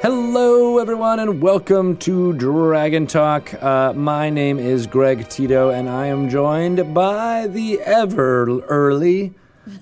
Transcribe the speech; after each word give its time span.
Hello, 0.00 0.78
everyone, 0.78 1.18
and 1.18 1.42
welcome 1.42 1.96
to 1.98 2.32
Dragon 2.34 3.08
Talk. 3.08 3.52
Uh, 3.60 3.92
my 3.92 4.30
name 4.30 4.60
is 4.60 4.86
Greg 4.86 5.28
Tito, 5.28 5.70
and 5.70 5.88
I 5.88 6.06
am 6.06 6.28
joined 6.28 6.94
by 6.94 7.48
the 7.48 7.80
ever 7.80 8.60
early 8.68 9.34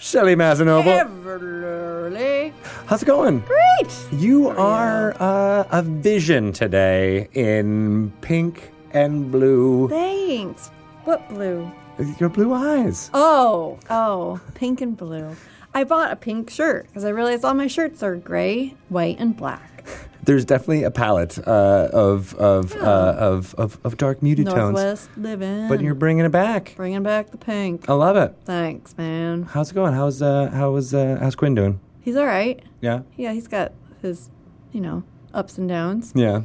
Shelly 0.00 0.34
Mazzanoble. 0.34 0.84
Everly. 0.84 2.52
How's 2.86 3.02
it 3.02 3.06
going? 3.06 3.38
Great. 3.40 3.94
You 4.10 4.48
are 4.48 5.14
uh, 5.20 5.64
a 5.70 5.82
vision 5.82 6.52
today 6.52 7.28
in 7.32 8.12
pink 8.22 8.72
and 8.90 9.30
blue. 9.30 9.88
Thanks. 9.88 10.68
What 11.04 11.28
blue? 11.28 11.70
Your 12.18 12.30
blue 12.30 12.52
eyes. 12.52 13.10
Oh, 13.14 13.78
oh, 13.90 14.40
pink 14.54 14.80
and 14.80 14.96
blue. 14.96 15.36
I 15.76 15.84
bought 15.84 16.10
a 16.10 16.16
pink 16.16 16.48
shirt 16.48 16.86
because 16.86 17.04
I 17.04 17.10
realized 17.10 17.44
all 17.44 17.52
my 17.52 17.66
shirts 17.66 18.02
are 18.02 18.16
gray, 18.16 18.74
white, 18.88 19.20
and 19.20 19.36
black. 19.36 19.84
There's 20.24 20.46
definitely 20.46 20.84
a 20.84 20.90
palette 20.90 21.38
uh, 21.46 21.90
of 21.92 22.34
of, 22.36 22.74
uh, 22.74 23.14
of 23.18 23.54
of 23.56 23.78
of 23.84 23.98
dark 23.98 24.22
muted 24.22 24.46
tones, 24.46 24.56
Northwest 24.56 25.10
living. 25.18 25.68
but 25.68 25.82
you're 25.82 25.92
bringing 25.92 26.24
it 26.24 26.32
back. 26.32 26.72
bringing 26.76 27.02
back 27.02 27.30
the 27.30 27.36
pink. 27.36 27.90
I 27.90 27.92
love 27.92 28.16
it. 28.16 28.34
Thanks, 28.46 28.96
man. 28.96 29.42
How's 29.42 29.70
it 29.70 29.74
going? 29.74 29.92
How's 29.92 30.22
uh 30.22 30.48
how 30.48 30.70
was 30.70 30.94
uh 30.94 31.18
how's 31.20 31.34
Quinn 31.34 31.54
doing? 31.54 31.78
He's 32.00 32.16
all 32.16 32.24
right. 32.24 32.58
Yeah. 32.80 33.02
Yeah, 33.18 33.34
he's 33.34 33.46
got 33.46 33.72
his, 34.00 34.30
you 34.72 34.80
know, 34.80 35.02
ups 35.34 35.58
and 35.58 35.68
downs. 35.68 36.10
Yeah. 36.16 36.40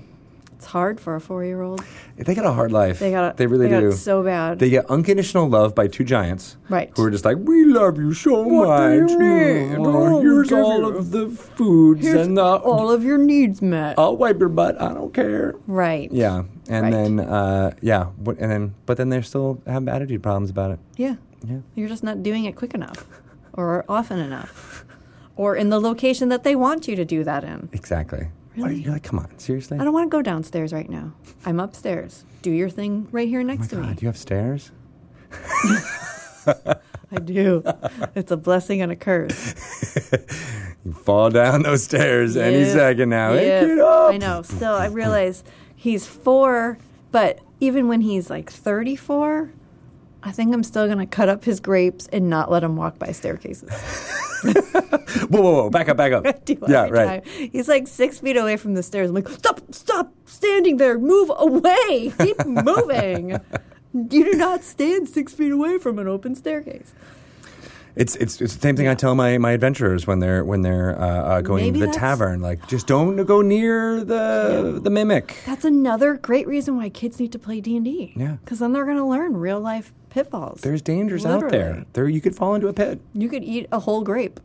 It's 0.62 0.68
hard 0.68 1.00
for 1.00 1.16
a 1.16 1.20
four-year-old. 1.20 1.84
They 2.18 2.36
got 2.36 2.46
a 2.46 2.52
hard 2.52 2.72
life. 2.72 3.00
They 3.00 3.10
got. 3.10 3.36
They 3.36 3.48
really 3.48 3.68
they 3.68 3.80
do. 3.80 3.92
So 3.94 4.22
bad. 4.22 4.60
they 4.60 4.70
get 4.70 4.86
unconditional 4.92 5.50
love 5.50 5.74
by 5.74 5.88
two 5.88 6.04
giants. 6.04 6.56
Right. 6.70 6.92
Who 6.96 7.04
are 7.06 7.10
just 7.10 7.26
like, 7.26 7.38
we 7.42 7.66
love 7.66 7.98
you 7.98 8.14
so 8.14 8.44
What 8.44 8.66
do 8.92 9.02
much. 9.02 9.10
you 9.10 9.18
need? 9.18 9.76
Oh, 9.80 9.86
Oh, 10.18 10.22
here's 10.22 10.52
all 10.52 10.82
you- 10.82 10.98
of 10.98 11.10
the 11.10 11.30
foods 11.30 12.06
Here's 12.06 12.28
and 12.28 12.38
the, 12.38 12.44
all 12.44 12.92
of 12.92 13.04
your 13.04 13.18
needs 13.18 13.60
met. 13.60 13.98
I'll 13.98 14.16
wipe 14.16 14.40
your 14.40 14.50
butt. 14.50 14.80
I 14.80 14.94
don't 14.94 15.12
care. 15.12 15.56
Right. 15.66 16.12
Yeah. 16.12 16.44
And 16.70 16.84
Right. 16.84 16.92
then, 16.92 17.20
uh, 17.22 17.72
yeah. 17.82 18.04
What, 18.18 18.38
and 18.38 18.52
then, 18.52 18.76
but 18.86 18.98
then 18.98 19.10
they 19.10 19.20
still 19.24 19.64
have 19.66 19.88
attitude 19.88 20.22
problems 20.22 20.52
about 20.52 20.70
it. 20.70 20.80
Yeah. 20.96 21.16
Yeah. 21.44 21.58
You're 21.74 21.90
just 21.90 22.04
not 22.04 22.22
doing 22.22 22.46
it 22.46 22.56
quick 22.56 22.76
enough 22.76 23.08
or 23.54 23.84
often 23.90 24.20
enough 24.20 24.86
or 25.36 25.56
in 25.56 25.70
the 25.72 25.82
location 25.82 26.30
that 26.30 26.44
they 26.44 26.56
want 26.56 26.88
you 26.88 26.96
to 26.98 27.04
do 27.04 27.24
that 27.24 27.44
in. 27.44 27.68
Exactly. 27.74 28.28
What 28.56 28.66
are 28.66 28.68
Really? 28.70 28.76
you 28.80 28.84
you're 28.86 28.94
like? 28.94 29.04
Come 29.04 29.20
on, 29.20 29.38
seriously? 29.40 29.78
I 29.80 29.84
don't 29.84 29.94
want 29.94 30.12
to 30.12 30.16
go 30.18 30.22
downstairs 30.22 30.74
right 30.74 30.90
now. 30.90 31.14
I'm 31.46 31.60
upstairs. 31.60 32.26
Do 32.42 32.52
your 32.52 32.70
thing 32.70 33.08
right 33.12 33.28
here 33.28 33.40
Oh 33.42 33.44
next 33.44 33.68
to 33.70 33.76
God, 33.78 33.88
me. 33.90 33.94
do 33.96 34.02
you 34.02 34.08
have 34.08 34.18
stairs? 34.18 34.72
I 37.14 37.20
do. 37.24 37.64
it's 38.16 38.32
a 38.32 38.38
blessing 38.38 38.82
and 38.82 38.92
a 38.92 38.96
curse. 38.96 39.56
You 40.84 40.94
fall 40.94 41.30
down 41.30 41.62
those 41.62 41.84
stairs 41.84 42.36
any 42.36 42.66
second 42.66 43.10
now. 43.10 43.34
Hey, 43.34 43.46
yes. 43.46 43.68
get 43.68 43.78
up. 43.78 44.14
I 44.14 44.18
know. 44.18 44.42
Still, 44.42 44.74
I 44.74 44.88
realize 44.88 45.44
he's 45.76 46.08
four, 46.08 46.80
but 47.12 47.38
even 47.60 47.88
when 47.88 48.02
he's 48.02 48.32
like 48.32 48.50
34, 48.50 49.52
I 50.24 50.32
think 50.32 50.54
I'm 50.54 50.64
still 50.64 50.86
going 50.86 51.00
to 51.00 51.06
cut 51.06 51.30
up 51.30 51.44
his 51.44 51.60
grapes 51.60 52.08
and 52.08 52.30
not 52.30 52.52
let 52.52 52.64
him 52.64 52.76
walk 52.76 53.00
by 53.00 53.12
staircases. 53.12 53.72
Whoa, 55.30 55.42
whoa, 55.42 55.52
whoa! 55.54 55.70
Back 55.70 55.90
up, 55.90 55.98
back 55.98 56.14
up. 56.14 56.26
yeah, 56.68 56.88
right. 56.90 57.24
time. 57.24 57.50
He's 57.52 57.68
like 57.68 57.88
six 57.88 58.20
feet 58.20 58.38
away 58.38 58.58
from 58.58 58.74
the 58.74 58.84
stairs. 58.84 59.10
I'm 59.10 59.16
like, 59.16 59.30
stop, 59.30 59.62
stop 59.72 60.14
standing 60.26 60.78
there. 60.78 60.98
Move 60.98 61.32
away. 61.38 62.12
Keep 62.20 62.46
moving. 62.46 63.40
You 63.94 64.32
do 64.32 64.34
not 64.34 64.64
stand 64.64 65.10
six 65.10 65.34
feet 65.34 65.52
away 65.52 65.78
from 65.78 66.00
an 66.00 66.08
open 66.08 66.36
staircase. 66.36 66.94
It's, 67.94 68.16
it's 68.16 68.40
it's 68.40 68.56
the 68.56 68.62
same 68.62 68.78
thing 68.78 68.88
I 68.88 68.96
tell 68.96 69.16
my, 69.16 69.38
my 69.38 69.52
adventurers 69.52 70.08
when 70.08 70.20
they're 70.20 70.46
when 70.46 70.62
they're 70.62 70.98
uh, 71.00 71.08
uh, 71.08 71.42
going 71.42 71.66
Maybe 71.66 71.80
to 71.82 71.88
the 71.88 71.92
tavern. 71.92 72.42
Like, 72.42 72.66
just 72.68 72.88
don't 72.88 73.26
go 73.26 73.42
near 73.42 74.04
the 74.04 74.80
the 74.82 74.90
mimic. 74.90 75.36
That's 75.46 75.66
another 75.66 76.16
great 76.16 76.48
reason 76.48 76.78
why 76.78 76.90
kids 76.90 77.20
need 77.20 77.34
to 77.34 77.40
play 77.40 77.60
D 77.60 77.76
and 77.76 77.86
D. 77.86 78.14
Yeah. 78.16 78.38
because 78.44 78.60
then 78.60 78.72
they're 78.72 78.86
going 78.86 78.98
to 78.98 79.06
learn 79.06 79.36
real 79.36 79.60
life 79.60 79.94
pitfalls. 80.12 80.62
There's 80.62 80.82
dangers 80.82 81.26
out 81.26 81.50
there. 81.50 81.86
There, 81.94 82.08
you 82.08 82.22
could 82.22 82.36
fall 82.36 82.54
into 82.54 82.68
a 82.68 82.74
pit. 82.74 83.02
You 83.14 83.30
could 83.30 83.44
eat 83.44 83.68
a 83.72 83.80
whole 83.80 84.04
grape. 84.04 84.40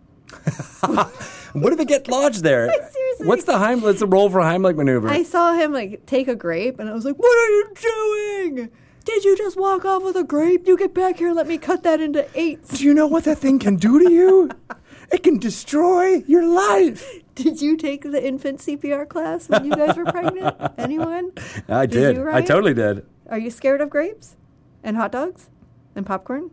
What 1.57 1.73
if 1.73 1.81
it 1.81 1.89
get 1.89 2.07
lodged 2.09 2.43
there? 2.43 2.71
Seriously. 2.91 3.27
What's 3.27 3.45
the 3.45 3.57
Heim? 3.57 3.81
Let's 3.83 4.03
roll 4.03 4.29
for 4.29 4.41
Heimlich 4.41 4.77
maneuver. 4.77 5.09
I 5.09 5.23
saw 5.23 5.55
him 5.55 5.73
like 5.73 6.05
take 6.05 6.29
a 6.29 6.35
grape, 6.35 6.79
and 6.79 6.89
I 6.89 6.93
was 6.93 7.05
like, 7.07 7.17
"What 7.17 7.35
are 7.35 7.51
you 7.51 8.55
doing? 8.55 8.71
Did 9.05 9.25
you 9.25 9.37
just 9.39 9.57
walk 9.57 9.85
off 9.85 10.03
with 10.03 10.17
a 10.17 10.25
grape? 10.25 10.67
You 10.67 10.77
get 10.77 10.93
back 10.93 11.19
here 11.19 11.29
and 11.29 11.37
let 11.37 11.47
me 11.47 11.59
cut 11.59 11.83
that 11.85 12.01
into 12.01 12.27
eights. 12.35 12.79
Do 12.79 12.85
you 12.85 12.93
know 12.93 13.07
what 13.07 13.25
that 13.25 13.39
thing 13.39 13.59
can 13.59 13.77
do 13.77 14.01
to 14.01 14.13
you? 14.13 14.51
it 15.13 15.23
can 15.23 15.39
destroy 15.39 16.25
your 16.27 16.47
life. 16.47 17.09
Did 17.37 17.63
you 17.63 17.77
take 17.77 18.03
the 18.03 18.23
infant 18.23 18.59
CPR 18.59 19.09
class 19.09 19.49
when 19.49 19.65
you 19.65 19.71
guys 19.77 19.97
were 19.97 20.07
pregnant? 20.07 20.57
Anyone? 20.77 21.31
I 21.69 21.87
Did 21.87 22.17
did. 22.17 22.27
I 22.27 22.43
totally 22.43 22.75
did. 22.75 23.07
Are 23.31 23.39
you 23.39 23.51
scared 23.51 23.81
of 23.81 23.91
grapes 23.91 24.37
and 24.83 24.97
hot 24.97 25.13
dogs 25.13 25.51
and 25.97 26.07
popcorn? 26.07 26.51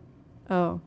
Oh, 0.50 0.80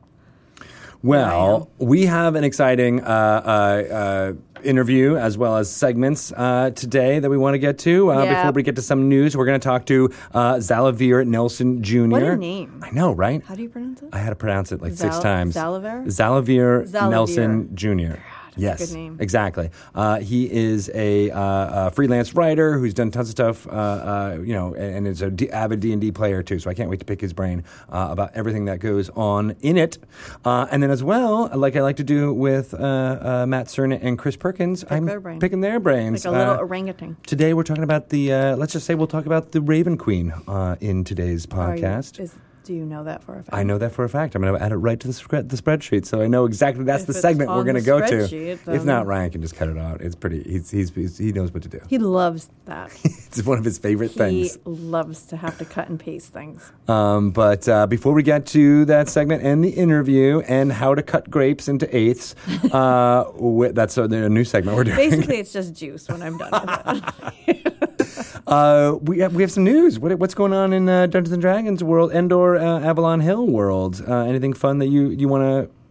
Well, 1.02 1.70
we 1.78 2.06
have 2.06 2.34
an 2.34 2.44
exciting 2.44 3.00
uh, 3.02 3.06
uh, 3.06 3.94
uh, 3.94 4.32
interview 4.64 5.16
as 5.16 5.38
well 5.38 5.56
as 5.56 5.70
segments 5.70 6.32
uh, 6.32 6.70
today 6.74 7.20
that 7.20 7.30
we 7.30 7.36
want 7.38 7.54
to 7.54 7.58
get 7.58 7.78
to. 7.80 8.10
Uh, 8.10 8.24
Yeah. 8.24 8.34
Before 8.42 8.52
we 8.52 8.62
get 8.64 8.76
to 8.76 8.82
some 8.82 9.08
news, 9.08 9.36
we're 9.36 9.46
going 9.46 9.60
to 9.60 9.64
talk 9.64 9.86
to 9.86 10.10
uh, 10.34 10.54
Xalavier 10.56 11.24
Nelson 11.26 11.82
Jr. 11.82 12.06
What 12.08 12.22
a 12.22 12.36
name. 12.36 12.80
I 12.84 12.90
know, 12.90 13.12
right? 13.12 13.42
how 13.44 13.54
do 13.54 13.62
you 13.62 13.68
pronounce 13.68 14.02
it? 14.02 14.08
I 14.12 14.18
had 14.18 14.30
to 14.30 14.36
pronounce 14.36 14.72
it 14.72 14.82
like 14.82 14.94
six 14.94 15.18
times. 15.20 15.54
Xalavier? 15.54 16.04
Xalavier, 16.06 16.84
Xalavier. 16.86 17.10
Nelson 17.10 17.76
Jr. 17.76 18.16
a 18.58 18.62
yes, 18.62 18.86
good 18.88 18.94
name. 18.96 19.16
exactly. 19.20 19.70
Uh, 19.94 20.18
he 20.20 20.50
is 20.50 20.90
a, 20.94 21.30
uh, 21.30 21.86
a 21.86 21.90
freelance 21.90 22.34
writer 22.34 22.78
who's 22.78 22.94
done 22.94 23.10
tons 23.10 23.28
of 23.28 23.32
stuff, 23.32 23.66
uh, 23.66 23.70
uh, 23.70 24.38
you 24.42 24.54
know, 24.54 24.74
and, 24.74 24.96
and 24.96 25.08
is 25.08 25.22
an 25.22 25.36
D- 25.36 25.50
avid 25.50 25.80
D 25.80 25.92
and 25.92 26.00
D 26.00 26.10
player 26.12 26.42
too. 26.42 26.58
So 26.58 26.70
I 26.70 26.74
can't 26.74 26.90
wait 26.90 26.98
to 27.00 27.04
pick 27.06 27.20
his 27.20 27.32
brain 27.32 27.64
uh, 27.88 28.08
about 28.10 28.32
everything 28.34 28.64
that 28.66 28.78
goes 28.80 29.08
on 29.10 29.56
in 29.60 29.76
it. 29.76 29.98
Uh, 30.44 30.66
and 30.70 30.82
then 30.82 30.90
as 30.90 31.02
well, 31.02 31.48
like 31.54 31.76
I 31.76 31.80
like 31.82 31.96
to 31.96 32.04
do 32.04 32.32
with 32.32 32.74
uh, 32.74 32.78
uh, 32.78 33.46
Matt 33.46 33.66
Sernett 33.66 34.00
and 34.02 34.18
Chris 34.18 34.36
Perkins, 34.36 34.84
I'm 34.90 35.04
their 35.06 35.20
brain. 35.20 35.40
picking 35.40 35.60
their 35.60 35.80
brains. 35.80 36.24
Like 36.24 36.34
a 36.34 36.38
little 36.38 36.56
orangutan. 36.58 37.16
Today 37.26 37.54
we're 37.54 37.62
talking 37.64 37.84
about 37.84 38.08
the. 38.10 38.32
Uh, 38.32 38.56
let's 38.56 38.72
just 38.72 38.86
say 38.86 38.94
we'll 38.94 39.06
talk 39.06 39.26
about 39.26 39.52
the 39.52 39.60
Raven 39.60 39.96
Queen 39.96 40.32
uh, 40.46 40.76
in 40.80 41.04
today's 41.04 41.46
Are 41.52 41.76
you- 41.76 41.82
podcast. 41.82 42.20
is- 42.20 42.34
do 42.68 42.74
you 42.74 42.84
know 42.84 43.04
that 43.04 43.24
for 43.24 43.32
a 43.32 43.42
fact? 43.42 43.48
I 43.54 43.62
know 43.62 43.78
that 43.78 43.92
for 43.92 44.04
a 44.04 44.10
fact. 44.10 44.34
I'm 44.34 44.42
going 44.42 44.54
to 44.54 44.62
add 44.62 44.72
it 44.72 44.76
right 44.76 45.00
to 45.00 45.06
the, 45.06 45.14
spread, 45.14 45.48
the 45.48 45.56
spreadsheet, 45.56 46.04
so 46.04 46.20
I 46.20 46.26
know 46.26 46.44
exactly 46.44 46.84
that's 46.84 47.04
If 47.04 47.06
the 47.06 47.14
segment 47.14 47.48
we're 47.48 47.64
going 47.64 47.76
to 47.76 47.80
go 47.80 47.98
to. 47.98 48.36
If 48.36 48.84
not, 48.84 49.06
Ryan 49.06 49.30
can 49.30 49.40
just 49.40 49.56
cut 49.56 49.68
it 49.68 49.78
out. 49.78 50.02
It's 50.02 50.14
pretty. 50.14 50.42
He's, 50.42 50.70
he's, 50.70 50.94
he's 50.94 51.16
he 51.16 51.32
knows 51.32 51.50
what 51.50 51.62
to 51.62 51.70
do. 51.70 51.80
He 51.88 51.96
loves 51.98 52.50
that. 52.66 52.92
It's 53.28 53.42
one 53.44 53.58
of 53.58 53.64
his 53.64 53.76
favorite 53.76 54.12
he 54.12 54.18
things. 54.18 54.54
He 54.54 54.60
loves 54.64 55.26
to 55.26 55.36
have 55.36 55.58
to 55.58 55.66
cut 55.66 55.90
and 55.90 56.00
paste 56.00 56.32
things. 56.32 56.72
Um, 56.88 57.30
but 57.30 57.68
uh, 57.68 57.86
before 57.86 58.14
we 58.14 58.22
get 58.22 58.46
to 58.46 58.86
that 58.86 59.10
segment 59.10 59.42
and 59.42 59.62
the 59.62 59.68
interview 59.68 60.40
and 60.48 60.72
how 60.72 60.94
to 60.94 61.02
cut 61.02 61.28
grapes 61.28 61.68
into 61.68 61.94
eighths, 61.94 62.34
uh, 62.72 63.24
that's 63.72 63.98
a, 63.98 64.04
a 64.04 64.28
new 64.30 64.44
segment 64.44 64.78
we're 64.78 64.84
doing. 64.84 64.96
Basically, 64.96 65.36
it's 65.40 65.52
just 65.52 65.74
juice 65.74 66.08
when 66.08 66.22
I'm 66.22 66.38
done 66.38 66.50
with 66.52 67.38
it. 67.48 67.77
Uh, 68.46 68.96
we 69.02 69.18
have, 69.18 69.34
we 69.34 69.42
have 69.42 69.52
some 69.52 69.64
news. 69.64 69.98
What, 69.98 70.18
what's 70.18 70.32
going 70.32 70.54
on 70.54 70.72
in 70.72 70.88
uh, 70.88 71.04
Dungeons 71.06 71.32
and 71.32 71.42
Dragons 71.42 71.84
world 71.84 72.12
and 72.12 72.32
or 72.32 72.56
uh, 72.56 72.80
Avalon 72.80 73.20
Hill 73.20 73.46
world? 73.46 74.02
Uh, 74.08 74.20
anything 74.20 74.54
fun 74.54 74.78
that 74.78 74.86
you 74.86 75.10
you 75.10 75.28
want 75.28 75.42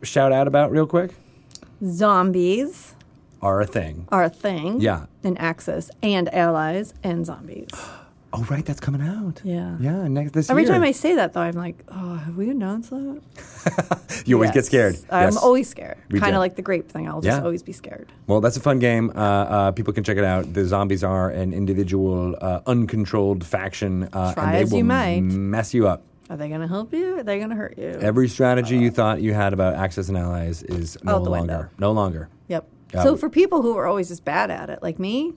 to 0.02 0.06
shout 0.06 0.32
out 0.32 0.48
about 0.48 0.72
real 0.72 0.88
quick? 0.88 1.12
Zombies 1.86 2.96
Are 3.44 3.62
a 3.62 3.68
thing. 3.68 4.08
are 4.12 4.24
a 4.24 4.30
thing. 4.30 4.82
Yeah. 4.82 5.06
In 5.24 5.38
Axis 5.38 5.92
and 6.02 6.34
allies 6.34 6.96
and 7.04 7.26
zombies. 7.26 7.70
Oh 8.34 8.44
right, 8.50 8.66
that's 8.66 8.80
coming 8.82 9.02
out. 9.02 9.42
Yeah. 9.44 9.78
Yeah, 9.80 10.08
next 10.10 10.34
this 10.34 10.50
Every 10.50 10.64
year. 10.64 10.74
time 10.74 10.84
I 10.84 10.92
say 10.92 11.16
that, 11.16 11.32
though, 11.34 11.40
I'm 11.42 11.56
like, 11.56 11.82
oh, 11.88 12.16
have 12.16 12.36
we 12.36 12.50
announced 12.50 12.90
that? 12.90 13.22
you 14.26 14.36
always 14.36 14.52
get 14.52 14.66
scared. 14.66 14.98
I'm 15.10 15.28
Yes. 15.30 15.38
always 15.38 15.70
scared. 15.70 15.98
Kind 16.20 16.36
of 16.36 16.40
like 16.40 16.56
the 16.56 16.62
grape 16.62 16.90
thing. 16.92 17.08
I'll 17.08 17.22
just 17.22 17.38
Yeah. 17.40 17.44
always 17.44 17.64
be 17.64 17.72
scared. 17.72 18.12
Well, 18.28 18.42
that's 18.42 18.58
a 18.58 18.60
fun 18.60 18.80
game. 18.80 19.12
Uh, 19.16 19.20
uh, 19.20 19.72
people 19.72 19.94
can 19.94 20.04
check 20.04 20.18
it 20.18 20.26
out. 20.26 20.54
The 20.54 20.66
zombies 20.66 21.04
are 21.04 21.30
an 21.30 21.54
individual, 21.54 22.36
uh, 22.42 22.60
uncontrolled 22.68 23.46
faction, 23.46 24.10
uh, 24.12 24.34
Try 24.34 24.44
and 24.44 24.56
they 24.56 24.62
as 24.64 24.72
will 24.72 24.78
you 24.80 24.84
might. 24.84 25.22
mess 25.22 25.74
you 25.74 25.88
up. 25.88 26.04
Are 26.30 26.36
they 26.36 26.50
going 26.50 26.62
to 26.62 26.68
help 26.68 26.94
you? 26.94 27.20
Are 27.20 27.24
they 27.24 27.38
going 27.38 27.52
to 27.52 27.56
hurt 27.56 27.78
you? 27.78 27.88
Every 28.02 28.28
strategy 28.28 28.78
you 28.78 28.92
thought 28.92 29.22
you 29.22 29.34
had 29.34 29.54
about 29.54 29.76
Axis 29.76 30.10
and 30.10 30.18
allies 30.18 30.64
is 30.64 30.98
no 31.02 31.14
longer. 31.20 31.30
window. 31.32 31.70
No 31.80 31.92
longer. 31.94 32.28
Yep. 32.50 32.68
Yeah. 32.94 33.04
So 33.04 33.16
for 33.16 33.30
people 33.30 33.62
who 33.62 33.78
are 33.78 33.86
always 33.86 34.10
just 34.10 34.26
bad 34.26 34.52
at 34.52 34.70
it, 34.70 34.84
like 34.84 35.00
me, 35.00 35.36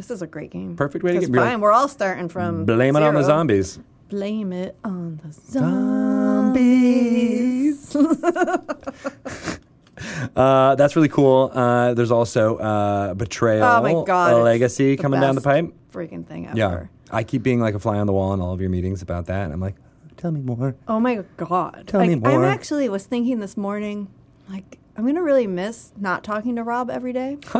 this 0.00 0.10
is 0.10 0.22
a 0.22 0.26
great 0.26 0.50
game. 0.50 0.76
Perfect 0.76 1.04
way 1.04 1.12
to 1.12 1.20
get- 1.20 1.28
fine. 1.28 1.36
like, 1.36 1.58
we're 1.58 1.72
all 1.72 1.88
starting 1.88 2.30
from 2.30 2.64
Blame 2.64 2.96
it 2.96 3.02
on 3.02 3.12
the 3.12 3.22
zombies. 3.22 3.78
Blame 4.08 4.50
it 4.52 4.74
on 4.82 5.20
the 5.22 5.32
Zombies. 6.52 6.56
Uh, 10.34 10.74
that's 10.76 10.96
really 10.96 11.10
cool. 11.10 11.50
Uh, 11.52 11.92
there's 11.92 12.10
also 12.10 12.56
uh, 12.56 13.12
Betrayal, 13.12 13.62
Oh 13.62 13.82
my 13.82 13.92
God, 14.06 14.42
Legacy 14.42 14.96
coming 14.96 15.20
down 15.20 15.34
the 15.34 15.42
pipe. 15.42 15.74
Freaking 15.92 16.26
thing 16.26 16.46
ever. 16.46 16.56
Yeah. 16.56 16.86
I 17.10 17.22
keep 17.22 17.42
being 17.42 17.60
like 17.60 17.74
a 17.74 17.78
fly 17.78 17.98
on 17.98 18.06
the 18.06 18.14
wall 18.14 18.32
in 18.32 18.40
all 18.40 18.54
of 18.54 18.62
your 18.62 18.70
meetings 18.70 19.02
about 19.02 19.26
that. 19.26 19.44
And 19.44 19.52
I'm 19.52 19.60
like, 19.60 19.74
tell 20.16 20.30
me 20.30 20.40
more. 20.40 20.74
Oh 20.88 21.00
my 21.00 21.22
god! 21.36 21.84
Tell 21.86 22.00
like, 22.00 22.08
me 22.08 22.14
more. 22.16 22.30
I'm 22.30 22.50
actually 22.50 22.88
was 22.88 23.04
thinking 23.04 23.40
this 23.40 23.58
morning, 23.58 24.08
like 24.48 24.78
I'm 25.00 25.06
gonna 25.06 25.22
really 25.22 25.46
miss 25.46 25.92
not 25.96 26.22
talking 26.22 26.56
to 26.56 26.62
Rob 26.62 26.90
every 26.90 27.14
day. 27.14 27.38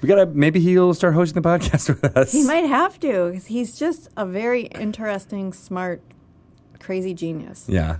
We 0.00 0.08
gotta 0.08 0.26
maybe 0.26 0.60
he'll 0.60 0.94
start 0.94 1.14
hosting 1.14 1.42
the 1.42 1.48
podcast 1.48 1.88
with 1.88 2.16
us. 2.16 2.30
he 2.30 2.44
might 2.44 2.66
have 2.66 3.00
to 3.00 3.30
because 3.30 3.46
he's 3.46 3.76
just 3.76 4.08
a 4.16 4.24
very 4.24 4.62
interesting, 4.66 5.52
smart, 5.52 6.02
crazy 6.78 7.14
genius. 7.14 7.64
Yeah. 7.66 7.96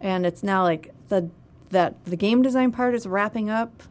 And 0.00 0.24
it's 0.24 0.44
now 0.44 0.62
like 0.62 0.94
the 1.08 1.30
that 1.70 2.04
the 2.04 2.14
game 2.14 2.42
design 2.42 2.70
part 2.70 2.94
is 2.94 3.04
wrapping 3.04 3.50
up, 3.50 3.82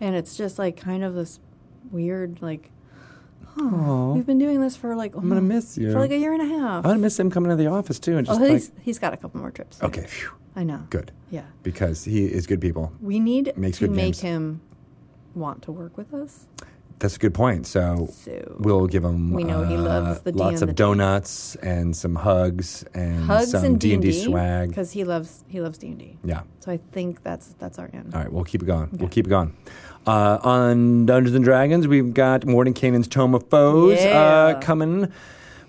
and 0.00 0.16
it's 0.16 0.34
just 0.34 0.58
like 0.58 0.78
kind 0.78 1.04
of 1.04 1.14
this 1.14 1.38
weird 1.90 2.40
like. 2.40 2.70
Oh, 3.58 4.12
We've 4.14 4.26
been 4.26 4.38
doing 4.38 4.62
this 4.62 4.76
for 4.76 4.96
like 4.96 5.14
I'm 5.14 5.28
gonna 5.28 5.40
oh, 5.40 5.44
miss 5.44 5.76
you. 5.76 5.92
for 5.92 6.00
like 6.00 6.10
a 6.10 6.18
year 6.18 6.32
and 6.32 6.40
a 6.40 6.58
half. 6.58 6.76
I'm 6.86 6.90
gonna 6.92 6.98
miss 7.00 7.20
him 7.20 7.30
coming 7.30 7.50
to 7.50 7.56
the 7.56 7.66
office 7.66 7.98
too, 7.98 8.16
and 8.16 8.26
oh, 8.28 8.30
just 8.30 8.40
like 8.40 8.50
he's 8.52 8.72
he's 8.80 8.98
got 8.98 9.12
a 9.12 9.18
couple 9.18 9.40
more 9.40 9.50
trips. 9.50 9.82
okay, 9.82 10.06
phew, 10.06 10.30
I 10.56 10.64
know. 10.64 10.86
good, 10.90 11.12
Yeah, 11.30 11.42
because 11.62 12.04
he 12.04 12.24
is 12.24 12.46
good 12.46 12.60
people. 12.60 12.90
we 13.00 13.20
need 13.20 13.52
Makes 13.56 13.78
to 13.78 13.86
good 13.88 13.94
make 13.94 14.04
games. 14.14 14.20
him 14.20 14.60
want 15.34 15.62
to 15.62 15.72
work 15.72 15.96
with 15.98 16.12
us. 16.14 16.46
That's 16.98 17.16
a 17.16 17.18
good 17.18 17.34
point. 17.34 17.66
So 17.66 18.08
So 18.10 18.56
we'll 18.58 18.86
give 18.86 19.04
him. 19.04 19.32
We 19.32 19.44
know 19.44 19.64
he 19.64 19.74
uh, 19.76 19.80
loves 19.82 20.20
the 20.22 20.32
D 20.32 20.38
lots 20.38 20.62
and 20.62 20.62
of 20.62 20.68
the 20.68 20.72
D. 20.72 20.82
donuts 20.82 21.54
and 21.56 21.94
some 21.94 22.14
hugs 22.14 22.84
and 22.94 23.24
hugs 23.24 23.50
some 23.50 23.64
and 23.66 23.78
D 23.78 23.92
and 23.92 24.02
D 24.02 24.12
swag. 24.12 24.70
because 24.70 24.92
he 24.92 25.04
loves 25.04 25.44
he 25.46 25.60
loves 25.60 25.76
D 25.76 25.88
and 25.88 25.98
D. 25.98 26.16
Yeah. 26.24 26.40
So 26.60 26.72
I 26.72 26.78
think 26.92 27.22
that's 27.22 27.48
that's 27.58 27.78
our 27.78 27.90
end. 27.92 28.14
All 28.14 28.22
right, 28.22 28.32
we'll 28.32 28.44
keep 28.44 28.62
it 28.62 28.66
going. 28.66 28.88
We'll 28.92 29.10
keep 29.10 29.26
it 29.26 29.30
going. 29.30 29.54
Uh, 30.06 30.38
on 30.42 31.04
Dungeons 31.04 31.36
and 31.36 31.44
Dragons, 31.44 31.86
we've 31.86 32.14
got 32.14 32.42
Mordenkainen's 32.42 33.08
Tome 33.08 33.34
of 33.34 33.46
Foes 33.50 33.98
uh, 33.98 34.58
coming 34.62 35.12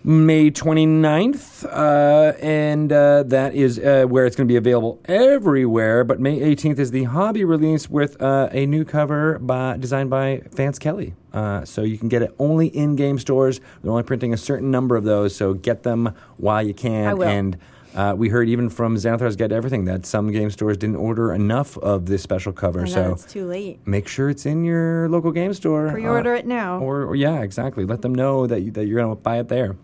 May 0.07 0.51
29th, 0.51 1.65
uh, 1.65 2.37
and 2.37 2.93
uh, 2.93 3.23
that 3.23 3.53
is 3.53 3.77
uh, 3.77 4.05
where 4.05 4.25
it's 4.25 4.37
going 4.37 4.47
to 4.47 4.49
be 4.49 4.55
available 4.55 5.01
everywhere. 5.03 6.05
But 6.05 6.21
May 6.21 6.39
18th 6.39 6.79
is 6.79 6.91
the 6.91 7.03
hobby 7.03 7.43
release 7.43 7.89
with 7.89 8.21
uh, 8.21 8.47
a 8.53 8.65
new 8.67 8.85
cover 8.85 9.37
by, 9.37 9.75
designed 9.75 10.09
by 10.09 10.43
Vance 10.53 10.79
Kelly. 10.79 11.13
Uh, 11.33 11.65
so 11.65 11.81
you 11.81 11.97
can 11.97 12.07
get 12.07 12.21
it 12.21 12.33
only 12.39 12.67
in 12.67 12.95
game 12.95 13.19
stores. 13.19 13.59
They're 13.81 13.91
only 13.91 14.03
printing 14.03 14.33
a 14.33 14.37
certain 14.37 14.71
number 14.71 14.95
of 14.95 15.03
those, 15.03 15.35
so 15.35 15.53
get 15.53 15.83
them 15.83 16.15
while 16.37 16.63
you 16.63 16.73
can. 16.73 17.07
I 17.07 17.13
will. 17.13 17.27
And 17.27 17.57
uh, 17.97 18.13
we 18.15 18.29
heard 18.29 18.47
even 18.47 18.69
from 18.69 18.95
Xanathar's 18.95 19.35
Guide 19.35 19.49
to 19.49 19.55
Everything 19.55 19.85
that 19.85 20.05
some 20.05 20.31
game 20.31 20.51
stores 20.51 20.77
didn't 20.77 20.97
order 20.97 21.33
enough 21.33 21.77
of 21.79 22.05
this 22.05 22.21
special 22.21 22.53
cover. 22.53 22.81
Know 22.81 22.85
so 22.85 23.11
it's 23.13 23.25
too 23.25 23.47
late. 23.47 23.79
make 23.87 24.07
sure 24.07 24.29
it's 24.29 24.45
in 24.45 24.63
your 24.63 25.09
local 25.09 25.31
game 25.31 25.53
store. 25.53 25.89
Pre-order 25.89 26.35
uh, 26.35 26.39
it 26.39 26.45
now. 26.45 26.79
Or, 26.79 27.03
or 27.03 27.15
yeah, 27.15 27.41
exactly. 27.41 27.85
Let 27.85 28.03
them 28.03 28.13
know 28.13 28.45
that 28.45 28.61
you, 28.61 28.71
that 28.71 28.85
you're 28.85 29.01
going 29.01 29.15
to 29.15 29.21
buy 29.21 29.39
it 29.39 29.47
there. 29.47 29.75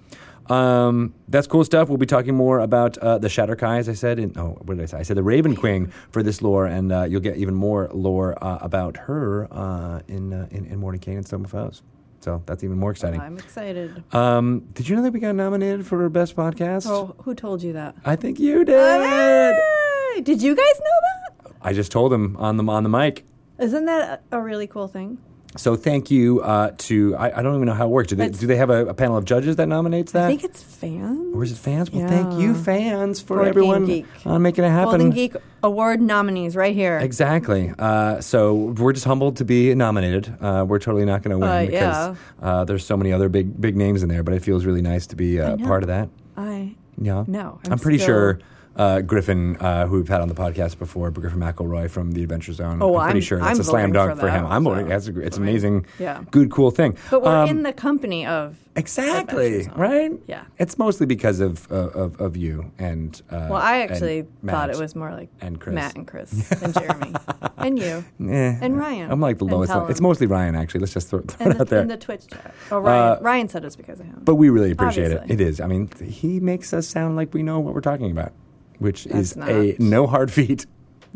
Um, 0.50 1.13
that's 1.28 1.48
cool 1.48 1.63
stuff. 1.63 1.90
We'll 1.90 1.98
be 1.98 2.06
talking 2.06 2.36
more 2.36 2.60
about 2.60 2.98
uh, 2.98 3.18
the 3.18 3.28
Shatterkai, 3.28 3.80
as 3.80 3.90
I 3.90 3.94
said. 3.94 4.19
In, 4.19 4.34
oh, 4.38 4.57
what 4.62 4.78
did 4.78 4.84
I 4.84 4.86
say? 4.88 4.98
I 4.98 5.04
said 5.04 5.18
the 5.18 5.24
Raven 5.24 5.56
Queen 5.56 5.88
for 6.12 6.22
this 6.24 6.42
lore, 6.42 6.66
and 6.66 6.92
uh, 6.92 7.04
you'll 7.04 7.22
get 7.22 7.38
even 7.38 7.54
more 7.56 7.90
lore 7.94 8.38
uh, 8.44 8.57
about 8.62 8.98
her 8.98 9.48
uh, 9.51 10.01
in, 10.07 10.34
uh, 10.34 10.48
in 10.51 10.66
in 10.66 10.80
Mordenkainen's 10.81 11.30
Tome 11.30 11.45
of 11.45 11.51
Foes. 11.51 11.81
So 12.19 12.42
that's 12.45 12.63
even 12.63 12.78
more 12.78 12.92
exciting. 12.92 13.19
I'm 13.19 13.38
excited. 13.38 14.01
Um, 14.13 14.62
did 14.74 14.88
you 14.88 14.95
know 14.95 15.01
that 15.01 15.12
we 15.12 15.19
got 15.19 15.36
nominated 15.36 15.86
for 15.86 16.07
Best 16.10 16.36
Podcast? 16.36 16.88
Oh, 16.88 17.16
who 17.24 17.36
told 17.36 17.62
you 17.62 17.74
that? 17.74 17.96
I 18.06 18.16
think 18.16 18.39
you 18.39 18.63
did. 18.63 19.04
Hey! 19.04 20.22
Did 20.22 20.42
you 20.42 20.56
guys 20.56 20.80
know 20.80 21.44
that? 21.46 21.51
I 21.62 21.74
just 21.74 21.92
told 21.92 22.13
him 22.13 22.38
on 22.38 22.56
the 22.57 22.63
on 22.63 22.84
the 22.84 22.89
mic. 22.89 23.25
Isn't 23.60 23.86
that 23.86 24.24
a 24.31 24.38
a 24.38 24.42
really 24.42 24.68
cool 24.68 24.88
thing? 24.88 25.18
So 25.56 25.76
thank 25.76 26.10
you 26.10 26.42
uh, 26.42 26.72
to 26.78 27.16
I, 27.16 27.40
I 27.40 27.42
don't 27.44 27.56
even 27.56 27.68
know 27.68 27.74
how 27.74 27.86
it 27.86 27.90
works. 27.90 28.10
Do 28.10 28.16
they 28.16 28.30
do 28.30 28.48
they 28.48 28.56
have 28.56 28.70
a, 28.70 28.88
a 28.88 28.94
panel 28.94 29.18
of 29.18 29.26
judges 29.26 29.56
that 29.58 29.68
nominates 29.68 30.12
that? 30.14 30.26
I 30.26 30.28
think 30.30 30.44
it's 30.44 30.64
fans. 30.64 31.36
or 31.36 31.44
is 31.44 31.52
it 31.52 31.58
fans? 31.58 31.92
Well, 31.92 32.08
thank 32.08 32.40
you, 32.42 32.56
fans, 32.56 33.22
for 33.22 33.38
Board 33.38 33.48
everyone 33.50 33.86
Geek. 33.86 34.06
on 34.26 34.42
making 34.42 34.64
it 34.64 34.70
happen. 34.70 34.92
Golden 35.00 35.10
Geek 35.12 35.36
Award 35.62 36.02
nominees 36.02 36.56
right 36.56 36.74
here. 36.76 36.98
Exactly. 36.98 37.72
Uh, 37.78 38.20
so 38.20 38.54
we're 38.56 38.94
just 38.94 39.06
humbled 39.06 39.38
to 39.38 39.46
be 39.46 39.74
nominated. 39.76 40.36
Uh, 40.42 40.66
we're 40.68 40.80
totally 40.80 41.06
not 41.06 41.22
going 41.24 41.32
to 41.32 41.38
win 41.38 41.50
Uh, 41.50 41.66
because 41.66 42.18
uh, 42.42 42.64
there's 42.66 42.86
so 42.86 42.98
many 42.98 43.14
other 43.14 43.30
big 43.30 43.60
big 43.62 43.78
names 43.78 44.04
in 44.04 44.10
there. 44.10 44.24
But 44.24 44.34
it 44.34 44.42
feels 44.44 44.66
really 44.66 44.82
nice 44.82 45.08
to 45.08 45.16
be 45.16 45.40
uh, 45.40 45.58
part 45.58 45.84
of 45.84 45.88
that. 45.88 46.10
I 46.36 46.76
Yeah. 46.98 47.24
No, 47.28 47.60
I'm, 47.66 47.74
I'm 47.74 47.80
pretty 47.80 48.00
sure 48.00 48.40
uh, 48.75 49.02
Griffin, 49.02 49.56
uh, 49.58 49.88
who 49.88 49.98
we've 49.98 50.08
had 50.08 50.22
on 50.22 50.28
the 50.28 50.36
podcast 50.36 50.80
before, 50.80 51.12
but 51.12 51.22
Griffin 51.22 51.40
McElroy 51.40 51.90
from 51.90 52.12
the 52.12 52.24
Adventure 52.24 52.54
Zone. 52.54 52.81
Oh, 52.81 52.96
I'm 52.98 53.12
pretty 53.12 53.18
I'm- 53.20 53.22
sure 53.22 53.40
that's 53.40 53.52
I'm 53.58 53.62
a 53.62 53.64
slam 53.64 53.92
dunk 53.92 54.16
for 54.16 54.22
for, 54.22 54.30
him. 54.30 54.46
I'm 54.46 54.64
so, 54.64 54.70
voting. 54.72 54.88
That's 54.88 55.08
a, 55.08 55.20
it's 55.20 55.38
mean, 55.38 55.50
amazing. 55.50 55.86
yeah. 56.00 56.24
Good, 56.31 56.52
cool 56.52 56.72
thing. 56.72 56.98
But 57.12 57.24
we're 57.24 57.36
Um, 57.36 57.50
in 57.50 57.64
the 57.64 57.74
company 57.74 58.25
of 58.25 58.58
Exactly. 58.75 59.68
Right. 59.75 60.12
Yeah. 60.28 60.46
It's 60.58 60.78
mostly 60.78 61.06
because 61.06 61.40
of 61.40 61.72
uh, 61.72 61.75
of, 61.90 62.20
of 62.20 62.36
you 62.36 62.72
and. 62.80 63.22
Uh, 63.30 63.48
Well, 63.52 63.62
I 63.62 63.81
actually 63.81 64.25
thought 64.46 64.70
it 64.70 64.78
was 64.80 64.96
more 64.96 65.12
like 65.12 65.30
and 65.42 65.60
Chris. 65.60 65.75
Matt 65.75 65.96
and 65.96 66.08
Chris 66.08 66.52
and 66.64 66.74
Jeremy 66.74 67.14
and 67.58 67.78
you 67.78 68.04
and 68.20 68.78
Ryan. 68.78 69.12
I'm 69.12 69.20
like 69.22 69.38
the 69.38 69.46
lowest. 69.46 69.72
It's 69.90 70.02
mostly 70.02 70.28
Ryan 70.28 70.56
actually. 70.56 70.80
Let's 70.81 70.94
just 70.94 71.10
throw, 71.10 71.20
throw 71.22 71.48
it 71.52 71.52
out 71.54 71.58
the, 71.60 71.66
there. 71.66 71.81
in 71.81 71.88
the 71.88 71.98
Twitch 71.98 72.28
chat. 72.28 72.54
Oh, 72.72 72.80
Ryan. 72.80 73.18
Uh, 73.18 73.22
Ryan 73.22 73.50
said 73.50 73.66
it's 73.66 73.75
because 73.75 74.00
of 74.00 74.06
him. 74.08 74.22
But 74.24 74.36
we 74.36 74.50
really 74.50 74.72
appreciate 74.72 75.12
it. 75.12 75.22
It 75.28 75.40
is. 75.42 75.62
I 75.62 75.68
mean, 75.68 75.90
he 76.04 76.40
makes 76.40 76.74
us 76.74 76.88
sound 76.88 77.16
like 77.16 77.34
we 77.34 77.44
know 77.44 77.60
what 77.60 77.74
we're 77.74 77.81
talking 77.81 78.12
about, 78.12 78.31
which 78.80 79.06
is 79.08 79.34
That's 79.34 79.50
a 79.50 79.75
no 79.80 80.08
hard 80.08 80.31
feat. 80.31 80.66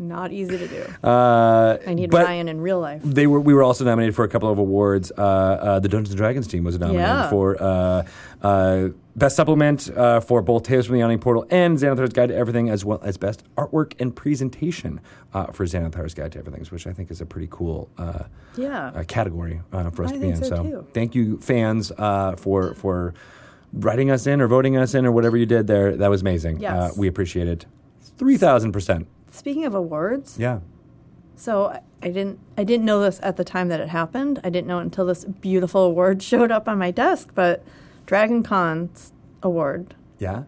Not 0.00 0.30
easy 0.32 0.56
to 0.56 0.68
do. 0.68 0.84
Uh, 1.02 1.76
I 1.84 1.92
need 1.92 2.12
Ryan 2.14 2.46
in 2.46 2.60
real 2.60 2.78
life. 2.78 3.02
They 3.04 3.26
were. 3.26 3.40
We 3.40 3.52
were 3.52 3.64
also 3.64 3.84
nominated 3.84 4.14
for 4.14 4.24
a 4.24 4.28
couple 4.28 4.48
of 4.48 4.56
awards. 4.56 5.10
Uh, 5.10 5.20
uh, 5.20 5.78
the 5.80 5.88
Dungeons 5.88 6.10
and 6.10 6.16
Dragons 6.18 6.46
team 6.46 6.62
was 6.62 6.78
nominated 6.78 7.08
Yeah. 7.08 7.28
for 7.30 7.60
uh, 7.60 8.04
uh, 8.40 8.88
best 9.16 9.34
supplement 9.34 9.90
uh, 9.96 10.20
for 10.20 10.40
both 10.40 10.62
Tales 10.62 10.86
from 10.86 10.92
the 10.94 11.00
Yawning 11.00 11.18
Portal 11.18 11.44
and 11.50 11.76
Xanathar's 11.76 12.12
Guide 12.12 12.28
to 12.28 12.36
Everything, 12.36 12.70
as 12.70 12.84
well 12.84 13.00
as 13.02 13.16
best 13.16 13.42
artwork 13.56 13.94
and 13.98 14.14
presentation 14.14 15.00
uh, 15.34 15.46
for 15.46 15.64
Xanathar's 15.66 16.14
Guide 16.14 16.30
to 16.30 16.38
Everything, 16.38 16.64
which 16.66 16.86
I 16.86 16.92
think 16.92 17.10
is 17.10 17.20
a 17.20 17.26
pretty 17.26 17.48
cool. 17.50 17.88
Uh, 17.98 18.20
Yeah. 18.56 18.92
uh, 18.94 19.02
category 19.02 19.62
uh, 19.72 19.90
for 19.90 20.04
us 20.04 20.10
I 20.10 20.14
to 20.14 20.20
be 20.20 20.26
think 20.32 20.36
in. 20.44 20.44
so, 20.44 20.62
too. 20.62 20.86
thank 20.94 21.16
you, 21.16 21.38
fans, 21.38 21.90
uh, 21.98 22.36
for 22.36 22.74
for 22.74 23.14
writing 23.72 24.10
us 24.10 24.26
in 24.26 24.40
or 24.40 24.46
voting 24.46 24.76
us 24.76 24.94
in 24.94 25.04
or 25.06 25.12
whatever 25.12 25.36
you 25.36 25.46
did 25.46 25.66
there. 25.66 25.96
That 25.96 26.08
was 26.10 26.20
amazing. 26.22 26.60
Yes. 26.60 26.72
Uh, 26.92 26.94
we 26.96 27.06
appreciate 27.08 27.48
it. 27.48 27.66
Three 28.16 28.36
thousand 28.36 28.72
percent. 28.72 29.06
Speaking 29.30 29.64
of 29.64 29.74
awards, 29.74 30.36
Yeah. 30.38 30.60
so 31.36 31.66
I- 31.66 31.82
didn't 32.10 32.38
I 32.56 32.64
didn't 32.64 32.84
know 32.86 33.00
this 33.00 33.18
at 33.22 33.36
the 33.36 33.44
time 33.44 33.68
that 33.68 33.80
it 33.80 33.88
happened. 33.88 34.40
I 34.44 34.50
didn't 34.50 34.66
know 34.68 34.78
it 34.78 34.82
until 34.82 35.06
this 35.06 35.24
beautiful 35.24 35.82
award 35.82 36.22
showed 36.30 36.50
up 36.50 36.68
on 36.68 36.78
my 36.78 36.90
desk. 36.90 37.30
But 37.34 37.62
Dragon 38.06 38.42
Con's 38.42 39.12
award, 39.42 39.94
Yeah. 40.18 40.44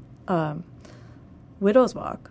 Widow's 1.61 1.95
Walk, 1.95 2.31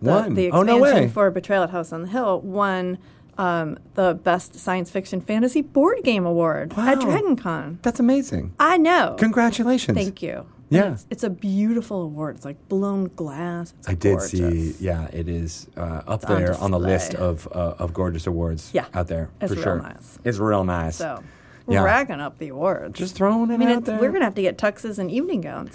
the, 0.00 0.10
One. 0.12 0.34
the 0.34 0.50
oh 0.52 0.60
expansion 0.60 0.66
no 0.66 0.80
way. 0.80 1.08
for 1.08 1.30
Betrayal 1.30 1.64
at 1.64 1.70
House 1.70 1.92
on 1.92 2.02
the 2.02 2.08
Hill, 2.08 2.40
won 2.42 2.98
um, 3.38 3.78
the 3.94 4.14
best 4.22 4.56
science 4.56 4.90
fiction 4.90 5.20
fantasy 5.20 5.62
board 5.62 5.98
game 6.04 6.26
award 6.26 6.76
Wow. 6.76 6.88
at 6.88 7.00
Dragon 7.00 7.36
Con. 7.36 7.78
That's 7.82 8.00
amazing. 8.00 8.54
I 8.58 8.76
know. 8.78 9.14
Congratulations. 9.18 9.96
Thank 9.96 10.20
you. 10.22 10.46
Yeah. 10.70 10.92
It's, 10.92 11.06
it's 11.08 11.22
a 11.24 11.30
beautiful 11.30 12.02
award. 12.02 12.36
It's 12.36 12.44
like 12.44 12.68
blown 12.68 13.04
glass. 13.16 13.72
It's 13.78 13.88
I 13.88 13.94
did 13.94 14.20
see. 14.20 14.74
Yeah, 14.80 15.06
it 15.12 15.26
is 15.28 15.66
uh, 15.78 16.02
up 16.06 16.22
It's 16.22 16.26
there 16.26 16.54
on 16.58 16.72
the 16.72 16.78
list 16.80 17.14
of 17.14 17.46
uh, 17.52 17.74
of 17.78 17.94
gorgeous 17.94 18.26
awards. 18.26 18.70
Yeah. 18.74 18.84
out 18.92 19.06
there 19.08 19.30
It's 19.40 19.50
for 19.52 19.56
real 19.56 19.62
sure. 19.64 19.80
nice. 19.82 20.18
It's 20.24 20.38
real 20.38 20.64
nice. 20.64 20.96
So 20.96 21.22
we're 21.64 21.74
Yeah. 21.76 21.84
racking 21.84 22.20
up 22.20 22.36
the 22.38 22.48
awards. 22.48 22.98
Just 22.98 23.14
throwing 23.14 23.50
it 23.50 23.54
I 23.54 23.56
mean, 23.56 23.68
out 23.68 23.84
there. 23.86 23.98
we're 23.98 24.10
gonna 24.12 24.24
have 24.26 24.34
to 24.34 24.42
get 24.42 24.58
tuxes 24.58 24.98
and 24.98 25.10
evening 25.10 25.40
gowns 25.42 25.74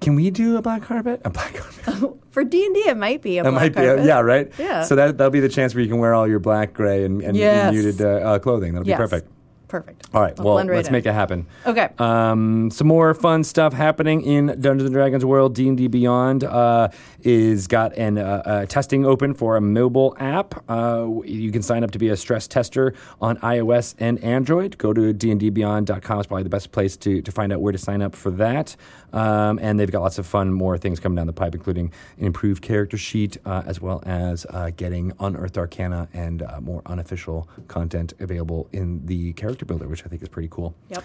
Can 0.00 0.14
we 0.14 0.30
do 0.30 0.56
a 0.56 0.62
black 0.62 0.82
carpet? 0.82 1.20
A 1.24 1.30
black 1.30 1.54
carpet. 1.54 2.14
for 2.30 2.44
D 2.44 2.64
and 2.64 2.74
D. 2.74 2.80
It 2.88 2.96
might 2.96 3.20
be 3.22 3.38
a 3.38 3.42
That 3.42 3.50
black 3.50 3.62
might 3.74 3.80
be, 3.82 3.86
carpet. 3.86 4.04
yeah, 4.04 4.20
right. 4.20 4.50
Yeah. 4.58 4.82
So 4.84 4.94
that 4.96 5.18
that'll 5.18 5.30
be 5.30 5.40
the 5.40 5.48
chance 5.48 5.74
where 5.74 5.82
you 5.82 5.88
can 5.88 5.98
wear 5.98 6.14
all 6.14 6.28
your 6.28 6.38
black, 6.38 6.72
gray, 6.72 7.04
and, 7.04 7.20
and 7.22 7.36
Yes. 7.36 7.72
muted 7.72 8.00
uh, 8.00 8.08
uh, 8.08 8.38
clothing. 8.38 8.74
That'll 8.74 8.86
Yes. 8.86 8.96
be 8.98 9.02
perfect. 9.02 9.28
Perfect. 9.66 10.06
All 10.14 10.22
right. 10.22 10.32
I'll 10.38 10.46
well, 10.46 10.56
right 10.56 10.66
let's 10.76 10.88
in. 10.88 10.92
make 10.92 11.04
it 11.04 11.12
happen. 11.12 11.44
Okay. 11.66 11.90
Um, 11.98 12.70
some 12.70 12.86
more 12.88 13.12
fun 13.12 13.44
stuff 13.44 13.74
happening 13.74 14.22
in 14.22 14.46
Dungeons 14.46 14.84
and 14.84 14.92
Dragons 14.94 15.26
World. 15.26 15.54
D 15.54 15.68
and 15.68 15.76
D 15.76 15.88
Beyond 15.88 16.42
uh, 16.44 16.88
is 17.22 17.66
got 17.66 17.94
an 17.98 18.16
uh, 18.16 18.42
uh, 18.46 18.64
testing 18.64 19.04
open 19.04 19.34
for 19.34 19.56
a 19.56 19.60
mobile 19.60 20.16
app. 20.18 20.64
Uh, 20.70 21.08
you 21.22 21.52
can 21.52 21.60
sign 21.60 21.84
up 21.84 21.90
to 21.90 21.98
be 21.98 22.08
a 22.08 22.16
stress 22.16 22.48
tester 22.48 22.94
on 23.20 23.36
iOS 23.40 23.94
and 23.98 24.18
Android. 24.24 24.78
Go 24.78 24.94
to 24.94 25.12
dndbeyond.com. 25.12 26.18
It's 26.18 26.26
probably 26.28 26.44
the 26.44 26.48
best 26.48 26.72
place 26.72 26.96
to 26.98 27.20
to 27.20 27.30
find 27.30 27.52
out 27.52 27.60
where 27.60 27.72
to 27.72 27.78
sign 27.78 28.00
up 28.00 28.14
for 28.14 28.30
that. 28.30 28.74
Um, 29.12 29.58
and 29.60 29.78
they've 29.78 29.90
got 29.90 30.02
lots 30.02 30.18
of 30.18 30.26
fun, 30.26 30.52
more 30.52 30.76
things 30.78 31.00
coming 31.00 31.16
down 31.16 31.26
the 31.26 31.32
pipe, 31.32 31.54
including 31.54 31.92
an 32.18 32.26
improved 32.26 32.62
character 32.62 32.98
sheet, 32.98 33.38
uh, 33.44 33.62
as 33.66 33.80
well 33.80 34.02
as 34.04 34.46
uh, 34.50 34.70
getting 34.76 35.12
unearthed 35.20 35.56
arcana 35.56 36.08
and 36.12 36.42
uh, 36.42 36.60
more 36.60 36.82
unofficial 36.86 37.48
content 37.68 38.12
available 38.20 38.68
in 38.72 39.06
the 39.06 39.32
character 39.34 39.64
builder, 39.64 39.88
which 39.88 40.04
I 40.04 40.08
think 40.08 40.22
is 40.22 40.28
pretty 40.28 40.48
cool. 40.50 40.74
Yep. 40.90 41.04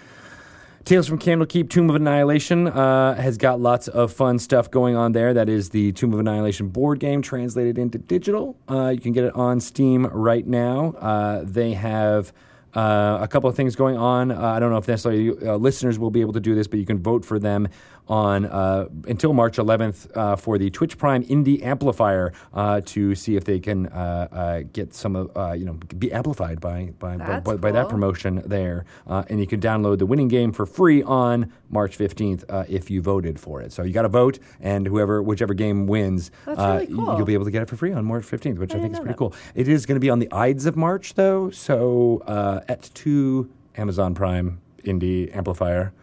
Tales 0.85 1.07
from 1.07 1.17
Candlekeep 1.17 1.69
Tomb 1.69 1.89
of 1.89 1.95
Annihilation 1.95 2.67
uh, 2.67 3.15
has 3.15 3.37
got 3.37 3.61
lots 3.61 3.87
of 3.87 4.11
fun 4.11 4.37
stuff 4.37 4.69
going 4.69 4.97
on 4.97 5.13
there. 5.13 5.33
That 5.33 5.47
is 5.47 5.69
the 5.69 5.93
Tomb 5.93 6.11
of 6.11 6.19
Annihilation 6.19 6.67
board 6.67 6.99
game 6.99 7.21
translated 7.21 7.77
into 7.77 7.97
digital. 7.97 8.57
Uh, 8.69 8.89
you 8.89 8.99
can 8.99 9.13
get 9.13 9.23
it 9.23 9.33
on 9.33 9.61
Steam 9.61 10.05
right 10.07 10.45
now. 10.45 10.91
Uh, 10.99 11.43
they 11.45 11.73
have. 11.73 12.33
Uh, 12.75 13.19
a 13.21 13.27
couple 13.27 13.47
of 13.47 13.55
things 13.55 13.75
going 13.75 13.97
on. 13.97 14.31
Uh, 14.31 14.41
I 14.41 14.59
don't 14.59 14.71
know 14.71 14.77
if 14.77 14.87
necessarily 14.87 15.29
uh, 15.47 15.57
listeners 15.57 15.99
will 15.99 16.09
be 16.09 16.21
able 16.21 16.33
to 16.33 16.39
do 16.39 16.55
this, 16.55 16.65
but 16.65 16.79
you 16.79 16.87
can 16.87 16.97
vote 16.97 17.23
for 17.23 17.37
them 17.37 17.67
on 18.07 18.45
uh, 18.45 18.87
until 19.07 19.33
March 19.33 19.57
11th 19.57 20.15
uh, 20.15 20.35
for 20.35 20.57
the 20.57 20.69
Twitch 20.69 20.97
Prime 20.97 21.23
Indie 21.25 21.63
Amplifier 21.63 22.33
uh, 22.53 22.81
to 22.85 23.15
see 23.15 23.35
if 23.35 23.45
they 23.45 23.59
can 23.59 23.87
uh, 23.87 24.27
uh, 24.31 24.61
get 24.73 24.93
some 24.93 25.15
of 25.15 25.31
uh, 25.35 25.53
you 25.53 25.65
know 25.65 25.73
be 25.73 26.11
amplified 26.11 26.59
by 26.59 26.91
by, 26.99 27.17
by, 27.17 27.39
by, 27.39 27.55
by 27.55 27.71
that 27.71 27.89
promotion 27.89 28.41
there, 28.45 28.85
uh, 29.07 29.23
and 29.29 29.39
you 29.39 29.47
can 29.47 29.59
download 29.59 29.99
the 29.99 30.05
winning 30.05 30.27
game 30.27 30.51
for 30.51 30.65
free 30.65 31.01
on 31.03 31.51
March 31.69 31.97
15th 31.97 32.43
uh, 32.49 32.65
if 32.67 32.89
you 32.89 33.01
voted 33.01 33.39
for 33.39 33.61
it. 33.61 33.71
So 33.71 33.83
you 33.83 33.93
got 33.93 34.03
to 34.03 34.09
vote, 34.09 34.39
and 34.59 34.85
whoever 34.85 35.21
whichever 35.21 35.53
game 35.53 35.87
wins, 35.87 36.31
uh, 36.47 36.55
really 36.81 36.87
cool. 36.87 37.17
you'll 37.17 37.25
be 37.25 37.33
able 37.33 37.45
to 37.45 37.51
get 37.51 37.61
it 37.61 37.69
for 37.69 37.77
free 37.77 37.93
on 37.93 38.05
March 38.05 38.23
15th, 38.25 38.57
which 38.57 38.73
I, 38.73 38.77
I 38.77 38.81
think 38.81 38.93
is 38.93 38.99
pretty 38.99 39.13
that. 39.13 39.17
cool. 39.17 39.33
It 39.55 39.67
is 39.67 39.85
going 39.85 39.95
to 39.95 40.01
be 40.01 40.09
on 40.09 40.19
the 40.19 40.31
Ides 40.31 40.65
of 40.65 40.75
March 40.75 41.13
though, 41.13 41.49
so 41.51 42.21
uh, 42.27 42.61
at 42.67 42.89
two 42.93 43.49
Amazon 43.77 44.13
Prime 44.13 44.59
Indie 44.83 45.35
Amplifier. 45.35 45.93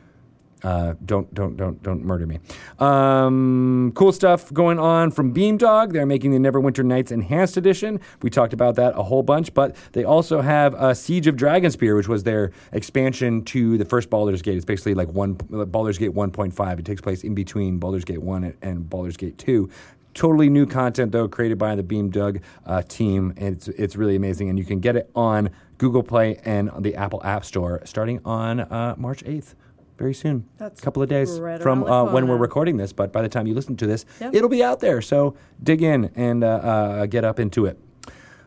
Uh, 0.62 0.94
don't 1.04 1.32
don't 1.34 1.56
don't 1.56 1.82
don't 1.82 2.04
murder 2.04 2.26
me. 2.26 2.38
Um, 2.78 3.92
cool 3.94 4.12
stuff 4.12 4.52
going 4.52 4.78
on 4.78 5.10
from 5.10 5.32
Beamdog. 5.32 5.92
They're 5.92 6.06
making 6.06 6.30
the 6.30 6.38
Neverwinter 6.38 6.84
Nights 6.84 7.10
Enhanced 7.12 7.56
Edition. 7.56 8.00
We 8.22 8.30
talked 8.30 8.52
about 8.52 8.74
that 8.76 8.94
a 8.96 9.02
whole 9.02 9.22
bunch, 9.22 9.54
but 9.54 9.76
they 9.92 10.04
also 10.04 10.40
have 10.40 10.74
uh, 10.74 10.94
Siege 10.94 11.26
of 11.26 11.36
Dragonspear, 11.36 11.96
which 11.96 12.08
was 12.08 12.24
their 12.24 12.52
expansion 12.72 13.44
to 13.46 13.78
the 13.78 13.84
first 13.84 14.10
Baldur's 14.10 14.42
Gate. 14.42 14.56
It's 14.56 14.64
basically 14.64 14.94
like 14.94 15.08
one 15.08 15.34
Baldur's 15.34 15.98
Gate 15.98 16.12
1.5. 16.12 16.78
It 16.78 16.84
takes 16.84 17.00
place 17.00 17.24
in 17.24 17.34
between 17.34 17.78
Baldur's 17.78 18.04
Gate 18.04 18.22
1 18.22 18.54
and, 18.62 18.90
Baldur's 18.90 19.16
Gate 19.16 19.38
2. 19.38 19.68
Totally 20.12 20.48
new 20.48 20.66
content 20.66 21.12
though, 21.12 21.28
created 21.28 21.56
by 21.56 21.76
the 21.76 21.84
Beamdog 21.84 22.42
uh, 22.66 22.82
team. 22.82 23.32
It's 23.36 23.68
it's 23.68 23.94
really 23.94 24.16
amazing, 24.16 24.48
and 24.48 24.58
you 24.58 24.64
can 24.64 24.80
get 24.80 24.96
it 24.96 25.08
on 25.14 25.50
Google 25.78 26.02
Play 26.02 26.40
and 26.44 26.70
the 26.80 26.96
Apple 26.96 27.22
App 27.24 27.44
Store 27.44 27.80
starting 27.84 28.20
on 28.24 28.58
uh, 28.60 28.96
March 28.98 29.22
8th. 29.22 29.54
Very 30.00 30.14
soon, 30.14 30.48
That's 30.56 30.80
a 30.80 30.82
couple 30.82 31.02
of 31.02 31.10
days 31.10 31.38
right 31.38 31.60
from 31.60 31.84
uh, 31.84 32.04
when 32.10 32.26
we're 32.26 32.38
recording 32.38 32.78
this. 32.78 32.90
But 32.90 33.12
by 33.12 33.20
the 33.20 33.28
time 33.28 33.46
you 33.46 33.52
listen 33.52 33.76
to 33.76 33.86
this, 33.86 34.06
Yep. 34.18 34.34
it'll 34.34 34.48
be 34.48 34.64
out 34.64 34.80
there. 34.80 35.02
So 35.02 35.36
dig 35.62 35.82
in 35.82 36.10
and 36.16 36.42
uh, 36.42 36.48
uh, 36.48 37.06
get 37.06 37.22
up 37.22 37.38
into 37.38 37.66
it. 37.66 37.78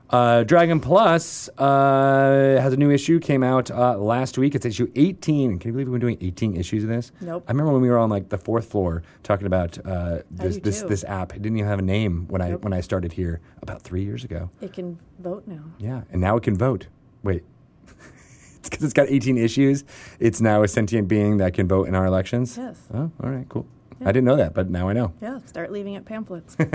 Uh, 0.09 0.43
Dragon 0.43 0.79
Plus 0.79 1.49
uh, 1.59 2.57
has 2.59 2.73
a 2.73 2.77
new 2.77 2.89
issue. 2.89 3.19
Came 3.19 3.43
out 3.43 3.69
uh, 3.69 3.97
last 3.99 4.39
week. 4.39 4.55
It's 4.55 4.65
issue 4.65 4.91
18. 4.95 5.59
Can 5.59 5.69
you 5.69 5.73
believe 5.73 5.87
we've 5.87 5.91
been 5.93 6.01
doing 6.01 6.17
18 6.21 6.55
issues 6.55 6.83
of 6.83 6.89
this? 6.89 7.11
Nope. 7.21 7.43
I 7.47 7.51
remember 7.51 7.71
when 7.73 7.83
we 7.83 7.89
were 7.89 7.99
on 7.99 8.09
like 8.09 8.29
the 8.29 8.37
fourth 8.39 8.65
floor 8.65 9.03
talking 9.21 9.45
about 9.45 9.77
uh, 9.85 10.19
this 10.31 10.57
this 10.57 10.81
too. 10.81 10.87
this 10.87 11.03
app. 11.03 11.35
It 11.35 11.43
didn't 11.43 11.59
even 11.59 11.69
have 11.69 11.79
a 11.79 11.83
name 11.83 12.25
when 12.29 12.41
I 12.41 12.53
when 12.53 12.73
I 12.73 12.81
started 12.81 13.13
here 13.13 13.41
about 13.61 13.83
three 13.83 14.03
years 14.03 14.23
ago. 14.23 14.49
It 14.59 14.73
can 14.73 14.97
vote 15.19 15.43
now. 15.45 15.65
Yeah, 15.77 16.01
and 16.11 16.19
now 16.19 16.35
it 16.37 16.41
can 16.43 16.57
vote. 16.57 16.87
Wait. 17.21 17.43
Because 18.73 18.85
it's 18.85 18.93
got 18.93 19.07
18 19.09 19.37
issues. 19.37 19.83
It's 20.19 20.41
now 20.41 20.63
a 20.63 20.67
sentient 20.67 21.07
being 21.07 21.37
that 21.37 21.53
can 21.53 21.67
vote 21.67 21.87
in 21.87 21.95
our 21.95 22.05
elections. 22.05 22.57
Yes. 22.57 22.77
Oh, 22.93 23.11
all 23.23 23.29
right, 23.29 23.47
cool. 23.49 23.67
I 24.05 24.11
didn't 24.11 24.25
know 24.25 24.35
that, 24.37 24.53
but 24.53 24.69
now 24.69 24.89
I 24.89 24.93
know. 24.93 25.13
Yeah, 25.21 25.39
start 25.45 25.71
leaving 25.71 25.93
it 25.95 26.05
pamphlets. 26.05 26.55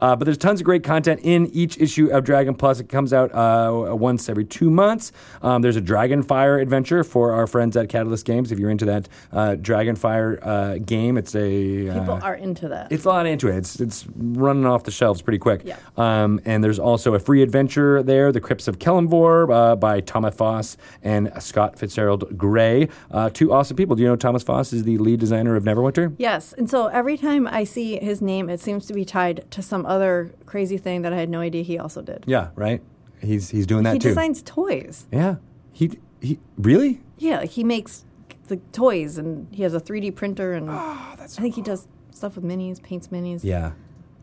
Uh, 0.00 0.14
but 0.14 0.24
there's 0.24 0.36
tons 0.36 0.60
of 0.60 0.64
great 0.64 0.82
content 0.84 1.20
in 1.22 1.46
each 1.46 1.78
issue 1.78 2.08
of 2.10 2.24
Dragon 2.24 2.54
Plus. 2.54 2.78
It 2.80 2.88
comes 2.88 3.12
out 3.12 3.32
uh, 3.32 3.94
once 3.94 4.28
every 4.28 4.44
two 4.44 4.68
months. 4.70 5.12
Um, 5.40 5.62
there's 5.62 5.76
a 5.76 5.80
Dragonfire 5.80 6.60
adventure 6.60 7.04
for 7.04 7.32
our 7.32 7.46
friends 7.46 7.76
at 7.76 7.88
Catalyst 7.88 8.26
Games. 8.26 8.52
If 8.52 8.58
you're 8.58 8.70
into 8.70 8.84
that 8.86 9.08
uh, 9.32 9.56
Dragonfire 9.58 10.38
uh, 10.46 10.78
game, 10.78 11.16
it's 11.16 11.34
a 11.34 11.88
uh, 11.88 12.00
People 12.00 12.20
are 12.22 12.34
into 12.34 12.68
that. 12.68 12.92
It's 12.92 13.04
a 13.04 13.08
lot 13.08 13.26
into 13.26 13.48
it. 13.48 13.56
It's 13.56 13.80
it's 13.80 14.06
running 14.14 14.66
off 14.66 14.84
the 14.84 14.90
shelves 14.90 15.22
pretty 15.22 15.38
quick. 15.38 15.62
Yeah. 15.64 15.76
Um, 15.96 16.40
and 16.44 16.62
there's 16.62 16.78
also 16.78 17.14
a 17.14 17.18
free 17.18 17.42
adventure 17.42 18.02
there, 18.02 18.30
The 18.32 18.40
Crypts 18.40 18.68
of 18.68 18.78
Kelemvor 18.78 19.50
uh, 19.72 19.76
by 19.76 20.00
Thomas 20.00 20.34
Foss 20.34 20.76
and 21.02 21.32
Scott 21.40 21.78
Fitzgerald 21.78 22.36
Gray. 22.36 22.88
Uh, 23.10 23.30
two 23.30 23.52
awesome 23.52 23.76
people. 23.76 23.96
Do 23.96 24.02
you 24.02 24.08
know 24.08 24.16
Thomas 24.16 24.42
Foss 24.42 24.72
is 24.72 24.84
the 24.84 24.98
lead 24.98 25.20
designer 25.20 25.56
of 25.56 25.64
Neverwinter? 25.64 25.93
Yes, 26.18 26.52
and 26.52 26.68
so 26.68 26.86
every 26.88 27.16
time 27.16 27.46
I 27.46 27.64
see 27.64 27.98
his 27.98 28.20
name, 28.20 28.48
it 28.50 28.60
seems 28.60 28.86
to 28.86 28.92
be 28.94 29.04
tied 29.04 29.50
to 29.52 29.62
some 29.62 29.86
other 29.86 30.34
crazy 30.46 30.76
thing 30.78 31.02
that 31.02 31.12
I 31.12 31.16
had 31.16 31.28
no 31.28 31.40
idea 31.40 31.62
he 31.62 31.78
also 31.78 32.02
did. 32.02 32.24
Yeah, 32.26 32.50
right. 32.56 32.82
He's 33.20 33.50
he's 33.50 33.66
doing 33.66 33.84
that 33.84 33.94
he 33.94 33.98
too. 33.98 34.08
He 34.08 34.10
designs 34.10 34.42
toys. 34.42 35.06
yeah. 35.12 35.36
He 35.72 35.98
he 36.20 36.38
really? 36.58 37.00
Yeah, 37.18 37.38
like 37.40 37.50
he 37.50 37.64
makes 37.64 38.04
the 38.48 38.56
toys, 38.72 39.16
and 39.18 39.46
he 39.52 39.62
has 39.62 39.72
a 39.74 39.80
3D 39.80 40.14
printer, 40.14 40.52
and 40.52 40.68
Oh, 40.70 41.14
that's 41.16 41.38
I 41.38 41.42
think 41.42 41.54
he 41.54 41.62
does 41.62 41.86
stuff 42.10 42.36
with 42.36 42.44
minis, 42.44 42.82
paints 42.82 43.08
minis. 43.08 43.40
Yeah. 43.42 43.72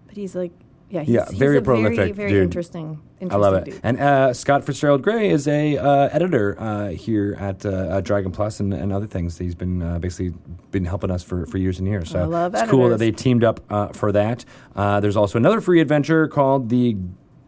but 0.08 0.16
he's 0.18 0.36
like, 0.36 0.52
yeah, 0.90 1.02
he's, 1.02 1.16
Yeah, 1.16 1.26
he's 1.30 1.40
very 1.40 1.58
a 1.58 1.62
prolific 1.62 1.96
very, 1.98 2.12
very 2.12 2.30
dude. 2.32 2.44
interesting. 2.44 3.02
I 3.30 3.36
love 3.36 3.54
it. 3.56 3.66
Dude. 3.66 3.80
And 3.84 4.00
uh, 4.00 4.34
Scott 4.34 4.64
Fitzgerald 4.66 5.02
Gray 5.02 5.30
is 5.30 5.48
a 5.48 5.78
uh, 5.78 6.10
editor 6.12 6.60
uh, 6.60 6.90
here 6.90 7.36
at, 7.40 7.66
uh, 7.66 7.98
at 7.98 8.04
Dragon 8.04 8.32
Plus 8.32 8.60
and, 8.60 8.74
and 8.74 8.92
other 8.92 9.08
things. 9.08 9.38
He's 9.38 9.56
been 9.56 9.82
uh, 9.82 10.00
basically 10.00 10.34
been 10.72 10.86
helping 10.86 11.12
us 11.12 11.24
for, 11.24 11.46
for 11.46 11.58
years 11.58 11.80
and 11.80 11.88
years. 11.88 12.10
So 12.10 12.20
I 12.20 12.24
love 12.24 12.56
it's 12.56 12.70
cool 12.70 12.90
that 12.90 13.00
they 13.00 13.12
teamed 13.12 13.44
up 13.44 13.60
uh, 13.70 13.90
for 13.90 14.12
that. 14.12 14.46
Uh, 14.76 15.00
there's 15.00 15.18
also 15.18 15.38
another 15.38 15.62
free 15.62 15.82
adventure 15.82 16.28
called 16.28 16.70
the 16.70 16.96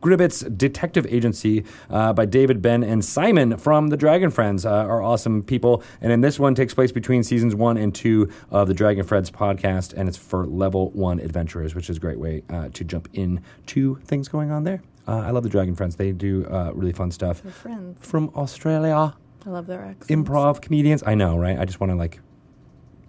Gribbets 0.04 0.58
Detective 0.58 1.08
Agency 1.10 1.64
uh, 1.90 2.12
by 2.12 2.26
David 2.26 2.62
Ben 2.62 2.84
and 2.84 3.04
Simon 3.04 3.56
from 3.58 3.88
the 3.88 3.96
Dragon 3.96 4.30
Friends 4.32 4.66
uh, 4.66 4.70
are 4.70 5.02
awesome 5.02 5.42
people. 5.42 5.82
And 6.02 6.12
in 6.12 6.20
this 6.20 6.38
one 6.38 6.56
takes 6.56 6.74
place 6.74 6.92
between 6.92 7.24
seasons 7.24 7.56
one 7.56 7.78
and 7.78 7.96
two 7.96 8.30
of 8.52 8.68
the 8.68 8.74
Dragon 8.74 9.06
Friends 9.06 9.32
podcast, 9.32 9.94
and 9.94 10.10
it's 10.10 10.18
for 10.18 10.46
level 10.46 10.90
one 10.92 11.22
adventurers, 11.22 11.74
which 11.74 11.90
is 11.90 11.98
a 11.98 12.00
great 12.02 12.20
way 12.20 12.44
uh, 12.50 12.68
to 12.74 12.84
jump 12.84 13.08
in 13.14 13.42
to 13.68 13.96
things 14.04 14.28
going 14.28 14.52
on 14.52 14.66
there. 14.66 14.82
Uh, 15.08 15.18
I 15.18 15.32
love 15.32 15.44
the 15.44 15.50
Dragon 15.50 15.76
Friends; 15.76 15.96
they 15.96 16.12
do 16.12 16.46
uh, 16.46 16.72
really 16.74 16.94
fun 16.94 17.12
stuff. 17.12 17.42
They're 17.42 17.52
friends. 17.52 17.98
From 18.06 18.30
Australia, 18.36 19.16
I 19.46 19.50
love 19.50 19.68
their 19.68 19.82
accents. 19.84 20.10
improv 20.10 20.62
comedians. 20.62 21.04
I 21.06 21.16
know, 21.16 21.38
right? 21.38 21.60
I 21.60 21.66
just 21.66 21.80
want 21.80 21.92
to 21.92 21.96
like 21.96 22.20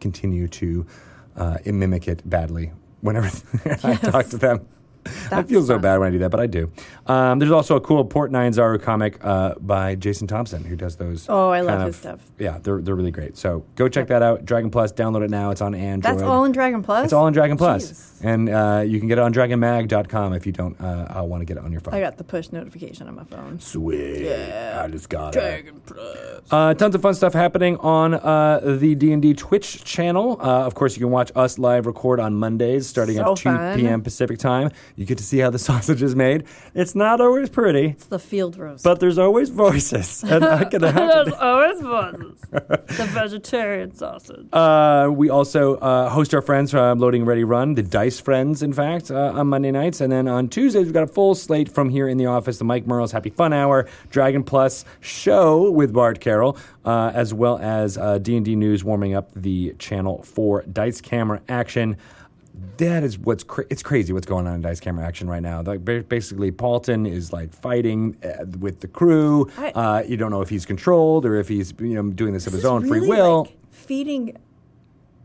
continue 0.00 0.48
to 0.48 0.86
uh, 1.36 1.58
mimic 1.66 2.08
it 2.08 2.28
badly 2.28 2.72
whenever 3.00 3.30
I 3.84 3.94
talk 3.96 4.26
to 4.28 4.38
them. 4.38 4.66
I 5.30 5.42
feel 5.42 5.62
so 5.62 5.74
fun. 5.74 5.82
bad 5.82 5.98
when 5.98 6.08
I 6.08 6.10
do 6.10 6.18
that, 6.18 6.30
but 6.30 6.40
I 6.40 6.46
do. 6.46 6.70
Um, 7.06 7.38
there's 7.38 7.50
also 7.50 7.76
a 7.76 7.80
cool 7.80 8.04
Port 8.04 8.32
Nyanzaru 8.32 8.82
comic 8.82 9.18
uh, 9.24 9.54
by 9.60 9.94
Jason 9.94 10.26
Thompson 10.26 10.64
who 10.64 10.76
does 10.76 10.96
those. 10.96 11.26
Oh, 11.28 11.50
I 11.50 11.60
love 11.60 11.76
kind 11.76 11.86
his 11.86 11.96
stuff. 11.96 12.20
Yeah, 12.38 12.58
they're 12.62 12.80
they're 12.80 12.94
really 12.94 13.10
great. 13.10 13.36
So 13.36 13.64
go 13.74 13.88
check 13.88 14.08
that 14.08 14.22
out. 14.22 14.44
Dragon 14.44 14.70
Plus, 14.70 14.92
download 14.92 15.24
it 15.24 15.30
now. 15.30 15.50
It's 15.50 15.60
on 15.60 15.74
Android. 15.74 16.14
That's 16.14 16.22
all 16.22 16.44
in 16.44 16.52
Dragon 16.52 16.82
Plus. 16.82 17.04
It's 17.04 17.12
all 17.12 17.26
in 17.26 17.34
Dragon 17.34 17.56
Plus, 17.56 18.20
and 18.22 18.48
uh, 18.48 18.82
you 18.86 18.98
can 18.98 19.08
get 19.08 19.18
it 19.18 19.22
on 19.22 19.32
DragonMag.com 19.34 20.32
if 20.34 20.46
you 20.46 20.52
don't 20.52 20.80
uh, 20.80 21.18
uh, 21.18 21.22
want 21.24 21.40
to 21.40 21.44
get 21.44 21.56
it 21.56 21.64
on 21.64 21.72
your 21.72 21.80
phone. 21.80 21.94
I 21.94 22.00
got 22.00 22.16
the 22.16 22.24
push 22.24 22.50
notification 22.52 23.08
on 23.08 23.14
my 23.14 23.24
phone. 23.24 23.60
Sweet. 23.60 24.22
Yeah. 24.24 24.82
I 24.84 24.88
just 24.88 25.08
got 25.08 25.34
it. 25.34 25.38
Dragon 25.40 25.80
Plus. 25.86 26.42
Uh, 26.50 26.74
tons 26.74 26.94
of 26.94 27.02
fun 27.02 27.14
stuff 27.14 27.32
happening 27.32 27.76
on 27.78 28.14
uh, 28.14 28.60
the 28.78 28.94
D&D 28.94 29.34
Twitch 29.34 29.84
channel. 29.84 30.38
Uh, 30.40 30.64
of 30.66 30.74
course, 30.74 30.96
you 30.96 31.00
can 31.00 31.10
watch 31.10 31.30
us 31.34 31.58
live 31.58 31.86
record 31.86 32.20
on 32.20 32.34
Mondays 32.34 32.86
starting 32.86 33.16
So 33.16 33.32
at 33.32 33.36
2 33.36 33.42
fun. 33.42 33.78
p.m. 33.78 34.02
Pacific 34.02 34.38
time. 34.38 34.70
You 34.96 35.04
get 35.04 35.18
to 35.18 35.24
see 35.24 35.38
how 35.38 35.50
the 35.50 35.58
sausage 35.70 36.02
is 36.02 36.14
made. 36.14 36.44
It's 36.74 36.94
not 36.94 37.20
always 37.20 37.48
pretty, 37.50 37.88
It's 37.90 38.06
the 38.06 38.18
field 38.18 38.56
roast. 38.56 38.84
but 38.84 39.00
there's 39.00 39.18
always 39.18 39.50
voices. 39.50 40.22
And 40.24 40.44
I 40.44 40.64
can 40.64 40.82
There's 40.82 41.32
always 41.32 41.80
voices. 41.80 42.40
the 42.50 43.08
vegetarian 43.12 43.94
sausage. 43.94 44.46
Uh, 44.52 45.08
we 45.12 45.30
also 45.30 45.76
uh, 45.76 46.08
host 46.10 46.34
our 46.34 46.42
friends 46.42 46.70
from 46.70 46.98
Loading 46.98 47.24
Ready 47.24 47.44
Run, 47.44 47.74
the 47.74 47.82
Dice 47.82 48.20
Friends, 48.20 48.62
in 48.62 48.72
fact, 48.72 49.10
uh, 49.10 49.32
on 49.34 49.48
Monday 49.48 49.70
nights. 49.72 50.00
And 50.00 50.12
then 50.12 50.28
on 50.28 50.48
Tuesdays, 50.48 50.84
we've 50.84 50.94
got 50.94 51.02
a 51.04 51.08
full 51.08 51.34
slate 51.34 51.68
from 51.68 51.88
here 51.88 52.08
in 52.08 52.16
the 52.16 52.26
office 52.26 52.58
the 52.58 52.64
Mike 52.64 52.86
Mearls' 52.86 53.10
Happy 53.12 53.30
Fun 53.30 53.52
Hour, 53.52 53.88
Dragon 54.10 54.44
Plus 54.44 54.84
show 55.00 55.70
with 55.70 55.92
Bart 55.92 56.20
Carroll, 56.20 56.56
uh, 56.84 57.10
as 57.14 57.34
well 57.34 57.58
as 57.58 57.98
uh, 57.98 58.18
D&D 58.18 58.54
News 58.56 58.84
warming 58.84 59.14
up 59.14 59.30
the 59.34 59.74
channel 59.78 60.22
for 60.22 60.62
Dice 60.72 61.00
Camera 61.00 61.40
Action. 61.48 61.96
That 62.76 63.02
is 63.04 63.18
what's 63.18 63.42
cra- 63.44 63.64
it's 63.70 63.82
crazy 63.82 64.12
what's 64.12 64.26
going 64.26 64.46
on 64.46 64.54
in 64.54 64.60
Dice 64.60 64.80
Camera 64.80 65.04
Action 65.06 65.28
right 65.28 65.42
now. 65.42 65.62
Like 65.62 65.84
basically, 65.84 66.50
Paultin 66.52 67.08
is 67.10 67.32
like 67.32 67.52
fighting 67.52 68.16
uh, 68.24 68.44
with 68.58 68.80
the 68.80 68.88
crew. 68.88 69.50
I- 69.58 69.70
uh, 69.70 70.02
you 70.06 70.16
don't 70.16 70.30
know 70.30 70.40
if 70.40 70.48
he's 70.50 70.64
controlled 70.66 71.24
or 71.26 71.36
if 71.36 71.48
he's 71.48 71.72
you 71.78 71.94
know 72.00 72.10
doing 72.10 72.32
this 72.32 72.46
of 72.46 72.52
his 72.52 72.60
is 72.60 72.66
own 72.66 72.86
free 72.86 73.00
will. 73.08 73.42
like, 73.44 73.56
feeding 73.70 74.36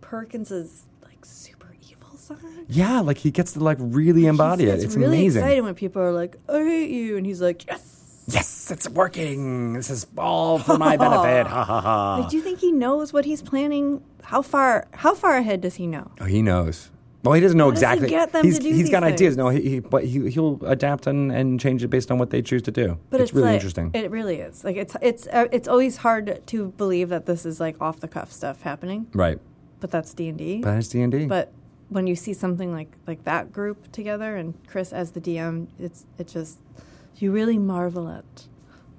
Perkins's 0.01 0.83
like 1.03 1.23
super 1.25 1.75
evil 1.89 2.17
side. 2.17 2.37
Yeah, 2.67 2.99
like 3.01 3.17
he 3.17 3.31
gets 3.31 3.53
to 3.53 3.59
like 3.59 3.77
really 3.79 4.25
embody 4.25 4.65
He's- 4.65 4.79
it. 4.81 4.85
It's 4.85 4.95
really 4.95 5.17
amazing. 5.19 5.41
excited 5.43 5.61
when 5.63 5.75
people 5.75 6.01
are 6.01 6.11
like, 6.11 6.35
"I 6.47 6.63
hate 6.63 6.89
you," 6.89 7.17
and 7.17 7.25
he's 7.25 7.41
like, 7.41 7.65
"Yes." 7.67 7.95
Yes, 8.31 8.69
it's 8.69 8.87
working. 8.87 9.73
This 9.73 9.89
is 9.89 10.05
all 10.15 10.59
for 10.59 10.77
my 10.77 10.97
benefit. 10.97 11.47
Ha 11.47 11.63
ha 11.63 11.81
ha. 11.81 12.17
Like, 12.19 12.29
do 12.29 12.37
you 12.37 12.43
think 12.43 12.59
he 12.59 12.71
knows 12.71 13.11
what 13.11 13.25
he's 13.25 13.41
planning? 13.41 14.03
How 14.21 14.43
far? 14.43 14.87
How 14.93 15.15
far 15.15 15.37
ahead 15.37 15.61
does 15.61 15.75
he 15.75 15.87
know? 15.87 16.11
Oh, 16.21 16.25
he 16.25 16.43
knows. 16.43 16.91
Well, 17.23 17.33
he 17.33 17.41
doesn't 17.41 17.57
know 17.57 17.65
How 17.65 17.71
does 17.71 17.79
he 17.81 17.85
exactly. 17.85 18.09
get 18.09 18.31
them 18.31 18.49
to 18.49 18.59
do 18.59 18.73
he's 18.73 18.89
got 18.89 19.03
ideas. 19.03 19.35
No, 19.35 19.49
he, 19.49 19.61
he 19.61 19.79
but 19.79 20.05
he 20.05 20.29
he'll 20.29 20.59
adapt 20.65 21.05
and, 21.05 21.31
and 21.31 21.59
change 21.59 21.83
it 21.83 21.89
based 21.89 22.11
on 22.11 22.17
what 22.17 22.29
they 22.29 22.41
choose 22.41 22.61
to 22.63 22.71
do. 22.71 22.97
But 23.09 23.19
it's, 23.19 23.29
it's, 23.29 23.35
really 23.35 23.47
like, 23.47 23.55
interesting. 23.55 23.91
It 23.93 24.09
really 24.09 24.37
is. 24.37 24.63
Like 24.63 24.77
it's 24.77 24.95
it's 25.01 25.27
uh, 25.27 25.47
it's 25.51 25.67
always 25.67 25.97
hard 25.97 26.41
to 26.47 26.69
believe 26.77 27.09
that 27.09 27.25
this 27.25 27.45
is 27.45 27.59
like 27.59 27.75
off 27.81 27.99
the 27.99 28.07
cuff 28.07 28.31
stuff 28.31 28.61
happening. 28.61 29.07
right. 29.13 29.39
But 29.81 29.91
that's 29.91 30.13
D 30.13 30.27
and 30.27 30.37
D. 30.37 30.59
But 30.61 30.77
it's 30.77 30.89
D 30.89 31.01
and 31.01 31.11
D. 31.11 31.25
But 31.25 31.53
when 31.89 32.05
you 32.07 32.15
see 32.15 32.33
something 32.33 32.71
like 32.71 32.95
like 33.05 33.23
that 33.25 33.51
group 33.51 33.91
together 33.91 34.37
and 34.37 34.53
Chris 34.67 34.93
as 34.93 35.11
the 35.11 35.21
DM, 35.21 35.67
it's 35.77 36.05
it 36.17 36.27
just 36.27 36.59
you 37.17 37.31
really 37.31 37.57
marvel 37.57 38.07
at 38.07 38.47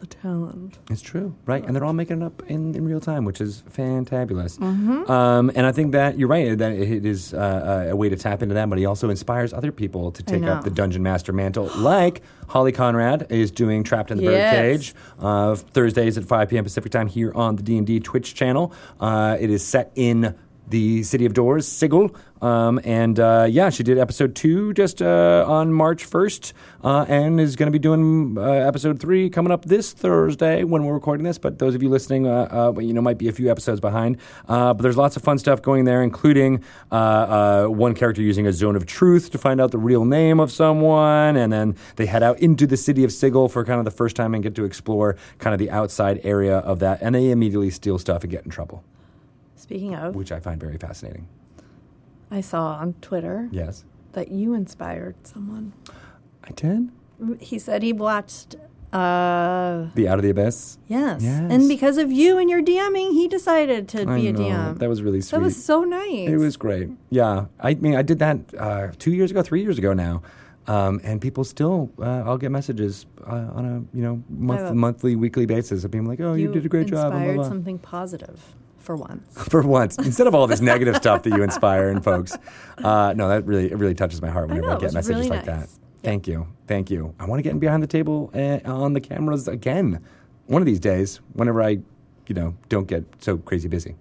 the 0.00 0.07
talent. 0.07 0.78
It's 0.90 1.02
true, 1.02 1.35
right? 1.47 1.64
And 1.64 1.75
they're 1.76 1.85
all 1.85 1.92
making 1.92 2.23
it 2.23 2.25
up 2.25 2.42
in, 2.49 2.75
in 2.75 2.85
real 2.85 3.00
time, 3.00 3.25
which 3.25 3.40
is 3.40 3.62
fantabulous. 3.71 4.59
Mm-hmm. 4.59 5.11
Um, 5.11 5.50
and 5.54 5.66
I 5.66 5.73
think 5.73 5.92
that 5.92 6.19
you're 6.19 6.28
right 6.28 6.57
that 6.57 6.73
it 6.73 7.07
is 7.07 7.33
uh, 7.35 7.88
a 7.90 7.97
way 7.97 8.09
to 8.09 8.16
tap 8.16 8.42
into 8.42 8.54
that, 8.54 8.69
but 8.69 8.78
he 8.78 8.87
also 8.87 9.11
inspires 9.11 9.52
other 9.52 9.71
people 9.73 10.11
to 10.12 10.23
take 10.23 10.42
up 10.45 10.64
the 10.64 10.71
dungeon 10.71 11.02
master 11.02 11.33
mantle, 11.33 11.71
like 11.76 12.23
Holly 12.49 12.73
Conrad 12.73 13.26
is 13.30 13.50
doing 13.50 13.85
Trapped 13.85 14.11
in 14.11 14.19
the 14.19 14.25
Yes. 14.25 14.54
Birdcage 14.54 14.95
uh, 15.21 15.54
Thursdays 15.54 16.19
at 16.19 16.25
5 16.25 16.49
p.m. 16.49 16.64
Pacific 16.64 16.90
time 16.90 17.07
here 17.07 17.33
on 17.35 17.57
the 17.57 17.62
D 17.62 17.76
and 17.78 17.87
D 17.87 18.00
Twitch 18.00 18.35
channel. 18.35 18.73
Uh, 18.99 19.37
it 19.38 19.50
is 19.50 19.64
set 19.64 19.92
in 19.95 20.35
the 20.71 21.03
city 21.03 21.27
of 21.27 21.35
Doors, 21.35 21.67
Sigil. 21.69 22.15
Um, 22.43 22.81
and 22.85 23.21
uh, 23.21 23.47
yeah, 23.50 23.69
she 23.71 23.83
did 23.83 23.99
episode 23.99 24.35
two 24.35 24.73
just 24.73 25.03
uh, 25.03 25.45
on 25.47 25.73
March 25.73 26.09
1st 26.09 26.53
uh, 26.83 27.05
and 27.07 27.39
is 27.39 27.55
going 27.55 27.67
to 27.67 27.73
be 27.73 27.79
doing 27.79 28.37
uh, 28.39 28.43
episode 28.43 28.99
three 28.99 29.29
coming 29.29 29.53
up 29.53 29.67
this 29.67 29.93
Thursday 29.93 30.65
when 30.65 30.85
we're 30.85 30.95
recording 30.95 31.25
this. 31.25 31.37
But 31.39 31.59
those 31.59 31.75
of 31.75 31.83
you 31.83 31.91
listening, 31.91 32.27
uh, 32.27 32.73
uh, 32.77 32.81
you 32.81 32.95
know, 32.95 33.03
might 33.03 33.19
be 33.19 33.29
a 33.29 33.33
few 33.33 33.50
episodes 33.50 33.81
behind. 33.81 34.17
But 34.47 34.79
there's 34.79 34.97
lots 34.97 35.17
of 35.17 35.23
fun 35.23 35.39
stuff 35.39 35.61
going 35.61 35.85
there, 35.85 36.03
including 36.03 36.65
one 36.91 37.95
character 37.95 38.23
using 38.23 38.47
a 38.47 38.53
zone 38.53 38.77
of 38.77 38.87
truth 38.87 39.31
to 39.33 39.39
find 39.39 39.61
out 39.61 39.71
the 39.71 39.79
real 39.79 40.05
name 40.05 40.41
of 40.41 40.50
someone. 40.50 41.37
And 41.37 41.53
then 41.53 41.77
they 41.97 42.07
head 42.07 42.23
out 42.23 42.39
into 42.41 42.67
the 42.67 42.77
city 42.77 43.05
of 43.05 43.12
Sigil 43.12 43.49
for 43.49 43.65
kind 43.65 43.79
of 43.79 43.85
the 43.85 43.91
first 43.91 44.17
time 44.17 44.35
and 44.35 44.43
get 44.43 44.55
to 44.55 44.65
explore 44.65 45.17
kind 45.39 45.53
of 45.53 45.59
the 45.59 45.71
outside 45.71 46.21
area 46.25 46.59
of 46.59 46.79
that. 46.79 47.03
And 47.03 47.15
they 47.15 47.31
immediately 47.31 47.71
steal 47.71 47.99
stuff 47.99 48.23
and 48.23 48.31
get 48.31 48.45
in 48.45 48.50
trouble, 48.50 48.83
Speaking 49.71 49.95
of, 49.95 50.17
which 50.17 50.33
I 50.33 50.41
find 50.41 50.61
very 50.61 50.77
fascinating. 50.79 51.29
I 52.29 52.41
saw 52.41 52.73
on 52.75 52.95
Twitter 53.00 53.49
Yes. 53.53 53.85
that 54.15 54.33
you 54.33 54.53
inspired 54.53 55.15
someone. 55.25 55.75
I 56.43 56.50
did? 56.57 56.89
He 57.39 57.57
said 57.61 57.85
he 57.85 57.93
watched. 57.93 58.57
Uh, 58.93 59.87
The 59.95 60.09
Out 60.09 60.19
of 60.19 60.25
the 60.25 60.31
Abyss. 60.31 60.79
yes. 60.89 61.23
Yes. 61.23 61.53
and 61.53 61.69
because 61.69 61.99
of 61.99 62.11
you 62.11 62.37
and 62.39 62.50
your 62.50 62.61
DMing, 62.61 63.12
he 63.12 63.29
decided 63.29 63.87
to 63.91 64.09
I 64.11 64.17
be 64.17 64.27
a 64.27 64.33
know. 64.33 64.41
DM. 64.41 64.79
That 64.81 64.89
was 64.89 65.03
really 65.03 65.21
sweet. 65.21 65.39
That 65.39 65.45
was 65.45 65.65
so 65.65 65.85
nice. 65.85 66.29
It 66.29 66.37
was 66.39 66.57
great. 66.57 66.89
Yeah, 67.11 67.45
I 67.61 67.75
mean, 67.75 67.95
I 67.95 68.03
did 68.03 68.19
that 68.19 68.39
uh, 68.59 68.89
two 68.99 69.12
years 69.12 69.31
ago, 69.31 69.43
three 69.43 69.62
years 69.62 69.79
ago 69.79 69.93
now, 69.93 70.23
um, 70.67 71.00
and 71.05 71.21
people 71.21 71.45
still. 71.45 71.91
Uh, 72.00 72.25
I'll 72.27 72.39
get 72.39 72.50
messages 72.50 73.07
uh, 73.25 73.50
on 73.55 73.65
a 73.65 73.97
you 73.97 74.03
know 74.03 74.21
month, 74.29 74.75
monthly, 74.75 75.15
weekly 75.15 75.47
basis 75.47 75.85
of 75.85 75.93
being 75.93 76.07
like, 76.07 76.19
"Oh, 76.21 76.35
you, 76.35 76.50
did 76.53 76.67
a 76.67 76.69
great 76.69 76.89
job." 76.89 77.11
blah, 77.11 77.11
blah, 77.11 77.19
Inspired 77.21 77.35
blah. 77.37 77.45
something 77.49 77.79
positive 77.79 78.41
for 78.90 78.97
once. 78.97 79.25
For 79.49 79.62
once, 79.62 79.99
instead 79.99 80.26
of 80.26 80.35
all 80.35 80.49
this 80.49 80.61
negative 80.61 80.97
stuff 81.04 81.23
that 81.23 81.30
you 81.30 81.44
inspire 81.44 81.90
in 81.90 82.00
folks, 82.00 82.37
uh, 82.78 83.14
no, 83.16 83.28
that 83.28 83.47
really 83.47 83.70
it 83.70 83.78
really 83.78 83.94
touches 83.94 84.20
my 84.20 84.28
heart 84.30 84.50
I 84.50 84.54
whenever 84.54 84.66
I, 84.66 84.70
know, 84.73 84.78
it 84.78 84.80
get 84.80 84.92
messages 84.94 85.16
really 85.28 85.30
like 85.30 85.44
that. 85.44 85.61
nice. 85.61 85.78
Thank 86.02 86.26
you, 86.26 86.49
thank 86.66 86.90
you. 86.90 87.14
I 87.20 87.26
want 87.26 87.38
to 87.38 87.42
get 87.44 87.52
in 87.52 87.61
behind 87.61 87.85
the 87.85 87.87
table 87.87 88.30
uh, 88.35 88.59
on 88.64 88.94
the 88.94 89.00
cameras 89.00 89.47
again, 89.47 90.02
one 90.47 90.61
of 90.61 90.66
these 90.66 90.80
days. 90.80 91.20
Whenever 91.35 91.62
I, 91.62 91.78
you 92.26 92.35
know, 92.35 92.56
don't 92.68 92.88
get 92.88 93.04
so 93.20 93.37
crazy 93.38 93.68
busy. 93.68 93.94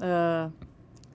Uh, 0.00 0.48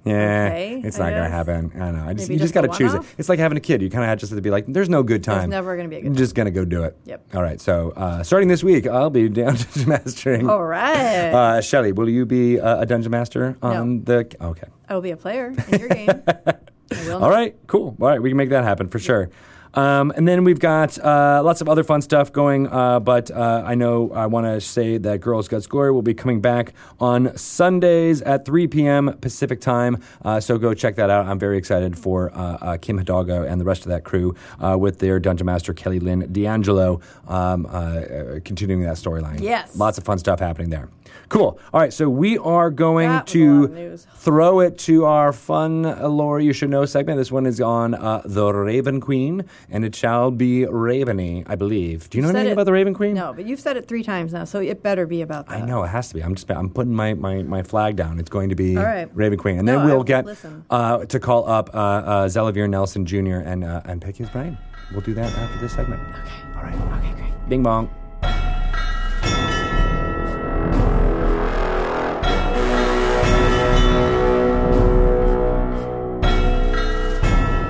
Yeah, 0.06 0.48
Okay, 0.52 0.82
it's 0.86 0.98
not 0.98 1.10
gonna 1.10 1.30
happen. 1.30 1.72
I 1.76 1.80
don't 1.80 1.98
know. 1.98 2.06
I 2.06 2.14
just, 2.14 2.30
Maybe 2.30 2.36
you 2.36 2.40
just 2.40 2.54
just 2.54 2.54
got 2.54 2.62
to 2.72 2.78
choose 2.78 2.94
it. 2.94 3.02
It's 3.18 3.28
like 3.28 3.40
having 3.40 3.58
a 3.58 3.62
kid. 3.62 3.82
You 3.82 3.90
kind 3.90 4.10
of 4.10 4.18
just 4.20 4.30
have 4.30 4.38
to 4.38 4.42
be 4.42 4.50
like, 4.50 4.66
"There's 4.68 4.88
no 4.90 5.04
good 5.04 5.24
time. 5.24 5.40
It's 5.42 5.50
never 5.50 5.76
gonna 5.76 5.90
be 5.90 5.98
a 5.98 6.02
good 6.02 6.08
I'm 6.08 6.14
time. 6.14 6.18
just 6.18 6.34
gonna 6.36 6.52
go 6.52 6.64
do 6.64 6.84
it." 6.84 6.96
Yep. 7.06 7.36
All 7.36 7.42
right. 7.42 7.60
So 7.60 7.92
uh, 7.92 8.24
starting 8.24 8.48
this 8.48 8.64
week, 8.64 8.88
I'll 8.88 9.10
be 9.10 9.28
down 9.42 9.56
dungeon 9.56 9.90
mastering. 9.90 10.50
all 10.50 10.64
right. 10.64 11.32
Uh, 11.34 11.62
Shelly, 11.62 11.92
will 11.92 12.08
you 12.10 12.26
be 12.26 12.60
uh, 12.60 12.82
a 12.82 12.86
dungeon 12.86 13.12
master 13.12 13.58
on 13.62 14.04
the? 14.06 14.28
Okay. 14.40 14.68
I 14.88 14.94
will 14.94 15.02
be 15.02 15.12
a 15.12 15.18
player 15.18 15.54
in 15.72 15.80
your 15.80 15.90
game. 15.90 16.10
All 17.12 17.30
right, 17.30 17.54
cool. 17.68 17.98
All 18.00 18.08
right, 18.08 18.22
we 18.22 18.30
can 18.30 18.38
make 18.38 18.50
that 18.52 18.64
happen 18.64 18.88
for 18.88 18.98
sure. 19.00 19.30
Um, 19.78 20.12
and 20.16 20.28
then 20.28 20.44
we've 20.44 20.60
got 20.60 20.98
uh, 20.98 21.42
lots 21.46 21.62
of 21.62 21.70
other 21.70 21.84
fun 21.84 22.02
stuff 22.02 22.34
going, 22.34 22.68
uh, 22.68 23.00
but 23.00 23.30
uh, 23.30 23.64
I 23.64 23.76
know 23.76 24.12
I 24.12 24.26
want 24.26 24.48
to 24.48 24.60
say 24.60 24.98
that 24.98 25.22
Girls 25.22 25.48
Guts 25.48 25.68
Glory 25.68 25.92
will 25.92 26.02
be 26.02 26.16
coming 26.16 26.42
back 26.42 26.74
on 27.00 27.38
Sundays 27.38 28.24
at 28.24 28.44
3 28.44 28.66
p.m. 28.68 29.16
Pacific 29.22 29.62
time. 29.62 30.02
Uh, 30.26 30.40
so 30.40 30.58
go 30.58 30.74
check 30.74 30.96
that 30.96 31.12
out. 31.12 31.28
I'm 31.28 31.38
very 31.38 31.60
excited 31.60 31.96
for 31.96 32.32
uh, 32.34 32.58
uh, 32.60 32.78
Kim 32.78 32.98
Hidalgo 32.98 33.44
and 33.44 33.62
the 33.62 33.66
rest 33.66 33.84
of 33.84 33.90
that 33.90 34.04
crew 34.04 34.34
uh, 34.60 34.76
with 34.80 34.98
their 34.98 35.20
Dungeon 35.20 35.46
Master 35.46 35.76
Kelly 35.76 36.00
Lynne 36.00 36.32
D'Angelo 36.32 37.00
um, 37.28 37.66
continuing 38.44 38.82
that 38.82 38.96
storyline. 38.96 39.42
Yes. 39.42 39.76
Lots 39.78 40.00
of 40.00 40.04
fun 40.04 40.18
stuff 40.18 40.40
happening 40.40 40.72
there. 40.72 40.90
Cool. 41.30 41.60
All 41.74 41.80
right, 41.82 41.92
so 41.92 42.10
we 42.10 42.38
are 42.38 42.70
going 42.72 43.10
That 43.10 43.28
to 43.28 43.62
lot 43.62 43.64
of 43.66 43.72
news. 43.72 44.08
throw 44.16 44.60
it 44.62 44.78
to 44.80 45.06
our 45.06 45.34
fun 45.34 45.86
uh, 45.86 46.08
lore 46.08 46.40
you 46.40 46.54
should 46.54 46.70
know 46.70 46.86
segment. 46.86 47.18
This 47.18 47.32
one 47.32 47.46
is 47.46 47.60
on 47.60 47.94
uh, 47.96 48.22
the 48.24 48.54
Raven 48.54 49.02
Queen, 49.02 49.44
and 49.70 49.84
it 49.84 49.96
shall 49.96 50.32
be 50.32 50.66
Raveny, 50.66 51.44
I 51.48 51.56
believe. 51.56 52.10
Do 52.10 52.18
you 52.18 52.22
know 52.22 52.30
anything 52.30 52.48
it- 52.48 52.54
about 52.54 52.66
the 52.66 52.72
Raven 52.72 52.94
Queen? 52.94 53.14
No, 53.16 53.34
but 53.34 53.46
you've 53.46 53.60
said 53.60 53.76
it 53.78 53.88
three 53.88 54.04
times 54.04 54.32
now, 54.34 54.46
so 54.46 54.60
it 54.60 54.82
better 54.82 55.06
be 55.06 55.22
about 55.22 55.48
that. 55.48 55.62
I 55.62 55.66
know 55.66 55.84
it 55.84 55.88
has 55.90 56.08
to 56.10 56.16
be. 56.16 56.24
I'm 56.24 56.36
just 56.36 56.50
I'm 56.50 56.70
putting 56.70 56.94
my, 56.94 57.14
my, 57.14 57.44
my 57.44 57.62
flag 57.64 57.96
down. 57.98 58.20
It's 58.20 58.30
going 58.30 58.50
to 58.50 58.56
be 58.56 58.76
right. 58.78 59.10
Raven 59.14 59.38
Queen, 59.38 59.60
and 59.60 59.68
then 59.68 59.84
we'll 59.86 60.04
get 60.04 60.26
uh, 60.70 61.06
to 61.06 61.20
call 61.20 61.48
up 61.50 61.70
uh, 61.74 61.78
uh, 61.78 62.28
Xalavier 62.28 62.70
Nelson 62.70 63.06
Jr. 63.06 63.38
and 63.44 63.64
uh, 63.64 63.82
and 63.86 64.02
pick 64.02 64.16
his 64.16 64.30
brain. 64.30 64.58
We'll 64.92 65.02
do 65.02 65.14
that 65.16 65.32
after 65.34 65.60
this 65.60 65.74
segment. 65.74 66.02
Okay. 66.02 66.32
All 66.56 66.64
right. 66.64 67.04
Okay, 67.04 67.14
great. 67.20 67.50
Bing 67.50 67.64
bong. 67.64 67.90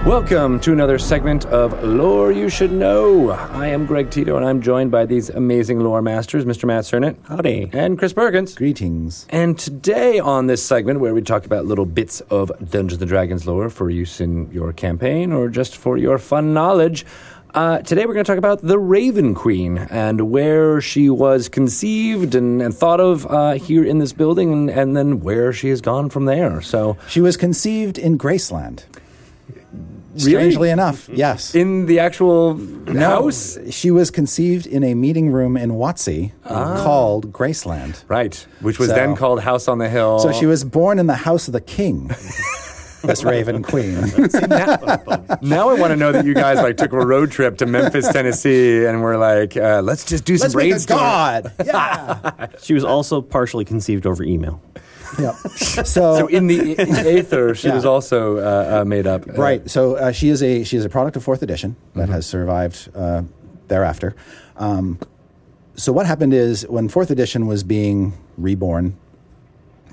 Welcome 0.08 0.62
to 0.62 0.72
another 0.72 1.00
segment 1.00 1.46
of 1.48 1.84
Lore 1.84 2.32
You 2.32 2.48
Should 2.48 2.72
Know. 2.72 3.32
I 3.32 3.68
am 3.68 3.86
Greg 3.86 4.10
Tito, 4.10 4.38
and 4.38 4.46
I'm 4.46 4.62
joined 4.62 4.90
by 4.90 5.06
these 5.06 5.30
amazing 5.30 5.82
lore 5.82 6.02
masters, 6.02 6.46
Mr. 6.46 6.64
Matt 6.64 6.86
Sernett. 6.86 7.18
Howdy. 7.28 7.70
And 7.74 8.00
Chris 8.00 8.14
Perkins. 8.14 8.56
Greetings. 8.56 9.28
And 9.30 9.60
today 9.60 10.20
on 10.20 10.48
this 10.48 10.64
segment, 10.64 11.02
where 11.02 11.14
we 11.14 11.22
talk 11.22 11.46
about 11.46 11.66
little 11.66 11.86
bits 11.86 12.22
of 12.30 12.54
Dungeons 12.72 13.02
and 13.02 13.10
Dragons 13.10 13.46
lore 13.46 13.70
for 13.70 13.90
use 13.90 14.22
in 14.22 14.50
your 14.50 14.72
campaign 14.72 15.34
or 15.34 15.50
just 15.50 15.76
for 15.76 15.98
your 15.98 16.18
fun 16.18 16.54
knowledge, 16.54 17.06
uh, 17.54 17.80
today 17.80 18.06
we're 18.06 18.14
going 18.14 18.24
to 18.24 18.32
talk 18.32 18.38
about 18.38 18.62
the 18.62 18.80
Raven 18.80 19.36
Queen 19.36 19.78
and 19.78 20.32
where 20.32 20.80
she 20.80 21.10
was 21.10 21.50
conceived 21.50 22.34
and, 22.34 22.62
and 22.62 22.74
thought 22.74 23.02
of 23.02 23.26
uh, 23.26 23.56
here 23.56 23.84
in 23.84 23.98
this 23.98 24.14
building, 24.14 24.54
and, 24.54 24.70
and 24.70 24.96
then 24.96 25.20
where 25.20 25.52
she 25.52 25.68
has 25.68 25.82
gone 25.82 26.10
from 26.10 26.24
there. 26.24 26.62
So, 26.62 26.96
She 27.10 27.20
was 27.20 27.36
conceived 27.36 27.98
in 27.98 28.18
Graceland. 28.18 28.84
Really? 30.18 30.32
Strangely 30.32 30.70
enough, 30.72 31.08
yes. 31.10 31.54
in 31.54 31.86
the 31.86 32.00
actual 32.00 32.56
No, 32.56 33.00
house, 33.24 33.58
She 33.70 33.92
was 33.92 34.10
conceived 34.12 34.66
in 34.66 34.84
a 34.84 34.94
meeting 34.96 35.32
room 35.32 35.56
in 35.58 35.72
WotC 35.72 36.32
called 36.46 37.32
Graceland. 37.32 38.04
right? 38.08 38.36
Which 38.62 38.80
was 38.80 38.90
So- 38.90 38.96
then 38.96 39.16
called 39.16 39.42
House 39.42 39.68
on 39.68 39.78
the 39.78 39.90
Hill. 39.90 40.20
So 40.20 40.32
she 40.32 40.46
was 40.46 40.64
born 40.64 40.98
in 41.00 41.08
the 41.08 41.16
house 41.16 41.48
of 41.48 41.54
the 41.54 41.62
king. 41.62 42.10
this 43.04 43.24
Raven 43.24 43.62
Queen. 43.64 43.94
Now 44.52 45.70
I 45.70 45.74
want 45.80 45.92
to 45.92 45.96
know 45.96 46.12
that 46.12 46.26
you 46.26 46.34
guys 46.34 46.58
like 46.58 46.78
took 46.78 46.92
a 46.94 46.98
road 47.06 47.32
trip 47.32 47.58
to 47.60 47.66
Memphis, 47.66 48.08
Tennessee, 48.12 48.86
and 48.86 49.02
were 49.02 49.18
like, 49.18 49.56
uh, 49.56 49.82
"Let's 49.84 50.04
just 50.04 50.26
do 50.26 50.36
some 50.38 50.46
Let's 50.46 50.56
make 50.56 50.66
a 50.66 50.70
brainstorm." 50.72 51.00
god. 51.00 51.54
Yeah. 51.64 52.48
She 52.62 52.74
was 52.74 52.84
also 52.84 53.22
partially 53.22 53.64
conceived 53.66 54.06
over 54.08 54.24
email. 54.24 54.62
Yep. 55.20 55.36
So 55.58 55.84
So, 55.84 56.28
in 56.28 56.48
the 56.48 56.78
aether, 56.80 57.56
she 57.56 57.68
Yeah. 57.68 57.76
was 57.76 57.86
also 57.86 58.38
uh, 58.38 58.82
uh, 58.82 58.86
made 58.86 59.08
up. 59.08 59.28
Uh, 59.28 59.34
right. 59.34 59.70
So 59.70 59.96
uh, 59.96 60.12
she 60.12 60.30
is 60.30 60.42
a 60.44 60.64
she 60.64 60.78
is 60.78 60.86
a 60.86 60.90
product 60.90 61.16
of 61.18 61.24
fourth 61.24 61.42
edition 61.42 61.76
that 61.96 62.10
has 62.10 62.26
survived 62.26 62.90
uh, 62.96 63.24
thereafter. 63.68 64.16
Um, 64.58 65.00
so 65.76 65.92
what 65.94 66.06
happened 66.08 66.34
is 66.34 66.68
when 66.68 66.90
fourth 66.90 67.12
edition 67.12 67.46
was 67.48 67.64
being 67.64 68.14
reborn, 68.38 68.98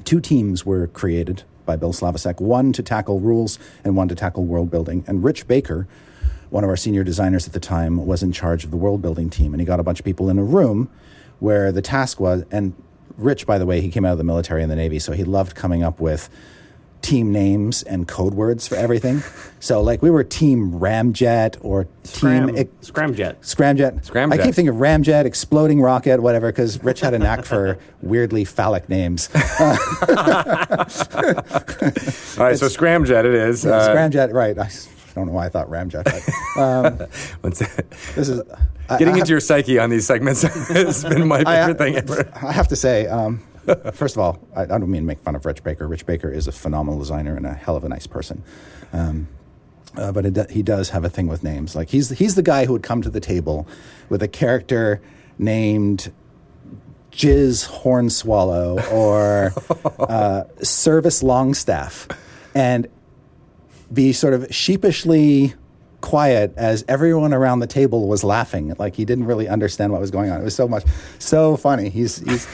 two 0.05 0.20
teams 0.20 0.64
were 0.64 0.87
created 0.88 1.42
by 1.66 1.77
Bill 1.77 1.92
Slavicsek, 1.92 2.40
one 2.40 2.72
to 2.72 2.83
tackle 2.83 3.20
rules 3.20 3.59
and 3.85 3.96
one 3.96 4.09
to 4.09 4.14
tackle 4.14 4.44
world 4.44 4.70
building. 4.70 5.05
And 5.07 5.22
Rich 5.24 5.46
Baker, 5.46 5.87
one 6.50 6.64
of 6.64 6.70
our 6.70 6.77
senior 6.77 7.05
designers 7.05 7.46
at 7.46 7.53
the 7.53 7.61
time, 7.61 8.07
was 8.07 8.22
in 8.22 8.33
charge 8.33 8.64
of 8.64 8.70
the 8.70 8.77
world 8.77 9.00
building 9.03 9.29
team. 9.31 9.53
And 9.55 9.61
he 9.61 9.66
got 9.66 9.81
a 9.81 9.83
bunch 9.83 9.98
of 9.98 10.05
people 10.05 10.29
in 10.31 10.38
a 10.38 10.44
room 10.44 10.88
where 11.40 11.72
the 11.72 11.83
task 11.83 12.20
was, 12.20 12.44
and 12.50 12.74
Rich, 13.16 13.46
by 13.46 13.59
the 13.59 13.66
way, 13.66 13.81
he 13.81 13.90
came 13.90 14.05
out 14.05 14.12
of 14.12 14.18
the 14.18 14.24
military 14.24 14.62
and 14.62 14.70
the 14.70 14.77
Navy, 14.77 14.98
so 14.98 15.12
he 15.12 15.24
loved 15.24 15.55
coming 15.55 15.83
up 15.83 16.00
with 16.00 16.29
team 17.05 17.31
names 17.33 17.83
and 17.83 18.09
code 18.09 18.33
words 18.35 18.66
for 18.66 18.77
everything. 18.77 19.22
so, 19.61 19.83
like, 19.83 20.00
we 20.03 20.11
were 20.11 20.24
Team 20.24 20.72
Ramjet 20.72 21.59
or 21.61 21.87
Scram, 22.03 22.55
Team. 22.55 22.68
Scramjet. 22.81 23.37
Scramjet. 23.42 24.05
Scramjet. 24.07 24.33
I 24.33 24.37
keep 24.38 24.55
thinking 24.55 24.68
of 24.68 24.77
Ramjet, 24.77 25.27
Exploding 25.27 25.81
Rocket, 25.81 26.20
whatever, 26.20 26.48
because 26.50 26.83
Rich 26.83 27.00
had 27.00 27.14
a 27.14 27.18
knack 27.18 27.44
for 27.44 27.79
weirdly 28.03 28.44
phallic 28.44 28.88
names. 28.88 29.29
All 29.35 29.40
right, 32.38 32.59
so 32.59 32.68
Scramjet 32.68 33.24
it 33.27 33.35
is. 33.35 33.66
Uh, 33.66 33.94
Scramjet, 33.94 34.33
right. 34.33 34.59
I 34.59 34.70
don't 35.14 35.27
know 35.27 35.33
why 35.33 35.46
I 35.46 35.48
thought 35.50 35.68
Ramjet. 35.68 36.05
But, 36.05 36.61
um, 36.61 37.09
this 38.16 38.29
is. 38.29 38.42
I, 38.88 38.98
Getting 38.98 39.14
I 39.14 39.18
into 39.18 39.30
your 39.30 39.40
psyche 39.40 39.78
on 39.78 39.90
these 39.90 40.06
segments 40.06 40.42
has 40.68 41.04
been 41.04 41.26
my 41.26 41.42
I- 41.46 41.66
favorite 41.66 41.78
thing 41.78 41.96
ever. 41.96 42.30
I 42.34 42.52
have 42.52 42.68
to 42.68 42.76
say, 42.76 43.06
um, 43.06 43.42
first 43.92 44.16
of 44.16 44.20
all, 44.20 44.38
I, 44.54 44.62
I 44.62 44.66
don't 44.66 44.90
mean 44.90 45.02
to 45.02 45.06
make 45.06 45.20
fun 45.20 45.34
of 45.34 45.44
Rich 45.46 45.64
Baker. 45.64 45.86
Rich 45.88 46.06
Baker 46.06 46.30
is 46.30 46.46
a 46.46 46.52
phenomenal 46.52 46.98
designer 46.98 47.36
and 47.36 47.46
a 47.46 47.54
hell 47.54 47.76
of 47.76 47.84
a 47.84 47.88
nice 47.88 48.06
person. 48.06 48.42
Um, 48.92 49.28
uh, 49.96 50.12
but 50.12 50.26
it, 50.26 50.50
he 50.50 50.62
does 50.62 50.90
have 50.90 51.04
a 51.04 51.08
thing 51.08 51.28
with 51.28 51.42
names. 51.44 51.76
Like 51.76 51.88
he's 51.90 52.10
he's 52.10 52.34
the 52.34 52.42
guy 52.42 52.66
who 52.66 52.72
would 52.72 52.82
come 52.82 53.00
to 53.02 53.10
the 53.10 53.20
table 53.20 53.66
with 54.08 54.22
a 54.22 54.28
character 54.28 55.00
named 55.38 56.12
Jizz 57.12 57.82
Hornswallow 57.82 58.92
or 58.92 59.52
uh, 60.10 60.44
Service 60.62 61.22
Longstaff, 61.22 62.08
and 62.54 62.88
be 63.92 64.12
sort 64.12 64.34
of 64.34 64.52
sheepishly 64.52 65.54
quiet 66.04 66.52
as 66.58 66.84
everyone 66.86 67.32
around 67.32 67.60
the 67.60 67.66
table 67.66 68.06
was 68.06 68.22
laughing. 68.22 68.74
Like 68.78 68.94
he 68.94 69.06
didn't 69.06 69.24
really 69.24 69.48
understand 69.48 69.90
what 69.90 70.02
was 70.02 70.10
going 70.10 70.30
on. 70.30 70.38
It 70.38 70.44
was 70.44 70.54
so 70.54 70.68
much, 70.68 70.84
so 71.18 71.56
funny. 71.56 71.88
He's 71.88 72.18
he's 72.18 72.46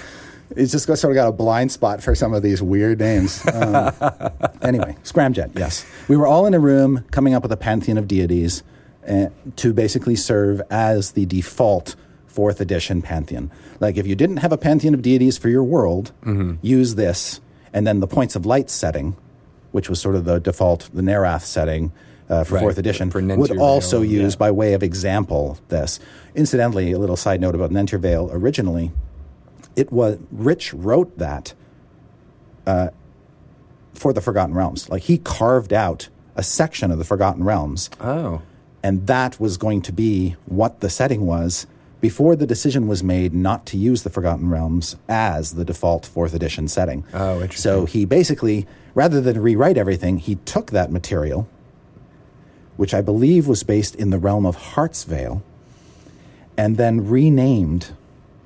he's 0.55 0.71
just 0.71 0.87
got, 0.87 0.99
sort 0.99 1.11
of 1.11 1.17
got 1.17 1.27
a 1.27 1.33
blind 1.33 1.73
spot 1.73 2.01
for 2.01 2.15
some 2.15 2.33
of 2.33 2.43
these 2.43 2.63
weird 2.63 3.01
names. 3.01 3.45
Um, 3.47 3.93
anyway, 4.63 4.97
Scramjet. 5.03 5.59
Yes, 5.59 5.85
we 6.07 6.17
were 6.17 6.29
all 6.29 6.47
in 6.47 6.55
a 6.55 6.61
room 6.61 7.05
coming 7.11 7.35
up 7.35 7.43
with 7.43 7.51
a 7.51 7.57
pantheon 7.57 7.99
of 7.99 8.07
deities 8.07 8.63
uh, 9.09 9.27
to 9.57 9.73
basically 9.73 10.15
serve 10.15 10.63
as 10.71 11.13
the 11.13 11.27
default 11.27 11.97
fourth 12.29 12.61
edition 12.61 13.03
pantheon. 13.03 13.51
Like 13.81 13.97
if 13.97 14.07
you 14.07 14.15
didn't 14.15 14.37
have 14.39 14.53
a 14.53 14.59
pantheon 14.59 14.95
of 14.95 15.03
deities 15.03 15.37
for 15.37 15.49
your 15.49 15.65
world, 15.65 16.13
use 16.63 16.95
this, 16.95 17.41
and 17.73 17.85
then 17.85 17.99
the 17.99 18.07
points 18.07 18.37
of 18.37 18.47
light 18.47 18.71
setting, 18.71 19.17
which 19.73 19.89
was 19.91 20.01
sort 20.01 20.15
of 20.15 20.25
the 20.25 20.39
default, 20.39 20.89
the 20.95 21.03
Nerath 21.03 21.43
setting. 21.43 21.91
Uh, 22.31 22.45
for 22.45 22.55
Right, 22.55 22.61
fourth 22.63 22.79
edition 22.79 23.11
for 23.11 23.21
would 23.21 23.59
also 23.59 24.03
use 24.03 24.35
yeah. 24.35 24.39
by 24.39 24.51
way 24.53 24.73
of 24.73 24.85
example 24.85 25.59
this. 25.69 25.99
Incidentally, 26.37 26.93
a 26.93 26.99
little 26.99 27.17
side 27.17 27.41
note 27.41 27.57
about 27.57 27.71
Nentir 27.73 27.99
Vale. 27.99 28.31
Originally, 28.33 28.93
it 29.75 29.91
was 29.91 30.17
Rich 30.31 30.73
wrote 30.73 31.19
that 31.19 31.55
uh, 32.69 32.91
for 33.95 34.13
the 34.13 34.21
Forgotten 34.21 34.55
Realms. 34.55 34.89
Like 34.89 35.03
he 35.03 35.19
carved 35.19 35.73
out 35.73 36.09
a 36.37 36.43
section 36.45 36.93
of 36.93 36.99
the 36.99 37.05
Forgotten 37.05 37.43
Realms, 37.45 37.91
Oh. 38.01 38.43
and 38.83 39.09
that 39.09 39.41
was 39.41 39.57
going 39.57 39.83
to 39.83 39.93
be 39.93 40.37
what 40.47 40.81
the 40.81 40.89
setting 40.89 41.27
was 41.27 41.67
before 42.01 42.37
the 42.37 42.47
decision 42.47 42.87
was 42.89 43.03
made 43.03 43.35
not 43.35 43.67
to 43.67 43.77
use 43.77 44.05
the 44.05 44.11
Forgotten 44.11 44.49
Realms 44.49 44.97
as 45.09 45.55
the 45.55 45.65
default 45.65 46.07
fourth 46.07 46.33
edition 46.33 46.69
setting. 46.69 47.05
Oh, 47.13 47.41
interesting. 47.43 47.61
So 47.63 47.85
he 47.87 48.05
basically, 48.05 48.67
rather 48.95 49.21
than 49.21 49.43
rewrite 49.43 49.77
everything, 49.77 50.19
he 50.19 50.37
took 50.37 50.71
that 50.71 50.91
material, 50.93 51.47
which 52.77 52.95
I 52.95 53.01
believe 53.01 53.47
was 53.47 53.63
based 53.63 53.95
in 53.95 54.11
the 54.11 54.19
realm 54.19 54.47
of 54.47 54.57
Heartsvale, 54.57 55.43
and 56.57 56.77
then 56.77 57.07
renamed 57.09 57.91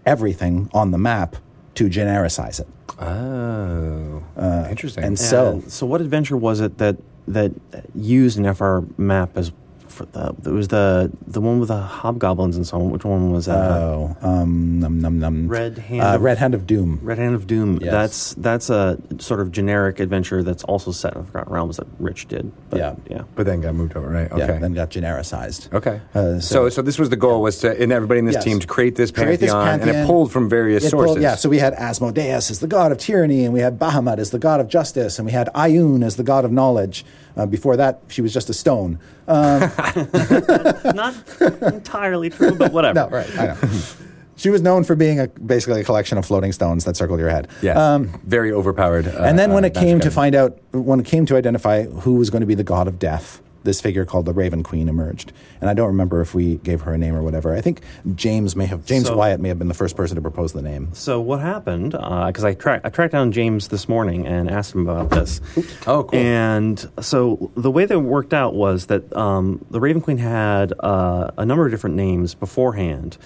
everything 0.06 0.68
on 0.72 0.90
the 0.90 0.98
map 0.98 1.36
to 1.74 1.88
genericize 1.88 2.60
it. 2.60 2.66
Oh. 3.00 4.22
Uh, 4.36 4.66
interesting. 4.70 5.04
and 5.04 5.18
So- 5.18 5.62
so 5.68 5.86
what 5.86 6.00
adventure 6.00 6.36
was 6.36 6.60
it 6.60 6.78
that 6.78 6.96
that 7.26 7.52
used 7.94 8.38
an 8.38 8.44
FR 8.44 8.80
map 8.98 9.30
as 9.36 9.50
for 9.94 10.04
the 10.06 10.34
it 10.44 10.52
was 10.52 10.68
the 10.68 11.10
the 11.26 11.40
one 11.40 11.58
with 11.60 11.68
the 11.68 11.80
hobgoblins 11.80 12.56
and 12.56 12.66
so 12.66 12.76
on. 12.80 12.90
Which 12.90 13.04
one 13.04 13.30
was 13.32 13.46
that? 13.46 13.56
Oh, 13.70 14.16
um, 14.22 14.80
num, 14.80 15.00
num, 15.00 15.18
num. 15.20 15.48
Red 15.48 15.78
Hand 15.78 16.02
uh, 16.02 16.14
of- 16.16 16.22
Red 16.22 16.38
Hand 16.38 16.54
of 16.54 16.66
Doom. 16.66 16.98
Red 17.02 17.18
Hand 17.18 17.34
of 17.34 17.46
Doom. 17.46 17.78
Yes. 17.80 17.90
That's 17.92 18.34
that's 18.34 18.70
a 18.70 18.98
sort 19.18 19.40
of 19.40 19.52
generic 19.52 20.00
adventure 20.00 20.42
that's 20.42 20.64
also 20.64 20.90
set 20.92 21.14
in 21.14 21.20
the 21.20 21.26
Forgotten 21.26 21.52
Realms 21.52 21.76
that 21.78 21.86
Rich 21.98 22.28
did. 22.28 22.52
But, 22.70 22.78
Yeah. 22.78 22.94
yeah. 23.08 23.22
but 23.34 23.46
then 23.46 23.60
got 23.60 23.74
moved 23.74 23.96
over, 23.96 24.08
right? 24.08 24.30
Okay. 24.30 24.40
Yeah, 24.46 24.58
then 24.58 24.74
got 24.74 24.90
genericized. 24.90 25.72
Okay. 25.72 26.00
Uh, 26.14 26.40
so, 26.40 26.40
so- 26.40 26.68
so 26.68 26.82
this 26.82 26.98
was 26.98 27.08
the 27.10 27.16
goal 27.16 27.40
was 27.42 27.58
to 27.60 27.80
in 27.82 27.92
everybody 27.92 28.18
in 28.18 28.26
this 28.26 28.34
Yes. 28.34 28.44
team 28.44 28.58
to 28.60 28.66
create 28.66 28.96
this 28.96 29.10
pantheon, 29.12 29.26
Create 29.62 29.80
this 29.80 29.88
and 29.88 30.04
it 30.04 30.06
pulled 30.06 30.32
from 30.32 30.48
various 30.48 30.84
It 30.84 30.90
pulled- 30.90 31.06
sources. 31.06 31.22
yeah, 31.22 31.36
so 31.36 31.48
we 31.48 31.58
had 31.60 31.72
Asmodeus 31.74 32.50
as 32.50 32.58
the 32.58 32.66
god 32.66 32.90
of 32.92 32.98
tyranny, 32.98 33.44
and 33.44 33.54
we 33.54 33.60
had 33.60 33.78
Bahamut 33.78 34.18
as 34.18 34.30
the 34.30 34.38
god 34.40 34.58
of 34.60 34.66
justice, 34.68 35.18
and 35.18 35.26
we 35.26 35.32
had 35.32 35.48
Ioun 35.54 36.02
as 36.04 36.16
the 36.16 36.22
god 36.24 36.44
of 36.44 36.50
knowledge. 36.52 37.04
Uh, 37.36 37.46
before 37.46 37.76
that, 37.76 38.00
she 38.08 38.22
was 38.22 38.32
just 38.32 38.48
a 38.48 38.54
stone. 38.54 38.98
Not 39.26 41.14
entirely 41.40 42.30
true, 42.30 42.54
but 42.54 42.72
whatever. 42.76 43.00
No, 43.00 43.08
right, 43.08 43.38
I 43.38 43.46
know. 43.46 43.56
she 44.36 44.50
was 44.50 44.62
known 44.62 44.84
for 44.84 44.94
being 44.94 45.20
a, 45.20 45.28
basically 45.28 45.80
a 45.80 45.84
collection 45.84 46.18
of 46.18 46.26
floating 46.26 46.52
stones 46.52 46.84
that 46.84 46.96
circled 46.96 47.20
your 47.20 47.30
head. 47.30 47.48
yeah, 47.62 47.98
very 48.24 48.52
overpowered. 48.52 49.08
Uh, 49.08 49.22
and 49.22 49.38
then 49.38 49.52
when 49.52 49.64
uh, 49.64 49.68
it 49.68 49.74
came 49.74 50.00
to 50.00 50.10
find 50.10 50.34
out, 50.34 50.58
when 50.72 51.00
it 51.00 51.06
came 51.06 51.26
to 51.26 51.36
identify 51.36 51.84
who 51.84 52.14
was 52.14 52.30
going 52.30 52.40
to 52.40 52.46
be 52.46 52.54
the 52.54 52.64
god 52.64 52.86
of 52.88 52.98
death, 52.98 53.40
this 53.64 53.80
figure 53.80 54.04
called 54.04 54.26
the 54.26 54.32
Raven 54.32 54.62
Queen 54.62 54.88
emerged. 54.88 55.32
And 55.60 55.68
I 55.68 55.74
don't 55.74 55.88
remember 55.88 56.20
if 56.20 56.34
we 56.34 56.56
gave 56.58 56.82
her 56.82 56.92
a 56.94 56.98
name 56.98 57.14
or 57.14 57.22
whatever. 57.22 57.54
I 57.54 57.60
think 57.60 57.80
James 58.14 58.54
may 58.54 58.66
have, 58.66 58.84
James 58.86 59.06
So- 59.06 59.16
Wyatt 59.16 59.40
may 59.40 59.48
have 59.48 59.58
been 59.58 59.68
the 59.68 59.74
first 59.74 59.96
person 59.96 60.14
to 60.16 60.22
propose 60.22 60.52
the 60.52 60.62
name. 60.62 60.90
So 60.92 61.20
what 61.20 61.40
happened? 61.40 61.92
Because 61.92 62.44
I 62.44 62.54
tracked 62.54 62.84
I 62.86 62.90
tracked 62.90 63.12
down 63.12 63.32
James 63.32 63.68
this 63.68 63.88
morning 63.88 64.26
and 64.26 64.50
asked 64.50 64.74
him 64.74 64.86
about 64.88 65.10
this. 65.10 65.40
Oh, 65.86 66.04
cool. 66.04 66.18
And 66.18 66.88
so 67.00 67.50
the 67.56 67.70
way 67.70 67.84
that 67.86 67.94
it 67.94 67.98
worked 67.98 68.34
out 68.34 68.54
was 68.54 68.86
that 68.86 69.14
um, 69.16 69.64
the 69.70 69.80
Raven 69.80 70.00
Queen 70.02 70.18
had 70.18 70.72
uh, 70.80 71.30
a 71.36 71.44
number 71.46 71.64
of 71.64 71.70
different 71.70 71.96
names 71.96 72.34
beforehand, 72.34 73.16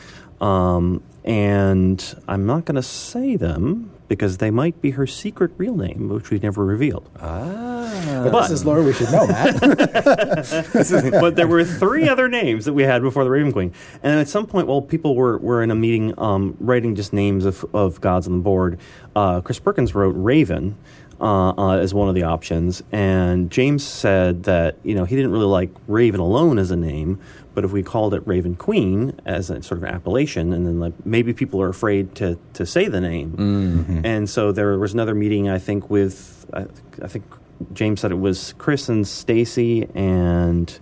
um, 0.41 1.03
and 1.25 2.03
I'm 2.29 2.47
not 2.47 2.65
going 2.65 2.77
to 2.77 2.83
say 2.83 3.37
them 3.37 3.91
because 4.09 4.39
they 4.39 4.51
might 4.51 4.81
be 4.81 4.93
her 4.93 5.07
secret 5.07 5.53
real 5.59 5.77
name, 5.77 6.09
which 6.09 6.31
we 6.31 6.39
never 6.39 6.65
revealed. 6.65 7.09
Ah, 7.21 8.29
But- 8.31 8.43
this 8.43 8.51
is 8.51 8.65
lore 8.65 8.83
we 8.83 8.93
should 8.93 9.13
know, 9.13 9.27
Matt. 9.27 9.61
but 11.21 11.37
there 11.37 11.47
were 11.47 11.65
three 11.65 12.09
other 12.09 12.29
names 12.29 12.65
that 12.65 12.73
we 12.73 12.83
had 12.85 13.03
before 13.03 13.25
the 13.25 13.31
Raven 13.31 13.53
Queen. 13.53 13.73
And 14.03 14.19
at 14.19 14.29
some 14.29 14.47
point, 14.47 14.67
while 14.67 14.83
people 14.83 15.15
were, 15.15 15.39
were 15.39 15.63
in 15.63 15.71
a 15.71 15.75
meeting 15.75 16.15
um, 16.19 16.57
writing 16.59 16.95
just 16.95 17.13
names 17.13 17.45
of, 17.45 17.65
of 17.75 18.01
gods 18.01 18.27
on 18.27 18.33
the 18.35 18.43
board, 18.43 18.79
uh, 19.15 19.41
Chris 19.43 19.59
Perkins 19.59 19.95
wrote 19.95 20.15
Raven 20.17 20.77
uh, 21.21 21.51
uh, 21.51 21.77
as 21.79 21.93
one 21.93 22.09
of 22.09 22.15
the 22.15 22.23
options. 22.23 22.83
And 22.93 23.51
James 23.51 23.85
said 23.85 24.45
that, 24.45 24.77
you 24.85 24.95
know, 24.95 25.05
he 25.05 25.17
didn't 25.17 25.33
really 25.33 25.47
like 25.47 25.71
Raven 25.87 26.21
alone 26.21 26.59
as 26.59 26.71
a 26.71 26.77
name, 26.77 27.21
but 27.59 27.65
if 27.65 27.73
we 27.73 27.83
called 27.83 28.15
it 28.15 28.25
Raven 28.25 28.55
Queen 28.55 29.19
as 29.27 29.51
a 29.51 29.61
sort 29.65 29.79
of 29.79 29.85
appellation, 29.85 30.53
and 30.53 30.65
then 30.65 30.79
like 30.79 30.93
maybe 31.05 31.33
people 31.33 31.61
are 31.61 31.69
afraid 31.69 32.15
to, 32.15 32.39
to 32.53 32.65
say 32.65 32.87
the 32.87 33.01
name. 33.01 34.01
And 34.05 34.31
so 34.31 34.53
there 34.53 34.79
was 34.79 34.95
another 34.95 35.13
meeting, 35.13 35.49
I 35.49 35.59
think, 35.59 35.91
with, 35.91 36.47
I, 36.53 36.67
I 37.03 37.09
think 37.09 37.25
James 37.73 38.01
said 38.01 38.13
it 38.13 38.21
was 38.21 38.55
Chris 38.59 38.89
and 38.89 39.05
Stacy 39.09 39.89
and 39.93 40.79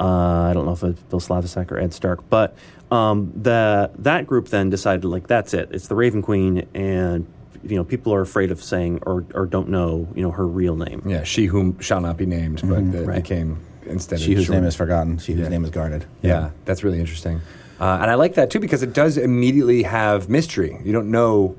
uh, 0.00 0.04
I 0.48 0.52
don't 0.54 0.64
know 0.64 0.72
if 0.72 0.82
it's 0.82 1.02
Bill 1.02 1.20
Slavicsek 1.20 1.70
or 1.70 1.78
Ed 1.78 1.92
Stark, 1.92 2.26
but 2.30 2.56
um, 2.90 3.30
the 3.36 3.90
that 3.98 4.26
group 4.26 4.48
then 4.48 4.70
decided 4.70 5.04
like 5.04 5.26
that's 5.26 5.52
it. 5.52 5.68
It's 5.70 5.88
the 5.88 5.94
Raven 5.94 6.22
Queen, 6.22 6.66
and 6.74 7.26
you 7.62 7.76
know 7.76 7.84
people 7.84 8.14
are 8.14 8.22
afraid 8.22 8.50
of 8.50 8.62
saying 8.62 9.00
or 9.04 9.26
or 9.34 9.44
don't 9.44 9.68
know 9.68 10.08
you 10.14 10.22
know 10.22 10.30
her 10.30 10.46
real 10.46 10.76
name. 10.76 11.02
Yeah, 11.04 11.24
she 11.24 11.44
whom 11.44 11.78
shall 11.80 12.00
not 12.00 12.16
be 12.16 12.24
named, 12.24 12.62
but 12.64 12.78
it 12.78 13.06
Right. 13.06 13.22
became 13.22 13.58
instead. 13.90 14.20
she 14.20 14.34
whose 14.34 14.46
short- 14.46 14.56
name 14.58 14.64
is 14.66 14.74
forgotten, 14.76 15.18
she 15.18 15.32
whose 15.32 15.42
Yeah. 15.42 15.48
name 15.48 15.64
is 15.64 15.70
guarded. 15.70 16.04
Yeah, 16.22 16.50
that's 16.64 16.82
really 16.84 17.00
interesting. 17.00 17.40
Uh, 17.80 17.98
and 18.02 18.10
I 18.10 18.14
like 18.14 18.34
that 18.34 18.50
too 18.50 18.60
because 18.60 18.82
it 18.82 18.92
does 18.92 19.16
immediately 19.16 19.82
have 19.84 20.28
mystery. 20.28 20.78
You 20.84 20.92
don't 20.92 21.10
know 21.10 21.56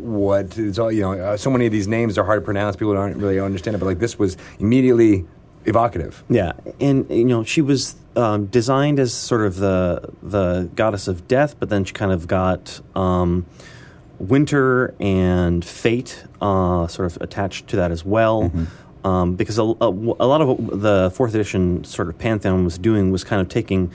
what 0.00 0.56
it's 0.58 0.78
all. 0.78 0.90
You 0.92 1.02
know, 1.02 1.12
uh, 1.12 1.36
so 1.36 1.50
many 1.50 1.66
of 1.66 1.72
these 1.72 1.88
names 1.88 2.16
are 2.18 2.24
hard 2.24 2.40
to 2.42 2.44
pronounce. 2.44 2.76
People 2.76 2.94
don't 2.94 3.16
really 3.18 3.40
understand 3.40 3.74
it, 3.74 3.78
but 3.78 3.86
like 3.86 3.98
this 3.98 4.18
was 4.18 4.36
immediately 4.60 5.24
evocative. 5.64 6.22
Yeah, 6.28 6.52
and 6.80 7.08
you 7.10 7.24
know 7.24 7.42
she 7.44 7.60
was 7.60 7.96
um, 8.16 8.46
designed 8.46 8.98
as 9.00 9.12
sort 9.12 9.42
of 9.42 9.56
the 9.56 10.08
the 10.22 10.70
goddess 10.76 11.08
of 11.08 11.26
death, 11.28 11.56
but 11.58 11.68
then 11.70 11.84
she 11.84 11.92
kind 11.92 12.12
of 12.12 12.26
got 12.28 12.80
um, 12.94 13.46
winter 14.18 14.94
and 15.00 15.64
fate 15.64 16.24
uh, 16.40 16.86
sort 16.86 17.06
of 17.06 17.18
attached 17.20 17.68
to 17.68 17.76
that 17.76 17.90
as 17.90 18.04
well. 18.04 18.52
Um, 19.04 19.34
because 19.34 19.58
a, 19.58 19.62
a, 19.62 19.88
a 19.88 20.26
lot 20.26 20.40
of 20.40 20.48
what 20.48 20.80
the 20.80 21.10
fourth 21.12 21.34
edition 21.34 21.82
sort 21.82 22.08
of 22.08 22.16
pantheon 22.18 22.64
was 22.64 22.78
doing 22.78 23.10
was 23.10 23.24
kind 23.24 23.40
of 23.42 23.48
taking 23.48 23.90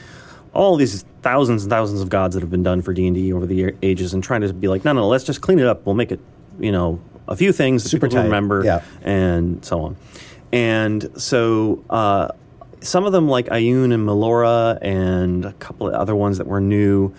all 0.54 0.76
these 0.76 1.06
thousands 1.22 1.64
and 1.64 1.70
thousands 1.70 2.02
of 2.02 2.10
gods 2.10 2.34
that 2.34 2.42
have 2.42 2.50
been 2.50 2.64
done 2.64 2.82
for 2.82 2.92
D 2.92 3.08
and 3.08 3.16
D 3.16 3.32
over 3.32 3.46
the 3.46 3.74
ages 3.82 4.14
and 4.14 4.24
trying 4.24 4.42
to 4.42 4.52
be 4.54 4.68
like, 4.68 4.84
no, 4.84 4.92
no, 4.92 5.08
let's 5.08 5.24
just 5.24 5.40
clean 5.40 5.60
it 5.60 5.66
up. 5.66 5.86
We'll 5.86 5.96
make 5.96 6.12
it, 6.12 6.20
you 6.60 6.72
know, 6.72 7.00
a 7.28 7.36
few 7.36 7.54
things 7.54 7.84
that 7.84 7.90
Super 7.90 8.08
people 8.08 8.24
remember 8.24 8.64
yeah. 8.66 8.84
and 9.02 9.64
so 9.64 9.82
on. 9.82 9.98
And 10.52 11.10
so 11.22 11.84
uh, 11.90 12.30
some 12.82 13.06
of 13.06 13.12
them, 13.12 13.28
like 13.28 13.48
Ioun 13.48 13.94
and 13.94 14.08
Melora, 14.08 14.78
and 14.82 15.46
a 15.46 15.54
couple 15.54 15.88
of 15.88 15.94
other 15.94 16.16
ones 16.16 16.38
that 16.38 16.48
were 16.48 16.62
new, 16.62 17.14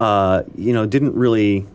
uh, 0.00 0.42
you 0.56 0.72
know, 0.72 0.86
didn't 0.86 1.14
really, 1.14 1.66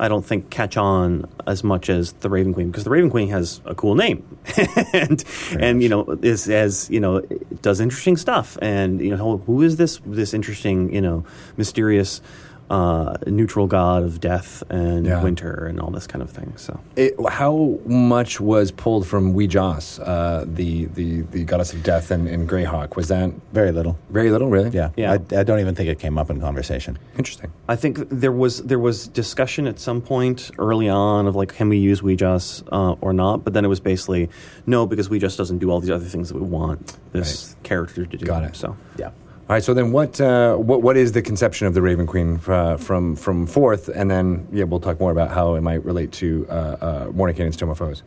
I 0.00 0.08
don't 0.08 0.24
think, 0.24 0.50
catch 0.50 0.76
on 0.76 1.24
as 1.46 1.64
much 1.64 1.90
as 1.90 2.12
the 2.14 2.30
Raven 2.30 2.54
Queen 2.54 2.70
because 2.70 2.84
the 2.84 2.90
Raven 2.90 3.10
Queen 3.10 3.28
has 3.30 3.60
a 3.64 3.74
cool 3.74 3.94
name, 3.94 4.38
and 4.92 5.24
and 5.58 5.82
you 5.82 5.88
know 5.88 6.18
is 6.22 6.48
as 6.48 6.88
you 6.90 7.00
know 7.00 7.20
does 7.62 7.80
interesting 7.80 8.16
stuff, 8.16 8.56
and 8.62 9.00
you 9.00 9.16
know 9.16 9.38
who 9.38 9.62
is 9.62 9.76
this 9.76 10.00
this 10.06 10.34
interesting 10.34 10.94
you 10.94 11.00
know 11.00 11.24
mysterious. 11.56 12.20
Uh, 12.70 13.16
neutral 13.26 13.66
god 13.66 14.02
of 14.02 14.20
death 14.20 14.62
and 14.68 15.06
Yeah. 15.06 15.22
winter 15.22 15.64
and 15.66 15.80
all 15.80 15.90
this 15.90 16.06
kind 16.06 16.20
of 16.22 16.28
thing. 16.30 16.52
So 16.56 16.78
It, 16.96 17.14
how 17.28 17.78
much 17.86 18.40
was 18.40 18.70
pulled 18.70 19.06
from 19.06 19.32
Wee 19.32 19.46
Jas, 19.46 19.98
uh, 20.00 20.44
the, 20.46 20.84
the 20.86 21.22
the 21.22 21.44
goddess 21.44 21.72
of 21.72 21.82
death, 21.82 22.10
and, 22.10 22.28
and 22.28 22.46
Greyhawk? 22.46 22.94
Was 22.94 23.08
that 23.08 23.30
Very 23.54 23.72
little. 23.72 23.96
very 24.10 24.30
little? 24.30 24.48
Really? 24.50 24.68
Yeah. 24.70 24.90
Yeah. 24.96 25.12
I, 25.12 25.36
I 25.40 25.42
don't 25.44 25.60
even 25.60 25.74
think 25.74 25.88
it 25.88 25.98
came 25.98 26.18
up 26.18 26.28
in 26.28 26.40
conversation. 26.40 26.98
Interesting. 27.16 27.50
I 27.70 27.76
think 27.76 28.06
there 28.10 28.32
was 28.32 28.60
there 28.62 28.78
was 28.78 29.08
discussion 29.08 29.66
at 29.66 29.78
some 29.78 30.02
point 30.02 30.50
early 30.58 30.90
on 30.90 31.26
of 31.26 31.34
like 31.36 31.54
can 31.54 31.70
we 31.70 31.78
use 31.78 32.02
Wee 32.02 32.16
Jas 32.16 32.62
uh, 32.70 32.96
or 33.00 33.14
not, 33.14 33.44
but 33.44 33.54
then 33.54 33.64
it 33.64 33.68
was 33.68 33.80
basically 33.80 34.28
no 34.66 34.86
because 34.86 35.08
Wee 35.08 35.18
Jas 35.20 35.36
doesn't 35.36 35.58
do 35.58 35.70
all 35.70 35.80
these 35.80 35.90
other 35.98 36.04
things 36.04 36.28
that 36.28 36.36
we 36.36 36.46
want 36.46 36.98
this 37.12 37.56
character 37.62 38.04
to 38.04 38.16
do. 38.18 38.26
Got 38.26 38.44
it. 38.44 38.56
So 38.56 38.76
Yeah. 38.98 39.10
All 39.48 39.54
right. 39.54 39.64
So 39.64 39.72
then, 39.72 39.92
what 39.92 40.20
uh, 40.20 40.56
what 40.56 40.82
what 40.82 40.98
is 40.98 41.12
the 41.12 41.22
conception 41.22 41.66
of 41.66 41.72
the 41.72 41.80
Raven 41.80 42.06
Queen 42.06 42.38
uh, 42.48 42.76
from 42.76 43.16
from 43.16 43.46
Fourth, 43.46 43.88
and 43.88 44.10
then 44.10 44.46
yeah, 44.52 44.64
we'll 44.64 44.78
talk 44.78 45.00
more 45.00 45.10
about 45.10 45.30
how 45.30 45.54
it 45.54 45.62
might 45.62 45.82
relate 45.86 46.12
to 46.12 46.46
uh, 46.50 46.52
uh, 46.52 47.06
Mordenkainen's 47.12 47.56
Tome 47.56 47.74
Foes. 47.74 48.02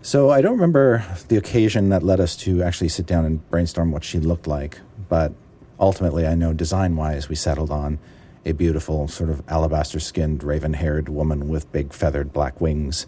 So 0.00 0.30
I 0.30 0.40
don't 0.40 0.52
remember 0.52 1.04
the 1.28 1.36
occasion 1.36 1.90
that 1.90 2.02
led 2.02 2.18
us 2.18 2.34
to 2.36 2.62
actually 2.62 2.88
sit 2.88 3.04
down 3.04 3.26
and 3.26 3.46
brainstorm 3.50 3.92
what 3.92 4.04
she 4.04 4.20
looked 4.20 4.46
like, 4.46 4.80
but 5.10 5.34
ultimately 5.78 6.26
I 6.26 6.34
know 6.34 6.54
design 6.54 6.96
wise 6.96 7.28
we 7.28 7.34
settled 7.34 7.70
on 7.70 7.98
a 8.46 8.52
beautiful 8.52 9.06
sort 9.06 9.28
of 9.28 9.42
alabaster 9.48 10.00
skinned 10.00 10.42
raven 10.42 10.72
haired 10.72 11.10
woman 11.10 11.48
with 11.48 11.70
big 11.72 11.92
feathered 11.92 12.32
black 12.32 12.58
wings. 12.58 13.06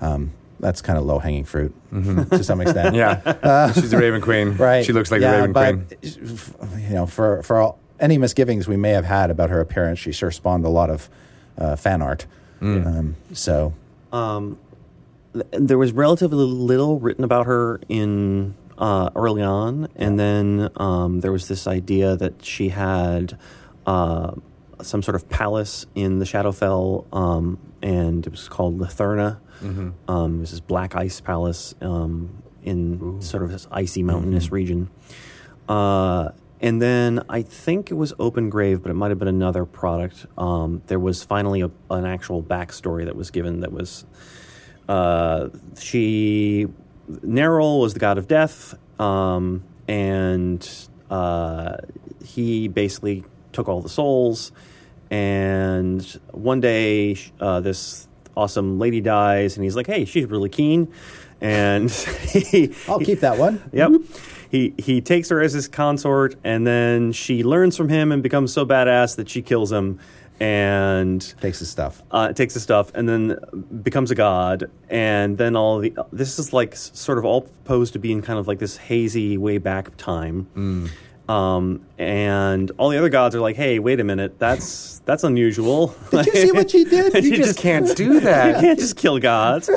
Um, 0.00 0.32
that's 0.60 0.82
kind 0.82 0.98
of 0.98 1.04
low 1.04 1.18
hanging 1.18 1.44
fruit 1.44 1.74
to 1.90 2.44
some 2.44 2.60
extent. 2.60 2.94
Yeah, 2.94 3.72
she's 3.72 3.92
a 3.92 3.98
Raven 3.98 4.20
Queen. 4.20 4.56
Right. 4.60 4.84
She 4.84 4.92
looks 4.92 5.10
like 5.10 5.20
yeah, 5.22 5.32
a 5.32 5.48
Raven 5.48 5.52
but, 5.52 6.00
Queen. 6.00 6.88
You 6.88 6.94
know, 6.94 7.06
for 7.06 7.42
for 7.42 7.56
all, 7.58 7.78
any 7.98 8.18
misgivings 8.18 8.68
we 8.68 8.76
may 8.76 8.90
have 8.90 9.04
had 9.04 9.30
about 9.30 9.50
her 9.50 9.60
appearance, 9.60 9.98
she 9.98 10.12
sure 10.12 10.30
spawned 10.30 10.64
a 10.64 10.68
lot 10.68 10.90
of 10.90 11.08
uh, 11.58 11.76
fan 11.76 12.02
art. 12.02 12.26
Mm. 12.60 12.86
Um, 12.86 13.16
so 13.32 13.72
Um, 14.12 14.58
th- 15.32 15.46
there 15.52 15.78
was 15.78 15.92
relatively 15.92 16.44
little 16.44 16.98
written 16.98 17.24
about 17.24 17.46
her 17.46 17.80
in 17.88 18.54
uh, 18.78 19.10
early 19.16 19.42
on, 19.42 19.88
and 19.96 20.18
then 20.18 20.68
um, 20.76 21.20
there 21.20 21.32
was 21.32 21.48
this 21.48 21.66
idea 21.66 22.16
that 22.16 22.44
she 22.44 22.68
had 22.70 23.38
uh, 23.86 24.32
some 24.82 25.02
sort 25.02 25.14
of 25.14 25.28
palace 25.28 25.86
in 25.94 26.18
the 26.18 26.24
Shadowfell, 26.24 27.06
um, 27.14 27.58
and 27.82 28.26
it 28.26 28.30
was 28.30 28.48
called 28.48 28.78
Letherna. 28.78 29.38
Um, 30.08 30.36
it 30.36 30.40
was 30.40 30.50
this 30.52 30.60
black 30.60 30.96
ice 30.96 31.20
palace 31.20 31.74
um, 31.80 32.42
in 32.62 33.20
sort 33.20 33.42
of 33.42 33.50
this 33.50 33.66
icy 33.70 34.02
mountainous 34.02 34.50
region. 34.52 34.90
Uh, 35.68 36.30
and 36.62 36.80
then 36.80 37.22
I 37.28 37.42
think 37.42 37.90
it 37.90 37.94
was 37.94 38.12
Open 38.18 38.50
Grave, 38.50 38.82
but 38.82 38.90
it 38.90 38.94
might 38.94 39.10
have 39.10 39.18
been 39.18 39.28
another 39.28 39.64
product. 39.64 40.26
Um, 40.36 40.82
there 40.88 40.98
was 40.98 41.22
finally 41.22 41.62
a, 41.62 41.70
an 41.90 42.04
actual 42.04 42.42
backstory 42.42 43.06
that 43.06 43.16
was 43.16 43.30
given 43.30 43.60
that 43.60 43.72
was 43.72 44.04
uh, 44.88 45.48
she 45.78 46.66
Nerull 47.08 47.80
was 47.80 47.94
the 47.94 48.00
god 48.00 48.18
of 48.18 48.28
death, 48.28 48.74
um, 49.00 49.64
and 49.88 50.68
uh, 51.10 51.76
he 52.24 52.68
basically 52.68 53.24
took 53.52 53.68
all 53.68 53.80
the 53.80 53.88
souls. 53.88 54.52
And 55.10 56.02
one 56.30 56.60
day, 56.60 57.16
uh, 57.40 57.60
this 57.60 58.06
awesome 58.36 58.78
lady 58.78 59.00
dies, 59.00 59.56
and 59.56 59.64
he's 59.64 59.74
like, 59.76 59.86
"Hey, 59.86 60.04
she's 60.04 60.26
really 60.26 60.48
keen," 60.48 60.92
and 61.40 61.90
he, 62.30 62.72
I'll 62.88 63.00
keep 63.00 63.20
that 63.20 63.36
one. 63.38 63.62
Yep. 63.72 63.90
He 64.50 64.74
he 64.78 65.00
takes 65.00 65.28
her 65.30 65.40
as 65.40 65.52
his 65.52 65.68
consort, 65.68 66.36
and 66.44 66.66
then 66.66 67.12
she 67.12 67.42
learns 67.44 67.76
from 67.76 67.88
him 67.88 68.12
and 68.12 68.22
becomes 68.22 68.52
so 68.52 68.64
badass 68.64 69.16
that 69.16 69.28
she 69.28 69.42
kills 69.42 69.70
him, 69.72 69.98
and 70.38 71.20
Takes 71.40 71.58
his 71.58 71.70
stuff. 71.70 72.02
uh, 72.10 72.32
takes 72.32 72.54
the 72.54 72.60
stuff, 72.60 72.90
and 72.94 73.08
then 73.08 73.36
becomes 73.82 74.10
a 74.10 74.14
god. 74.14 74.70
And 74.88 75.38
then 75.38 75.54
all 75.56 75.78
the 75.80 75.92
this 76.12 76.38
is 76.38 76.52
like 76.52 76.74
sort 76.76 77.18
of 77.18 77.24
all 77.24 77.42
posed 77.64 77.92
to 77.94 77.98
be 77.98 78.10
in 78.12 78.22
kind 78.22 78.38
of 78.38 78.48
like 78.48 78.58
this 78.60 78.76
hazy 78.76 79.36
way 79.38 79.58
back 79.58 79.96
time. 79.96 80.90
Um, 81.30 81.86
and 81.96 82.72
all 82.76 82.88
the 82.88 82.98
other 82.98 83.08
gods 83.08 83.36
are 83.36 83.40
like, 83.40 83.54
"Hey, 83.54 83.78
wait 83.78 84.00
a 84.00 84.04
minute, 84.04 84.40
that's 84.40 84.98
that's 85.04 85.22
unusual." 85.22 85.94
Did 86.10 86.26
you 86.26 86.32
see 86.32 86.52
what 86.52 86.70
she 86.72 86.82
did? 86.82 87.24
You 87.30 87.36
just 87.36 87.56
can't 87.56 87.96
do 87.96 88.18
that. 88.20 88.46
you 88.56 88.60
can't 88.60 88.78
just 88.80 88.96
kill 88.96 89.20
gods. 89.20 89.68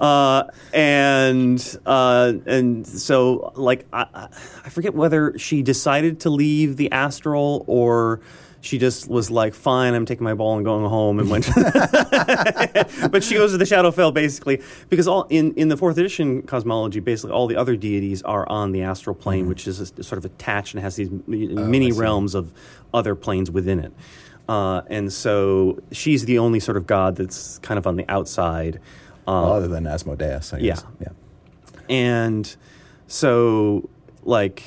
uh, 0.00 0.44
and 0.72 1.78
uh, 1.84 2.32
and 2.46 2.86
so 2.86 3.52
like 3.54 3.84
I, 3.92 4.06
I 4.14 4.28
I 4.64 4.68
forget 4.70 4.94
whether 4.94 5.38
she 5.38 5.62
decided 5.62 6.20
to 6.20 6.30
leave 6.30 6.78
the 6.78 6.90
astral 6.90 7.64
or 7.66 8.20
she 8.64 8.78
just 8.78 9.08
was 9.08 9.30
like, 9.30 9.52
fine, 9.52 9.92
I'm 9.92 10.06
taking 10.06 10.24
my 10.24 10.32
ball 10.32 10.56
and 10.56 10.64
going 10.64 10.88
home 10.88 11.18
and 11.18 11.28
went. 11.28 11.46
but 11.54 13.22
she 13.22 13.34
goes 13.34 13.52
to 13.52 13.58
the 13.58 13.66
Shadowfell 13.66 14.14
basically 14.14 14.62
because 14.88 15.06
all 15.06 15.26
in, 15.28 15.52
in 15.54 15.68
the 15.68 15.76
fourth 15.76 15.98
edition 15.98 16.40
cosmology, 16.42 17.00
basically 17.00 17.32
all 17.32 17.46
the 17.46 17.56
other 17.56 17.76
deities 17.76 18.22
are 18.22 18.48
on 18.48 18.72
the 18.72 18.80
astral 18.82 19.14
plane, 19.14 19.48
which 19.48 19.68
is 19.68 19.80
a, 19.80 20.02
sort 20.02 20.16
of 20.18 20.24
attached 20.24 20.72
and 20.72 20.82
has 20.82 20.96
these 20.96 21.10
mini 21.26 21.92
realms 21.92 22.34
of 22.34 22.54
other 22.94 23.14
planes 23.14 23.50
within 23.50 23.80
it. 23.80 23.92
Uh, 24.48 24.80
and 24.86 25.12
so 25.12 25.78
she's 25.92 26.24
the 26.24 26.38
only 26.38 26.58
sort 26.58 26.78
of 26.78 26.86
god 26.86 27.16
that's 27.16 27.58
kind 27.58 27.76
of 27.76 27.86
on 27.86 27.96
the 27.96 28.04
outside. 28.08 28.76
Um, 29.26 29.42
Well, 29.42 29.52
other 29.52 29.68
than 29.68 29.86
Asmodeus, 29.86 30.54
I 30.54 30.60
guess. 30.60 30.84
Yeah. 31.00 31.08
and 31.90 32.56
so, 33.08 33.88
like, 34.22 34.62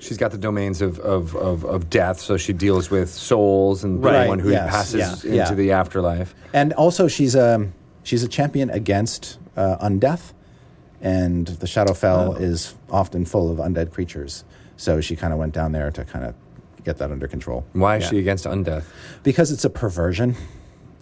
She's 0.00 0.16
got 0.18 0.32
the 0.32 0.38
domains 0.38 0.82
of, 0.82 0.98
of, 1.00 1.34
of, 1.36 1.64
of 1.64 1.88
death, 1.88 2.20
so 2.20 2.36
she 2.36 2.52
deals 2.52 2.90
with 2.90 3.08
souls 3.10 3.84
and 3.84 4.02
Right, 4.04 4.16
anyone 4.16 4.38
who 4.40 4.50
yes, 4.50 4.70
passes 4.70 5.00
yeah, 5.00 5.12
into 5.12 5.34
yeah. 5.36 5.54
the 5.54 5.72
afterlife. 5.72 6.34
And 6.52 6.72
also, 6.74 7.08
she's 7.08 7.34
a 7.34 7.68
she's 8.02 8.22
a 8.22 8.28
champion 8.28 8.70
against 8.70 9.38
uh, 9.56 9.76
undeath, 9.78 10.32
and 11.00 11.46
the 11.46 11.66
Shadowfell 11.66 12.34
Oh. 12.34 12.42
is 12.42 12.74
often 12.90 13.24
full 13.24 13.50
of 13.50 13.58
undead 13.58 13.92
creatures. 13.92 14.44
So 14.76 15.00
she 15.00 15.14
kind 15.16 15.32
of 15.32 15.38
went 15.38 15.54
down 15.54 15.72
there 15.72 15.90
to 15.92 16.04
kind 16.04 16.24
of 16.24 16.34
get 16.84 16.98
that 16.98 17.10
under 17.10 17.26
control 17.28 17.64
Why 17.72 17.96
is 17.96 18.02
Yeah. 18.04 18.10
she 18.10 18.18
against 18.18 18.44
undeath? 18.44 18.84
because 19.22 19.50
it's 19.52 19.64
a 19.64 19.70
perversion. 19.70 20.34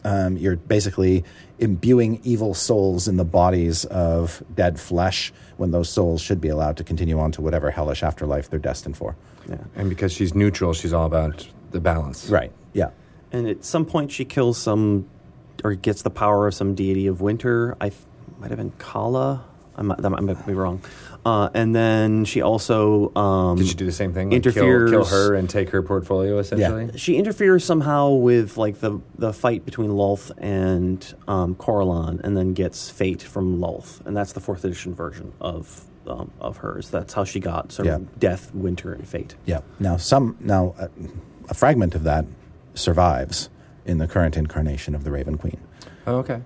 Um, 0.04 0.36
you're 0.36 0.56
basically 0.56 1.24
imbuing 1.62 2.20
evil 2.24 2.54
souls 2.54 3.06
in 3.06 3.16
the 3.16 3.24
bodies 3.24 3.84
of 3.84 4.42
dead 4.54 4.80
flesh 4.80 5.32
when 5.58 5.70
those 5.70 5.88
souls 5.88 6.20
should 6.20 6.40
be 6.40 6.48
allowed 6.48 6.76
to 6.76 6.82
continue 6.82 7.18
on 7.20 7.30
to 7.30 7.40
whatever 7.40 7.70
hellish 7.70 8.02
afterlife 8.02 8.50
they're 8.50 8.58
destined 8.58 8.96
for. 8.96 9.14
yeah. 9.48 9.56
And 9.76 9.88
because 9.88 10.12
she's 10.12 10.34
neutral, 10.34 10.72
she's 10.72 10.92
all 10.92 11.06
about 11.06 11.48
the 11.70 11.78
balance. 11.80 12.28
Right. 12.28 12.52
Yeah. 12.72 12.90
And 13.30 13.46
at 13.46 13.64
some 13.64 13.86
point, 13.86 14.10
she 14.10 14.24
kills 14.24 14.58
some, 14.58 15.08
or 15.62 15.74
gets 15.74 16.02
the 16.02 16.10
power 16.10 16.48
of 16.48 16.54
some 16.54 16.74
deity 16.74 17.06
of 17.06 17.20
winter. 17.20 17.76
I 17.80 17.90
th- 17.90 18.02
might 18.40 18.50
have 18.50 18.58
been 18.58 18.72
Khala. 18.72 19.44
I 19.76 19.82
might, 19.82 19.98
that 19.98 20.10
might, 20.10 20.22
might 20.22 20.44
be 20.46 20.54
wrong. 20.54 20.82
Uh, 21.24 21.48
and 21.54 21.72
then 21.72 22.24
she 22.24 22.42
also 22.42 23.14
um, 23.14 23.56
Did 23.56 23.68
she 23.68 23.74
do 23.74 23.86
the 23.86 23.92
same 23.92 24.12
thing? 24.12 24.30
Like 24.30 24.42
kill, 24.42 24.52
interferes. 24.54 24.90
kill 24.90 25.04
her 25.04 25.34
and 25.34 25.48
take 25.48 25.70
her 25.70 25.80
portfolio, 25.80 26.38
essentially? 26.38 26.90
She 26.98 27.16
interferes 27.16 27.64
somehow 27.64 28.10
with 28.10 28.56
like 28.56 28.80
the 28.80 29.00
the 29.18 29.32
fight 29.32 29.64
between 29.64 29.90
Lolth 29.90 30.32
and 30.38 31.14
um, 31.28 31.54
Corellon, 31.54 32.18
and 32.24 32.36
then 32.36 32.54
gets 32.54 32.90
Fate 32.90 33.22
from 33.22 33.58
Lolth, 33.60 34.04
and 34.04 34.16
that's 34.16 34.32
the 34.32 34.40
fourth 34.40 34.64
edition 34.64 34.94
version 34.96 35.32
of 35.40 35.84
um, 36.08 36.32
of 36.40 36.56
hers. 36.56 36.90
That's 36.90 37.12
how 37.14 37.22
she 37.22 37.38
got 37.38 37.70
sort 37.70 37.86
Yeah. 37.86 37.94
of 37.96 38.18
Death, 38.18 38.52
Winter, 38.52 38.92
and 38.92 39.06
Fate. 39.06 39.36
Yeah. 39.44 39.60
Now, 39.78 39.98
some 39.98 40.36
now 40.40 40.74
uh, 40.76 40.88
a 41.48 41.54
fragment 41.54 41.94
of 41.94 42.02
that 42.02 42.24
survives 42.74 43.48
in 43.84 43.98
the 43.98 44.08
current 44.08 44.36
incarnation 44.36 44.96
of 44.96 45.04
the 45.04 45.12
Raven 45.12 45.38
Queen 45.38 45.60
Oh, 46.06 46.16
okay. 46.16 46.40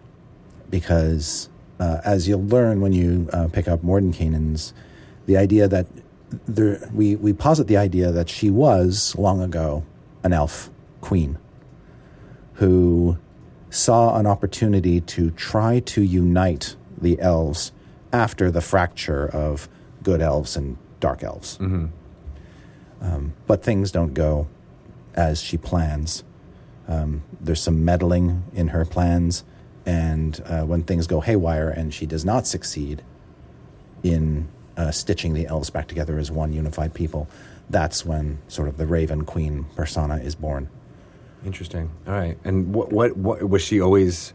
because, 0.69 1.49
uh, 1.79 1.99
as 2.05 2.29
you'll 2.29 2.47
learn 2.47 2.81
when 2.81 2.93
you 2.93 3.29
uh, 3.33 3.49
pick 3.53 3.69
up 3.69 3.83
Mordenkainen's, 3.83 4.73
the 5.27 5.37
idea 5.37 5.69
that 5.69 5.87
there, 6.47 6.89
we 6.93 7.17
we 7.17 7.33
posit 7.33 7.67
the 7.67 7.77
idea 7.77 8.11
that 8.11 8.29
she 8.29 8.51
was 8.51 9.15
long 9.17 9.41
ago 9.41 9.85
an 10.23 10.33
elf 10.33 10.71
queen 11.01 11.39
who 12.55 13.17
saw 13.71 14.19
an 14.19 14.27
opportunity 14.27 15.01
to 15.01 15.31
try 15.33 15.81
to 15.81 16.03
unite 16.03 16.75
the 16.97 17.21
elves 17.21 17.73
after 18.13 18.51
the 18.51 18.61
fracture 18.61 19.29
of 19.29 19.69
good 20.03 20.21
elves 20.23 20.57
and 20.57 20.79
dark 21.01 21.23
elves. 21.23 21.59
Um, 23.01 23.35
but 23.47 23.63
things 23.63 23.93
don't 23.93 24.15
go 24.15 24.49
as 25.15 25.41
she 25.43 25.59
plans. 25.59 26.25
Um, 26.89 27.23
there's 27.41 27.61
some 27.61 27.85
meddling 27.85 28.45
in 28.55 28.69
her 28.69 28.85
plans, 28.85 29.45
and 29.87 30.43
uh, 30.47 30.65
when 30.65 30.83
things 30.83 31.07
go 31.07 31.21
haywire 31.21 31.71
and 31.71 31.95
she 31.95 32.05
does 32.05 32.25
not 32.25 32.47
succeed 32.47 33.03
in 34.03 34.49
uh, 34.77 34.91
stitching 34.91 35.33
the 35.33 35.47
elves 35.47 35.71
back 35.71 35.87
together 35.87 36.19
as 36.19 36.31
one 36.31 36.53
unified 36.53 36.93
people, 36.93 37.29
that's 37.71 38.05
when 38.05 38.39
sort 38.49 38.69
of 38.69 38.77
the 38.77 38.87
Raven 38.87 39.25
Queen 39.25 39.65
persona 39.77 40.17
is 40.17 40.35
born. 40.35 40.69
Interesting. 41.45 41.91
All 42.07 42.15
right. 42.15 42.37
And 42.45 42.75
what, 42.75 42.93
what, 42.93 43.17
what 43.17 43.49
was 43.49 43.63
she 43.63 43.81
always 43.81 44.35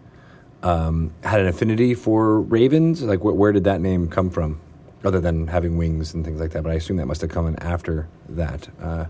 um, 0.63 1.13
had 1.23 1.41
an 1.41 1.47
affinity 1.47 1.93
for 1.93 2.39
ravens? 2.39 3.03
Like, 3.03 3.19
wh- 3.19 3.35
where 3.35 3.51
did 3.51 3.65
that 3.65 3.81
name 3.81 4.07
come 4.07 4.29
from? 4.29 4.61
Other 5.03 5.19
than 5.19 5.47
having 5.47 5.77
wings 5.77 6.13
and 6.13 6.23
things 6.23 6.39
like 6.39 6.51
that, 6.51 6.63
but 6.63 6.71
I 6.71 6.75
assume 6.75 6.97
that 6.97 7.07
must 7.07 7.21
have 7.21 7.31
come 7.31 7.47
in 7.47 7.57
after 7.59 8.07
that. 8.29 8.69
Uh, 8.79 9.05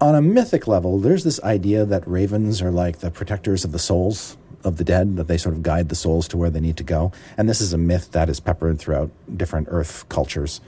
on 0.00 0.14
a 0.14 0.22
mythic 0.22 0.68
level, 0.68 0.98
there's 0.98 1.24
this 1.24 1.42
idea 1.42 1.86
that 1.86 2.06
ravens 2.06 2.60
are 2.60 2.70
like 2.70 2.98
the 2.98 3.10
protectors 3.10 3.64
of 3.64 3.72
the 3.72 3.78
souls 3.78 4.36
of 4.64 4.76
the 4.76 4.84
dead, 4.84 5.16
that 5.16 5.28
they 5.28 5.36
sort 5.36 5.54
of 5.54 5.62
guide 5.62 5.88
the 5.88 5.94
souls 5.94 6.28
to 6.28 6.36
where 6.36 6.50
they 6.50 6.60
need 6.60 6.76
to 6.76 6.84
go. 6.84 7.12
And 7.36 7.48
this 7.48 7.60
is 7.60 7.72
a 7.72 7.78
myth 7.78 8.12
that 8.12 8.28
is 8.28 8.40
peppered 8.40 8.78
throughout 8.78 9.10
different 9.36 9.68
earth 9.70 10.08
cultures. 10.08 10.60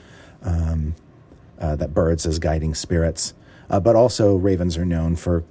Um, 0.43 0.95
uh, 1.59 1.77
that 1.77 1.95
birds 1.95 2.27
as 2.27 2.39
guiding 2.39 2.75
spirits, 2.75 3.33
uh, 3.71 3.81
but 3.81 3.97
also 3.97 4.37
ravens 4.37 4.77
are 4.77 4.85
known 4.85 5.17
for 5.17 5.45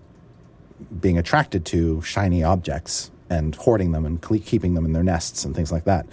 being 1.00 1.18
attracted 1.18 1.66
to 1.66 2.02
shiny 2.02 2.44
objects 2.44 3.10
and 3.30 3.56
hoarding 3.56 3.94
them 3.94 4.06
and 4.06 4.22
cle 4.22 4.38
keeping 4.40 4.74
them 4.74 4.86
in 4.86 4.94
their 4.94 5.04
nests 5.04 5.46
and 5.46 5.56
things 5.56 5.72
like 5.72 5.86
that. 5.86 6.06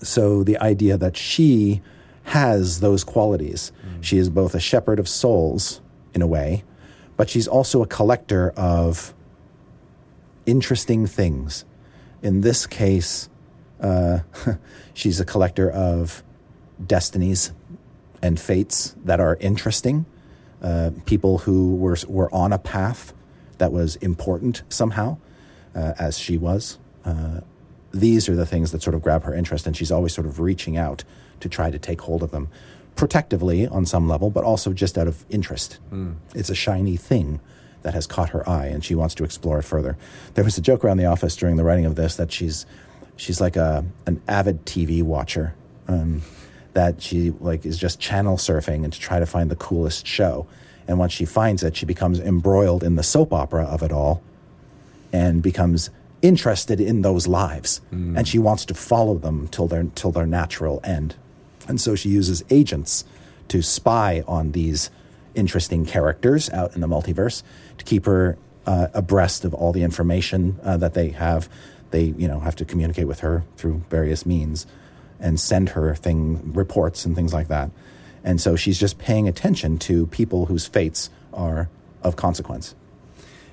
So 0.00 0.44
the 0.44 0.56
idea 0.58 0.96
that 0.96 1.16
she 1.16 1.82
has 2.22 2.80
those 2.80 3.04
qualities. 3.04 3.72
She 4.00 4.18
is 4.18 4.28
both 4.30 4.54
a 4.54 4.60
shepherd 4.60 4.98
of 4.98 5.08
souls, 5.08 5.80
in 6.14 6.22
a 6.22 6.26
way, 6.26 6.64
but 7.16 7.28
she's 7.28 7.48
also 7.48 7.82
a 7.82 7.86
collector 7.86 8.50
of 8.56 9.14
interesting 10.48 11.06
things. 11.06 11.66
In 12.22 12.40
this 12.40 12.66
case, 12.66 13.28
uh, 13.80 14.20
she's 14.94 15.20
a 15.20 15.24
collector 15.24 15.70
of 15.70 16.24
destinies 16.84 17.52
and 18.22 18.40
fates 18.40 18.96
that 19.04 19.20
are 19.20 19.36
interesting. 19.40 20.06
Uh, 20.62 20.90
people 21.04 21.38
who 21.38 21.76
were 21.76 21.96
were 22.08 22.34
on 22.34 22.52
a 22.52 22.58
path 22.58 23.12
that 23.58 23.70
was 23.70 23.96
important 23.96 24.62
somehow, 24.68 25.18
uh, 25.74 25.92
as 25.98 26.18
she 26.18 26.38
was. 26.38 26.78
Uh, 27.04 27.40
these 27.92 28.28
are 28.28 28.34
the 28.34 28.46
things 28.46 28.72
that 28.72 28.82
sort 28.82 28.94
of 28.94 29.02
grab 29.02 29.24
her 29.24 29.34
interest, 29.34 29.66
and 29.66 29.76
she's 29.76 29.92
always 29.92 30.12
sort 30.14 30.26
of 30.26 30.40
reaching 30.40 30.76
out 30.76 31.04
to 31.40 31.48
try 31.48 31.70
to 31.70 31.78
take 31.78 32.00
hold 32.00 32.22
of 32.22 32.30
them, 32.30 32.48
protectively 32.96 33.66
on 33.68 33.86
some 33.86 34.08
level, 34.08 34.30
but 34.30 34.44
also 34.44 34.72
just 34.72 34.98
out 34.98 35.06
of 35.06 35.24
interest. 35.30 35.78
It's 36.34 36.50
a 36.50 36.54
shiny 36.54 36.96
thing 36.96 37.40
that 37.88 37.94
has 37.94 38.06
caught 38.06 38.28
her 38.28 38.46
eye, 38.46 38.66
and 38.66 38.84
she 38.84 38.94
wants 38.94 39.14
to 39.14 39.24
explore 39.24 39.58
it 39.60 39.62
further. 39.62 39.96
There 40.34 40.44
was 40.44 40.58
a 40.58 40.60
joke 40.60 40.84
around 40.84 40.98
the 40.98 41.06
office 41.06 41.34
during 41.34 41.56
the 41.56 41.64
writing 41.64 41.86
of 41.86 41.94
this 41.94 42.16
that 42.16 42.30
she's 42.30 42.66
she's 43.16 43.40
like 43.40 43.56
a 43.56 43.82
an 44.04 44.20
avid 44.28 44.66
TV 44.66 45.02
watcher. 45.02 45.54
Um, 45.86 46.20
that 46.74 47.00
she 47.00 47.30
like 47.40 47.64
is 47.64 47.78
just 47.78 47.98
channel 47.98 48.36
surfing 48.36 48.84
and 48.84 48.92
to 48.92 49.00
try 49.00 49.18
to 49.18 49.24
find 49.24 49.50
the 49.50 49.56
coolest 49.56 50.06
show. 50.06 50.46
And 50.86 50.98
once 50.98 51.14
she 51.14 51.24
finds 51.24 51.62
it, 51.62 51.74
she 51.78 51.86
becomes 51.86 52.20
embroiled 52.20 52.84
in 52.84 52.96
the 52.96 53.02
soap 53.02 53.32
opera 53.32 53.64
of 53.64 53.82
it 53.82 53.90
all 53.90 54.22
and 55.10 55.42
becomes 55.42 55.88
interested 56.20 56.82
in 56.82 57.00
those 57.00 57.26
lives. 57.26 57.80
And 58.18 58.28
she 58.28 58.38
wants 58.38 58.66
to 58.66 58.74
follow 58.74 59.16
them 59.16 59.48
till 59.48 59.66
their 59.66 59.84
till 59.94 60.12
their 60.12 60.26
natural 60.26 60.82
end. 60.84 61.14
And 61.66 61.80
so 61.80 61.94
she 61.94 62.10
uses 62.10 62.44
agents 62.50 63.06
to 63.48 63.62
spy 63.62 64.22
on 64.28 64.52
these 64.52 64.90
interesting 65.34 65.84
characters 65.86 66.50
out 66.50 66.74
in 66.74 66.80
the 66.80 66.88
multiverse 66.88 67.42
to 67.78 67.84
keep 67.84 68.06
her 68.06 68.38
uh, 68.66 68.88
abreast 68.94 69.44
of 69.44 69.54
all 69.54 69.72
the 69.72 69.82
information 69.82 70.58
uh, 70.62 70.76
that 70.76 70.94
they 70.94 71.10
have. 71.10 71.48
They, 71.90 72.04
you 72.04 72.28
know, 72.28 72.40
have 72.40 72.56
to 72.56 72.64
communicate 72.64 73.08
with 73.08 73.20
her 73.20 73.44
through 73.56 73.82
various 73.88 74.26
means 74.26 74.66
and 75.18 75.40
send 75.40 75.70
her 75.70 75.94
thing 75.94 76.52
reports 76.52 77.04
and 77.04 77.16
things 77.16 77.32
like 77.32 77.48
that. 77.48 77.70
And 78.22 78.40
so 78.40 78.56
she's 78.56 78.78
just 78.78 78.98
paying 78.98 79.26
attention 79.26 79.78
to 79.78 80.06
people 80.08 80.46
whose 80.46 80.66
fates 80.66 81.08
are 81.32 81.70
of 82.02 82.16
consequence. 82.16 82.74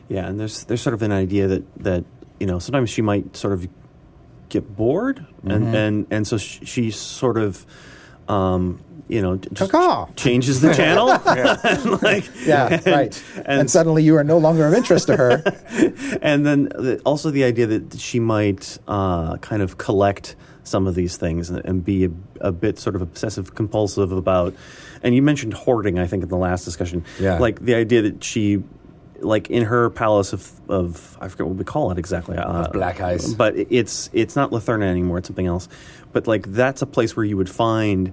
Yeah, 0.07 0.27
and 0.27 0.39
there's 0.39 0.65
there's 0.65 0.81
sort 0.81 0.93
of 0.93 1.01
an 1.01 1.11
idea 1.11 1.47
that 1.47 1.83
that 1.83 2.03
you 2.39 2.45
know 2.45 2.59
sometimes 2.59 2.89
she 2.89 3.01
might 3.01 3.35
sort 3.35 3.53
of 3.53 3.67
get 4.49 4.75
bored, 4.75 5.25
and 5.43 5.75
and 5.75 6.07
and 6.11 6.27
so 6.27 6.37
sh- 6.37 6.59
she 6.63 6.91
sort 6.91 7.37
of. 7.37 7.65
Um, 8.27 8.79
you 9.07 9.21
know, 9.21 9.37
just 9.37 9.71
Caw-caw. 9.71 10.07
changes 10.15 10.61
the 10.61 10.73
channel. 10.73 11.09
And, 11.25 12.01
like, 12.01 12.25
Yeah, 12.45 12.79
right. 12.89 13.23
And, 13.37 13.61
and- 13.61 13.71
suddenly 13.71 14.03
you 14.03 14.15
are 14.17 14.23
no 14.23 14.37
longer 14.37 14.65
of 14.67 14.73
interest 14.73 15.07
to 15.07 15.15
her. 15.17 15.43
and 16.21 16.45
then 16.45 16.63
the, 16.65 17.01
also 17.05 17.29
the 17.31 17.43
idea 17.43 17.67
that 17.67 17.99
she 17.99 18.19
might 18.19 18.77
uh, 18.87 19.37
kind 19.37 19.61
of 19.61 19.77
collect 19.77 20.35
some 20.63 20.87
of 20.87 20.95
these 20.95 21.17
things 21.17 21.49
and, 21.51 21.63
and 21.65 21.85
be 21.85 22.05
a, 22.05 22.09
a 22.41 22.51
bit 22.51 22.79
sort 22.79 22.95
of 22.95 23.01
obsessive 23.03 23.53
compulsive 23.53 24.11
about 24.11 24.55
and 25.03 25.13
you 25.13 25.21
mentioned 25.21 25.53
hoarding 25.53 25.99
i 25.99 26.07
think 26.07 26.23
in 26.23 26.29
the 26.29 26.35
last 26.37 26.65
discussion 26.65 27.05
Yeah. 27.19 27.37
like 27.37 27.59
the 27.63 27.75
idea 27.75 28.01
that 28.01 28.23
she 28.23 28.63
like 29.19 29.51
in 29.51 29.63
her 29.65 29.91
palace 29.91 30.33
of, 30.33 30.51
of 30.67 31.17
I 31.21 31.27
forget 31.27 31.45
what 31.47 31.55
we 31.55 31.63
call 31.63 31.91
it 31.91 31.97
exactly. 31.97 32.35
Uh, 32.37 32.67
black 32.69 32.99
ice. 32.99 33.33
But 33.33 33.55
it's 33.55 34.09
it's 34.11 34.35
not 34.35 34.51
Letherna 34.51 34.83
anymore. 34.83 35.19
It's 35.19 35.27
something 35.29 35.47
else. 35.47 35.69
But 36.11 36.27
like 36.27 36.47
that's 36.51 36.81
a 36.81 36.85
place 36.85 37.15
where 37.15 37.23
you 37.25 37.37
would 37.37 37.49
find 37.49 38.11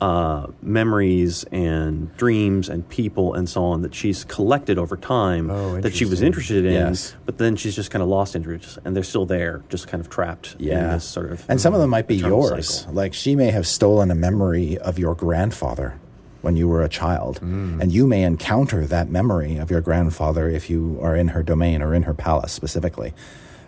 uh, 0.00 0.48
memories 0.60 1.44
and 1.52 2.14
dreams 2.16 2.68
and 2.68 2.86
people 2.88 3.32
and 3.34 3.48
so 3.48 3.64
on 3.64 3.82
that 3.82 3.94
she's 3.94 4.24
collected 4.24 4.78
over 4.78 4.96
time 4.96 5.50
Oh, 5.50 5.80
that 5.80 5.94
she 5.94 6.04
was 6.04 6.20
interested 6.20 6.64
in. 6.66 6.72
Yes. 6.74 7.14
But 7.24 7.38
then 7.38 7.56
she's 7.56 7.74
just 7.74 7.90
kind 7.90 8.02
of 8.02 8.08
lost 8.08 8.36
interest, 8.36 8.78
and 8.84 8.94
they're 8.94 9.02
still 9.04 9.24
there, 9.24 9.62
just 9.68 9.88
kind 9.88 10.00
of 10.00 10.10
trapped 10.10 10.56
in 10.58 10.66
Yeah. 10.66 10.94
this 10.94 11.04
sort 11.04 11.30
of. 11.32 11.44
And 11.48 11.60
some 11.60 11.72
of 11.74 11.80
them 11.80 11.90
might 11.90 12.06
be 12.06 12.16
yours. 12.16 12.80
cycle. 12.80 12.94
Like 12.94 13.14
she 13.14 13.34
may 13.36 13.50
have 13.50 13.66
stolen 13.66 14.10
a 14.10 14.14
memory 14.14 14.76
of 14.78 14.98
your 14.98 15.14
grandfather 15.14 15.98
when 16.42 16.56
you 16.56 16.68
were 16.68 16.82
a 16.82 16.88
child. 16.90 17.40
Mm. 17.40 17.80
And 17.80 17.90
you 17.92 18.06
may 18.06 18.22
encounter 18.24 18.86
that 18.86 19.08
memory 19.08 19.56
of 19.56 19.70
your 19.70 19.80
grandfather 19.80 20.48
if 20.50 20.68
you 20.68 20.98
are 21.00 21.16
in 21.16 21.28
her 21.28 21.42
domain 21.42 21.80
or 21.80 21.94
in 21.94 22.02
her 22.02 22.12
palace 22.14 22.52
specifically. 22.52 23.14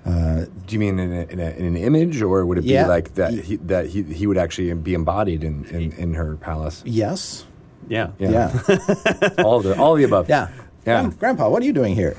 Do 0.07 0.75
you 0.75 0.79
mean 0.79 0.99
in, 0.99 1.12
a, 1.12 1.21
in, 1.33 1.40
a, 1.40 1.51
in 1.51 1.64
an 1.66 1.77
image, 1.77 2.23
or 2.23 2.47
would 2.47 2.59
it 2.59 2.62
be 2.62 2.69
Yeah. 2.69 2.87
like 2.87 3.14
that? 3.14 3.35
He, 3.35 3.57
that 3.57 3.87
he, 3.88 4.03
he 4.05 4.27
would 4.27 4.38
actually 4.38 4.73
be 4.75 4.95
embodied 4.95 5.42
in, 5.45 5.64
in, 5.66 5.92
in 5.92 6.14
her 6.14 6.37
palace. 6.37 6.83
Yes. 6.87 7.45
Yeah. 7.88 8.11
Yeah. 8.19 8.31
Yeah. 8.69 9.29
all 9.45 9.57
of 9.59 9.64
the 9.64 9.77
all 9.79 9.92
of 9.95 9.99
the 9.99 10.05
above. 10.05 10.29
yeah. 10.29 10.49
Yeah. 10.87 11.01
Gran- 11.03 11.11
Grandpa, 11.19 11.49
what 11.51 11.62
are 11.62 11.66
you 11.66 11.73
doing 11.73 11.95
here? 11.97 12.14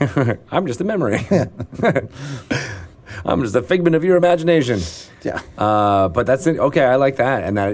I'm 0.52 0.68
just 0.68 0.82
a 0.82 0.84
memory. 0.84 1.26
I'm 3.26 3.42
just 3.42 3.56
a 3.56 3.62
figment 3.62 3.96
of 3.96 4.04
your 4.04 4.18
imagination. 4.18 4.80
yeah. 5.24 5.40
Uh, 5.58 6.10
but 6.10 6.26
that's 6.26 6.46
it. 6.48 6.60
okay. 6.60 6.84
I 6.84 6.96
like 6.96 7.16
that, 7.18 7.44
and 7.44 7.58
that 7.58 7.70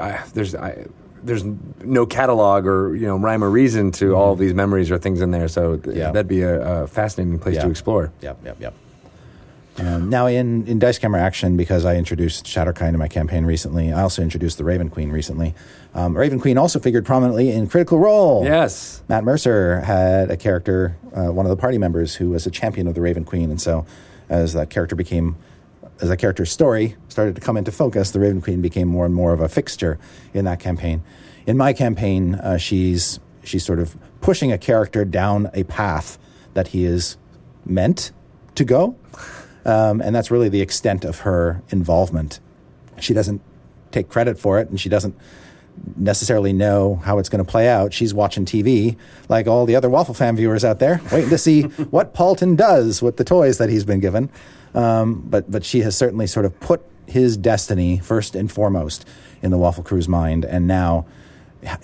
I, 0.00 0.24
there's 0.32 0.54
I, 0.54 0.86
there's 1.24 1.44
no 1.44 2.06
catalog 2.06 2.66
or 2.66 2.94
you 2.94 3.06
know 3.06 3.16
rhyme 3.18 3.42
or 3.42 3.50
reason 3.50 3.90
to 3.92 4.14
all 4.14 4.32
of 4.32 4.38
these 4.38 4.54
memories 4.54 4.90
or 4.92 4.98
things 4.98 5.20
in 5.20 5.32
there. 5.32 5.48
So 5.48 5.76
th- 5.78 5.96
Yeah. 5.96 6.12
that'd 6.12 6.28
be 6.28 6.42
a, 6.42 6.82
a 6.84 6.86
fascinating 6.86 7.38
place 7.40 7.56
Yeah. 7.56 7.64
to 7.64 7.70
explore. 7.70 8.12
Yep, 8.22 8.38
yep, 8.44 8.56
yep. 8.60 8.74
Um, 9.78 10.08
now, 10.10 10.26
in, 10.26 10.66
in 10.66 10.78
Dice 10.78 10.98
Camera 10.98 11.20
Action, 11.20 11.56
because 11.56 11.84
I 11.84 11.96
introduced 11.96 12.44
Shatterkind 12.46 12.90
in 12.90 12.98
my 12.98 13.08
campaign 13.08 13.44
recently, 13.44 13.92
I 13.92 14.02
also 14.02 14.22
introduced 14.22 14.58
the 14.58 14.64
Raven 14.64 14.90
Queen 14.90 15.10
recently. 15.10 15.54
Um, 15.94 16.16
Raven 16.16 16.40
Queen 16.40 16.58
also 16.58 16.78
figured 16.80 17.06
prominently 17.06 17.50
in 17.50 17.68
Critical 17.68 17.98
Role. 17.98 18.44
Yes. 18.44 19.02
Matt 19.08 19.24
Mercer 19.24 19.80
had 19.80 20.30
a 20.30 20.36
character, 20.36 20.96
uh, 21.14 21.32
one 21.32 21.46
of 21.46 21.50
the 21.50 21.56
party 21.56 21.78
members, 21.78 22.16
who 22.16 22.30
was 22.30 22.46
a 22.46 22.50
champion 22.50 22.86
of 22.88 22.94
the 22.94 23.00
Raven 23.00 23.24
Queen, 23.24 23.50
and 23.50 23.60
so 23.60 23.86
as 24.28 24.52
that 24.52 24.70
character 24.70 24.96
became, 24.96 25.36
as 26.00 26.08
that 26.08 26.18
character's 26.18 26.50
story 26.50 26.96
started 27.08 27.34
to 27.36 27.40
come 27.40 27.56
into 27.56 27.72
focus, 27.72 28.10
the 28.10 28.20
Raven 28.20 28.40
Queen 28.40 28.60
became 28.60 28.88
more 28.88 29.06
and 29.06 29.14
more 29.14 29.32
of 29.32 29.40
a 29.40 29.48
fixture 29.48 29.98
in 30.34 30.44
that 30.44 30.60
campaign. 30.60 31.02
In 31.46 31.56
my 31.56 31.72
campaign, 31.72 32.34
uh, 32.34 32.58
she's 32.58 33.20
she's 33.44 33.64
sort 33.64 33.78
of 33.78 33.96
pushing 34.20 34.52
a 34.52 34.58
character 34.58 35.04
down 35.04 35.50
a 35.54 35.64
path 35.64 36.18
that 36.54 36.68
he 36.68 36.84
is 36.84 37.16
meant 37.64 38.12
to 38.54 38.64
go, 38.64 38.96
um, 39.68 40.00
and 40.00 40.14
that's 40.16 40.30
really 40.30 40.48
the 40.48 40.62
extent 40.62 41.04
of 41.04 41.20
her 41.20 41.62
involvement. 41.68 42.40
She 42.98 43.12
doesn't 43.14 43.42
take 43.92 44.08
credit 44.08 44.38
for 44.38 44.58
it, 44.58 44.68
and 44.70 44.80
she 44.80 44.88
doesn't 44.88 45.14
necessarily 45.96 46.52
know 46.52 46.96
how 47.04 47.18
it's 47.18 47.28
going 47.28 47.44
to 47.44 47.48
play 47.50 47.68
out. 47.68 47.92
She's 47.92 48.12
watching 48.12 48.44
TV 48.44 48.96
like 49.28 49.46
all 49.46 49.66
the 49.66 49.76
other 49.76 49.90
Waffle 49.90 50.14
Fan 50.14 50.36
viewers 50.36 50.64
out 50.64 50.78
there, 50.78 51.00
waiting 51.12 51.30
to 51.30 51.38
see 51.38 51.62
what 51.90 52.14
Paultin 52.14 52.56
does 52.56 53.02
with 53.02 53.16
the 53.18 53.24
toys 53.24 53.58
that 53.58 53.68
he's 53.68 53.84
been 53.84 54.00
given. 54.00 54.30
Um, 54.74 55.22
but 55.26 55.50
but 55.50 55.64
she 55.64 55.80
has 55.80 55.96
certainly 55.96 56.26
sort 56.26 56.46
of 56.46 56.58
put 56.60 56.82
his 57.06 57.36
destiny 57.36 57.98
first 57.98 58.34
and 58.34 58.50
foremost 58.50 59.06
in 59.42 59.50
the 59.50 59.58
Waffle 59.58 59.84
Crew's 59.84 60.08
mind, 60.08 60.44
and 60.44 60.66
now 60.66 61.06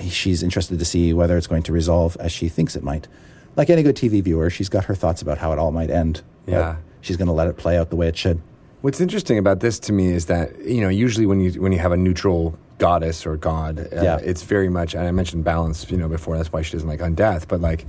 she's 0.09 0.43
interested 0.43 0.79
to 0.79 0.85
see 0.85 1.13
whether 1.13 1.37
it's 1.37 1.47
going 1.47 1.63
to 1.65 1.73
resolve 1.73 2.17
as 2.21 2.33
she 2.33 2.49
thinks 2.49 2.77
it 2.77 2.83
might. 2.83 3.09
Like 3.57 3.71
any 3.71 3.83
good 3.83 3.97
TV 3.97 4.23
viewer, 4.23 4.51
she's 4.51 4.69
got 4.69 4.85
her 4.87 4.95
thoughts 4.95 5.23
about 5.23 5.39
how 5.39 5.53
it 5.53 5.59
all 5.59 5.71
might 5.71 5.91
end. 5.91 6.23
but 6.47 6.53
Yeah. 6.53 6.77
She's 7.05 7.17
going 7.17 7.27
to 7.29 7.33
let 7.41 7.47
it 7.49 7.57
play 7.57 7.77
out 7.79 7.91
the 7.91 7.97
way 7.97 8.09
it 8.09 8.17
should. 8.17 8.41
What's 8.81 9.01
interesting 9.01 9.39
about 9.39 9.61
this 9.61 9.79
to 9.81 9.93
me 9.93 10.09
is 10.13 10.27
that 10.27 10.47
you 10.65 10.81
know 10.81 10.89
usually 10.89 11.27
when 11.27 11.41
you 11.41 11.51
when 11.63 11.73
you 11.73 11.79
have 11.79 11.93
a 11.93 11.97
neutral 11.97 12.59
goddess 12.79 13.25
or 13.27 13.37
god, 13.37 13.79
uh, 13.79 14.03
Yeah. 14.03 14.19
it's 14.31 14.43
very 14.43 14.69
much. 14.69 14.95
And 14.95 15.07
I 15.07 15.13
mentioned 15.13 15.45
balance, 15.45 15.89
you 15.91 15.97
know, 15.97 16.09
before. 16.09 16.37
That's 16.37 16.53
why 16.53 16.63
she 16.63 16.73
doesn't 16.73 16.89
like 16.89 17.01
undeath. 17.01 17.47
But 17.49 17.61
like, 17.61 17.87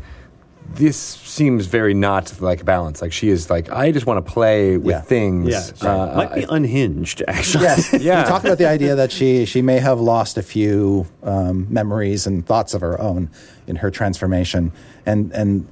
this 0.74 0.96
seems 0.98 1.66
very 1.66 1.94
not 1.94 2.40
like 2.40 2.64
balance. 2.66 3.02
Like 3.02 3.12
she 3.12 3.30
is 3.30 3.50
like, 3.50 3.70
I 3.72 3.92
just 3.92 4.06
want 4.06 4.26
to 4.26 4.32
play 4.32 4.78
with 4.78 4.96
Yeah. 4.96 5.02
things. 5.02 5.50
Yeah, 5.50 5.90
Uh, 5.90 6.14
might 6.16 6.34
be 6.36 6.46
unhinged 6.50 7.24
actually. 7.28 7.64
Yes. 7.66 7.94
Yeah. 8.02 8.24
We 8.24 8.30
talked 8.30 8.46
about 8.46 8.58
the 8.60 8.70
idea 8.70 8.96
that 8.96 9.12
she 9.12 9.46
she 9.46 9.62
may 9.62 9.80
have 9.80 10.00
lost 10.00 10.38
a 10.38 10.44
few 10.44 11.08
um, 11.24 11.68
memories 11.70 12.26
and 12.28 12.46
thoughts 12.46 12.74
of 12.74 12.82
her 12.82 13.00
own 13.02 13.30
in 13.68 13.76
her 13.78 13.92
transformation, 13.92 14.72
and 15.06 15.32
and 15.34 15.66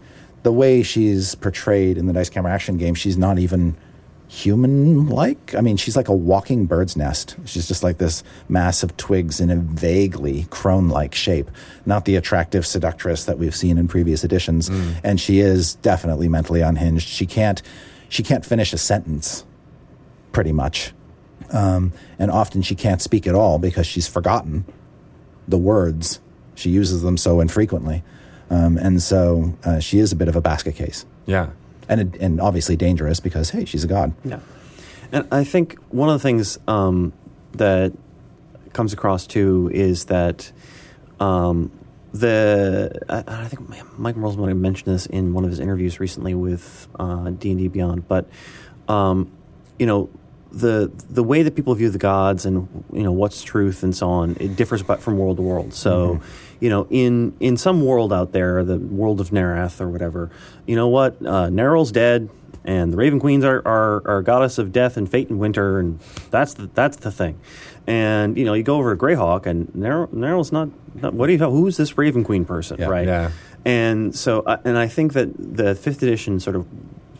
the 0.43 0.51
way 0.51 0.83
she's 0.83 1.35
portrayed 1.35 1.97
in 1.97 2.05
the 2.05 2.13
Dice 2.13 2.29
Camera 2.29 2.51
Action 2.51 2.77
game, 2.77 2.95
she's 2.95 3.17
not 3.17 3.39
even 3.39 3.75
human 4.27 5.07
like. 5.07 5.53
I 5.55 5.61
mean, 5.61 5.77
she's 5.77 5.95
like 5.95 6.07
a 6.07 6.15
walking 6.15 6.65
bird's 6.65 6.97
nest. 6.97 7.35
She's 7.45 7.67
just 7.67 7.83
like 7.83 7.97
this 7.97 8.23
mass 8.49 8.81
of 8.81 8.97
twigs 8.97 9.39
in 9.39 9.49
a 9.51 9.55
vaguely 9.55 10.47
crone 10.49 10.89
like 10.89 11.13
shape, 11.13 11.51
not 11.85 12.05
the 12.05 12.15
attractive 12.15 12.65
seductress 12.65 13.25
that 13.25 13.37
we've 13.37 13.55
seen 13.55 13.77
in 13.77 13.87
previous 13.87 14.23
editions. 14.23 14.69
And 15.03 15.19
she 15.19 15.39
is 15.39 15.75
definitely 15.75 16.27
mentally 16.29 16.61
unhinged. 16.61 17.07
She 17.07 17.25
can't 17.25 17.61
she 18.09 18.23
can't 18.23 18.45
finish 18.45 18.73
a 18.73 18.77
sentence 18.77 19.45
pretty 20.31 20.51
much. 20.51 20.93
Um, 21.51 21.93
and 22.17 22.31
often 22.31 22.63
she 22.63 22.73
can't 22.75 23.01
speak 23.01 23.27
at 23.27 23.35
all 23.35 23.59
because 23.59 23.85
she's 23.85 24.07
forgotten 24.07 24.65
the 25.47 25.57
words. 25.57 26.19
She 26.55 26.69
uses 26.69 27.01
them 27.01 27.17
so 27.17 27.39
infrequently. 27.39 28.03
Um, 28.49 28.77
and 28.77 29.01
so 29.01 29.57
uh, 29.63 29.79
she 29.79 29.99
is 29.99 30.11
a 30.11 30.15
bit 30.15 30.27
of 30.27 30.35
a 30.35 30.41
basket 30.41 30.75
case. 30.75 31.05
yeah. 31.25 31.49
And, 31.89 32.15
and 32.15 32.39
obviously 32.39 32.77
dangerous 32.77 33.19
because, 33.19 33.49
hey, 33.49 33.65
she's 33.65 33.83
a 33.83 33.87
god. 33.87 34.13
Yeah. 34.23 34.39
And 35.11 35.27
I 35.31 35.43
think 35.43 35.77
one 35.89 36.07
of 36.07 36.13
the 36.13 36.23
things 36.23 36.57
um, 36.65 37.11
that 37.51 37.91
comes 38.71 38.93
across 38.93 39.27
too 39.27 39.69
is 39.73 40.05
that 40.05 40.51
um, 41.19 41.71
the 42.13 42.99
I, 43.09 43.23
I 43.27 43.47
think 43.47 43.97
Mike 43.97 44.15
Mearls 44.15 44.37
might 44.37 44.49
have 44.49 44.57
mentioned 44.57 44.93
this 44.93 45.05
in 45.07 45.33
one 45.33 45.43
of 45.43 45.49
his 45.49 45.59
interviews 45.59 45.99
recently 45.99 46.33
with 46.33 46.87
uh, 46.99 47.31
D 47.31 47.51
and 47.51 47.59
D 47.59 47.67
Beyond, 47.67 48.07
but 48.07 48.27
um, 48.87 49.31
you 49.77 49.85
know 49.85 50.09
the 50.51 50.91
the 51.09 51.23
way 51.23 51.43
that 51.43 51.55
people 51.55 51.73
view 51.73 51.89
the 51.89 51.97
gods 51.97 52.45
and 52.45 52.85
you 52.93 53.03
know 53.03 53.11
what's 53.11 53.41
truth 53.41 53.81
and 53.81 53.95
so 53.95 54.07
on 54.07 54.37
it 54.39 54.55
differs 54.55 54.83
but 54.83 55.01
from 55.01 55.17
world 55.17 55.37
to 55.37 55.43
world. 55.43 55.73
So 55.73 56.21
you 56.63 56.69
know 56.69 56.87
in 56.89 57.33
in 57.39 57.57
some 57.57 57.77
world 57.85 58.11
out 58.13 58.31
there, 58.31 58.63
the 58.63 58.77
world 58.77 59.19
of 59.19 59.29
Nerath 59.31 59.81
or 59.81 59.89
whatever, 59.89 60.31
you 60.65 60.75
know 60.75 60.87
what 60.87 61.13
uh, 61.21 61.49
Nerull's 61.59 61.91
dead. 61.91 62.29
And 62.65 62.93
the 62.93 62.97
Raven 62.97 63.19
Queens 63.19 63.43
are, 63.43 63.61
are, 63.67 64.01
are 64.07 64.21
goddess 64.21 64.57
of 64.57 64.71
death 64.71 64.95
and 64.95 65.11
fate 65.11 65.29
and 65.29 65.37
winter, 65.37 65.79
and 65.79 65.99
that's 66.31 66.53
the, 66.53 66.69
that's 66.73 66.95
the 66.95 67.11
thing. 67.11 67.37
And 67.87 68.37
you 68.37 68.45
know, 68.45 68.53
you 68.53 68.63
go 68.63 68.77
over 68.77 68.95
to 68.95 69.01
Greyhawk, 69.05 69.45
and 69.45 69.67
Nerull, 69.73 70.07
Nerull's 70.13 70.53
not, 70.53 70.69
not. 70.95 71.13
What 71.13 71.27
do 71.27 71.33
you 71.33 71.39
know? 71.39 71.51
Who's 71.51 71.75
this 71.75 71.97
Raven 71.97 72.23
Queen 72.23 72.45
person, 72.45 72.77
Yeah. 72.79 72.85
right? 72.87 73.05
Yeah. 73.05 73.31
And 73.65 74.15
so, 74.15 74.43
uh, 74.43 74.61
and 74.63 74.77
I 74.77 74.87
think 74.87 75.11
that 75.11 75.27
the 75.37 75.75
fifth 75.75 76.01
edition 76.03 76.39
sort 76.39 76.55
of 76.55 76.65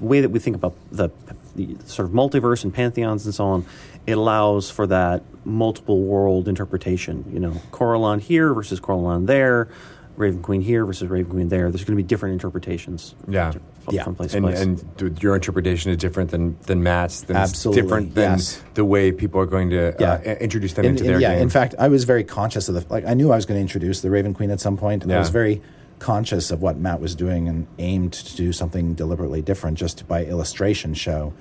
way 0.02 0.22
that 0.22 0.30
we 0.30 0.39
think 0.39 0.56
about 0.56 0.76
the, 0.94 1.10
the 1.58 1.76
sort 1.88 2.08
of 2.08 2.14
multiverse 2.14 2.64
and 2.64 2.74
pantheons 2.74 3.26
and 3.26 3.36
so 3.36 3.44
on, 3.46 3.66
it 4.08 4.18
allows 4.18 4.70
for 4.70 4.88
that 4.88 5.24
multiple 5.45 6.01
world 6.04 6.47
interpretation. 6.47 7.26
You 7.32 7.39
know, 7.39 7.51
Corellon 7.72 8.20
here 8.22 8.54
versus 8.54 8.80
Corellon 8.80 9.26
there, 9.26 9.70
Raven 10.16 10.41
Queen 10.41 10.62
here 10.62 10.86
versus 10.86 11.10
Raven 11.10 11.32
Queen 11.32 11.49
there. 11.49 11.70
There's 11.72 11.84
going 11.84 11.97
to 11.97 12.04
be 12.04 12.08
different 12.08 12.34
interpretations. 12.34 13.16
Yeah. 13.28 13.51
from, 13.51 13.95
Yeah. 13.95 14.04
from 14.06 14.16
place 14.16 14.32
to 14.32 14.38
And, 14.38 14.45
place. 14.45 14.62
and 14.62 15.22
your 15.22 15.36
interpretation 15.36 15.91
is 15.91 15.97
different 15.97 16.32
than, 16.32 16.58
than 16.68 16.82
Matt's. 16.84 17.24
Than 17.24 17.36
Absolutely, 17.36 17.82
different 17.82 18.16
than 18.16 18.32
yes. 18.32 18.62
the 18.76 18.86
way 18.86 19.12
people 19.12 19.41
are 19.41 19.45
going 19.45 19.70
to 19.72 19.93
Yeah. 19.99 20.14
uh, 20.26 20.36
introduce 20.39 20.74
them 20.74 20.86
In- 20.86 20.91
into 20.91 21.04
in- 21.04 21.10
their 21.12 21.20
yeah, 21.20 21.34
game. 21.34 21.41
in 21.43 21.49
fact, 21.49 21.76
I 21.78 21.89
was 21.89 22.06
very 22.06 22.24
conscious 22.24 22.70
of 22.70 22.76
the 22.76 22.86
like. 22.89 23.06
I 23.06 23.14
knew 23.14 23.32
I 23.32 23.36
was 23.36 23.45
going 23.45 23.58
to 23.58 23.62
introduce 23.62 23.99
the 24.01 24.10
Raven 24.10 24.34
Queen 24.34 24.51
at 24.51 24.62
some 24.62 24.78
point. 24.78 25.04
Yeah. 25.06 25.18
I 25.18 25.20
was 25.20 25.30
very 25.30 25.62
conscious 25.99 26.49
of 26.51 26.62
what 26.62 26.78
Matt 26.78 27.01
was 27.01 27.14
doing 27.16 27.47
and 27.49 27.68
aimed 27.80 28.14
to 28.14 28.36
do 28.38 28.54
something 28.54 28.93
deliberately 28.93 29.41
different, 29.41 29.78
just 29.78 30.08
by 30.08 30.24
illustration, 30.26 30.93
show 30.93 31.34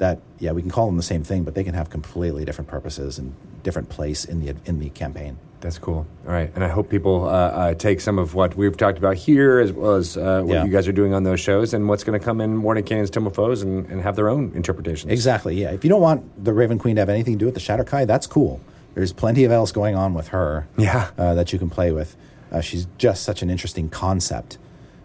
that 0.00 0.18
yeah, 0.38 0.52
we 0.52 0.60
can 0.62 0.70
call 0.70 0.86
them 0.86 0.96
the 0.96 1.02
same 1.02 1.22
thing, 1.22 1.44
but 1.44 1.54
they 1.54 1.62
can 1.64 1.74
have 1.74 1.88
completely 1.90 2.44
different 2.44 2.68
purposes 2.68 3.18
and 3.18 3.34
different 3.62 3.88
place 3.88 4.24
in 4.24 4.40
the 4.40 4.56
in 4.64 4.80
the 4.80 4.90
campaign. 4.90 5.38
That's 5.60 5.78
cool. 5.78 6.06
All 6.26 6.32
right, 6.32 6.50
and 6.54 6.64
I 6.64 6.68
hope 6.68 6.88
people 6.88 7.26
uh, 7.26 7.30
uh, 7.32 7.74
take 7.74 8.00
some 8.00 8.18
of 8.18 8.34
what 8.34 8.56
we've 8.56 8.74
talked 8.78 8.96
about 8.96 9.16
here, 9.16 9.58
as 9.60 9.72
well 9.72 9.94
as 9.96 10.16
uh, 10.16 10.40
what 10.42 10.54
Yeah. 10.54 10.64
you 10.64 10.70
guys 10.70 10.88
are 10.88 10.92
doing 10.92 11.12
on 11.12 11.22
those 11.24 11.38
shows, 11.38 11.74
and 11.74 11.86
what's 11.86 12.02
going 12.02 12.18
to 12.18 12.24
come 12.24 12.40
in 12.40 12.56
Mordenkainen's 12.56 13.10
Tome 13.10 13.26
of 13.26 13.34
Foes, 13.34 13.60
and, 13.60 13.84
and 13.90 14.00
have 14.00 14.16
their 14.16 14.30
own 14.30 14.52
interpretations. 14.54 15.12
Exactly. 15.12 15.60
Yeah. 15.60 15.70
If 15.72 15.84
you 15.84 15.90
don't 15.90 16.00
want 16.00 16.42
the 16.44 16.54
Raven 16.54 16.78
Queen 16.78 16.96
to 16.96 17.02
have 17.02 17.10
anything 17.10 17.34
to 17.34 17.38
do 17.38 17.44
with 17.44 17.54
the 17.54 17.60
Shatterkai, 17.60 18.06
that's 18.06 18.26
cool. 18.26 18.58
There's 18.94 19.12
plenty 19.12 19.44
of 19.44 19.52
else 19.52 19.70
going 19.70 19.94
on 19.96 20.14
with 20.14 20.28
her. 20.28 20.66
Yeah. 20.78 21.10
Uh, 21.18 21.34
that 21.34 21.52
you 21.52 21.58
can 21.58 21.68
play 21.68 21.92
with. 21.92 22.16
Uh, 22.50 22.62
she's 22.62 22.86
just 22.96 23.22
such 23.22 23.42
an 23.42 23.50
interesting 23.50 23.90
concept. 23.90 24.56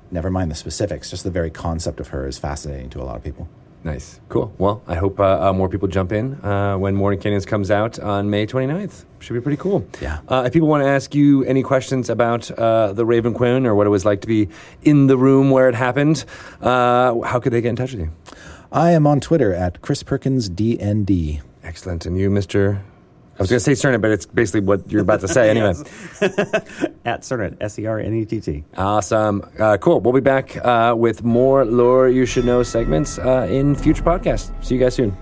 Never 0.10 0.32
mind 0.32 0.50
the 0.52 0.56
specifics. 0.56 1.10
Just 1.10 1.26
the 1.26 1.32
very 1.32 1.50
concept 1.52 2.00
of 2.00 2.08
her 2.10 2.26
is 2.28 2.38
fascinating 2.38 2.90
to 2.92 3.02
a 3.02 3.04
lot 3.04 3.18
of 3.18 3.24
people. 3.26 3.50
Nice, 3.86 4.20
cool. 4.30 4.52
Well, 4.58 4.82
I 4.88 4.96
hope 4.96 5.20
uh, 5.20 5.50
uh, 5.50 5.54
more 5.54 5.70
people 5.70 5.88
jump 5.88 6.12
in 6.12 6.44
uh, 6.44 6.76
when 6.76 6.98
Mordenkainen's 6.98 7.46
comes 7.46 7.70
out 7.70 8.00
on 8.00 8.32
May 8.32 8.48
29th. 8.48 9.06
Should 9.20 9.36
be 9.36 9.42
pretty 9.42 9.58
cool. 9.58 9.88
Yeah. 10.02 10.22
Uh, 10.28 10.42
if 10.48 10.54
people 10.54 10.68
want 10.68 10.84
to 10.84 10.90
ask 10.90 11.14
you 11.14 11.44
any 11.44 11.62
questions 11.62 12.10
about 12.10 12.50
uh, 12.50 12.94
the 12.94 13.06
Raven 13.06 13.36
Queen 13.36 13.68
or 13.68 13.76
what 13.76 13.86
it 13.86 13.92
was 13.92 14.04
like 14.04 14.22
to 14.22 14.28
be 14.28 14.50
in 14.82 15.06
the 15.06 15.16
room 15.16 15.52
where 15.52 15.70
it 15.70 15.76
happened, 15.76 16.26
uh, 16.62 17.22
how 17.22 17.40
could 17.40 17.54
they 17.54 17.62
get 17.62 17.70
in 17.70 17.76
touch 17.76 17.92
with 17.92 18.02
you? 18.02 18.12
I 18.72 18.90
am 18.90 19.06
on 19.06 19.20
Twitter 19.20 19.54
at 19.54 19.84
Chris 19.84 20.02
Perkins 20.02 20.50
DND. 20.50 21.44
Excellent. 21.64 22.08
And 22.08 22.18
you, 22.18 22.32
Mr. 22.32 22.82
I 23.38 23.42
was 23.44 23.50
going 23.50 23.58
to 23.58 23.64
say 23.64 23.76
surname, 23.76 24.00
but 24.00 24.12
it's 24.12 24.26
basically 24.26 24.62
what 24.62 24.90
you're 24.90 25.02
about 25.02 25.20
to 25.20 25.28
say 25.28 25.50
anyway. 25.56 25.72
At 27.06 27.22
Sernett, 27.24 27.58
S 27.60 27.78
E 27.78 27.86
R 27.86 28.00
N 28.00 28.14
E 28.14 28.26
T 28.26 28.40
T. 28.40 28.64
Awesome. 28.78 29.44
Uh, 29.60 29.76
cool. 29.78 30.00
We'll 30.00 30.14
be 30.14 30.22
back 30.22 30.56
uh, 30.66 30.96
with 30.98 31.24
more 31.24 31.66
lore 31.66 32.08
you 32.08 32.26
should 32.26 32.46
know 32.46 32.64
segments 32.64 33.20
uh, 33.20 33.48
in 33.50 33.76
future 33.76 34.04
podcasts. 34.04 34.52
See 34.64 34.76
you 34.76 34.80
guys 34.80 34.96
soon. 34.96 35.16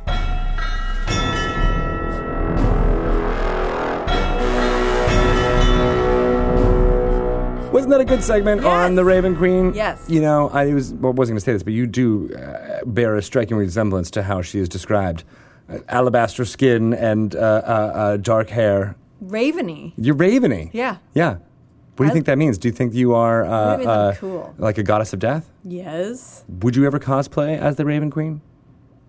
Wasn't 7.73 7.89
that 7.89 8.01
a 8.01 8.05
good 8.05 8.23
segment 8.23 8.61
Yes. 8.61 8.67
on 8.69 8.93
the 8.93 9.03
Raven 9.03 9.35
Queen? 9.35 9.73
Yes. 9.73 10.05
You 10.07 10.21
know, 10.21 10.49
I 10.49 10.71
was 10.75 10.93
well, 10.93 11.11
wasn't 11.11 11.33
going 11.33 11.39
to 11.39 11.45
say 11.45 11.53
this, 11.53 11.63
but 11.63 11.73
you 11.73 11.87
do 11.87 12.29
uh, 12.35 12.85
bear 12.85 13.15
a 13.15 13.21
striking 13.23 13.57
resemblance 13.57 14.11
to 14.11 14.21
how 14.21 14.43
she 14.43 14.59
is 14.59 14.69
described: 14.69 15.23
alabaster 15.87 16.45
skin 16.45 16.93
and 16.93 17.35
uh, 17.35 17.39
uh, 17.39 17.41
uh, 17.41 18.17
dark 18.17 18.49
hair. 18.49 18.95
Raveny. 19.21 19.93
You're 19.97 20.15
raveny. 20.15 20.69
Yeah. 20.73 20.97
Yeah. 21.13 21.37
What 21.95 21.97
do 21.97 22.03
you 22.05 22.09
I- 22.09 22.13
think 22.13 22.25
that 22.25 22.37
means? 22.37 22.57
Do 22.57 22.67
you 22.67 22.73
think 22.73 22.93
you 22.93 23.13
are 23.13 23.45
uh, 23.45 23.49
uh, 23.83 24.15
cool. 24.15 24.53
like 24.57 24.77
a 24.77 24.83
goddess 24.83 25.13
of 25.13 25.19
death? 25.19 25.49
Yes. 25.63 26.43
Would 26.61 26.75
you 26.75 26.85
ever 26.85 26.99
cosplay 26.99 27.57
as 27.57 27.75
the 27.75 27.85
Raven 27.85 28.09
Queen? 28.11 28.41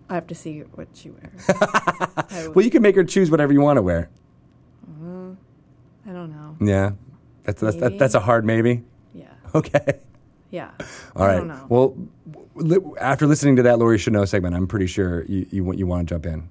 I 0.09 0.15
have 0.15 0.27
to 0.27 0.35
see 0.35 0.61
what 0.75 0.89
she 0.95 1.11
wears. 1.11 1.49
Well, 2.55 2.65
you 2.65 2.71
can 2.71 2.83
make 2.83 2.95
her 2.97 3.05
choose 3.05 3.31
whatever 3.31 3.53
you 3.53 3.61
want 3.61 3.79
to 3.79 3.83
wear. 3.83 4.11
I 6.07 6.13
don't 6.13 6.31
know. 6.31 6.57
Yeah, 6.61 6.91
that's 7.45 7.61
that's 7.61 7.77
that, 7.77 7.99
that's 7.99 8.15
a 8.15 8.21
hard 8.21 8.45
maybe. 8.45 8.83
Yeah. 9.15 9.25
Okay. 9.55 10.01
Yeah. 10.51 10.71
All 11.17 11.25
I 11.25 11.37
don't 11.37 11.49
know. 11.49 11.67
Well, 11.69 11.97
li- 12.55 12.79
after 13.01 13.27
listening 13.27 13.57
to 13.57 13.63
that 13.63 13.79
Lori 13.79 13.99
should 13.99 14.29
segment, 14.29 14.55
I'm 14.55 14.67
pretty 14.67 14.87
sure 14.87 15.25
you 15.25 15.47
you, 15.51 15.65
want- 15.65 15.79
you 15.79 15.87
want 15.87 16.07
to 16.07 16.15
jump 16.15 16.27
in 16.27 16.49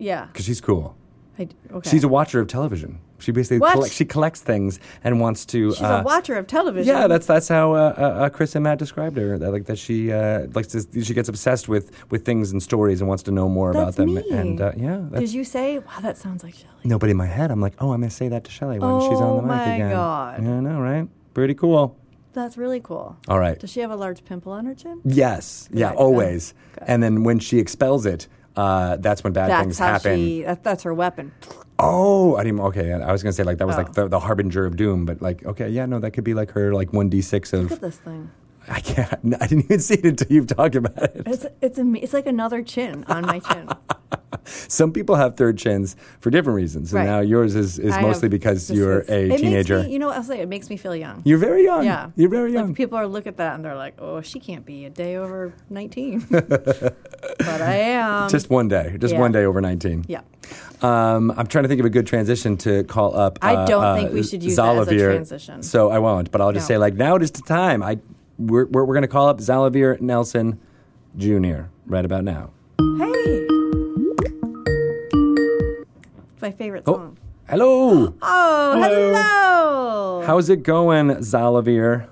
yeah. 0.00 0.26
because 0.26 0.46
she's 0.46 0.60
cool. 0.60 0.96
I 1.38 1.48
okay. 1.72 1.88
She's 1.90 2.04
a 2.04 2.08
watcher 2.08 2.40
of 2.40 2.48
television. 2.48 2.98
She 3.18 3.32
basically 3.32 3.58
What? 3.58 3.74
collect, 3.74 3.92
she 3.94 4.04
collects 4.04 4.40
things 4.40 4.80
and 5.04 5.20
wants 5.20 5.44
to. 5.46 5.72
She's 5.72 5.82
uh, 5.82 6.00
a 6.00 6.02
watcher 6.02 6.36
of 6.36 6.46
television. 6.46 6.94
Yeah, 6.94 7.06
that's 7.06 7.26
that's 7.26 7.48
how 7.48 7.74
uh, 7.74 7.94
uh, 7.96 8.00
uh, 8.02 8.28
Chris 8.30 8.54
and 8.54 8.64
Matt 8.64 8.78
described 8.78 9.16
her. 9.18 9.38
That, 9.38 9.50
like 9.52 9.66
that 9.66 9.78
she 9.78 10.10
uh, 10.12 10.46
likes 10.54 10.68
to, 10.68 11.02
she 11.04 11.14
gets 11.14 11.28
obsessed 11.28 11.68
with 11.68 11.92
with 12.10 12.24
things 12.24 12.52
and 12.52 12.62
stories 12.62 13.00
and 13.00 13.08
wants 13.08 13.22
to 13.24 13.30
know 13.30 13.48
more 13.48 13.70
about 13.70 13.86
That's 13.86 13.96
them. 13.96 14.14
me. 14.14 14.24
And 14.30 14.60
uh, 14.60 14.72
yeah, 14.76 15.02
that's, 15.10 15.20
Did 15.26 15.34
you 15.34 15.44
say? 15.44 15.78
Wow, 15.78 16.00
that 16.00 16.16
sounds 16.18 16.42
like 16.42 16.54
Shelly. 16.54 16.72
No, 16.84 16.98
but 16.98 17.10
in 17.10 17.16
my 17.16 17.26
head, 17.26 17.50
I'm 17.50 17.60
like, 17.60 17.74
oh, 17.78 17.92
I'm 17.92 18.00
going 18.00 18.10
to 18.10 18.16
say 18.16 18.28
that 18.28 18.44
to 18.44 18.50
Shelly 18.50 18.78
when 18.78 19.00
she's 19.02 19.20
on 19.20 19.22
Oh 19.22 19.40
the 19.40 19.46
mic 19.46 19.60
again. 19.60 19.60
Oh 19.60 19.66
my 19.66 19.74
again. 19.74 19.90
God. 19.90 20.42
Yeah, 20.42 20.54
I 20.56 20.60
know, 20.60 20.80
right? 20.80 21.08
Pretty 21.34 21.54
cool. 21.54 21.96
That's 22.32 22.56
really 22.56 22.80
cool. 22.80 23.16
All 23.28 23.38
right. 23.40 23.58
Does 23.58 23.70
she 23.70 23.80
have 23.80 23.90
a 23.90 23.96
large 23.96 24.24
pimple 24.24 24.52
on 24.52 24.64
her 24.66 24.74
chin? 24.74 25.00
Yes. 25.04 25.68
Yeah, 25.72 25.92
always. 25.92 26.54
And 26.78 27.02
then 27.02 27.24
when 27.24 27.38
she 27.40 27.58
expels 27.58 28.06
it, 28.06 28.28
uh, 28.56 28.96
that's 28.96 29.22
when 29.24 29.32
bad 29.32 29.50
That's 29.50 29.62
things 29.62 29.78
happen. 29.78 30.16
she. 30.16 30.42
That, 30.42 30.62
that's 30.64 30.82
her 30.82 30.92
weapon. 30.94 31.32
Oh, 31.78 32.36
I 32.36 32.44
didn't. 32.44 32.60
Okay, 32.60 32.92
I 32.92 33.10
was 33.12 33.22
going 33.22 33.30
to 33.30 33.36
say 33.36 33.42
like 33.42 33.58
that 33.58 33.66
was 33.66 33.76
Oh. 33.76 33.78
like 33.82 33.92
the, 33.94 34.08
the 34.08 34.18
harbinger 34.20 34.66
of 34.66 34.76
doom, 34.76 35.06
but 35.06 35.22
like 35.22 35.44
okay, 35.46 35.68
yeah, 35.68 35.86
no, 35.86 35.98
that 36.00 36.10
could 36.12 36.24
be 36.24 36.34
like 36.34 36.50
her 36.52 36.72
like 36.74 36.92
one 36.92 37.08
d 37.08 37.22
six 37.22 37.52
Look 37.52 37.66
at 37.66 37.72
of. 37.72 37.80
this 37.80 37.96
thing. 37.96 38.30
I 38.68 38.80
can't. 38.80 39.34
I 39.40 39.46
didn't 39.46 39.64
even 39.64 39.80
see 39.80 39.94
it 39.94 40.04
until 40.04 40.26
you've 40.30 40.46
talked 40.46 40.74
about 40.74 41.02
it. 41.02 41.22
It's 41.26 41.46
it's 41.62 41.78
a, 41.78 41.92
it's 41.96 42.12
like 42.12 42.26
another 42.26 42.62
chin 42.62 43.04
on 43.08 43.24
my 43.24 43.38
chin. 43.38 43.68
Some 44.44 44.92
people 44.92 45.16
have 45.16 45.36
third 45.36 45.58
chins 45.58 45.96
for 46.20 46.30
different 46.30 46.56
reasons, 46.56 46.92
and 46.92 47.00
Right. 47.00 47.06
now 47.06 47.20
yours 47.20 47.54
is, 47.56 47.78
is 47.78 47.92
I 47.94 48.00
mostly 48.00 48.26
have- 48.26 48.30
because 48.30 48.70
you're 48.70 49.00
is- 49.00 49.10
a 49.10 49.36
teenager. 49.36 49.82
me- 49.82 49.92
you 49.92 49.98
know, 49.98 50.06
what 50.08 50.16
I'll 50.16 50.22
say 50.22 50.40
it 50.40 50.48
makes 50.48 50.70
me 50.70 50.76
feel 50.76 50.94
young. 50.94 51.22
you're 51.24 51.38
very 51.38 51.64
young. 51.64 51.84
Yeah. 51.84 52.10
You're 52.16 52.28
very 52.30 52.50
Like, 52.52 52.54
young. 52.66 52.74
people 52.74 52.96
are 52.98 53.06
look 53.06 53.26
at 53.26 53.36
that 53.38 53.54
and 53.56 53.64
they're 53.64 53.76
like, 53.76 53.94
"Oh, 53.98 54.20
she 54.20 54.38
can't 54.40 54.64
be 54.64 54.84
a 54.84 54.90
day 54.90 55.16
over 55.16 55.52
19." 55.68 56.26
but 56.30 56.94
I 57.38 57.74
am. 57.76 58.28
just 58.30 58.50
one 58.50 58.68
day, 58.68 58.96
just 59.00 59.14
yeah. 59.14 59.20
one 59.20 59.32
day 59.32 59.44
over 59.44 59.60
nineteen. 59.60 60.04
yeah. 60.08 60.20
Um, 60.82 61.30
I'm 61.36 61.46
trying 61.46 61.64
to 61.64 61.68
think 61.68 61.80
of 61.80 61.86
a 61.86 61.90
good 61.90 62.06
transition 62.06 62.56
to 62.58 62.84
call 62.84 63.14
up. 63.16 63.38
I 63.42 63.54
uh, 63.54 63.66
don't 63.66 63.84
uh, 63.84 63.96
think 63.96 64.12
we 64.12 64.22
should 64.22 64.42
use 64.42 64.56
that 64.56 64.76
as 64.76 64.88
a 64.88 64.96
transition. 64.98 65.62
So 65.62 65.90
I 65.90 65.98
won't, 65.98 66.30
but 66.30 66.40
I'll 66.40 66.52
just 66.52 66.68
No. 66.70 66.74
say 66.74 66.78
like 66.78 66.94
now 66.94 67.16
it 67.16 67.22
is 67.22 67.30
the 67.32 67.42
time. 67.42 67.82
I 67.82 67.98
we're 68.38 68.64
we're, 68.66 68.84
we're 68.84 68.94
going 68.94 69.02
to 69.02 69.08
call 69.08 69.28
up 69.28 69.38
Xalavier 69.40 70.00
Nelson 70.00 70.58
Jr. 71.18 71.64
right 71.86 72.04
about 72.04 72.24
now. 72.24 72.50
Hey. 72.98 73.46
My 76.42 76.50
favorite 76.50 76.84
Oh, 76.86 76.94
song. 76.94 77.18
hello. 77.48 78.14
Oh, 78.22 78.80
Hello. 78.82 79.14
hello. 79.14 80.22
How's 80.26 80.48
it 80.48 80.62
going, 80.62 81.08
Xalavier? 81.08 82.06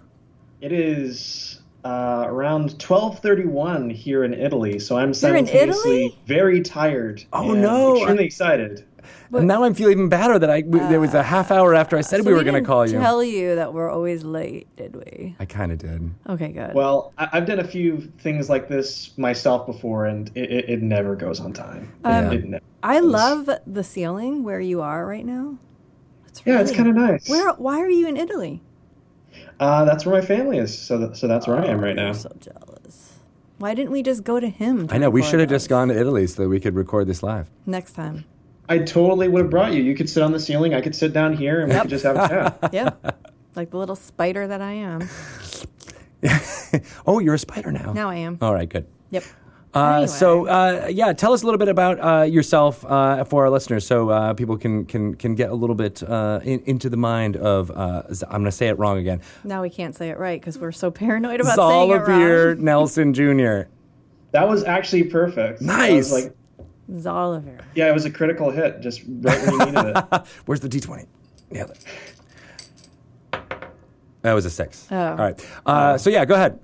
It 0.61 0.73
is 0.73 1.61
uh, 1.85 2.25
around 2.27 2.79
twelve 2.81 3.21
thirty-one 3.21 3.89
here 3.91 4.25
in 4.25 4.35
Italy, 4.35 4.79
so 4.79 4.97
I'm 4.97 5.01
You're 5.03 5.09
in 5.09 5.15
simultaneously 5.15 6.07
Italy? 6.07 6.19
very 6.27 6.61
tired. 6.61 7.25
Oh, 7.33 7.53
and 7.53 7.63
no. 7.63 7.97
Extremely 7.97 8.25
excited. 8.25 8.85
And 9.33 9.47
now 9.47 9.65
I'm 9.65 9.75
feeling 9.75 9.93
even 9.93 10.09
better 10.09 10.39
that 10.39 10.51
I 10.51 10.63
we, 10.67 10.79
there 10.79 11.01
was 11.01 11.15
a 11.15 11.23
half 11.23 11.51
hour 11.51 11.75
after 11.75 11.97
I 11.97 12.01
said 12.01 12.21
Uh, 12.21 12.23
So 12.25 12.31
we 12.31 12.35
were 12.35 12.45
going 12.45 12.63
to 12.63 12.67
call 12.67 12.87
you. 12.87 12.99
Tell 12.99 13.23
you 13.23 13.55
that 13.57 13.73
we're 13.75 13.91
always 13.91 14.25
late, 14.25 14.67
did 14.77 14.97
we? 14.97 15.37
I 15.39 15.45
kind 15.45 15.73
of 15.73 15.79
did. 15.79 16.11
Okay, 16.29 16.49
good. 16.53 16.75
Well, 16.75 17.13
I- 17.19 17.29
I've 17.33 17.47
done 17.47 17.59
a 17.61 17.67
few 17.67 18.01
things 18.21 18.49
like 18.49 18.69
this 18.69 19.17
myself 19.19 19.67
before, 19.67 20.07
and 20.07 20.31
it, 20.35 20.51
it, 20.51 20.69
it 20.71 20.83
never 20.83 21.15
goes 21.17 21.41
on 21.41 21.53
time. 21.53 21.93
Um, 22.05 22.33
It 22.33 22.45
never 22.45 22.65
I 22.83 23.01
love 23.01 23.49
the 23.67 23.85
ceiling 23.85 24.45
where 24.45 24.61
you 24.61 24.81
are 24.81 25.07
right 25.07 25.27
now. 25.27 25.59
It's 26.27 26.43
Yeah, 26.45 26.61
it's 26.61 26.73
kind 26.73 26.89
of 26.89 26.95
nice. 26.95 27.29
Where? 27.29 27.53
Why 27.55 27.79
are 27.81 27.91
you 27.91 28.07
in 28.07 28.17
Italy? 28.17 28.63
Uh, 29.61 29.85
that's 29.85 30.07
where 30.07 30.21
my 30.21 30.25
family 30.25 30.59
is, 30.59 30.77
so 30.77 30.99
that, 30.99 31.17
so 31.17 31.27
that's 31.27 31.49
where 31.49 31.59
I 31.59 31.67
am 31.67 31.81
right 31.81 31.97
now. 31.97 32.09
I'm 32.09 32.15
so 32.15 32.31
jealous. 32.39 33.15
Why 33.59 33.75
didn't 33.75 33.91
we 33.91 34.05
just 34.05 34.23
go 34.23 34.39
to 34.39 34.49
him? 34.49 34.87
to 34.87 34.95
I 34.95 34.99
know 34.99 35.11
we 35.11 35.21
should 35.23 35.41
have 35.41 35.49
just 35.49 35.69
gone 35.69 35.89
to 35.89 35.99
Italy 35.99 36.29
so 36.29 36.43
that 36.45 36.49
we 36.49 36.61
could 36.61 36.77
record 36.77 37.09
this 37.09 37.23
live. 37.25 37.51
next 37.67 37.95
time. 37.95 38.25
I 38.69 38.79
totally 38.79 39.29
would 39.29 39.43
have 39.43 39.51
brought 39.51 39.73
you. 39.73 39.83
You 39.83 39.95
could 39.95 40.09
sit 40.11 40.23
on 40.23 40.33
the 40.33 40.41
ceiling. 40.41 40.75
I 40.75 40.81
could 40.81 40.95
sit 40.95 41.13
down 41.13 41.35
here, 41.37 41.61
and 41.61 41.73
we 41.73 41.79
could 41.81 41.91
just 41.91 42.05
have 42.05 42.17
a 42.17 42.29
chat. 42.29 42.59
Yep. 42.73 43.31
like 43.57 43.71
the 43.71 43.79
little 43.79 43.97
spider 43.97 44.47
that 44.47 44.61
I 44.61 44.73
am. 44.73 45.09
Oh, 47.07 47.19
you're 47.21 47.35
a 47.35 47.39
spider 47.39 47.73
now. 47.73 47.93
Now 47.93 48.11
I 48.11 48.17
am. 48.17 48.39
All 48.43 48.53
right, 48.53 48.69
good. 48.69 48.87
Yep. 49.11 49.23
Uh, 49.75 49.79
Anyway. 49.93 50.07
So 50.09 50.47
uh, 50.47 50.89
yeah, 50.91 51.13
tell 51.13 51.33
us 51.33 51.43
a 51.43 51.45
little 51.47 51.59
bit 51.59 51.69
about 51.69 52.01
uh, 52.01 52.23
yourself 52.25 52.85
uh, 52.85 53.25
for 53.25 53.45
our 53.45 53.51
listeners, 53.51 53.87
so 53.87 54.09
uh, 54.11 54.35
people 54.35 54.57
can 54.59 54.85
can 54.85 55.15
can 55.15 55.35
get 55.35 55.51
a 55.51 55.55
little 55.55 55.77
bit 55.77 56.03
uh, 56.03 56.41
in, 56.43 56.61
into 56.67 56.91
the 56.91 56.97
mind 56.97 57.37
of. 57.37 57.71
Uh, 57.71 58.03
Z- 58.13 58.27
I'm 58.27 58.41
going 58.41 58.45
to 58.47 58.53
say 58.53 58.69
it 58.69 58.79
wrong 58.79 58.99
again. 58.99 59.21
Now 59.45 59.63
we 59.63 59.71
can't 59.71 59.95
say 59.95 60.11
it 60.11 60.19
right 60.19 60.41
because 60.41 60.59
we're 60.59 60.73
so 60.73 60.91
paranoid 60.91 61.41
about 61.41 61.57
saying 61.57 61.91
it 61.91 61.95
Xalavier 62.01 62.55
wrong. 62.57 62.65
Nelson 62.65 63.15
Jr. 63.15 63.71
That 64.33 64.49
was 64.49 64.65
actually 64.65 65.05
perfect. 65.05 65.63
I 65.63 65.65
Nice. 65.65 66.11
was 66.11 66.25
like, 66.25 66.35
Xalavier. 66.91 67.61
yeah, 67.75 67.89
it 67.89 67.93
was 67.93 68.05
a 68.05 68.11
critical 68.11 68.51
hit, 68.51 68.81
just 68.81 69.03
right 69.07 69.41
when 69.47 69.53
you 69.53 69.67
needed 69.67 69.97
it. 69.97 70.23
Where's 70.47 70.61
the 70.61 70.69
D20? 70.69 71.07
Yeah. 71.51 71.65
That 74.23 74.33
was 74.33 74.45
a 74.45 74.51
six. 74.51 74.87
Oh. 74.91 74.97
All 74.97 75.17
right. 75.17 75.47
Uh, 75.65 75.99
so 75.99 76.11
yeah, 76.11 76.25
go 76.25 76.35
ahead. 76.35 76.59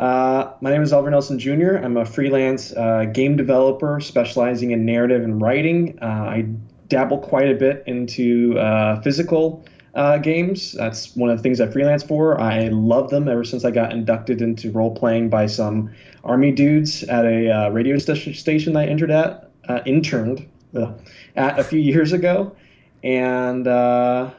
Uh, 0.00 0.52
my 0.60 0.70
name 0.70 0.82
is 0.82 0.92
Oliver 0.92 1.10
Nelson 1.10 1.38
Jr. 1.38 1.76
I'm 1.76 1.96
a 1.96 2.04
freelance 2.04 2.72
uh, 2.72 3.06
game 3.12 3.36
developer 3.36 4.00
specializing 4.00 4.70
in 4.70 4.84
narrative 4.84 5.24
and 5.24 5.40
writing. 5.42 5.98
Uh, 6.00 6.04
I 6.06 6.46
dabble 6.88 7.18
quite 7.18 7.50
a 7.50 7.54
bit 7.54 7.82
into 7.86 8.56
uh, 8.58 9.00
physical 9.02 9.64
uh, 9.98 10.16
games. 10.16 10.72
That's 10.72 11.16
one 11.16 11.28
of 11.28 11.36
the 11.36 11.42
things 11.42 11.60
I 11.60 11.66
freelance 11.66 12.04
for. 12.04 12.40
I 12.40 12.68
love 12.68 13.10
them 13.10 13.28
ever 13.28 13.42
since 13.42 13.64
I 13.64 13.72
got 13.72 13.92
inducted 13.92 14.40
into 14.40 14.70
role 14.70 14.94
playing 14.94 15.28
by 15.28 15.46
some 15.46 15.90
army 16.22 16.52
dudes 16.52 17.02
at 17.02 17.24
a 17.24 17.50
uh, 17.50 17.68
radio 17.70 17.98
st- 17.98 18.36
station 18.36 18.74
that 18.74 18.80
I 18.80 18.86
entered 18.86 19.10
at, 19.10 19.50
uh, 19.68 19.80
interned 19.86 20.48
uh, 20.76 20.92
at 21.34 21.58
a 21.58 21.64
few 21.64 21.80
years 21.80 22.12
ago. 22.12 22.54
And 23.02 23.66
uh, 23.66 24.30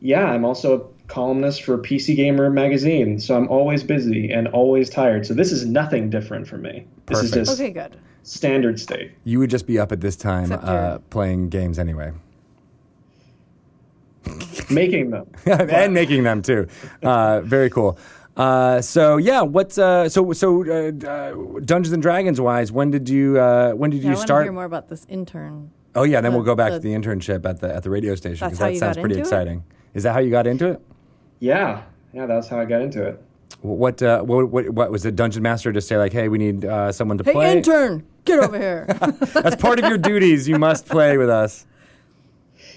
yeah, 0.00 0.26
I'm 0.26 0.44
also 0.44 0.78
a 0.78 1.08
columnist 1.08 1.62
for 1.62 1.78
PC 1.78 2.14
Gamer 2.14 2.50
magazine, 2.50 3.18
so 3.18 3.34
I'm 3.34 3.48
always 3.48 3.82
busy 3.82 4.30
and 4.30 4.46
always 4.48 4.90
tired. 4.90 5.24
So 5.24 5.32
this 5.32 5.52
is 5.52 5.64
nothing 5.64 6.10
different 6.10 6.46
for 6.46 6.58
me. 6.58 6.86
This 7.06 7.22
is 7.22 7.30
just 7.30 7.58
Okay, 7.58 7.70
good. 7.70 7.96
standard 8.24 8.78
state. 8.78 9.12
You 9.24 9.38
would 9.38 9.48
just 9.48 9.66
be 9.66 9.78
up 9.78 9.90
at 9.90 10.02
this 10.02 10.16
time 10.16 10.52
uh, 10.52 10.98
playing 11.08 11.48
games 11.48 11.78
anyway, 11.78 12.12
Making 14.74 15.10
them. 15.10 15.26
and 15.46 15.94
making 15.94 16.24
them 16.24 16.42
too. 16.42 16.66
Uh, 17.02 17.40
very 17.42 17.70
cool. 17.70 17.98
Uh, 18.36 18.80
so 18.80 19.16
yeah, 19.16 19.40
what's 19.42 19.78
uh, 19.78 20.08
so 20.08 20.32
so 20.32 20.62
uh, 20.64 20.92
uh, 21.06 21.60
Dungeons 21.64 21.92
and 21.92 22.02
Dragons 22.02 22.40
wise? 22.40 22.70
When 22.70 22.90
did 22.90 23.08
you 23.08 23.38
uh, 23.38 23.72
when 23.72 23.90
did 23.90 23.96
Yeah, 23.98 24.02
you 24.02 24.08
want 24.10 24.18
to 24.18 24.22
start? 24.26 24.44
hear 24.44 24.52
more 24.52 24.64
about 24.64 24.88
this 24.88 25.04
intern. 25.08 25.70
Oh 25.94 26.04
yeah, 26.04 26.20
then 26.20 26.30
the- 26.32 26.38
we'll 26.38 26.44
go 26.46 26.54
back 26.54 26.70
the- 26.70 26.76
to 26.78 26.82
the 26.82 26.94
internship 26.94 27.44
at 27.44 27.60
the 27.60 27.74
at 27.74 27.82
the 27.82 27.90
radio 27.90 28.14
station 28.14 28.46
because 28.46 28.58
that 28.60 28.72
you 28.72 28.78
sounds 28.78 28.96
got 28.96 29.00
pretty 29.02 29.14
into 29.16 29.22
exciting. 29.28 29.64
Is 29.94 30.04
that 30.04 30.12
how 30.12 30.20
you 30.20 30.30
got 30.30 30.46
into 30.46 30.68
it? 30.68 30.80
Yeah, 31.40 31.82
yeah, 32.12 32.26
that's 32.26 32.46
how 32.48 32.60
I 32.60 32.64
got 32.64 32.80
into 32.82 33.02
it. 33.04 33.22
What 33.62 34.00
uh, 34.02 34.22
what, 34.22 34.50
what 34.50 34.70
what 34.70 34.90
was 34.92 35.02
the 35.02 35.10
dungeon 35.10 35.42
master 35.42 35.72
to 35.72 35.80
say 35.80 35.96
like, 35.96 36.12
hey, 36.12 36.28
we 36.28 36.38
need 36.38 36.64
uh, 36.64 36.92
someone 36.92 37.18
to 37.18 37.24
Hey, 37.24 37.32
play? 37.32 37.46
Hey, 37.46 37.56
intern, 37.58 38.06
get 38.24 38.38
over 38.38 38.56
here. 38.56 38.86
That's 39.32 39.56
part 39.56 39.80
of 39.80 39.86
your 39.88 39.98
duties. 39.98 40.46
You 40.48 40.58
must 40.60 40.86
play 40.86 41.16
with 41.18 41.28
us. 41.30 41.66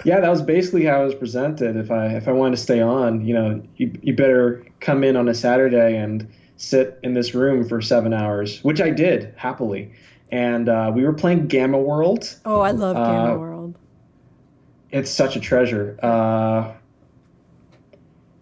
Yeah, 0.03 0.19
that 0.19 0.29
was 0.29 0.41
basically 0.41 0.85
how 0.85 1.01
I 1.01 1.05
was 1.05 1.15
presented. 1.15 1.75
If 1.75 1.91
I 1.91 2.07
if 2.07 2.27
I 2.27 2.31
wanted 2.31 2.55
to 2.55 2.61
stay 2.61 2.81
on, 2.81 3.25
you 3.25 3.33
know, 3.33 3.61
you, 3.77 3.91
you 4.01 4.15
better 4.15 4.65
come 4.79 5.03
in 5.03 5.15
on 5.15 5.27
a 5.29 5.33
Saturday 5.33 5.97
and 5.97 6.27
sit 6.57 6.99
in 7.03 7.13
this 7.13 7.33
room 7.35 7.67
for 7.67 7.81
seven 7.81 8.13
hours, 8.13 8.63
which 8.63 8.81
I 8.81 8.89
did 8.89 9.33
happily. 9.35 9.91
And 10.31 10.69
uh, 10.69 10.91
we 10.93 11.03
were 11.03 11.13
playing 11.13 11.47
Gamma 11.47 11.77
World. 11.79 12.35
oh, 12.45 12.61
I 12.61 12.71
love 12.71 12.95
Gamma 12.95 13.33
Uh, 13.33 13.37
World. 13.37 13.75
It's 14.91 15.11
such 15.11 15.35
a 15.35 15.39
treasure. 15.39 15.97
Uh, 16.01 16.73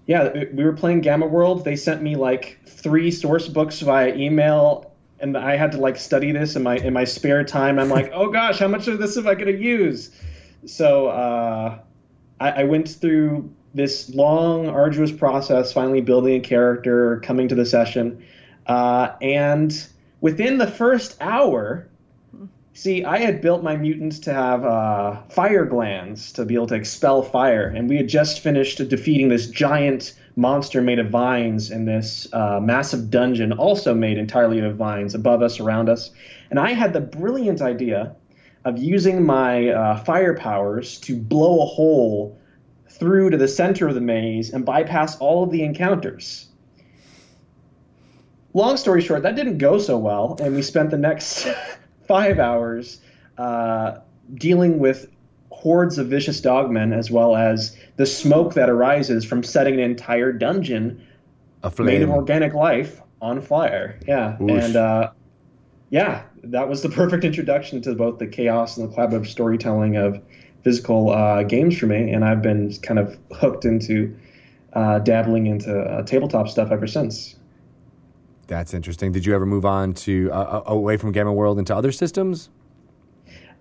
yeah, 0.06 0.46
we 0.54 0.64
were 0.64 0.74
playing 0.74 1.02
Gamma 1.02 1.28
World. 1.28 1.64
They 1.66 1.76
sent 1.76 2.02
me 2.02 2.16
like 2.16 2.58
three 2.66 3.12
source 3.12 3.48
books 3.48 3.80
via 3.82 4.16
email, 4.16 4.92
and 5.20 5.38
I 5.38 5.56
had 5.56 5.72
to 5.74 5.78
like 5.78 5.98
study 5.98 6.32
this 6.32 6.56
in 6.56 6.64
my 6.64 6.78
in 6.78 6.94
my 6.94 7.04
spare 7.04 7.44
time. 7.44 7.78
I'm 7.78 7.90
like, 7.90 8.12
oh 8.14 8.32
gosh, 8.32 8.60
how 8.60 8.68
much 8.68 8.88
of 8.88 8.98
this 8.98 9.18
am 9.18 9.28
I 9.28 9.36
going 9.36 9.56
to 9.56 9.62
use? 9.62 10.12
So 10.66 11.08
uh, 11.08 11.80
I, 12.40 12.50
I 12.50 12.64
went 12.64 12.90
through 12.90 13.54
this 13.74 14.10
long, 14.10 14.68
arduous 14.68 15.12
process, 15.12 15.72
finally 15.72 16.02
building 16.02 16.38
a 16.38 16.40
character, 16.40 17.20
coming 17.22 17.48
to 17.48 17.56
the 17.56 17.66
session, 17.66 18.24
uh, 18.68 19.14
and 19.22 19.88
within 20.22 20.58
the 20.58 20.68
first 20.68 21.18
hour. 21.22 21.88
See, 22.74 23.04
I 23.04 23.18
had 23.18 23.42
built 23.42 23.62
my 23.62 23.76
mutants 23.76 24.20
to 24.20 24.34
have 24.34 24.64
uh, 24.64 25.22
fire 25.24 25.66
glands 25.66 26.32
to 26.34 26.46
be 26.46 26.54
able 26.54 26.68
to 26.68 26.76
expel 26.76 27.22
fire, 27.22 27.68
and 27.68 27.90
we 27.90 27.98
had 27.98 28.08
just 28.08 28.40
finished 28.40 28.78
defeating 28.88 29.28
this 29.28 29.48
giant 29.48 30.14
monster 30.38 30.82
made 30.82 31.00
of 31.00 31.10
vines 31.10 31.72
in 31.72 31.84
this 31.84 32.32
uh, 32.32 32.60
massive 32.62 33.10
dungeon, 33.10 33.52
also 33.52 33.94
made 33.94 34.18
entirely 34.18 34.60
of 34.60 34.78
vines, 34.78 35.14
above 35.14 35.42
us, 35.42 35.60
around 35.60 35.90
us. 35.90 36.12
And 36.50 36.60
I 36.60 36.72
had 36.72 36.94
the 36.94 37.02
brilliant 37.02 37.62
idea 37.62 38.16
of 38.66 38.78
using 38.78 39.26
my 39.26 39.70
uh, 39.70 39.98
fire 40.04 40.36
powers 40.36 41.00
to 41.02 41.16
blow 41.16 41.62
a 41.62 41.66
hole 41.66 42.40
through 42.90 43.30
to 43.30 43.38
the 43.38 43.48
center 43.48 43.88
of 43.88 43.96
the 43.96 44.02
maze 44.02 44.52
and 44.52 44.66
bypass 44.66 45.18
all 45.18 45.44
of 45.44 45.52
the 45.52 45.64
encounters. 45.64 46.48
Long 48.54 48.78
story 48.78 49.02
short, 49.02 49.24
that 49.24 49.36
didn't 49.36 49.60
go 49.60 49.78
so 49.78 49.98
well, 49.98 50.36
and 50.42 50.56
we 50.56 50.62
spent 50.62 50.90
the 50.90 50.98
next 50.98 51.48
five 52.08 52.40
hours 52.40 53.00
uh, 53.38 54.00
dealing 54.34 54.80
with 54.80 55.10
hordes 55.52 55.98
of 55.98 56.08
vicious 56.08 56.42
dogmen, 56.42 56.94
as 56.94 57.12
well 57.12 57.36
as 57.36 57.78
the 57.98 58.06
smoke 58.06 58.54
that 58.56 58.70
arises 58.70 59.24
from 59.24 59.44
setting 59.44 59.76
an 59.76 59.80
entire 59.80 60.32
dungeon 60.32 61.06
A 61.64 61.72
made 61.80 62.02
of 62.02 62.10
organic 62.10 62.54
life 62.54 63.02
on 63.22 63.42
fire. 63.42 64.00
Yeah, 64.08 64.38
and 64.40 64.76
uh, 64.76 65.12
yeah, 65.90 66.24
that 66.44 66.70
was 66.70 66.82
the 66.82 66.90
perfect 67.02 67.24
introduction 67.24 67.82
to 67.84 67.96
both 67.96 68.20
the 68.20 68.28
chaos 68.28 68.78
and 68.78 68.90
the 68.90 68.96
collaborative 68.96 69.28
storytelling 69.28 69.98
of 69.98 70.22
physical 70.64 71.12
uh, 71.12 71.44
games 71.44 71.78
for 71.78 71.86
me, 71.88 72.12
and 72.12 72.26
I've 72.26 72.42
been 72.42 72.74
kind 72.82 73.00
of 73.00 73.18
hooked 73.32 73.66
into 73.66 74.18
uh, 74.74 75.00
dabbling 75.00 75.48
into 75.48 75.80
uh, 75.80 76.04
tabletop 76.04 76.50
stuff 76.50 76.72
ever 76.72 76.88
since. 76.88 77.36
That's 78.48 78.74
interesting. 78.74 79.12
Did 79.12 79.26
you 79.26 79.36
ever 79.36 79.46
move 79.46 79.66
on 79.66 79.94
to 79.94 80.30
uh, 80.34 80.36
uh, 80.36 80.64
away 80.74 80.98
from 80.98 81.12
Gamma 81.12 81.32
World 81.32 81.60
into 81.60 81.76
other 81.76 81.92
systems? 81.92 82.50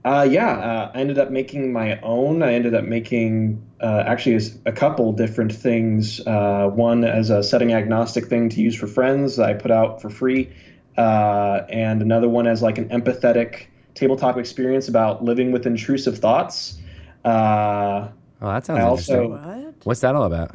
Uh, 0.05 0.27
yeah, 0.29 0.53
uh, 0.53 0.93
I 0.95 1.01
ended 1.01 1.19
up 1.19 1.31
making 1.31 1.73
my 1.73 2.01
own. 2.01 2.43
I 2.43 2.55
ended 2.55 2.75
up 2.75 2.85
making 2.85 3.63
uh, 3.83 4.05
actually 4.07 4.41
a 4.65 4.73
couple 4.73 5.13
different 5.13 5.53
things. 5.53 6.27
Uh, 6.27 6.71
one 6.73 7.05
as 7.05 7.29
a 7.29 7.43
setting 7.43 7.75
agnostic 7.75 8.27
thing 8.27 8.49
to 8.49 8.61
use 8.61 8.75
for 8.75 8.87
friends 8.87 9.39
I 9.39 9.53
put 9.53 9.71
out 9.71 10.01
for 10.01 10.09
free, 10.09 10.51
uh, 10.99 11.65
and 11.71 12.03
another 12.03 12.29
one 12.29 12.47
as 12.47 12.61
like 12.61 12.77
an 12.77 12.89
empathetic 12.91 13.67
tabletop 13.95 14.37
experience 14.37 14.89
about 14.89 15.25
living 15.25 15.53
with 15.53 15.67
intrusive 15.67 16.19
thoughts. 16.19 16.79
Uh, 17.25 18.09
Oh, 18.41 18.47
that 18.49 18.65
sounds 18.67 18.79
I 18.79 18.83
also- 18.83 19.23
interesting. 19.25 19.65
What? 19.65 19.75
What's 19.85 20.01
that 20.01 20.15
all 20.15 20.25
about? 20.25 20.55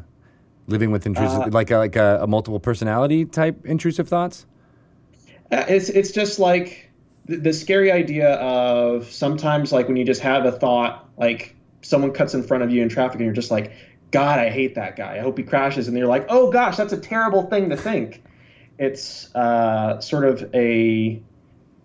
Living 0.68 0.92
with 0.92 1.06
intrusive, 1.06 1.42
Uh, 1.42 1.50
like 1.52 1.70
a, 1.72 1.78
like 1.78 1.96
a, 1.98 2.20
a 2.22 2.28
multiple 2.28 2.60
personality 2.60 3.26
type 3.26 3.66
intrusive 3.66 4.08
thoughts. 4.08 4.46
Uh, 5.52 5.66
It's 5.68 5.90
it's 5.90 6.12
just 6.12 6.40
like 6.40 6.90
the, 7.26 7.36
the 7.38 7.52
scary 7.54 7.92
idea 7.92 8.36
of 8.36 9.12
sometimes 9.12 9.74
like 9.74 9.88
when 9.90 9.98
you 9.98 10.06
just 10.06 10.22
have 10.22 10.46
a 10.46 10.52
thought 10.54 11.10
like 11.18 11.54
someone 11.82 12.12
cuts 12.12 12.34
in 12.34 12.44
front 12.44 12.64
of 12.64 12.72
you 12.72 12.82
in 12.82 12.88
traffic 12.88 13.16
and 13.16 13.26
you're 13.26 13.34
just 13.34 13.52
like 13.52 13.74
God 14.12 14.40
I 14.40 14.50
hate 14.50 14.76
that 14.76 14.96
guy 14.96 15.18
I 15.18 15.20
hope 15.20 15.38
he 15.38 15.44
crashes 15.44 15.90
and 15.90 15.98
you're 15.98 16.08
like 16.08 16.26
oh 16.30 16.50
gosh 16.52 16.78
that's 16.78 16.94
a 16.94 16.98
terrible 16.98 17.44
thing 17.44 17.70
to 17.70 17.76
think. 17.76 18.24
It's 18.80 19.34
uh, 19.36 20.00
sort 20.02 20.26
of 20.26 20.50
a 20.54 21.22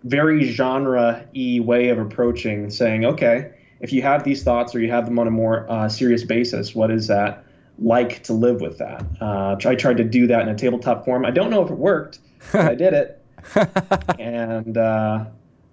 very 0.03 0.45
genre 0.45 1.25
y 1.35 1.59
way 1.61 1.89
of 1.89 1.99
approaching 1.99 2.69
saying 2.69 3.03
okay 3.03 3.51
if 3.81 3.91
you 3.91 4.01
have 4.01 4.23
these 4.23 4.43
thoughts 4.43 4.73
or 4.73 4.79
you 4.79 4.89
have 4.89 5.05
them 5.05 5.19
on 5.19 5.27
a 5.27 5.31
more 5.31 5.69
uh, 5.69 5.89
serious 5.89 6.23
basis 6.23 6.73
what 6.73 6.89
is 6.89 7.07
that 7.07 7.43
like 7.81 8.23
to 8.23 8.33
live 8.33 8.61
with 8.61 8.77
that? 8.77 9.05
Uh, 9.21 9.55
I 9.65 9.75
tried 9.75 9.97
to 9.97 10.03
do 10.03 10.27
that 10.27 10.41
in 10.41 10.49
a 10.49 10.55
tabletop 10.55 11.05
form. 11.05 11.25
I 11.25 11.31
don't 11.31 11.49
know 11.49 11.63
if 11.63 11.71
it 11.71 11.77
worked 11.77 12.19
but 12.51 12.61
I 12.61 12.75
did 12.75 12.93
it. 12.93 13.15
And 14.19 14.77
uh, 14.77 15.25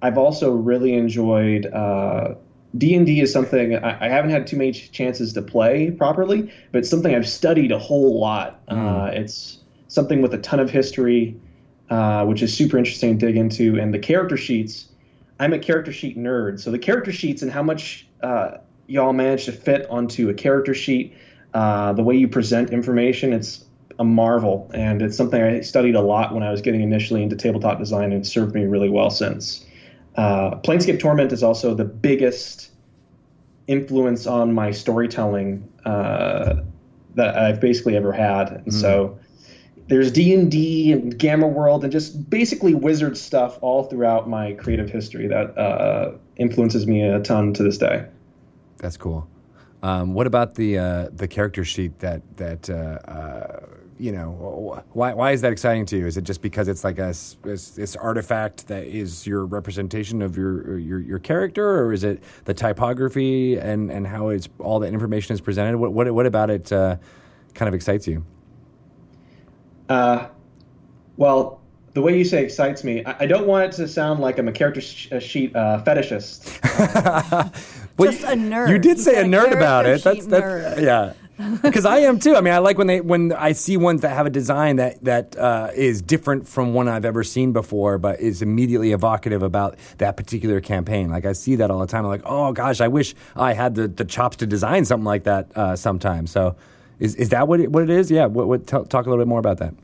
I've 0.02 0.18
also 0.18 0.52
really 0.52 0.94
enjoyed 0.94 1.66
uh, 1.66 2.34
D 2.78 2.94
and 2.94 3.06
D 3.06 3.20
is 3.20 3.32
something 3.32 3.76
I, 3.76 4.06
I 4.06 4.08
haven't 4.08 4.30
had 4.30 4.46
too 4.46 4.56
many 4.56 4.72
ch- 4.72 4.92
chances 4.92 5.32
to 5.32 5.42
play 5.42 5.90
properly, 5.90 6.52
but 6.70 6.78
it's 6.78 6.90
something 6.90 7.14
I've 7.14 7.28
studied 7.28 7.72
a 7.72 7.78
whole 7.78 8.20
lot. 8.20 8.60
Uh, 8.68 9.10
it's 9.12 9.55
something 9.88 10.22
with 10.22 10.34
a 10.34 10.38
ton 10.38 10.60
of 10.60 10.70
history, 10.70 11.38
uh, 11.90 12.24
which 12.24 12.42
is 12.42 12.54
super 12.54 12.78
interesting 12.78 13.18
to 13.18 13.26
dig 13.26 13.36
into, 13.36 13.78
and 13.78 13.92
the 13.92 13.98
character 13.98 14.36
sheets. 14.36 14.88
I'm 15.38 15.52
a 15.52 15.58
character 15.58 15.92
sheet 15.92 16.16
nerd, 16.16 16.60
so 16.60 16.70
the 16.70 16.78
character 16.78 17.12
sheets 17.12 17.42
and 17.42 17.50
how 17.50 17.62
much 17.62 18.06
uh, 18.22 18.58
y'all 18.86 19.12
manage 19.12 19.44
to 19.44 19.52
fit 19.52 19.88
onto 19.90 20.28
a 20.28 20.34
character 20.34 20.74
sheet, 20.74 21.14
uh, 21.54 21.92
the 21.92 22.02
way 22.02 22.16
you 22.16 22.28
present 22.28 22.70
information, 22.70 23.32
it's 23.32 23.64
a 23.98 24.04
marvel, 24.04 24.70
and 24.74 25.02
it's 25.02 25.16
something 25.16 25.42
I 25.42 25.60
studied 25.60 25.94
a 25.94 26.00
lot 26.00 26.34
when 26.34 26.42
I 26.42 26.50
was 26.50 26.60
getting 26.60 26.82
initially 26.82 27.22
into 27.22 27.36
tabletop 27.36 27.78
design, 27.78 28.12
and 28.12 28.26
served 28.26 28.54
me 28.54 28.64
really 28.64 28.88
well 28.88 29.10
since. 29.10 29.64
Uh, 30.16 30.56
Planescape 30.60 30.98
Torment 30.98 31.32
is 31.32 31.42
also 31.42 31.74
the 31.74 31.84
biggest 31.84 32.70
influence 33.66 34.26
on 34.26 34.54
my 34.54 34.70
storytelling 34.70 35.68
uh, 35.84 36.56
that 37.14 37.36
I've 37.36 37.60
basically 37.60 37.96
ever 37.96 38.12
had. 38.12 38.50
And 38.50 38.72
so 38.72 39.18
there's 39.88 40.10
D&D 40.10 40.92
and 40.92 41.16
Gamma 41.16 41.46
World 41.46 41.84
and 41.84 41.92
just 41.92 42.28
basically 42.28 42.74
wizard 42.74 43.16
stuff 43.16 43.58
all 43.60 43.84
throughout 43.84 44.28
my 44.28 44.52
creative 44.54 44.90
history 44.90 45.28
that 45.28 45.56
uh, 45.56 46.12
influences 46.36 46.86
me 46.86 47.02
a 47.02 47.20
ton 47.20 47.52
to 47.54 47.62
this 47.62 47.78
day. 47.78 48.06
That's 48.78 48.96
cool. 48.96 49.28
Um, 49.82 50.14
what 50.14 50.26
about 50.26 50.54
the 50.54 50.78
uh, 50.78 51.08
the 51.12 51.28
character 51.28 51.64
sheet 51.64 51.98
that 52.00 52.22
that 52.38 52.68
uh, 52.68 53.10
uh, 53.10 53.66
you 53.98 54.10
know? 54.10 54.82
Why 54.92 55.14
why 55.14 55.32
is 55.32 55.42
that 55.42 55.52
exciting 55.52 55.86
to 55.86 55.98
you? 55.98 56.06
Is 56.06 56.16
it 56.16 56.24
just 56.24 56.42
because 56.42 56.66
it's 56.66 56.82
like 56.82 56.98
a 56.98 57.14
this 57.42 57.96
artifact 57.96 58.66
that 58.68 58.84
is 58.84 59.26
your 59.26 59.46
representation 59.46 60.22
of 60.22 60.36
your 60.36 60.78
your 60.78 60.98
your 60.98 61.18
character, 61.18 61.78
or 61.82 61.92
is 61.92 62.04
it 62.04 62.22
the 62.46 62.54
typography 62.54 63.58
and 63.58 63.90
and 63.90 64.06
how 64.06 64.30
it's 64.30 64.48
all 64.58 64.80
that 64.80 64.92
information 64.92 65.34
is 65.34 65.40
presented? 65.40 65.76
What 65.78 65.92
what 65.92 66.10
what 66.12 66.26
about 66.26 66.50
it 66.50 66.72
uh, 66.72 66.96
kind 67.54 67.68
of 67.68 67.74
excites 67.74 68.08
you? 68.08 68.24
Uh, 69.88 70.26
well, 71.16 71.60
the 71.94 72.02
way 72.02 72.16
you 72.18 72.24
say 72.24 72.44
excites 72.44 72.84
me, 72.84 73.04
I, 73.04 73.16
I 73.20 73.26
don't 73.26 73.46
want 73.46 73.64
it 73.72 73.76
to 73.76 73.88
sound 73.88 74.20
like 74.20 74.38
I'm 74.38 74.48
a 74.48 74.52
character 74.52 74.80
sh- 74.80 75.08
a 75.12 75.20
sheet 75.20 75.54
uh, 75.56 75.82
fetishist. 75.86 76.52
Well, 77.98 78.12
Just 78.12 78.24
a 78.24 78.36
nerd. 78.36 78.68
You 78.68 78.78
did 78.78 78.98
He's 78.98 79.06
say 79.06 79.16
a 79.16 79.22
a 79.22 79.24
nerd 79.24 79.52
about 79.52 79.86
it. 79.86 80.02
That's 80.04 80.26
that's 80.26 80.44
nerd. 80.44 80.82
yeah. 80.82 81.14
Because 81.62 81.86
I 81.86 82.00
am 82.00 82.18
too. 82.18 82.36
I 82.36 82.42
mean, 82.42 82.52
I 82.52 82.58
like 82.58 82.76
when 82.76 82.86
they 82.88 83.00
when 83.00 83.32
I 83.32 83.52
see 83.52 83.78
ones 83.78 84.02
that 84.02 84.10
have 84.10 84.26
a 84.26 84.30
design 84.30 84.76
that 84.76 85.02
that 85.04 85.34
uh, 85.38 85.70
is 85.74 86.02
different 86.02 86.46
from 86.46 86.74
one 86.74 86.88
I've 86.88 87.06
ever 87.06 87.24
seen 87.24 87.52
before, 87.54 87.96
but 87.96 88.20
is 88.20 88.42
immediately 88.42 88.92
evocative 88.92 89.42
about 89.42 89.78
that 89.96 90.18
particular 90.18 90.60
campaign. 90.60 91.08
Like 91.08 91.24
I 91.24 91.32
see 91.32 91.56
that 91.56 91.70
all 91.70 91.78
the 91.80 91.86
time. 91.86 92.04
I'm 92.04 92.10
like, 92.10 92.20
oh 92.26 92.52
gosh, 92.52 92.82
I 92.82 92.88
wish 92.88 93.14
I 93.34 93.54
had 93.54 93.74
the, 93.74 93.88
the 93.88 94.04
chops 94.04 94.36
to 94.38 94.46
design 94.46 94.84
something 94.84 95.06
like 95.06 95.24
that 95.24 95.56
uh, 95.56 95.74
sometime. 95.76 96.26
So, 96.26 96.56
is 96.98 97.14
is 97.16 97.28
that 97.30 97.48
what 97.48 97.60
it, 97.60 97.72
what 97.72 97.82
it 97.82 97.90
is? 97.90 98.10
Yeah. 98.10 98.26
What, 98.26 98.48
what 98.48 98.66
tell, 98.66 98.84
talk 98.84 99.06
a 99.06 99.10
little 99.10 99.24
bit 99.24 99.28
more 99.28 99.40
about 99.40 99.58
that. 99.58 99.74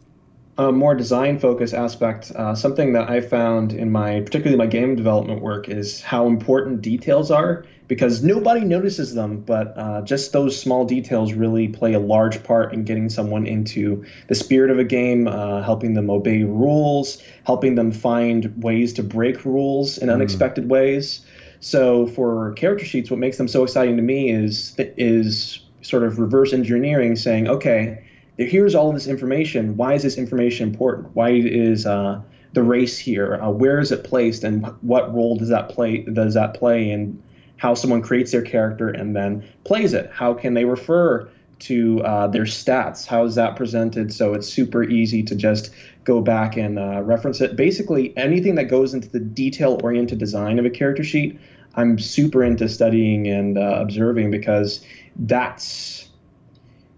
a 0.58 0.70
more 0.70 0.94
design 0.94 1.38
focused 1.38 1.74
aspect, 1.74 2.30
uh, 2.32 2.54
something 2.54 2.92
that 2.92 3.08
I 3.08 3.20
found 3.20 3.72
in 3.72 3.90
my, 3.90 4.20
particularly 4.20 4.56
my 4.58 4.66
game 4.66 4.96
development 4.96 5.40
work, 5.40 5.68
is 5.68 6.02
how 6.02 6.26
important 6.26 6.82
details 6.82 7.30
are 7.30 7.64
because 7.88 8.22
nobody 8.22 8.60
notices 8.60 9.14
them, 9.14 9.40
but 9.40 9.76
uh, 9.76 10.02
just 10.02 10.32
those 10.32 10.58
small 10.58 10.84
details 10.84 11.32
really 11.32 11.68
play 11.68 11.94
a 11.94 11.98
large 11.98 12.42
part 12.42 12.72
in 12.74 12.84
getting 12.84 13.08
someone 13.08 13.46
into 13.46 14.04
the 14.28 14.34
spirit 14.34 14.70
of 14.70 14.78
a 14.78 14.84
game, 14.84 15.26
uh, 15.26 15.62
helping 15.62 15.94
them 15.94 16.10
obey 16.10 16.42
rules, 16.42 17.22
helping 17.44 17.74
them 17.74 17.90
find 17.90 18.52
ways 18.62 18.92
to 18.92 19.02
break 19.02 19.44
rules 19.44 19.98
in 19.98 20.10
unexpected 20.10 20.68
ways. 20.68 21.24
So 21.60 22.06
for 22.08 22.52
character 22.54 22.84
sheets, 22.84 23.10
what 23.10 23.20
makes 23.20 23.38
them 23.38 23.48
so 23.48 23.62
exciting 23.62 23.96
to 23.96 24.02
me 24.02 24.30
is 24.30 24.74
is 24.78 25.60
sort 25.82 26.02
of 26.04 26.18
reverse 26.18 26.52
engineering, 26.52 27.16
saying, 27.16 27.48
okay, 27.48 28.04
here's 28.38 28.74
all 28.74 28.92
this 28.92 29.06
information. 29.06 29.76
Why 29.76 29.94
is 29.94 30.02
this 30.02 30.16
information 30.16 30.68
important? 30.68 31.14
Why 31.14 31.30
is 31.30 31.86
uh, 31.86 32.22
the 32.54 32.62
race 32.62 32.98
here? 32.98 33.34
Uh, 33.34 33.50
where 33.50 33.78
is 33.78 33.92
it 33.92 34.04
placed, 34.04 34.44
and 34.44 34.66
what 34.80 35.14
role 35.14 35.36
does 35.36 35.48
that 35.48 35.68
play? 35.68 35.98
Does 35.98 36.34
that 36.34 36.54
play 36.54 36.90
in 36.90 37.22
how 37.56 37.74
someone 37.74 38.02
creates 38.02 38.32
their 38.32 38.42
character 38.42 38.88
and 38.88 39.14
then 39.14 39.46
plays 39.64 39.92
it? 39.92 40.10
How 40.12 40.34
can 40.34 40.54
they 40.54 40.64
refer 40.64 41.28
to 41.60 42.02
uh, 42.02 42.26
their 42.26 42.44
stats? 42.44 43.06
How 43.06 43.24
is 43.24 43.36
that 43.36 43.54
presented? 43.54 44.12
So 44.12 44.34
it's 44.34 44.48
super 44.48 44.82
easy 44.82 45.22
to 45.22 45.36
just 45.36 45.70
go 46.02 46.20
back 46.20 46.56
and 46.56 46.78
uh, 46.78 47.02
reference 47.02 47.40
it. 47.40 47.54
Basically, 47.54 48.16
anything 48.16 48.56
that 48.56 48.64
goes 48.64 48.94
into 48.94 49.08
the 49.08 49.20
detail-oriented 49.20 50.18
design 50.18 50.58
of 50.58 50.64
a 50.64 50.70
character 50.70 51.04
sheet, 51.04 51.38
I'm 51.74 51.98
super 52.00 52.42
into 52.42 52.68
studying 52.68 53.28
and 53.28 53.56
uh, 53.56 53.78
observing 53.80 54.32
because 54.32 54.84
that's 55.16 56.08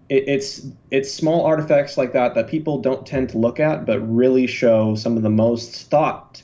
it, 0.09 0.23
it's 0.27 0.67
it's 0.91 1.13
small 1.13 1.45
artifacts 1.45 1.97
like 1.97 2.13
that 2.13 2.35
that 2.35 2.47
people 2.47 2.79
don't 2.79 3.05
tend 3.05 3.29
to 3.29 3.37
look 3.37 3.59
at, 3.59 3.85
but 3.85 3.99
really 3.99 4.47
show 4.47 4.95
some 4.95 5.17
of 5.17 5.23
the 5.23 5.29
most 5.29 5.89
thought, 5.89 6.41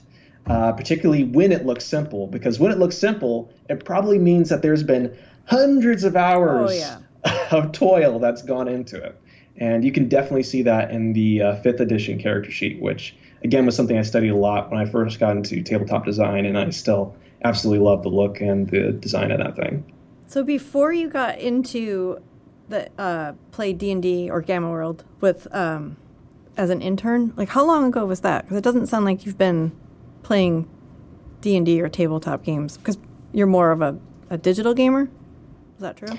uh, 0.47 0.71
particularly 0.73 1.23
when 1.23 1.51
it 1.51 1.65
looks 1.65 1.85
simple. 1.85 2.27
Because 2.27 2.59
when 2.59 2.71
it 2.71 2.79
looks 2.79 2.97
simple, 2.97 3.51
it 3.69 3.85
probably 3.85 4.17
means 4.17 4.49
that 4.49 4.61
there's 4.61 4.83
been 4.83 5.15
hundreds 5.45 6.03
of 6.03 6.15
hours 6.15 6.71
Oh, 6.71 6.73
yeah. 7.25 7.47
of 7.51 7.71
toil 7.71 8.19
that's 8.19 8.41
gone 8.41 8.67
into 8.67 8.97
it, 8.97 9.19
and 9.57 9.83
you 9.83 9.91
can 9.91 10.09
definitely 10.09 10.43
see 10.43 10.63
that 10.63 10.91
in 10.91 11.13
the 11.13 11.41
uh, 11.41 11.55
fifth 11.57 11.79
edition 11.79 12.19
character 12.19 12.51
sheet, 12.51 12.81
which 12.81 13.15
again 13.43 13.65
was 13.65 13.75
something 13.75 13.97
I 13.97 14.01
studied 14.01 14.29
a 14.29 14.35
lot 14.35 14.71
when 14.71 14.79
I 14.79 14.85
first 14.85 15.19
got 15.19 15.37
into 15.37 15.61
tabletop 15.61 16.05
design, 16.05 16.45
and 16.45 16.57
I 16.57 16.69
still 16.71 17.15
absolutely 17.43 17.85
love 17.85 18.03
the 18.03 18.09
look 18.09 18.41
and 18.41 18.69
the 18.69 18.91
design 18.91 19.31
of 19.31 19.39
that 19.39 19.55
thing. 19.55 19.83
So 20.31 20.45
before 20.45 20.93
you 20.93 21.09
got 21.09 21.39
into 21.39 22.21
the 22.69 22.89
uh, 22.97 23.33
play 23.51 23.73
D 23.73 23.91
and 23.91 24.01
D 24.01 24.29
or 24.29 24.39
Gamma 24.39 24.69
World 24.69 25.03
with 25.19 25.45
um, 25.53 25.97
as 26.55 26.69
an 26.69 26.81
intern, 26.81 27.33
like 27.35 27.49
how 27.49 27.65
long 27.65 27.83
ago 27.83 28.05
was 28.05 28.21
that? 28.21 28.43
Because 28.43 28.55
it 28.55 28.63
doesn't 28.63 28.87
sound 28.87 29.03
like 29.03 29.25
you've 29.25 29.37
been 29.37 29.73
playing 30.23 30.69
D 31.41 31.57
and 31.57 31.65
D 31.65 31.81
or 31.81 31.89
tabletop 31.89 32.45
games 32.45 32.77
because 32.77 32.97
you're 33.33 33.45
more 33.45 33.71
of 33.71 33.81
a, 33.81 33.99
a 34.29 34.37
digital 34.37 34.73
gamer. 34.73 35.09
Is 35.75 35.81
that 35.81 35.97
true? 35.97 36.17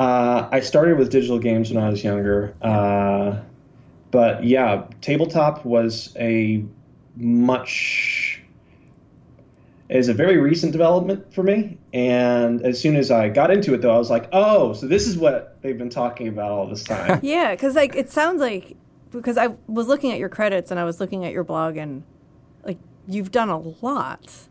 Uh, 0.00 0.48
I 0.50 0.58
started 0.58 0.98
with 0.98 1.10
digital 1.10 1.38
games 1.38 1.70
when 1.70 1.80
I 1.80 1.88
was 1.88 2.02
younger, 2.02 2.56
uh, 2.60 3.38
but 4.10 4.42
yeah, 4.42 4.82
tabletop 5.00 5.64
was 5.64 6.12
a 6.18 6.64
much 7.14 8.33
is 9.88 10.08
a 10.08 10.14
very 10.14 10.38
recent 10.38 10.72
development 10.72 11.32
for 11.32 11.42
me. 11.42 11.76
And 11.92 12.62
as 12.62 12.80
soon 12.80 12.96
as 12.96 13.10
I 13.10 13.28
got 13.28 13.50
into 13.50 13.74
it, 13.74 13.82
though, 13.82 13.94
I 13.94 13.98
was 13.98 14.10
like, 14.10 14.28
oh, 14.32 14.72
so 14.72 14.86
this 14.86 15.06
is 15.06 15.18
what 15.18 15.60
they've 15.62 15.76
been 15.76 15.90
talking 15.90 16.28
about 16.28 16.50
all 16.50 16.66
this 16.66 16.82
time. 16.82 17.20
Yeah, 17.22 17.52
because 17.52 17.74
like 17.74 17.94
it 17.94 18.10
sounds 18.10 18.40
like 18.40 18.76
because 19.10 19.36
I 19.36 19.48
was 19.66 19.86
looking 19.86 20.10
at 20.10 20.18
your 20.18 20.28
credits 20.28 20.70
and 20.70 20.80
I 20.80 20.84
was 20.84 21.00
looking 21.00 21.24
at 21.24 21.32
your 21.32 21.44
blog 21.44 21.76
and 21.76 22.02
like 22.64 22.78
you've 23.06 23.30
done 23.30 23.48
a 23.48 23.58
lot 23.58 24.48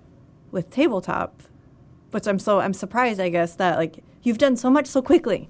with 0.52 0.72
tabletop, 0.72 1.42
which 2.12 2.28
I'm 2.28 2.40
so 2.40 2.60
I'm 2.60 2.74
surprised 2.74 3.20
I 3.20 3.30
guess 3.30 3.56
that 3.56 3.78
like 3.78 4.04
you've 4.22 4.38
done 4.38 4.56
so 4.56 4.70
much 4.70 4.86
so 4.88 5.02
quickly. 5.02 5.50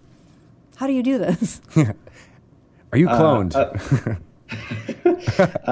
How 0.78 0.88
do 0.88 0.94
you 0.94 1.04
do 1.04 1.18
this? 1.18 1.62
Are 1.76 2.98
you 2.98 3.08
cloned? 3.08 3.56
uh, 3.56 4.16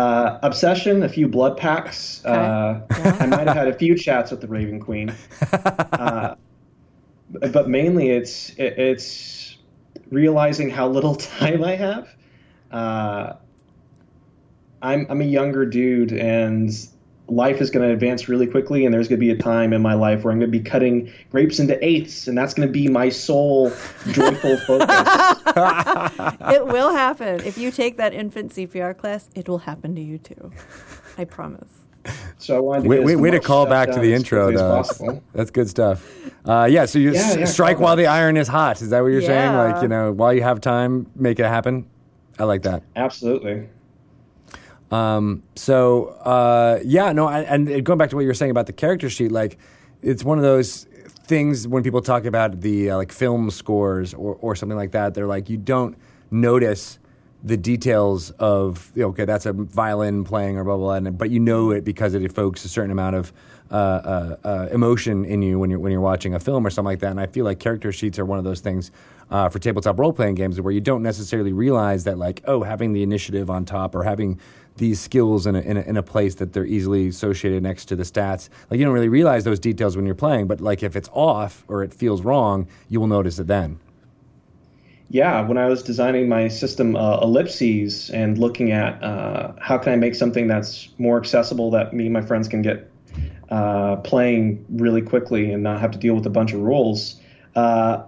obsession, 0.43 1.03
a 1.03 1.09
few 1.09 1.28
blood 1.28 1.57
packs. 1.57 2.24
Uh, 2.26 2.82
I 2.89 3.26
might 3.28 3.47
have 3.47 3.55
had 3.55 3.67
a 3.67 3.74
few 3.74 3.95
chats 3.97 4.32
with 4.32 4.41
the 4.41 4.47
Raven 4.47 4.80
Queen, 4.80 5.13
uh, 5.51 6.36
but 7.30 7.69
mainly 7.69 8.09
it's 8.09 8.49
it, 8.51 8.78
it's 8.78 9.57
realizing 10.09 10.69
how 10.69 10.88
little 10.88 11.15
time 11.39 11.63
I 11.63 11.76
have. 11.76 12.15
Uh, 12.72 13.34
I'm 14.82 15.05
I'm 15.09 15.22
a 15.22 15.26
younger 15.26 15.65
dude, 15.65 16.11
and 16.13 16.72
life 17.32 17.61
is 17.61 17.69
going 17.71 17.88
to 17.88 17.93
advance 17.93 18.27
really 18.29 18.45
quickly. 18.47 18.86
And 18.86 18.93
there's 18.93 19.07
going 19.07 19.19
to 19.19 19.25
be 19.25 19.32
a 19.32 19.38
time 19.38 19.73
in 19.73 19.82
my 19.82 19.93
life 19.93 20.23
where 20.23 20.32
I'm 20.32 20.39
going 20.39 20.51
to 20.51 20.57
be 20.57 20.63
cutting 20.63 21.11
grapes 21.32 21.59
into 21.59 21.84
eighths, 21.86 22.27
and 22.27 22.38
that's 22.38 22.53
going 22.53 22.67
to 22.67 22.71
be 22.71 22.88
my 22.88 23.09
sole 23.09 23.71
joyful 24.11 24.57
focus. 24.67 24.88
it 26.53 26.65
will 26.67 26.93
happen. 26.93 27.41
If 27.41 27.57
you 27.57 27.71
take 27.71 27.97
that 27.97 28.13
infant 28.13 28.51
CPR 28.53 28.97
class, 28.97 29.29
it 29.36 29.47
will 29.49 29.59
happen 29.59 29.95
to 29.95 30.01
you 30.01 30.17
too. 30.17 30.51
I 31.17 31.25
promise. 31.25 31.69
So 32.39 32.55
I 32.57 32.59
wanted 32.59 32.84
to 32.84 32.89
Way, 32.89 32.97
get 33.13 33.19
way, 33.19 33.32
to 33.32 33.39
call 33.39 33.67
back 33.67 33.91
to 33.91 33.99
the 33.99 34.13
intro, 34.13 34.51
though. 34.51 35.21
That's 35.34 35.51
good 35.51 35.69
stuff. 35.69 36.03
Uh, 36.45 36.67
yeah, 36.69 36.86
so 36.86 36.97
you 36.97 37.11
Yeah, 37.13 37.19
s- 37.19 37.38
yeah, 37.38 37.45
strike 37.45 37.79
while 37.79 37.95
back. 37.95 38.03
the 38.03 38.07
iron 38.07 38.38
is 38.38 38.47
hot. 38.47 38.82
Is 38.82 38.89
that 38.89 39.01
what 39.01 39.09
you're 39.09 39.21
saying? 39.21 39.53
Like, 39.53 39.82
you 39.84 39.88
know, 39.88 40.11
while 40.11 40.34
you 40.34 40.41
have 40.41 40.59
time, 40.61 41.05
make 41.15 41.39
it 41.39 41.45
happen. 41.45 41.86
I 42.39 42.45
like 42.45 42.63
that. 42.63 42.82
Absolutely. 42.95 43.67
Um, 44.91 45.43
so 45.55 46.07
uh, 46.07 46.79
yeah, 46.83 47.11
no, 47.13 47.27
I, 47.27 47.41
and 47.41 47.83
going 47.85 47.97
back 47.97 48.09
to 48.09 48.15
what 48.15 48.21
you 48.21 48.27
were 48.27 48.33
saying 48.33 48.51
about 48.51 48.67
the 48.67 48.73
character 48.73 49.09
sheet, 49.09 49.31
like 49.31 49.57
it's 50.01 50.23
one 50.23 50.37
of 50.37 50.43
those 50.43 50.85
things 51.23 51.67
when 51.67 51.81
people 51.81 52.01
talk 52.01 52.25
about 52.25 52.61
the 52.61 52.91
uh, 52.91 52.97
like 52.97 53.11
film 53.11 53.49
scores 53.49 54.13
or, 54.13 54.35
or 54.41 54.55
something 54.55 54.77
like 54.77 54.91
that. 54.91 55.13
They're 55.13 55.27
like 55.27 55.49
you 55.49 55.57
don't 55.57 55.97
notice 56.29 56.99
the 57.43 57.57
details 57.57 58.31
of 58.31 58.91
okay, 58.97 59.25
that's 59.25 59.45
a 59.45 59.53
violin 59.53 60.23
playing 60.23 60.57
or 60.57 60.63
blah 60.63 60.77
blah, 60.77 60.99
blah 60.99 61.11
but 61.11 61.29
you 61.29 61.39
know 61.39 61.71
it 61.71 61.83
because 61.83 62.13
it 62.13 62.23
evokes 62.23 62.65
a 62.65 62.69
certain 62.69 62.91
amount 62.91 63.15
of 63.15 63.33
uh, 63.71 63.73
uh, 63.73 64.35
uh, 64.47 64.67
emotion 64.73 65.23
in 65.23 65.41
you 65.41 65.57
when 65.57 65.69
you're 65.69 65.79
when 65.79 65.91
you're 65.91 66.01
watching 66.01 66.33
a 66.33 66.39
film 66.39 66.67
or 66.67 66.69
something 66.69 66.87
like 66.87 66.99
that. 66.99 67.11
And 67.11 67.19
I 67.19 67.27
feel 67.27 67.45
like 67.45 67.59
character 67.59 67.91
sheets 67.91 68.19
are 68.19 68.25
one 68.25 68.37
of 68.37 68.43
those 68.43 68.59
things 68.59 68.91
uh, 69.31 69.47
for 69.47 69.59
tabletop 69.59 69.97
role 69.97 70.11
playing 70.11 70.35
games 70.35 70.59
where 70.59 70.73
you 70.73 70.81
don't 70.81 71.01
necessarily 71.01 71.53
realize 71.53 72.03
that 72.03 72.17
like 72.17 72.41
oh 72.45 72.63
having 72.63 72.91
the 72.93 73.01
initiative 73.01 73.49
on 73.49 73.63
top 73.63 73.95
or 73.95 74.03
having 74.03 74.39
these 74.78 74.99
skills 74.99 75.45
in 75.45 75.55
a, 75.55 75.59
in 75.59 75.78
a, 75.78 75.82
in 75.82 75.97
a 75.97 76.03
place 76.03 76.36
that 76.36 76.53
they're 76.53 76.65
easily 76.65 77.07
associated 77.07 77.61
next 77.61 77.86
to 77.86 77.95
the 77.95 78.03
stats. 78.03 78.49
Like 78.69 78.80
you 78.80 78.86
don't 78.86 78.93
really 78.93 79.09
realize 79.09 79.43
those 79.43 79.59
details 79.59 79.95
when 79.95 80.05
you're 80.05 80.15
playing, 80.15 80.47
but 80.47 80.61
like 80.61 80.82
if 80.82 80.95
it's 80.95 81.09
off 81.13 81.63
or 81.67 81.84
it 81.84 81.93
feels 81.93 82.22
wrong, 82.22 82.67
you 82.89 82.99
will 82.99 83.07
notice 83.07 83.38
it 83.38 83.47
then. 83.47 83.80
Yeah, 85.09 85.41
when 85.41 85.57
I 85.57 85.67
was 85.67 85.84
designing 85.84 86.30
my 86.30 86.47
system 86.47 86.95
uh, 86.95 87.19
ellipses 87.22 88.09
and 88.11 88.38
looking 88.38 88.72
at 88.72 89.03
uh, 89.03 89.53
how 89.59 89.78
can 89.78 89.91
I 89.91 89.97
make 89.97 90.15
something 90.15 90.47
that's 90.47 90.89
more 90.97 91.17
accessible 91.19 91.69
that 91.72 91.93
me 91.93 92.05
and 92.05 92.13
my 92.13 92.22
friends 92.22 92.47
can 92.47 92.61
get 92.61 92.89
uh, 93.49 93.97
playing 93.97 94.65
really 94.69 95.01
quickly 95.01 95.51
and 95.51 95.61
not 95.61 95.82
have 95.82 95.91
to 95.91 95.97
deal 95.97 96.15
with 96.15 96.26
a 96.26 96.30
bunch 96.30 96.53
of 96.53 96.61
rules, 96.61 97.19
Uh, 97.55 98.03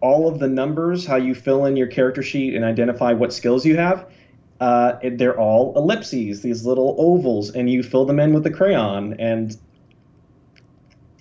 all 0.00 0.28
of 0.28 0.38
the 0.38 0.48
numbers, 0.48 1.04
how 1.04 1.16
you 1.16 1.34
fill 1.34 1.66
in 1.66 1.76
your 1.76 1.88
character 1.88 2.22
sheet 2.22 2.54
and 2.54 2.64
identify 2.64 3.12
what 3.12 3.32
skills 3.32 3.66
you 3.66 3.76
have, 3.76 4.06
uh, 4.60 4.94
it- 5.02 5.18
they're 5.18 5.38
all 5.38 5.72
ellipses, 5.76 6.42
these 6.42 6.64
little 6.66 6.94
ovals, 6.98 7.50
and 7.50 7.70
you 7.70 7.82
fill 7.82 8.04
them 8.04 8.18
in 8.20 8.32
with 8.32 8.46
a 8.46 8.50
crayon. 8.50 9.14
And 9.18 9.56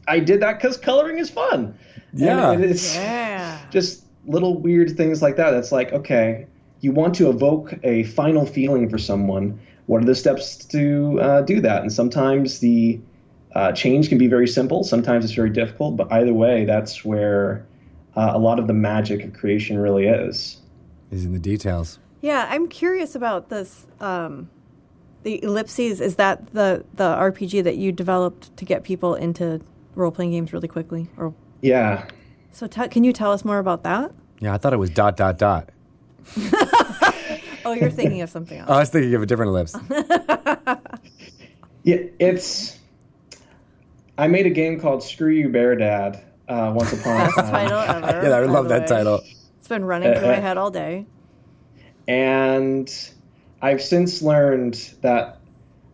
I 0.07 0.19
did 0.19 0.39
that 0.41 0.59
because 0.59 0.77
coloring 0.77 1.17
is 1.17 1.29
fun. 1.29 1.75
Yeah. 2.13 2.51
And 2.51 2.63
it's 2.63 2.95
Yeah. 2.95 3.57
just 3.71 4.03
little 4.25 4.57
weird 4.59 4.95
things 4.97 5.21
like 5.21 5.35
that. 5.37 5.53
It's 5.53 5.71
like, 5.71 5.91
okay, 5.93 6.47
you 6.81 6.91
want 6.91 7.15
to 7.15 7.29
evoke 7.29 7.73
a 7.83 8.03
final 8.03 8.45
feeling 8.45 8.89
for 8.89 8.97
someone. 8.97 9.59
What 9.87 10.01
are 10.01 10.05
the 10.05 10.15
steps 10.15 10.57
to 10.65 11.19
uh, 11.21 11.41
do 11.41 11.61
that? 11.61 11.81
And 11.81 11.91
sometimes 11.91 12.59
the 12.59 12.99
uh, 13.55 13.71
change 13.71 14.09
can 14.09 14.17
be 14.17 14.27
very 14.27 14.47
simple. 14.47 14.83
Sometimes 14.83 15.25
it's 15.25 15.33
very 15.33 15.49
difficult. 15.49 15.95
But 15.97 16.11
either 16.11 16.33
way, 16.33 16.65
that's 16.65 17.03
where 17.05 17.65
uh, 18.15 18.31
a 18.33 18.37
lot 18.39 18.59
of 18.59 18.67
the 18.67 18.73
magic 18.73 19.23
of 19.23 19.33
creation 19.33 19.77
really 19.77 20.07
is. 20.07 20.57
Is 21.11 21.23
in 21.25 21.31
the 21.33 21.39
details. 21.39 21.99
Yeah, 22.27 22.45
I'm 22.49 22.67
curious 22.67 23.15
about 23.15 23.47
this. 23.47 23.87
Um, 24.01 24.49
the 25.23 25.41
ellipses 25.43 26.01
is 26.01 26.15
that 26.17 26.47
the 26.53 26.83
the 26.95 27.05
RPG 27.15 27.63
that 27.63 27.77
you 27.77 27.93
developed 27.93 28.55
to 28.57 28.65
get 28.65 28.83
people 28.83 29.15
into 29.15 29.61
role 29.95 30.11
playing 30.11 30.31
games 30.31 30.51
really 30.51 30.67
quickly? 30.67 31.07
Or 31.15 31.33
Yeah. 31.61 32.05
so, 32.51 32.67
t- 32.67 32.87
can 32.89 33.03
you 33.05 33.13
tell 33.13 33.31
us 33.31 33.45
more 33.45 33.59
about 33.59 33.83
that? 33.83 34.11
Yeah, 34.39 34.53
I 34.53 34.57
thought 34.57 34.73
it 34.73 34.77
was 34.77 34.89
dot 34.89 35.15
dot 35.15 35.37
dot. 35.37 35.69
Oh, 37.65 37.71
you're 37.73 37.89
thinking 37.91 38.21
of 38.21 38.29
something 38.29 38.57
else. 38.57 38.69
I 38.75 38.79
was 38.79 38.89
thinking 38.89 39.13
of 39.15 39.21
a 39.21 39.25
different 39.25 39.49
ellipse. 39.49 39.75
Yeah, 41.83 41.97
it's. 42.19 42.77
I 44.17 44.27
made 44.27 44.45
a 44.45 44.49
game 44.49 44.77
called 44.77 45.01
Screw 45.03 45.29
You 45.31 45.47
Bear 45.47 45.73
Dad 45.77 46.21
uh, 46.49 46.73
once 46.75 46.91
upon 46.91 47.15
a 47.21 47.23
Best 47.25 47.35
time. 47.37 47.49
title 47.69 47.79
ever. 47.79 48.07
yeah, 48.29 48.35
I 48.35 48.39
love 48.43 48.67
that 48.67 48.81
way. 48.81 48.87
title. 48.87 49.21
It's 49.59 49.69
been 49.69 49.85
running 49.85 50.11
through 50.13 50.27
Uh, 50.27 50.31
my 50.31 50.37
uh, 50.37 50.41
head 50.41 50.57
all 50.57 50.69
day. 50.69 51.05
And 52.07 52.91
I've 53.61 53.81
since 53.81 54.21
learned 54.21 54.93
that 55.01 55.39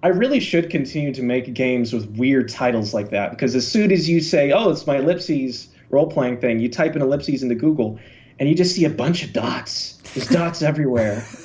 I 0.04 0.10
really 0.10 0.40
should 0.40 0.70
continue 0.70 1.14
to 1.14 1.24
make 1.24 1.54
games 1.54 1.94
with 1.94 2.10
weird 2.18 2.50
titles 2.50 2.94
like 2.94 3.10
that 3.12 3.32
because 3.32 3.56
as 3.56 3.68
soon 3.68 3.92
as 3.92 4.10
you 4.10 4.20
say, 4.20 4.52
"Oh, 4.52 4.70
it's 4.70 4.86
my 4.86 4.98
ellipses 4.98 5.70
role 5.90 6.08
playing 6.08 6.38
thing," 6.38 6.60
you 6.60 6.70
type 6.70 6.96
in 6.96 7.02
ellipses 7.02 7.42
into 7.42 7.56
Google, 7.56 8.00
and 8.40 8.50
you 8.50 8.56
just 8.56 8.76
see 8.76 8.86
a 8.86 8.90
bunch 8.90 9.24
of 9.24 9.32
dots. 9.32 10.02
There's 10.14 10.28
dots 10.28 10.62
everywhere. 10.72 11.26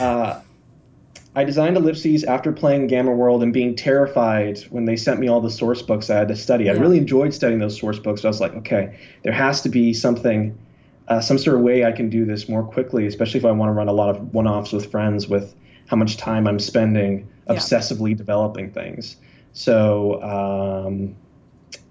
Uh, 0.00 0.40
I 1.36 1.44
designed 1.44 1.76
ellipses 1.76 2.24
after 2.24 2.50
playing 2.50 2.86
Gamma 2.86 3.12
World 3.12 3.42
and 3.42 3.52
being 3.52 3.76
terrified 3.76 4.58
when 4.70 4.86
they 4.86 4.96
sent 4.96 5.20
me 5.20 5.28
all 5.28 5.40
the 5.40 5.50
source 5.50 5.82
books 5.82 6.08
I 6.08 6.16
had 6.16 6.28
to 6.28 6.36
study. 6.36 6.70
I 6.70 6.72
really 6.72 6.96
enjoyed 6.96 7.34
studying 7.34 7.60
those 7.60 7.78
source 7.78 7.98
books. 7.98 8.22
So 8.22 8.28
I 8.28 8.30
was 8.30 8.40
like, 8.40 8.54
okay, 8.56 8.98
there 9.22 9.34
has 9.34 9.60
to 9.62 9.68
be 9.68 9.92
something, 9.92 10.56
uh, 11.08 11.20
some 11.20 11.38
sort 11.38 11.56
of 11.56 11.62
way 11.62 11.84
I 11.84 11.92
can 11.92 12.08
do 12.10 12.24
this 12.24 12.48
more 12.48 12.62
quickly, 12.62 13.06
especially 13.06 13.38
if 13.38 13.46
I 13.46 13.52
want 13.52 13.68
to 13.68 13.72
run 13.72 13.88
a 13.88 13.92
lot 13.92 14.08
of 14.14 14.34
one 14.34 14.46
offs 14.46 14.72
with 14.72 14.90
friends 14.90 15.28
with 15.28 15.54
how 15.86 15.96
much 15.96 16.16
time 16.16 16.46
I'm 16.46 16.58
spending 16.58 17.28
Yeah. 17.48 17.54
obsessively 17.56 18.16
developing 18.16 18.70
things. 18.72 19.16
So 19.52 20.20
um, 20.22 21.14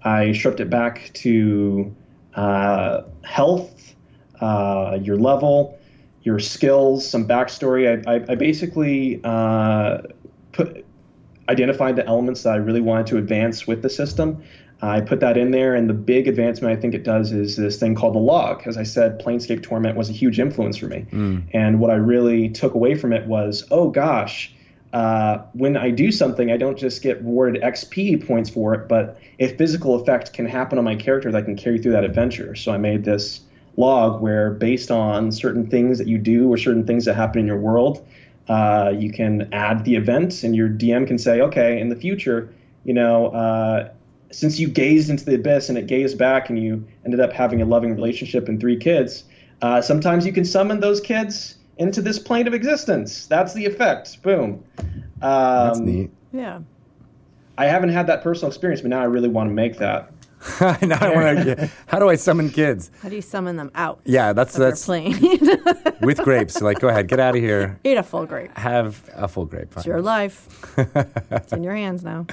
I 0.02 0.32
stripped 0.32 0.60
it 0.60 0.70
back 0.70 1.10
to 1.14 1.94
uh, 2.34 3.02
health, 3.24 3.94
uh, 4.40 4.98
your 5.02 5.16
level, 5.16 5.78
your 6.22 6.38
skills, 6.38 7.08
some 7.08 7.26
backstory. 7.26 8.06
I, 8.06 8.16
I, 8.16 8.24
I 8.28 8.34
basically 8.34 9.20
uh, 9.24 9.98
put 10.52 10.84
identified 11.48 11.96
the 11.96 12.04
elements 12.06 12.42
that 12.42 12.54
I 12.54 12.56
really 12.56 12.80
wanted 12.80 13.06
to 13.06 13.18
advance 13.18 13.66
with 13.66 13.80
the 13.82 13.88
system. 13.88 14.42
I 14.82 15.00
put 15.00 15.20
that 15.20 15.36
in 15.38 15.52
there, 15.52 15.74
and 15.74 15.88
the 15.88 15.94
big 15.94 16.28
advancement 16.28 16.76
I 16.76 16.80
think 16.80 16.94
it 16.94 17.02
does 17.02 17.32
is 17.32 17.56
this 17.56 17.78
thing 17.78 17.94
called 17.94 18.14
the 18.14 18.18
log. 18.20 18.66
As 18.66 18.76
I 18.76 18.82
said, 18.82 19.20
Planescape 19.20 19.62
Torment 19.62 19.96
was 19.96 20.10
a 20.10 20.12
huge 20.12 20.38
influence 20.38 20.76
for 20.76 20.86
me. 20.86 21.06
And 21.52 21.80
what 21.80 21.90
I 21.90 21.94
really 21.94 22.50
took 22.50 22.74
away 22.74 22.94
from 22.94 23.12
it 23.12 23.26
was, 23.26 23.64
oh 23.70 23.88
gosh, 23.88 24.52
uh, 24.92 25.38
when 25.54 25.76
I 25.76 25.90
do 25.90 26.12
something, 26.12 26.50
I 26.50 26.56
don't 26.56 26.78
just 26.78 27.02
get 27.02 27.18
rewarded 27.18 27.62
XP 27.62 28.26
points 28.26 28.50
for 28.50 28.74
it, 28.74 28.88
but 28.88 29.18
a 29.38 29.48
physical 29.56 29.94
effect 29.94 30.32
can 30.32 30.46
happen 30.46 30.78
on 30.78 30.84
my 30.84 30.94
character 30.94 31.32
that 31.32 31.44
can 31.44 31.56
carry 31.56 31.78
through 31.78 31.92
that 31.92 32.04
adventure. 32.04 32.54
So 32.54 32.72
I 32.72 32.78
made 32.78 33.04
this 33.04 33.40
log 33.76 34.20
where, 34.20 34.50
based 34.50 34.90
on 34.90 35.32
certain 35.32 35.66
things 35.68 35.98
that 35.98 36.06
you 36.06 36.18
do 36.18 36.52
or 36.52 36.56
certain 36.56 36.86
things 36.86 37.04
that 37.06 37.14
happen 37.14 37.40
in 37.40 37.46
your 37.46 37.58
world, 37.58 38.06
uh, 38.48 38.92
you 38.96 39.10
can 39.10 39.48
add 39.52 39.84
the 39.84 39.96
event, 39.96 40.44
and 40.44 40.54
your 40.54 40.68
DM 40.68 41.06
can 41.06 41.18
say, 41.18 41.40
okay, 41.40 41.80
in 41.80 41.88
the 41.88 41.96
future, 41.96 42.52
you 42.84 42.94
know, 42.94 43.26
uh, 43.28 43.90
since 44.30 44.58
you 44.58 44.68
gazed 44.68 45.10
into 45.10 45.24
the 45.24 45.34
abyss 45.34 45.68
and 45.68 45.78
it 45.78 45.86
gazed 45.86 46.18
back 46.18 46.48
and 46.48 46.58
you 46.58 46.86
ended 47.04 47.20
up 47.20 47.32
having 47.32 47.62
a 47.62 47.64
loving 47.64 47.94
relationship 47.94 48.48
and 48.48 48.60
three 48.60 48.76
kids, 48.76 49.24
uh, 49.62 49.80
sometimes 49.80 50.26
you 50.26 50.32
can 50.32 50.44
summon 50.44 50.80
those 50.80 51.00
kids 51.00 51.56
into 51.78 52.02
this 52.02 52.18
plane 52.18 52.46
of 52.46 52.54
existence. 52.54 53.26
That's 53.26 53.54
the 53.54 53.64
effect. 53.64 54.22
Boom. 54.22 54.64
Um, 54.78 55.68
That's 55.68 55.78
neat. 55.78 56.10
Yeah. 56.32 56.60
I 57.58 57.66
haven't 57.66 57.90
had 57.90 58.06
that 58.08 58.22
personal 58.22 58.48
experience, 58.48 58.82
but 58.82 58.90
now 58.90 59.00
I 59.00 59.04
really 59.04 59.28
want 59.28 59.48
to 59.48 59.54
make 59.54 59.78
that. 59.78 60.12
now 60.60 60.98
I 61.00 61.14
want 61.14 61.44
to. 61.44 61.70
How 61.86 61.98
do 61.98 62.08
I 62.08 62.16
summon 62.16 62.50
kids? 62.50 62.90
How 63.00 63.08
do 63.08 63.16
you 63.16 63.22
summon 63.22 63.56
them 63.56 63.70
out? 63.74 64.00
Yeah, 64.04 64.32
that's 64.32 64.54
They're 64.54 64.68
that's 64.68 64.84
playing. 64.84 65.12
with 66.02 66.18
grapes. 66.18 66.60
Like, 66.60 66.78
go 66.78 66.88
ahead, 66.88 67.08
get 67.08 67.18
out 67.18 67.34
of 67.34 67.42
here. 67.42 67.80
Eat 67.84 67.96
a 67.96 68.02
full 68.02 68.26
grape. 68.26 68.56
Have 68.56 69.08
a 69.14 69.26
full 69.26 69.46
grape. 69.46 69.72
It's 69.76 69.86
your 69.86 70.02
life. 70.02 70.46
it's 71.30 71.52
in 71.52 71.64
your 71.64 71.74
hands 71.74 72.04
now. 72.04 72.26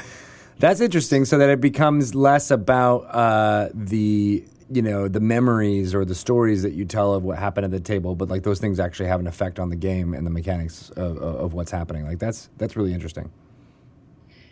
That's 0.60 0.82
interesting. 0.82 1.26
So 1.26 1.38
that 1.38 1.50
it 1.50 1.62
becomes 1.62 2.16
less 2.16 2.52
about 2.52 3.02
uh, 3.10 3.70
the 3.74 4.46
you 4.72 4.82
know 4.82 5.08
the 5.08 5.20
memories 5.20 5.94
or 5.94 6.06
the 6.06 6.16
stories 6.16 6.64
that 6.64 6.74
you 6.74 6.86
tell 6.86 7.14
of 7.14 7.24
what 7.24 7.38
happened 7.38 7.66
at 7.66 7.72
the 7.72 7.80
table, 7.80 8.16
but 8.16 8.30
like 8.30 8.44
those 8.44 8.60
things 8.60 8.80
actually 8.80 9.08
have 9.08 9.20
an 9.20 9.28
effect 9.28 9.60
on 9.60 9.70
the 9.70 9.76
game 9.76 10.14
and 10.14 10.26
the 10.26 10.32
mechanics 10.32 10.90
of, 10.92 11.18
of, 11.18 11.54
what's 11.54 11.72
happening. 11.72 12.06
Like 12.06 12.20
that's 12.20 12.50
that's 12.58 12.76
really 12.76 12.94
interesting. 12.94 13.32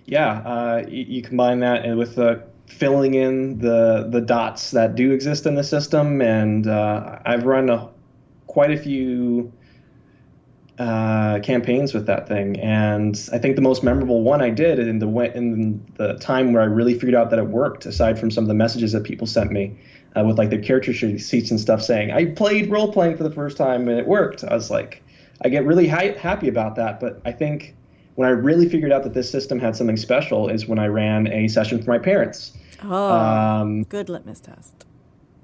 Yeah, 0.05 0.39
uh, 0.39 0.85
you, 0.87 1.05
you 1.07 1.21
combine 1.21 1.59
that 1.59 1.95
with 1.95 2.15
the 2.15 2.43
filling 2.67 3.15
in 3.15 3.59
the 3.59 4.07
the 4.09 4.21
dots 4.21 4.71
that 4.71 4.95
do 4.95 5.11
exist 5.11 5.45
in 5.45 5.55
the 5.55 5.63
system, 5.63 6.21
and 6.21 6.67
uh, 6.67 7.19
I've 7.25 7.45
run 7.45 7.69
a, 7.69 7.89
quite 8.47 8.71
a 8.71 8.77
few 8.77 9.51
uh, 10.79 11.39
campaigns 11.43 11.93
with 11.93 12.05
that 12.07 12.27
thing, 12.27 12.59
and 12.59 13.29
I 13.31 13.37
think 13.37 13.55
the 13.55 13.61
most 13.61 13.83
memorable 13.83 14.21
one 14.23 14.41
I 14.41 14.49
did 14.49 14.79
in 14.79 14.99
the 14.99 15.07
in 15.35 15.83
the 15.97 16.15
time 16.15 16.53
where 16.53 16.61
I 16.61 16.65
really 16.65 16.93
figured 16.93 17.15
out 17.15 17.29
that 17.29 17.39
it 17.39 17.47
worked. 17.47 17.85
Aside 17.85 18.17
from 18.19 18.31
some 18.31 18.43
of 18.43 18.47
the 18.47 18.53
messages 18.53 18.91
that 18.93 19.03
people 19.03 19.27
sent 19.27 19.51
me 19.51 19.77
uh, 20.17 20.23
with 20.23 20.37
like 20.37 20.49
their 20.49 20.61
character 20.61 20.93
sheets 20.93 21.51
and 21.51 21.59
stuff 21.59 21.81
saying 21.81 22.11
I 22.11 22.25
played 22.25 22.69
role 22.71 22.91
playing 22.91 23.17
for 23.17 23.23
the 23.23 23.31
first 23.31 23.57
time 23.57 23.87
and 23.87 23.99
it 23.99 24.07
worked. 24.07 24.43
I 24.43 24.53
was 24.53 24.69
like, 24.71 25.03
I 25.43 25.49
get 25.49 25.65
really 25.65 25.87
hi- 25.87 26.15
happy 26.17 26.47
about 26.47 26.75
that, 26.75 26.99
but 26.99 27.21
I 27.25 27.31
think 27.31 27.75
when 28.15 28.27
I 28.27 28.31
really 28.31 28.67
figured 28.67 28.91
out 28.91 29.03
that 29.03 29.13
this 29.13 29.29
system 29.29 29.59
had 29.59 29.75
something 29.75 29.97
special 29.97 30.49
is 30.49 30.67
when 30.67 30.79
I 30.79 30.87
ran 30.87 31.27
a 31.27 31.47
session 31.47 31.81
for 31.81 31.91
my 31.91 31.99
parents. 31.99 32.57
Oh, 32.83 33.11
Um, 33.13 33.83
good 33.83 34.09
litmus 34.09 34.39
test. 34.39 34.85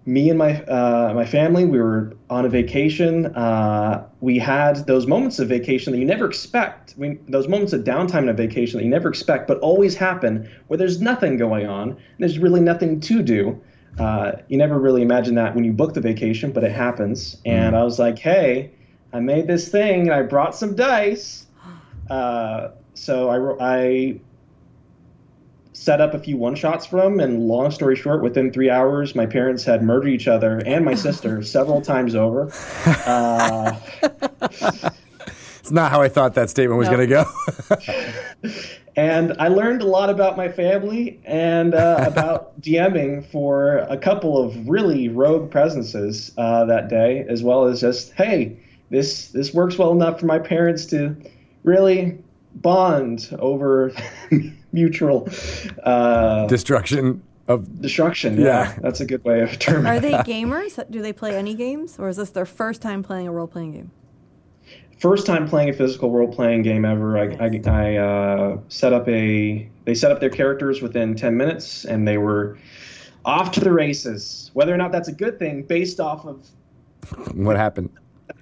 Me 0.07 0.29
and 0.29 0.39
my 0.39 0.63
uh, 0.63 1.11
my 1.13 1.25
family, 1.25 1.65
we 1.65 1.77
were 1.77 2.15
on 2.29 2.45
a 2.45 2.49
vacation. 2.49 3.25
Uh, 3.35 4.07
we 4.21 4.39
had 4.39 4.87
those 4.87 5.05
moments 5.05 5.37
of 5.37 5.49
vacation 5.49 5.91
that 5.91 5.99
you 5.99 6.05
never 6.05 6.25
expect. 6.25 6.95
We, 6.97 7.19
those 7.27 7.49
moments 7.49 7.73
of 7.73 7.83
downtime 7.83 8.23
in 8.23 8.29
a 8.29 8.33
vacation 8.33 8.77
that 8.77 8.85
you 8.85 8.89
never 8.89 9.09
expect, 9.09 9.49
but 9.49 9.59
always 9.59 9.95
happen, 9.95 10.49
where 10.67 10.77
there's 10.77 11.01
nothing 11.01 11.35
going 11.35 11.67
on. 11.67 11.89
And 11.89 11.99
there's 12.19 12.39
really 12.39 12.61
nothing 12.61 13.01
to 13.01 13.21
do. 13.21 13.61
Uh, 13.99 14.31
you 14.47 14.57
never 14.57 14.79
really 14.79 15.01
imagine 15.01 15.35
that 15.35 15.53
when 15.53 15.65
you 15.65 15.73
book 15.73 15.93
the 15.93 16.01
vacation, 16.01 16.53
but 16.53 16.63
it 16.63 16.71
happens. 16.71 17.37
And 17.45 17.75
I 17.75 17.83
was 17.83 17.99
like, 17.99 18.17
hey, 18.17 18.71
I 19.11 19.19
made 19.19 19.47
this 19.47 19.67
thing, 19.67 20.03
and 20.03 20.13
I 20.13 20.21
brought 20.23 20.55
some 20.55 20.75
dice. 20.75 21.45
Uh, 22.09 22.71
so 22.93 23.27
I, 23.59 23.75
I 23.75 24.19
set 25.77 26.01
up 26.01 26.13
a 26.13 26.19
few 26.19 26.37
one 26.37 26.55
shots 26.55 26.85
for 26.85 27.01
them, 27.01 27.19
and 27.19 27.47
long 27.47 27.71
story 27.71 27.95
short, 27.95 28.21
within 28.23 28.51
three 28.51 28.69
hours, 28.69 29.15
my 29.15 29.25
parents 29.25 29.63
had 29.63 29.81
murdered 29.83 30.09
each 30.09 30.27
other 30.27 30.61
and 30.65 30.83
my 30.83 30.95
sister 30.95 31.41
several 31.57 31.81
times 31.81 32.15
over. 32.15 32.51
Uh, 33.05 33.79
It's 35.59 35.73
not 35.73 35.91
how 35.91 36.01
I 36.01 36.07
thought 36.07 36.33
that 36.35 36.49
statement 36.49 36.77
was 36.79 36.87
No. 36.89 36.95
going 36.95 37.09
to 37.09 37.25
go. 38.45 38.51
and 38.95 39.33
I 39.37 39.49
learned 39.49 39.81
a 39.81 39.85
lot 39.85 40.09
about 40.09 40.37
my 40.37 40.47
family 40.47 41.19
and 41.25 41.73
uh, 41.75 42.05
about 42.07 42.61
DMing 42.61 43.25
for 43.29 43.79
a 43.89 43.97
couple 43.97 44.41
of 44.41 44.55
really 44.69 45.09
rogue 45.09 45.51
presences 45.51 46.31
uh, 46.37 46.63
that 46.65 46.87
day, 46.87 47.25
as 47.27 47.43
well 47.43 47.65
as 47.65 47.81
just, 47.81 48.13
hey, 48.13 48.55
this 48.91 49.27
this 49.31 49.53
works 49.53 49.77
well 49.77 49.91
enough 49.91 50.21
for 50.21 50.25
my 50.25 50.39
parents 50.39 50.85
to 50.85 51.17
really 51.65 52.17
bond 52.55 53.27
over 53.37 53.91
mutual 54.71 55.27
uh, 55.83 56.47
Destruction 56.47 57.21
of. 57.47 57.81
destruction. 57.81 58.37
Yeah, 58.39 58.45
Yeah. 58.73 58.79
that's 58.81 58.99
a 58.99 59.05
good 59.05 59.23
way 59.23 59.41
of 59.41 59.57
terming. 59.59 59.85
It. 59.85 59.89
Are 59.89 59.99
they 59.99 60.13
gamers? 60.13 60.83
Do 60.91 61.01
they 61.01 61.13
play 61.13 61.35
any 61.35 61.53
games, 61.55 61.97
or 61.99 62.09
is 62.09 62.17
this 62.17 62.29
their 62.31 62.45
first 62.45 62.81
time 62.81 63.03
playing 63.03 63.27
a 63.27 63.31
role 63.31 63.47
playing 63.47 63.71
game? 63.73 63.91
first 64.99 65.27
time 65.27 65.47
playing 65.47 65.69
a 65.69 65.73
physical 65.73 66.09
role 66.11 66.27
playing 66.27 66.63
game 66.63 66.83
ever. 66.83 67.19
I, 67.19 67.25
I, 67.39 67.61
I 67.67 67.95
uh, 67.97 68.57
set 68.67 68.93
up 68.93 69.07
a. 69.07 69.69
They 69.85 69.93
set 69.93 70.11
up 70.11 70.19
their 70.19 70.29
characters 70.31 70.81
within 70.81 71.13
ten 71.15 71.37
minutes, 71.37 71.85
and 71.85 72.07
they 72.07 72.17
were 72.17 72.57
off 73.23 73.51
to 73.51 73.59
the 73.59 73.71
races. 73.71 74.49
Whether 74.53 74.73
or 74.73 74.77
not 74.77 74.91
that's 74.91 75.07
a 75.07 75.11
good 75.13 75.37
thing, 75.39 75.61
based 75.63 75.99
off 75.99 76.25
of 76.25 76.45
What 77.35 77.55
happened? 77.57 77.89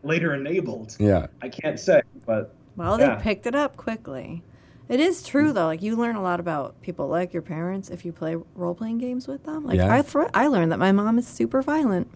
later 0.02 0.34
enabled, 0.34 0.96
Yeah. 1.00 1.28
I 1.42 1.50
can't 1.50 1.80
say. 1.80 2.02
But 2.26 2.54
Well, 2.76 3.00
yeah. 3.00 3.16
they 3.16 3.22
picked 3.22 3.46
it 3.48 3.54
up 3.56 3.76
quickly. 3.78 4.42
It 4.88 5.00
is 5.00 5.24
true 5.24 5.52
though. 5.52 5.66
Like 5.66 5.82
you 5.82 5.96
learn 5.96 6.16
a 6.16 6.22
lot 6.22 6.40
about 6.40 6.80
people 6.82 7.08
like 7.08 7.34
your 7.34 7.42
parents 7.42 7.90
if 7.90 8.06
you 8.06 8.12
play 8.14 8.36
role 8.56 8.76
playing 8.76 9.00
games 9.00 9.28
with 9.28 9.44
them. 9.44 9.66
Like 9.66 9.78
Yeah. 9.78 9.94
I 9.94 10.02
th- 10.02 10.28
I 10.34 10.48
learned 10.48 10.72
that 10.72 10.80
my 10.80 10.92
mom 10.92 11.18
is 11.18 11.28
super 11.28 11.62
violent. 11.62 12.08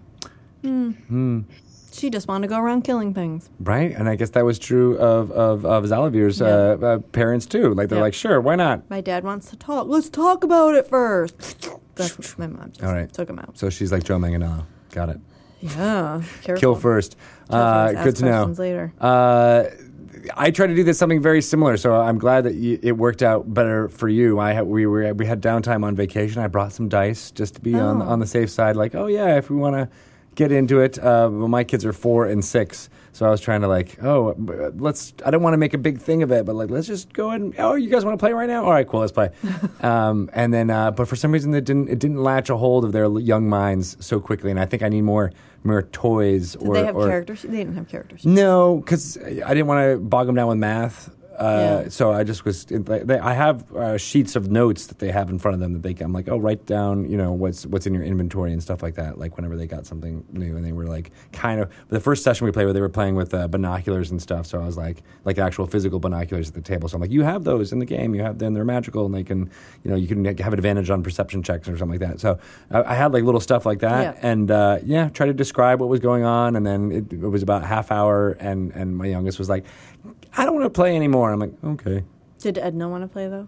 Hmm. 0.62 1.42
She 1.92 2.10
just 2.12 2.28
wanted 2.28 2.48
to 2.48 2.54
go 2.54 2.60
around 2.62 2.84
killing 2.84 3.14
things. 3.16 3.50
Right, 3.60 3.92
and 3.92 4.08
I 4.08 4.16
guess 4.16 4.30
that 4.32 4.46
was 4.46 4.60
true 4.60 4.98
of 5.00 5.32
of, 5.32 5.66
of 5.66 5.84
Xalavier's 5.86 6.42
uh, 6.42 6.78
uh, 6.82 6.98
parents 7.12 7.46
too. 7.48 7.74
Like 7.74 7.90
they're 7.90 7.98
Yeah. 7.98 8.04
like, 8.04 8.14
sure, 8.14 8.40
why 8.40 8.56
not? 8.56 8.88
My 8.90 9.02
dad 9.02 9.24
wants 9.24 9.50
to 9.50 9.56
talk. 9.56 9.88
Let's 9.88 10.10
talk 10.10 10.44
about 10.44 10.76
it 10.76 10.88
first. 10.88 11.70
That's 11.96 12.18
what 12.18 12.38
my 12.38 12.48
mom 12.48 12.70
just 12.72 12.84
All 12.84 12.94
right. 12.94 13.12
took 13.12 13.30
him 13.30 13.40
out. 13.40 13.58
So 13.58 13.70
she's 13.70 13.92
like 13.92 14.04
Joe 14.04 14.18
Manganiello. 14.18 14.66
Got 14.92 15.10
it. 15.10 15.20
Yeah, 15.62 16.22
careful. 16.44 16.60
Kill 16.62 16.76
first. 16.76 17.18
Kill 17.50 17.58
uh, 17.60 17.88
first, 17.88 17.98
ask 17.98 18.06
good 18.06 18.16
to 18.18 18.26
know. 18.26 18.46
later. 18.46 18.94
I 20.36 20.52
tried 20.52 20.68
to 20.68 20.76
do 20.76 20.84
this 20.84 20.98
something 20.98 21.22
very 21.22 21.42
similar, 21.42 21.78
so 21.78 21.94
I'm 21.96 22.18
glad 22.18 22.44
that 22.46 22.56
you, 22.56 22.80
it 22.82 22.94
worked 22.94 23.22
out 23.24 23.54
better 23.54 23.90
for 23.90 24.08
you. 24.08 24.40
I 24.40 24.54
had, 24.54 24.66
we 24.68 24.86
were 24.86 25.14
we 25.14 25.26
had 25.26 25.42
downtime 25.42 25.84
on 25.84 25.96
vacation. 25.96 26.42
I 26.42 26.48
brought 26.48 26.74
some 26.74 26.90
dice 26.90 27.32
just 27.32 27.56
to 27.56 27.62
be 27.62 27.76
on 27.76 28.02
Oh. 28.02 28.06
on 28.06 28.20
the 28.20 28.28
safe 28.28 28.50
side. 28.50 28.76
Like, 28.76 28.96
oh 28.96 29.08
yeah, 29.08 29.38
if 29.38 29.50
we 29.50 29.56
want 29.58 29.76
to 29.76 29.90
get 30.36 30.52
into 30.52 30.80
it. 30.80 30.98
Uh, 31.00 31.30
well, 31.32 31.48
my 31.48 31.64
kids 31.64 31.86
are 31.86 31.94
four 31.94 32.26
and 32.26 32.44
six, 32.44 32.90
so 33.12 33.26
I 33.26 33.30
was 33.30 33.42
trying 33.42 33.62
to 33.62 33.68
like, 33.68 34.02
oh, 34.04 34.36
let's. 34.78 35.14
I 35.26 35.32
don't 35.32 35.42
want 35.42 35.54
to 35.54 35.58
make 35.58 35.74
a 35.74 35.78
big 35.78 36.00
thing 36.00 36.24
of 36.24 36.32
it, 36.32 36.46
but 36.46 36.56
like, 36.56 36.70
let's 36.70 36.88
just 36.88 37.12
go 37.14 37.30
ahead 37.30 37.42
and. 37.42 37.56
Oh, 37.58 37.76
you 37.76 37.90
guys 37.90 38.06
want 38.06 38.18
to 38.18 38.24
play 38.24 38.34
right 38.34 38.48
now? 38.48 38.66
All 38.66 38.72
right, 38.72 38.88
cool, 38.88 39.02
let's 39.02 39.12
play. 39.12 39.30
um, 39.82 40.30
and 40.34 40.54
then, 40.54 40.70
uh, 40.70 40.92
but 40.92 41.08
for 41.08 41.16
some 41.16 41.32
reason, 41.32 41.54
it 41.54 41.66
didn't. 41.66 41.90
It 41.90 42.00
didn't 42.00 42.24
latch 42.24 42.50
a 42.50 42.58
hold 42.58 42.86
of 42.86 42.92
their 42.92 43.08
young 43.20 43.50
minds 43.50 43.98
so 44.00 44.20
quickly, 44.20 44.52
and 44.52 44.60
I 44.60 44.66
think 44.66 44.84
I 44.84 44.90
need 44.90 45.02
more 45.02 45.32
more 45.64 45.84
toys. 45.84 46.54
Did 46.54 46.68
or, 46.68 46.74
they 46.76 46.86
have 46.86 46.96
or, 46.96 47.08
characters? 47.08 47.42
They 47.42 47.58
didn't 47.58 47.76
have 47.76 47.90
characters. 47.90 48.26
no, 48.26 48.78
because 48.78 49.18
I 49.18 49.54
didn't 49.54 49.68
want 49.68 49.92
to 49.92 49.98
bog 50.00 50.28
them 50.28 50.36
down 50.36 50.48
with 50.48 50.58
math. 50.58 51.10
Uh, 51.40 51.82
Yeah. 51.84 51.90
So 51.90 52.12
I 52.12 52.24
just 52.24 52.44
was. 52.46 52.66
They, 52.66 53.18
I 53.20 53.34
have 53.34 53.72
uh, 53.76 53.98
sheets 53.98 54.36
of 54.36 54.52
notes 54.52 54.88
that 54.88 55.00
they 55.00 55.12
have 55.12 55.30
in 55.30 55.40
front 55.40 55.54
of 55.56 55.60
them 55.62 55.74
that 55.74 55.82
they. 55.84 55.94
can- 55.94 56.06
I'm 56.08 56.14
like, 56.14 56.28
oh, 56.30 56.38
write 56.38 56.66
down, 56.66 57.10
you 57.10 57.18
know, 57.18 57.32
what's 57.32 57.66
what's 57.66 57.88
in 57.88 57.94
your 57.94 58.04
inventory 58.04 58.52
and 58.52 58.62
stuff 58.62 58.84
like 58.84 58.96
that. 58.96 59.18
Like 59.18 59.38
whenever 59.38 59.56
they 59.56 59.68
got 59.68 59.86
something 59.86 60.26
new, 60.32 60.56
and 60.58 60.66
they 60.66 60.72
were 60.74 60.88
like, 60.88 61.12
kind 61.32 61.62
of. 61.62 61.72
The 61.90 62.00
first 62.00 62.24
session 62.24 62.46
we 62.46 62.52
played 62.52 62.66
where 62.66 62.74
they 62.74 62.82
were 62.82 62.90
playing 62.90 63.16
with 63.16 63.34
uh, 63.34 63.48
binoculars 63.48 64.12
and 64.12 64.22
stuff. 64.22 64.46
So 64.48 64.62
I 64.62 64.66
was 64.66 64.78
like, 64.78 65.02
like 65.26 65.38
actual 65.38 65.66
physical 65.66 66.00
binoculars 66.00 66.50
at 66.50 66.56
the 66.56 66.62
table. 66.62 66.90
So 66.90 66.96
I'm 66.96 67.02
like, 67.02 67.12
you 67.12 67.24
have 67.24 67.44
those 67.46 67.72
in 67.72 67.80
the 67.80 67.86
game. 67.86 68.14
You 68.14 68.22
have 68.24 68.38
them. 68.40 68.54
They're 68.54 68.66
magical, 68.66 69.06
and 69.06 69.16
they 69.16 69.24
can, 69.24 69.50
you 69.84 69.92
know, 69.92 69.96
you 69.98 70.08
can 70.08 70.26
have 70.38 70.54
advantage 70.54 70.90
on 70.90 71.04
perception 71.04 71.42
checks 71.44 71.68
or 71.70 71.78
something 71.78 72.00
like 72.00 72.10
that. 72.10 72.20
So 72.20 72.40
I, 72.72 72.84
I 72.84 72.94
had 72.96 73.14
like 73.14 73.24
little 73.24 73.42
stuff 73.42 73.66
like 73.66 73.80
that, 73.80 74.16
Yeah. 74.16 74.30
and 74.32 74.52
uh, 74.52 74.80
yeah, 74.84 75.10
try 75.10 75.26
to 75.26 75.34
describe 75.34 75.80
what 75.80 75.90
was 75.90 76.00
going 76.02 76.24
on, 76.24 76.56
and 76.56 76.66
then 76.66 76.92
it, 76.92 77.14
it 77.14 77.20
was 77.28 77.44
about 77.44 77.64
half 77.64 77.92
hour, 77.92 78.32
and 78.40 78.72
and 78.74 78.98
my 78.98 79.06
youngest 79.06 79.40
was 79.40 79.48
like, 79.50 79.66
I 80.38 80.46
don't 80.46 80.54
want 80.56 80.66
to 80.66 80.70
play 80.70 80.96
anymore. 80.96 81.32
I'm 81.32 81.40
like, 81.40 81.54
okay. 81.64 82.04
Did 82.40 82.58
Edna 82.58 82.88
want 82.90 83.04
to 83.04 83.08
play 83.08 83.28
though? 83.28 83.48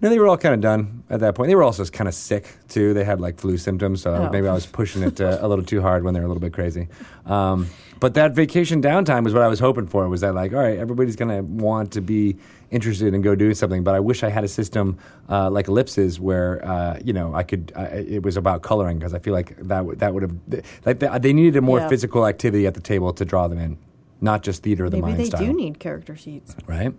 No, 0.00 0.10
they 0.10 0.18
were 0.18 0.26
all 0.26 0.36
kind 0.36 0.54
of 0.54 0.60
done 0.60 1.02
at 1.08 1.20
that 1.20 1.34
point. 1.34 1.48
They 1.48 1.54
were 1.54 1.62
also 1.62 1.84
kind 1.86 2.08
of 2.08 2.14
sick 2.14 2.46
too. 2.68 2.92
They 2.92 3.04
had 3.04 3.20
like 3.20 3.38
flu 3.38 3.56
symptoms, 3.56 4.02
so 4.02 4.12
Oh. 4.14 4.28
maybe 4.30 4.46
I 4.48 4.52
was 4.52 4.66
pushing 4.66 5.02
it 5.02 5.20
uh, 5.20 5.38
a 5.40 5.48
little 5.48 5.64
too 5.64 5.80
hard 5.80 6.04
when 6.04 6.12
they 6.14 6.20
were 6.20 6.26
a 6.26 6.28
little 6.28 6.40
bit 6.40 6.52
crazy. 6.52 6.88
Um, 7.26 7.68
but 8.00 8.12
that 8.14 8.32
vacation 8.32 8.82
downtime 8.82 9.24
was 9.24 9.32
what 9.32 9.42
I 9.42 9.48
was 9.48 9.60
hoping 9.60 9.86
for. 9.86 10.06
Was 10.08 10.20
that 10.20 10.34
like, 10.34 10.52
all 10.52 10.58
right, 10.58 10.78
everybody's 10.78 11.16
gonna 11.16 11.42
want 11.42 11.92
to 11.92 12.02
be 12.02 12.36
interested 12.70 13.14
and 13.14 13.22
go 13.24 13.34
do 13.34 13.54
something. 13.54 13.82
But 13.82 13.94
I 13.94 14.00
wish 14.00 14.22
I 14.22 14.28
had 14.28 14.44
a 14.44 14.48
system 14.48 14.98
uh, 15.30 15.48
like 15.50 15.68
Ellipses 15.68 16.20
where 16.20 16.62
uh, 16.66 16.98
you 17.02 17.12
know 17.14 17.34
I 17.34 17.42
could. 17.44 17.72
Uh, 17.74 17.86
it 17.92 18.22
was 18.22 18.36
about 18.36 18.60
coloring 18.62 18.98
because 18.98 19.14
I 19.14 19.20
feel 19.20 19.32
like 19.32 19.56
that 19.56 19.68
w- 19.78 19.96
that 19.96 20.12
would 20.12 20.22
have 20.24 20.34
like 20.84 20.98
they, 20.98 21.18
they 21.18 21.32
needed 21.32 21.56
a 21.56 21.62
more 21.62 21.78
Yeah. 21.78 21.88
physical 21.88 22.26
activity 22.26 22.66
at 22.66 22.74
the 22.74 22.80
table 22.80 23.12
to 23.14 23.24
draw 23.24 23.48
them 23.48 23.58
in, 23.58 23.78
not 24.24 24.42
just 24.42 24.62
theater 24.62 24.86
of 24.86 24.90
the 24.90 24.96
Maybe 24.96 25.02
mind 25.02 25.18
Maybe 25.18 25.30
they 25.30 25.36
style. 25.36 25.46
do 25.46 25.52
need 25.52 25.78
character 25.78 26.16
sheets. 26.16 26.56
right. 26.66 26.92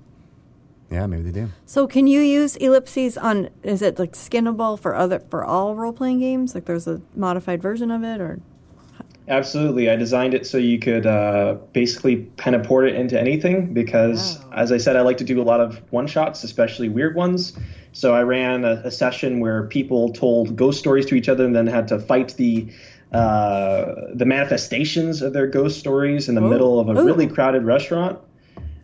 Yeah, 0.92 1.08
maybe 1.08 1.24
they 1.24 1.32
do. 1.42 1.50
So 1.66 1.88
can 1.88 2.06
you 2.06 2.22
use 2.22 2.56
ellipses 2.58 3.18
on? 3.18 3.50
Is 3.64 3.82
it 3.82 3.98
like 3.98 4.12
skinnable 4.14 4.80
for 4.80 4.94
other 4.96 5.20
for 5.32 5.44
all 5.44 5.76
role 5.76 5.92
playing 5.92 6.20
games? 6.20 6.54
Like 6.54 6.66
there's 6.66 6.88
a 6.88 7.02
modified 7.16 7.60
version 7.62 7.90
of 7.90 8.04
it, 8.04 8.22
or 8.22 8.40
Absolutely. 9.28 9.90
I 9.90 9.96
designed 9.96 10.36
it 10.36 10.46
so 10.46 10.60
you 10.60 10.78
could 10.78 11.08
uh, 11.08 11.56
basically 11.74 12.30
kind 12.38 12.56
of 12.56 12.62
port 12.64 12.88
it 12.88 12.94
into 12.94 13.20
anything 13.20 13.74
because, 13.74 14.38
Wow. 14.38 14.52
as 14.58 14.72
I 14.72 14.78
said, 14.78 14.96
I 14.96 15.02
like 15.02 15.18
to 15.18 15.24
do 15.24 15.42
a 15.42 15.44
lot 15.44 15.60
of 15.60 15.82
one 15.92 16.06
shots, 16.06 16.44
especially 16.44 16.90
weird 16.90 17.16
ones. 17.16 17.54
So 17.92 18.14
I 18.14 18.22
ran 18.22 18.64
a, 18.64 18.82
a 18.86 18.92
session 18.92 19.40
where 19.40 19.64
people 19.66 20.14
told 20.14 20.56
ghost 20.56 20.78
stories 20.78 21.08
to 21.08 21.16
each 21.16 21.28
other 21.28 21.44
and 21.44 21.56
then 21.56 21.66
had 21.66 21.88
to 21.88 21.98
fight 22.00 22.36
the 22.38 22.68
uh, 23.16 24.08
the 24.14 24.26
manifestations 24.26 25.22
of 25.22 25.34
their 25.34 25.48
ghost 25.48 25.80
stories 25.80 26.30
in 26.30 26.36
the 26.36 26.44
Ooh. 26.44 26.50
middle 26.50 26.80
of 26.80 26.90
a 26.90 26.92
Ooh. 27.00 27.06
really 27.06 27.28
crowded 27.28 27.64
restaurant. 27.64 28.20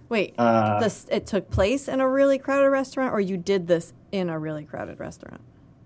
wait, 0.09 0.33
Uh, 0.37 0.79
this 0.79 1.05
it 1.11 1.25
took 1.25 1.49
place 1.49 1.87
in 1.87 1.99
a 1.99 2.09
really 2.09 2.37
crowded 2.37 2.69
restaurant, 2.69 3.13
or 3.13 3.19
you 3.19 3.37
did 3.37 3.67
this 3.67 3.93
in 4.11 4.29
a 4.29 4.37
really 4.39 4.63
crowded 4.63 4.99
restaurant? 4.99 5.41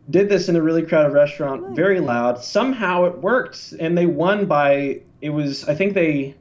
did 0.09 0.29
this 0.29 0.47
in 0.49 0.55
a 0.55 0.61
really 0.61 0.83
crowded 0.83 1.13
restaurant, 1.13 1.75
very 1.75 1.99
loud. 1.99 2.43
Somehow 2.43 3.05
it 3.05 3.17
worked, 3.23 3.73
and 3.79 3.97
they 3.97 4.05
won 4.05 4.45
by 4.45 5.01
it 5.21 5.31
was. 5.31 5.67
I 5.67 5.73
think 5.73 5.95
they 5.95 6.35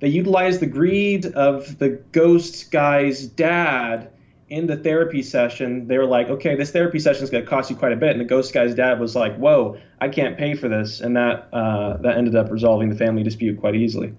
they 0.00 0.08
utilized 0.08 0.60
the 0.60 0.66
greed 0.66 1.24
of 1.26 1.78
the 1.78 1.88
ghost 2.12 2.70
guy's 2.70 3.26
dad 3.26 4.10
in 4.50 4.66
the 4.66 4.76
therapy 4.76 5.22
session. 5.22 5.86
They 5.86 5.98
were 5.98 6.06
like, 6.06 6.28
"Okay, 6.28 6.54
this 6.56 6.70
therapy 6.70 6.98
session 6.98 7.22
is 7.24 7.30
going 7.30 7.44
to 7.44 7.50
cost 7.50 7.70
you 7.70 7.76
quite 7.76 7.92
a 7.92 7.96
bit," 7.96 8.10
and 8.12 8.20
the 8.20 8.24
ghost 8.24 8.52
guy's 8.54 8.74
dad 8.74 8.98
was 9.00 9.14
like, 9.14 9.36
"Whoa, 9.36 9.76
I 10.00 10.08
can't 10.08 10.36
pay 10.38 10.54
for 10.54 10.68
this," 10.68 11.00
and 11.00 11.16
that 11.16 11.48
uh, 11.52 11.96
that 11.98 12.16
ended 12.16 12.34
up 12.36 12.50
resolving 12.50 12.88
the 12.88 12.96
family 12.96 13.22
dispute 13.22 13.58
quite 13.60 13.74
easily. 13.74 14.14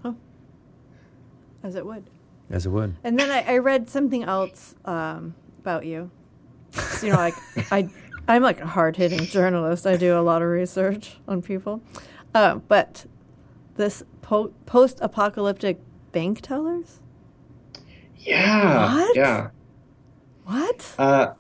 As 1.63 1.75
it 1.75 1.85
would. 1.85 2.09
As 2.49 2.65
it 2.65 2.69
would. 2.69 2.95
And 3.03 3.19
then 3.19 3.29
I, 3.29 3.55
I 3.55 3.57
read 3.57 3.89
something 3.89 4.23
else 4.23 4.75
um, 4.85 5.35
about 5.59 5.85
you. 5.85 6.09
So, 6.71 7.05
you 7.07 7.11
know, 7.11 7.17
like 7.19 7.35
I, 7.71 7.89
I'm 8.27 8.41
like 8.41 8.61
a 8.61 8.67
hard 8.67 8.95
hitting 8.95 9.19
journalist. 9.25 9.85
I 9.85 9.97
do 9.97 10.17
a 10.17 10.21
lot 10.21 10.41
of 10.41 10.47
research 10.47 11.17
on 11.27 11.41
people, 11.41 11.81
uh, 12.33 12.55
but 12.55 13.05
this 13.75 14.03
po- 14.21 14.53
post 14.65 14.99
apocalyptic 15.01 15.79
bank 16.11 16.41
tellers. 16.41 16.99
Yeah, 18.17 18.93
What? 18.95 19.15
yeah. 19.15 19.49
What? 20.49 20.95
Uh, 20.97 21.33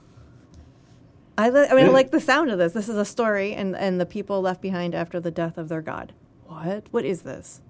I, 1.37 1.49
li- 1.49 1.67
I 1.71 1.73
mean, 1.73 1.85
I 1.85 1.89
like 1.89 2.11
the 2.11 2.19
sound 2.19 2.51
of 2.51 2.57
this. 2.59 2.73
This 2.73 2.89
is 2.89 2.97
a 2.97 3.05
story, 3.05 3.53
and 3.53 3.75
and 3.75 3.99
the 3.99 4.05
people 4.05 4.41
left 4.41 4.61
behind 4.61 4.93
after 4.93 5.19
the 5.19 5.31
death 5.31 5.57
of 5.57 5.67
their 5.69 5.81
god. 5.81 6.13
What? 6.45 6.85
What 6.91 7.05
is 7.05 7.21
this? 7.23 7.61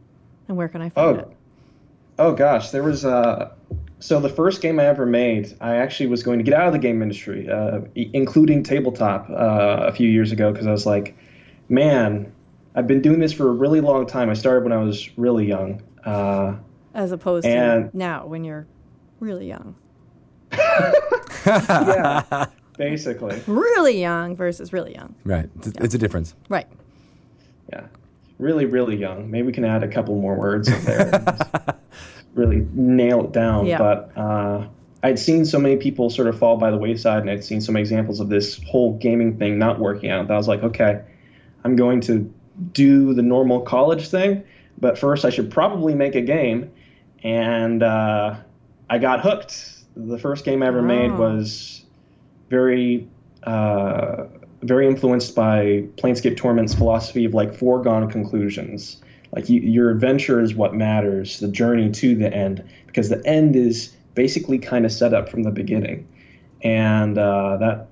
And 0.48 0.58
where 0.58 0.68
can 0.68 0.82
I 0.82 0.90
find 0.90 1.18
Oh. 1.18 1.20
it? 1.22 1.28
Oh 2.18 2.34
gosh, 2.34 2.72
there 2.72 2.84
was 2.84 3.06
uh 3.06 3.52
so 4.00 4.20
the 4.20 4.30
first 4.30 4.62
game 4.62 4.80
I 4.80 4.86
ever 4.86 5.06
made, 5.06 5.56
I 5.62 5.76
actually 5.76 6.08
was 6.08 6.24
going 6.24 6.40
to 6.40 6.44
get 6.44 6.54
out 6.54 6.68
of 6.68 6.74
the 6.74 6.80
game 6.80 7.02
industry, 7.02 7.50
uh, 7.50 7.80
i- 7.98 8.10
including 8.14 8.64
tabletop, 8.64 9.30
uh, 9.30 9.86
a 9.88 9.92
few 9.94 10.08
years 10.10 10.32
ago 10.32 10.52
because 10.52 10.68
I 10.68 10.72
was 10.72 10.86
like, 10.86 11.18
man, 11.68 12.32
I've 12.76 12.88
been 12.88 13.02
doing 13.02 13.20
this 13.20 13.34
for 13.34 13.50
a 13.50 13.52
really 13.54 13.82
long 13.82 14.06
time. 14.08 14.30
I 14.30 14.34
started 14.36 14.64
when 14.64 14.72
I 14.74 14.78
was 14.84 15.10
really 15.18 15.46
young. 15.46 15.82
Uh, 16.06 16.56
As 16.94 17.12
opposed 17.12 17.46
and- 17.46 17.92
to 17.92 17.98
now, 17.98 18.26
when 18.26 18.44
you're 18.44 18.68
really 19.20 19.48
young, 19.48 19.76
yeah, 21.50 22.46
basically, 22.78 23.42
really 23.48 24.00
young 24.00 24.36
versus 24.36 24.74
really 24.74 24.94
young. 24.94 25.16
Right. 25.24 25.50
It's, 25.58 25.68
it's 25.68 25.94
a 25.96 25.98
difference. 25.98 26.36
Right. 26.50 26.68
yeah, 27.72 27.88
really, 28.38 28.66
really 28.66 28.96
young. 28.96 29.30
Maybe 29.30 29.48
we 29.48 29.54
can 29.54 29.66
add 29.66 29.84
a 29.84 29.88
couple 29.88 30.16
more 30.16 30.36
words 30.36 30.68
in 30.68 30.84
there. 30.86 31.14
and 31.14 31.74
really 32.36 32.68
nail 32.74 33.26
it 33.26 33.32
down. 33.32 33.66
Yeah. 33.66 33.78
But 33.78 34.18
uh, 34.18 34.68
I'd 35.04 35.20
seen 35.20 35.46
so 35.46 35.60
many 35.60 35.78
people 35.78 36.10
sort 36.10 36.28
of 36.28 36.38
fall 36.38 36.58
by 36.58 36.72
the 36.72 36.78
wayside, 36.78 37.22
and 37.22 37.30
I'd 37.30 37.44
seen 37.44 37.62
so 37.62 37.72
many 37.72 37.82
examples 37.82 38.20
of 38.20 38.30
this 38.30 38.62
whole 38.64 38.98
gaming 38.98 39.38
thing 39.38 39.58
not 39.58 39.80
working 39.80 40.10
out. 40.10 40.28
That 40.28 40.34
I 40.34 40.38
was 40.38 40.48
like, 40.48 40.64
okay, 40.64 41.02
I'm 41.64 41.76
going 41.76 42.02
to 42.02 42.32
do 42.74 43.14
the 43.14 43.22
normal 43.22 43.62
college 43.62 44.10
thing, 44.10 44.44
but 44.80 44.98
first 44.98 45.26
I 45.26 45.30
should 45.30 45.52
probably 45.52 45.96
make 45.96 46.16
a 46.16 46.22
game. 46.22 46.72
And 47.24 47.84
uh, 47.84 48.36
I 48.90 48.98
got 48.98 49.22
hooked. 49.22 49.79
The 50.08 50.18
first 50.18 50.46
game 50.46 50.64
I 50.64 50.68
ever 50.68 50.82
made 50.82 51.12
Oh. 51.12 51.18
was 51.18 51.84
very, 52.50 53.08
uh, 53.44 54.26
very 54.62 54.88
influenced 54.88 55.36
by 55.36 55.84
Planescape 55.98 56.38
Torment's 56.38 56.74
philosophy 56.74 57.26
of 57.26 57.34
like 57.34 57.54
foregone 57.54 58.10
conclusions. 58.10 58.98
Like 59.34 59.50
you, 59.50 59.60
your 59.62 59.90
adventure 59.92 60.42
is 60.42 60.56
what 60.56 60.74
matters, 60.74 61.40
the 61.40 61.48
journey 61.48 61.90
to 61.92 62.16
the 62.16 62.34
end, 62.34 62.64
because 62.88 63.10
the 63.10 63.26
end 63.28 63.56
is 63.56 63.96
basically 64.16 64.58
kind 64.58 64.86
of 64.86 64.92
set 64.92 65.14
up 65.14 65.30
from 65.30 65.44
the 65.44 65.52
beginning. 65.52 66.08
And 66.64 67.18
uh, 67.18 67.58
that 67.58 67.88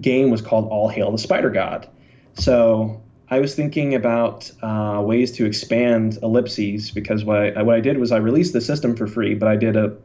game 0.00 0.30
was 0.30 0.40
called 0.42 0.68
All 0.68 0.88
Hail 0.88 1.10
the 1.10 1.18
Spider 1.18 1.50
God. 1.50 1.88
So 2.34 3.00
I 3.30 3.38
was 3.38 3.54
thinking 3.54 3.94
about 3.94 4.50
uh, 4.62 5.02
ways 5.04 5.32
to 5.32 5.46
expand 5.46 6.18
ellipses 6.22 6.90
because 6.90 7.24
what 7.24 7.56
I, 7.56 7.62
what 7.62 7.76
I 7.76 7.80
did 7.80 7.98
was 7.98 8.12
I 8.12 8.18
released 8.18 8.52
the 8.52 8.60
system 8.60 8.94
for 8.96 9.06
free, 9.06 9.34
but 9.34 9.48
I 9.48 9.56
did 9.56 9.76
a 9.76 9.96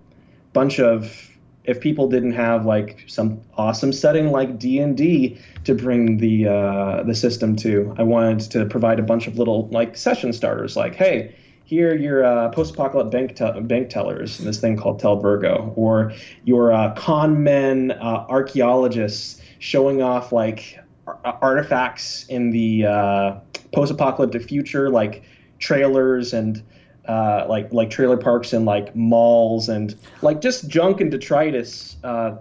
bunch 0.53 0.79
of 0.79 1.28
if 1.69 1.79
people 1.79 2.09
didn't 2.09 2.31
have 2.31 2.65
like 2.65 3.03
some 3.07 3.39
awesome 3.55 3.93
setting 3.93 4.31
like 4.31 4.57
D 4.57 4.79
and 4.79 4.97
D 4.97 5.37
to 5.65 5.75
bring 5.75 6.17
the 6.17 6.47
uh, 6.47 7.03
the 7.03 7.13
system 7.13 7.55
to. 7.57 7.93
I 7.97 8.03
wanted 8.03 8.51
to 8.51 8.65
provide 8.65 8.99
a 8.99 9.03
bunch 9.03 9.27
of 9.27 9.37
little 9.37 9.67
like 9.69 9.95
session 9.95 10.33
starters, 10.33 10.75
like 10.75 10.95
hey. 10.95 11.35
Here, 11.65 11.95
your 11.95 12.25
uh, 12.25 12.49
post-apocalyptic 12.49 13.11
bank, 13.11 13.35
te- 13.35 13.61
bank 13.61 13.91
tellers 13.91 14.39
this 14.39 14.59
thing 14.59 14.75
called 14.75 14.99
Tel 14.99 15.17
Virgo, 15.17 15.71
or 15.75 16.11
your 16.43 16.73
uh, 16.73 16.95
con 16.95 17.43
men 17.43 17.91
uh, 17.91 18.25
archaeologists 18.27 19.39
showing 19.59 20.01
off 20.01 20.31
like 20.31 20.79
ar- 21.05 21.37
artifacts 21.43 22.25
in 22.25 22.49
the 22.49 22.87
uh, 22.87 23.35
post-apocalyptic 23.71 24.41
future, 24.41 24.89
like 24.89 25.21
trailers 25.59 26.33
and 26.33 26.63
uh, 27.07 27.45
like 27.47 27.71
like 27.73 27.89
trailer 27.89 28.17
parks 28.17 28.53
and 28.53 28.65
like 28.65 28.95
malls 28.95 29.69
and 29.69 29.95
like 30.21 30.41
just 30.41 30.67
junk 30.67 31.01
and 31.01 31.11
detritus 31.11 31.97
uh, 32.03 32.35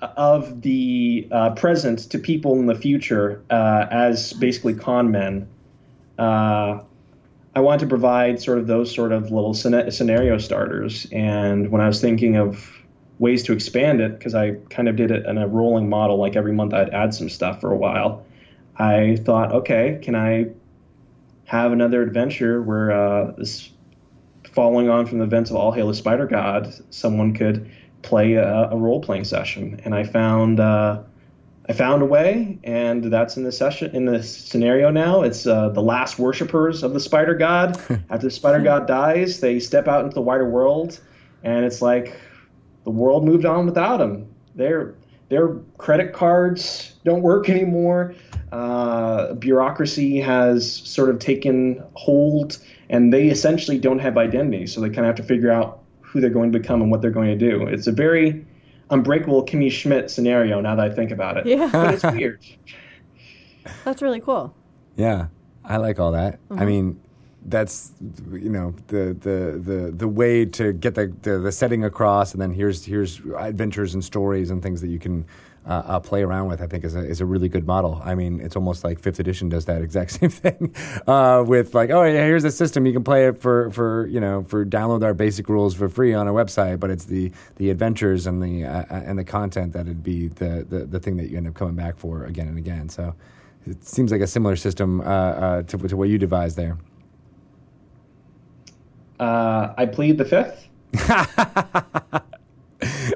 of 0.00 0.62
the 0.62 1.26
uh, 1.32 1.50
present 1.54 2.10
to 2.10 2.18
people 2.18 2.54
in 2.58 2.66
the 2.66 2.74
future 2.74 3.42
uh, 3.50 3.86
as 3.90 4.32
basically 4.34 4.74
con 4.74 5.10
men. 5.10 5.48
Uh, 6.18 6.80
I 7.54 7.60
wanted 7.60 7.80
to 7.80 7.86
provide 7.86 8.40
sort 8.40 8.58
of 8.58 8.68
those 8.68 8.94
sort 8.94 9.10
of 9.10 9.32
little 9.32 9.54
scenario 9.54 10.38
starters, 10.38 11.06
and 11.10 11.70
when 11.70 11.80
I 11.80 11.88
was 11.88 12.00
thinking 12.00 12.36
of 12.36 12.70
ways 13.18 13.42
to 13.44 13.52
expand 13.52 14.00
it, 14.00 14.16
because 14.18 14.34
I 14.34 14.52
kind 14.70 14.88
of 14.88 14.94
did 14.94 15.10
it 15.10 15.26
in 15.26 15.38
a 15.38 15.48
rolling 15.48 15.88
model, 15.88 16.18
like 16.18 16.36
every 16.36 16.52
month 16.52 16.72
I'd 16.72 16.90
add 16.90 17.14
some 17.14 17.28
stuff 17.28 17.60
for 17.60 17.72
a 17.72 17.76
while. 17.76 18.24
I 18.76 19.16
thought, 19.24 19.52
okay, 19.52 19.98
can 20.02 20.14
I 20.14 20.50
have 21.48 21.72
another 21.72 22.02
adventure 22.02 22.60
where 22.60 22.92
uh, 22.92 23.32
this 23.38 23.70
following 24.52 24.90
on 24.90 25.06
from 25.06 25.18
the 25.18 25.24
events 25.24 25.48
of 25.48 25.56
All 25.56 25.72
Hail 25.72 25.88
the 25.88 25.94
Spider 25.94 26.26
God, 26.26 26.74
someone 26.90 27.32
could 27.32 27.70
play 28.02 28.34
a, 28.34 28.68
a 28.70 28.76
role 28.76 29.00
playing 29.00 29.24
session, 29.24 29.80
and 29.82 29.94
I 29.94 30.04
found 30.04 30.60
uh, 30.60 31.02
I 31.66 31.72
found 31.72 32.02
a 32.02 32.04
way, 32.04 32.58
and 32.64 33.04
that's 33.04 33.38
in 33.38 33.44
the 33.44 33.52
session 33.52 33.96
in 33.96 34.04
the 34.04 34.22
scenario 34.22 34.90
now. 34.90 35.22
It's 35.22 35.46
uh, 35.46 35.70
the 35.70 35.80
last 35.80 36.18
worshippers 36.18 36.82
of 36.82 36.92
the 36.92 37.00
Spider 37.00 37.34
God. 37.34 37.78
After 38.10 38.26
the 38.26 38.30
Spider 38.30 38.60
God 38.62 38.86
dies, 38.86 39.40
they 39.40 39.58
step 39.58 39.88
out 39.88 40.04
into 40.04 40.14
the 40.14 40.20
wider 40.20 40.48
world, 40.48 41.00
and 41.42 41.64
it's 41.64 41.80
like 41.80 42.14
the 42.84 42.90
world 42.90 43.24
moved 43.24 43.46
on 43.46 43.64
without 43.64 44.02
him. 44.02 44.28
Their 44.54 44.96
their 45.28 45.54
credit 45.76 46.12
cards 46.12 46.94
don't 47.04 47.22
work 47.22 47.48
anymore. 47.48 48.14
Uh, 48.52 49.34
bureaucracy 49.34 50.20
has 50.20 50.74
sort 50.74 51.10
of 51.10 51.18
taken 51.18 51.82
hold, 51.94 52.58
and 52.88 53.12
they 53.12 53.28
essentially 53.28 53.78
don't 53.78 53.98
have 53.98 54.16
identity. 54.16 54.66
So 54.66 54.80
they 54.80 54.88
kind 54.88 55.00
of 55.00 55.06
have 55.06 55.16
to 55.16 55.22
figure 55.22 55.50
out 55.50 55.82
who 56.00 56.20
they're 56.20 56.30
going 56.30 56.50
to 56.52 56.58
become 56.58 56.80
and 56.80 56.90
what 56.90 57.02
they're 57.02 57.10
going 57.10 57.38
to 57.38 57.50
do. 57.50 57.66
It's 57.66 57.86
a 57.86 57.92
very 57.92 58.46
unbreakable 58.90 59.44
Kimmy 59.44 59.70
Schmidt 59.70 60.10
scenario 60.10 60.60
now 60.60 60.74
that 60.74 60.90
I 60.90 60.94
think 60.94 61.10
about 61.10 61.36
it. 61.36 61.46
Yeah. 61.46 61.68
But 61.70 61.94
it's 61.94 62.04
weird. 62.04 62.40
That's 63.84 64.00
really 64.00 64.20
cool. 64.20 64.54
Yeah, 64.96 65.26
I 65.64 65.76
like 65.76 66.00
all 66.00 66.12
that. 66.12 66.40
I 66.50 66.64
mean, 66.64 66.98
that's 67.50 67.92
you 68.32 68.50
know 68.50 68.74
the 68.88 69.16
the 69.20 69.58
the 69.58 69.92
the 69.94 70.08
way 70.08 70.44
to 70.44 70.72
get 70.72 70.94
the, 70.94 71.12
the 71.22 71.38
the 71.38 71.52
setting 71.52 71.84
across, 71.84 72.32
and 72.32 72.40
then 72.40 72.52
here's 72.52 72.84
here's 72.84 73.20
adventures 73.36 73.94
and 73.94 74.04
stories 74.04 74.50
and 74.50 74.62
things 74.62 74.80
that 74.80 74.88
you 74.88 74.98
can. 74.98 75.26
Uh, 75.66 75.82
uh, 75.86 76.00
play 76.00 76.22
around 76.22 76.48
with, 76.48 76.62
I 76.62 76.66
think, 76.66 76.82
is 76.82 76.94
a, 76.94 77.00
is 77.00 77.20
a 77.20 77.26
really 77.26 77.50
good 77.50 77.66
model. 77.66 78.00
I 78.02 78.14
mean, 78.14 78.40
it's 78.40 78.56
almost 78.56 78.84
like 78.84 79.00
Fifth 79.00 79.20
Edition 79.20 79.50
does 79.50 79.66
that 79.66 79.82
exact 79.88 80.12
same 80.12 80.30
thing 80.30 80.74
uh, 81.06 81.44
with 81.46 81.74
like, 81.74 81.90
oh 81.90 82.04
yeah, 82.04 82.24
here's 82.24 82.44
a 82.44 82.50
system 82.50 82.86
you 82.86 82.94
can 82.94 83.04
play 83.04 83.26
it 83.26 83.38
for 83.38 83.70
for 83.72 84.06
you 84.06 84.18
know 84.18 84.44
for 84.44 84.64
download 84.64 85.02
our 85.04 85.12
basic 85.12 85.46
rules 85.50 85.74
for 85.74 85.90
free 85.90 86.14
on 86.14 86.26
our 86.26 86.32
website, 86.32 86.80
but 86.80 86.88
it's 86.88 87.04
the 87.04 87.30
the 87.56 87.68
adventures 87.68 88.26
and 88.26 88.42
the 88.42 88.64
uh, 88.64 88.84
and 88.88 89.18
the 89.18 89.24
content 89.24 89.74
that'd 89.74 90.02
be 90.02 90.28
the, 90.28 90.64
the 90.66 90.86
the 90.86 91.00
thing 91.00 91.18
that 91.18 91.28
you 91.28 91.36
end 91.36 91.46
up 91.46 91.52
coming 91.52 91.74
back 91.74 91.98
for 91.98 92.24
again 92.24 92.48
and 92.48 92.56
again. 92.56 92.88
So 92.88 93.14
it 93.66 93.84
seems 93.84 94.10
like 94.10 94.20
a 94.20 94.26
similar 94.26 94.56
system 94.56 95.00
uh, 95.00 95.04
uh, 95.04 95.62
to, 95.64 95.76
to 95.76 95.96
what 95.96 96.08
you 96.08 96.16
devised 96.16 96.56
there. 96.56 96.78
Uh, 99.18 99.74
I 99.76 99.86
plead 99.86 100.18
the 100.18 100.24
fifth. 100.24 100.68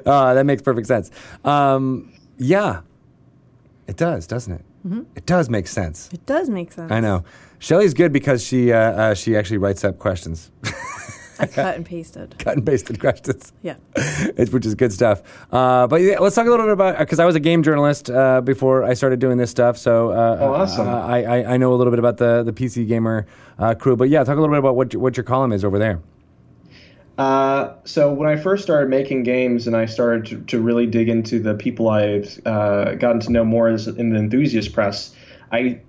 Uh, 0.05 0.33
that 0.33 0.45
makes 0.45 0.61
perfect 0.61 0.85
sense. 0.87 1.09
Um, 1.45 2.11
yeah, 2.37 2.81
it 3.87 3.95
does, 3.95 4.27
doesn't 4.27 4.51
it? 4.53 4.65
It 5.15 5.25
does 5.25 5.49
make 5.49 5.67
sense. 5.67 6.09
It 6.11 6.25
does 6.25 6.49
make 6.49 6.73
sense. 6.73 6.91
I 6.91 6.99
know. 6.99 7.23
Shelley's 7.59 7.93
good 7.93 8.11
because 8.11 8.43
she 8.43 8.73
uh, 8.73 8.77
uh, 8.77 9.13
she 9.13 9.37
actually 9.37 9.59
writes 9.59 9.85
up 9.85 9.99
questions, 9.99 10.51
I 11.39 11.47
cut 11.47 11.75
and 11.75 11.85
pasted. 11.85 12.35
cut 12.39 12.55
and 12.57 12.65
pasted 12.65 12.99
questions. 12.99 13.51
Yeah. 13.61 13.75
it's, 13.95 14.51
which 14.51 14.65
is 14.65 14.75
good 14.75 14.93
stuff. 14.93 15.21
Uh, 15.51 15.87
but 15.87 16.01
yeah, 16.01 16.19
let's 16.19 16.35
talk 16.35 16.47
a 16.47 16.49
little 16.49 16.65
bit 16.65 16.73
about 16.73 16.99
because 16.99 17.19
I 17.19 17.25
was 17.25 17.35
a 17.35 17.39
game 17.39 17.63
journalist 17.63 18.09
uh, 18.09 18.41
before 18.41 18.83
I 18.83 18.93
started 18.93 19.19
doing 19.19 19.37
this 19.37 19.51
stuff. 19.51 19.77
So 19.77 20.09
uh, 20.11 20.37
Oh, 20.39 20.53
awesome. 20.53 20.87
uh, 20.87 21.05
I, 21.05 21.21
I 21.23 21.53
I 21.53 21.57
know 21.57 21.73
a 21.73 21.75
little 21.75 21.91
bit 21.91 21.99
about 21.99 22.17
the 22.17 22.43
the 22.43 22.53
PC 22.53 22.87
gamer 22.87 23.25
uh, 23.59 23.73
crew. 23.75 23.95
But 23.95 24.09
yeah, 24.09 24.23
talk 24.23 24.37
a 24.37 24.41
little 24.41 24.53
bit 24.53 24.59
about 24.59 24.75
what 24.75 24.93
your, 24.93 25.01
what 25.01 25.17
your 25.17 25.23
column 25.23 25.51
is 25.51 25.63
over 25.65 25.79
there. 25.79 26.01
Uh, 27.17 27.73
so 27.83 28.11
when 28.11 28.27
I 28.27 28.35
first 28.35 28.63
started 28.63 28.89
making 28.89 29.23
games 29.23 29.67
and 29.67 29.75
I 29.75 29.85
started 29.85 30.25
to, 30.27 30.41
to 30.45 30.59
really 30.59 30.87
dig 30.87 31.09
into 31.09 31.39
the 31.39 31.53
people 31.53 31.89
I've 31.89 32.39
uh, 32.45 32.95
gotten 32.95 33.19
to 33.21 33.31
know 33.31 33.43
more 33.45 33.67
as 33.67 33.87
in 33.87 34.09
the 34.09 34.17
enthusiast 34.17 34.73
press, 34.73 35.15
I 35.51 35.79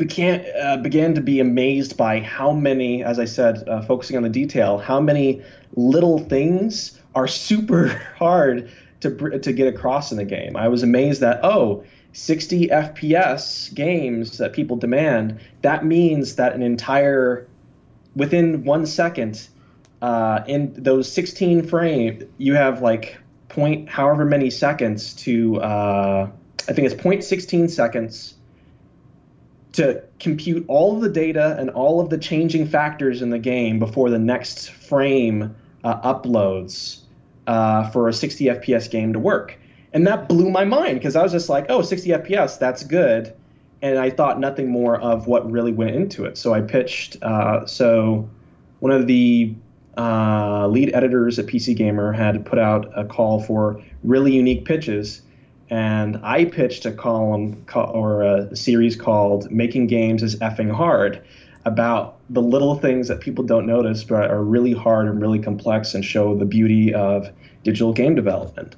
began 0.00 0.44
uh, 0.60 0.78
began 0.78 1.14
to 1.14 1.20
be 1.20 1.38
amazed 1.38 1.96
by 1.96 2.20
how 2.20 2.52
many, 2.52 3.04
as 3.04 3.18
I 3.20 3.26
said, 3.26 3.68
uh, 3.68 3.82
focusing 3.82 4.16
on 4.16 4.24
the 4.24 4.30
detail, 4.30 4.78
how 4.78 4.98
many 4.98 5.42
little 5.76 6.18
things 6.18 6.98
are 7.14 7.28
super 7.48 7.88
hard 8.16 8.72
to 9.00 9.38
to 9.38 9.52
get 9.52 9.72
across 9.72 10.10
in 10.10 10.16
the 10.16 10.24
game. 10.24 10.56
I 10.56 10.66
was 10.66 10.82
amazed 10.82 11.20
that 11.20 11.40
oh. 11.44 11.84
60 12.12 12.66
FPS 12.70 13.72
games 13.72 14.38
that 14.38 14.52
people 14.52 14.76
demand, 14.76 15.38
that 15.62 15.84
means 15.84 16.34
that 16.34 16.56
an 16.56 16.60
entire, 16.60 17.46
within 18.16 18.64
one 18.64 18.84
second, 18.84 19.46
uh, 20.02 20.40
in 20.48 20.72
those 20.76 21.10
16 21.12 21.68
frame, 21.68 22.28
you 22.36 22.56
have 22.56 22.82
like 22.82 23.16
point 23.48 23.88
however 23.88 24.24
many 24.24 24.50
seconds 24.50 25.14
to, 25.14 25.60
uh, 25.60 26.28
I 26.68 26.72
think 26.72 26.90
it's 26.90 27.00
point 27.00 27.22
16 27.22 27.68
seconds 27.68 28.34
to 29.72 30.02
compute 30.18 30.64
all 30.68 30.96
of 30.96 31.00
the 31.00 31.08
data 31.08 31.56
and 31.58 31.70
all 31.70 32.00
of 32.00 32.10
the 32.10 32.18
changing 32.18 32.66
factors 32.66 33.22
in 33.22 33.30
the 33.30 33.38
game 33.38 33.78
before 33.78 34.10
the 34.10 34.18
next 34.18 34.70
frame 34.70 35.54
uh, 35.84 36.14
uploads 36.14 37.00
uh, 37.46 37.88
for 37.90 38.08
a 38.08 38.12
60 38.12 38.46
FPS 38.46 38.90
game 38.90 39.12
to 39.12 39.18
work. 39.18 39.58
And 39.92 40.06
that 40.06 40.28
blew 40.28 40.50
my 40.50 40.64
mind 40.64 40.98
because 40.98 41.16
I 41.16 41.22
was 41.22 41.32
just 41.32 41.48
like, 41.48 41.66
oh, 41.68 41.82
60 41.82 42.10
FPS, 42.10 42.58
that's 42.58 42.84
good. 42.84 43.34
And 43.82 43.98
I 43.98 44.10
thought 44.10 44.38
nothing 44.38 44.68
more 44.68 45.00
of 45.00 45.26
what 45.26 45.50
really 45.50 45.72
went 45.72 45.96
into 45.96 46.24
it. 46.24 46.36
So 46.36 46.52
I 46.52 46.60
pitched. 46.60 47.22
Uh, 47.22 47.66
so 47.66 48.28
one 48.80 48.92
of 48.92 49.06
the 49.06 49.54
uh, 49.96 50.68
lead 50.68 50.94
editors 50.94 51.38
at 51.38 51.46
PC 51.46 51.76
Gamer 51.76 52.12
had 52.12 52.44
put 52.44 52.58
out 52.58 52.90
a 52.96 53.04
call 53.04 53.40
for 53.42 53.82
really 54.04 54.32
unique 54.32 54.64
pitches, 54.64 55.22
and 55.70 56.18
I 56.22 56.44
pitched 56.44 56.84
a 56.84 56.92
column 56.92 57.64
or 57.74 58.22
a 58.22 58.56
series 58.56 58.96
called 58.96 59.50
"Making 59.50 59.86
Games 59.86 60.22
is 60.22 60.36
Effing 60.40 60.72
Hard," 60.72 61.22
about 61.64 62.18
the 62.28 62.42
little 62.42 62.74
things 62.74 63.08
that 63.08 63.20
people 63.20 63.44
don't 63.44 63.66
notice 63.66 64.04
but 64.04 64.30
are 64.30 64.42
really 64.42 64.72
hard 64.72 65.06
and 65.06 65.20
really 65.20 65.38
complex 65.38 65.94
and 65.94 66.04
show 66.04 66.34
the 66.34 66.44
beauty 66.44 66.92
of 66.92 67.28
digital 67.62 67.92
game 67.92 68.14
development. 68.14 68.76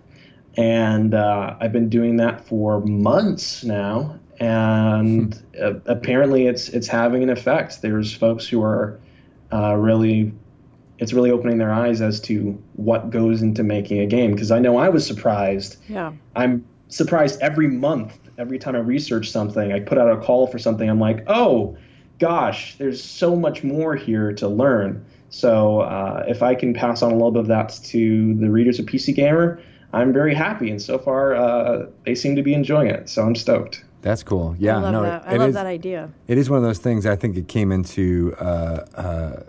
And 0.56 1.14
uh, 1.14 1.56
I've 1.60 1.72
been 1.72 1.88
doing 1.88 2.16
that 2.18 2.46
for 2.46 2.80
months 2.80 3.64
now, 3.64 4.18
and 4.38 5.40
uh, 5.60 5.74
apparently 5.86 6.46
it's 6.46 6.68
it's 6.68 6.88
having 6.88 7.22
an 7.22 7.30
effect. 7.30 7.80
There's 7.80 8.12
folks 8.14 8.46
who 8.46 8.62
are 8.62 9.00
uh, 9.50 9.76
really 9.76 10.32
it's 10.98 11.12
really 11.12 11.30
opening 11.30 11.58
their 11.58 11.72
eyes 11.72 12.00
as 12.00 12.20
to 12.20 12.62
what 12.74 13.10
goes 13.10 13.42
into 13.42 13.62
making 13.64 13.98
a 14.00 14.06
game 14.06 14.32
because 14.32 14.50
I 14.50 14.58
know 14.58 14.76
I 14.76 14.88
was 14.88 15.06
surprised. 15.06 15.78
Yeah. 15.88 16.12
I'm 16.36 16.64
surprised 16.92 17.40
every 17.40 17.68
month, 17.68 18.18
every 18.38 18.58
time 18.58 18.76
I 18.76 18.80
research 18.80 19.30
something, 19.30 19.72
I 19.72 19.80
put 19.80 19.98
out 19.98 20.10
a 20.10 20.20
call 20.20 20.46
for 20.46 20.58
something, 20.58 20.88
I'm 20.88 21.00
like, 21.00 21.24
oh 21.26 21.76
gosh, 22.18 22.76
there's 22.76 23.02
so 23.02 23.34
much 23.34 23.64
more 23.64 23.96
here 23.96 24.32
to 24.34 24.46
learn. 24.46 25.04
So 25.30 25.80
uh, 25.80 26.24
if 26.28 26.42
I 26.42 26.54
can 26.54 26.74
pass 26.74 27.02
on 27.02 27.10
a 27.10 27.14
little 27.14 27.32
bit 27.32 27.40
of 27.40 27.46
that 27.48 27.80
to 27.84 28.34
the 28.34 28.50
readers 28.50 28.78
of 28.78 28.86
PC 28.86 29.14
Gamer, 29.14 29.60
I'm 29.94 30.12
very 30.12 30.34
happy. 30.34 30.70
And 30.70 30.80
so 30.80 30.98
far, 30.98 31.34
uh, 31.34 31.86
they 32.04 32.14
seem 32.14 32.36
to 32.36 32.42
be 32.42 32.52
enjoying 32.52 32.88
it. 32.88 33.08
So 33.08 33.22
I'm 33.22 33.34
stoked. 33.34 33.84
That's 34.02 34.22
cool. 34.22 34.54
Yeah, 34.58 34.76
I 34.76 34.80
love 34.80 34.92
no, 34.92 35.02
that. 35.02 35.24
I 35.26 35.36
love 35.36 35.48
is- 35.50 35.54
that 35.54 35.66
idea. 35.66 36.10
It 36.28 36.36
is 36.36 36.50
one 36.50 36.58
of 36.58 36.64
those 36.64 36.78
things. 36.78 37.06
I 37.06 37.16
think 37.16 37.36
it 37.36 37.48
came 37.48 37.72
into 37.72 38.34
uh, 38.38 38.84
uh, 38.94 39.42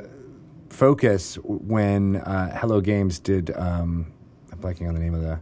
focus 0.69 1.35
when 1.43 2.17
uh, 2.17 2.57
Hello 2.57 2.79
Games 2.79 3.19
did. 3.19 3.51
Um, 3.55 4.13
I'm 4.51 4.59
blanking 4.59 4.87
on 4.87 4.93
the 4.93 4.99
name 4.99 5.13
of 5.13 5.21
the 5.21 5.39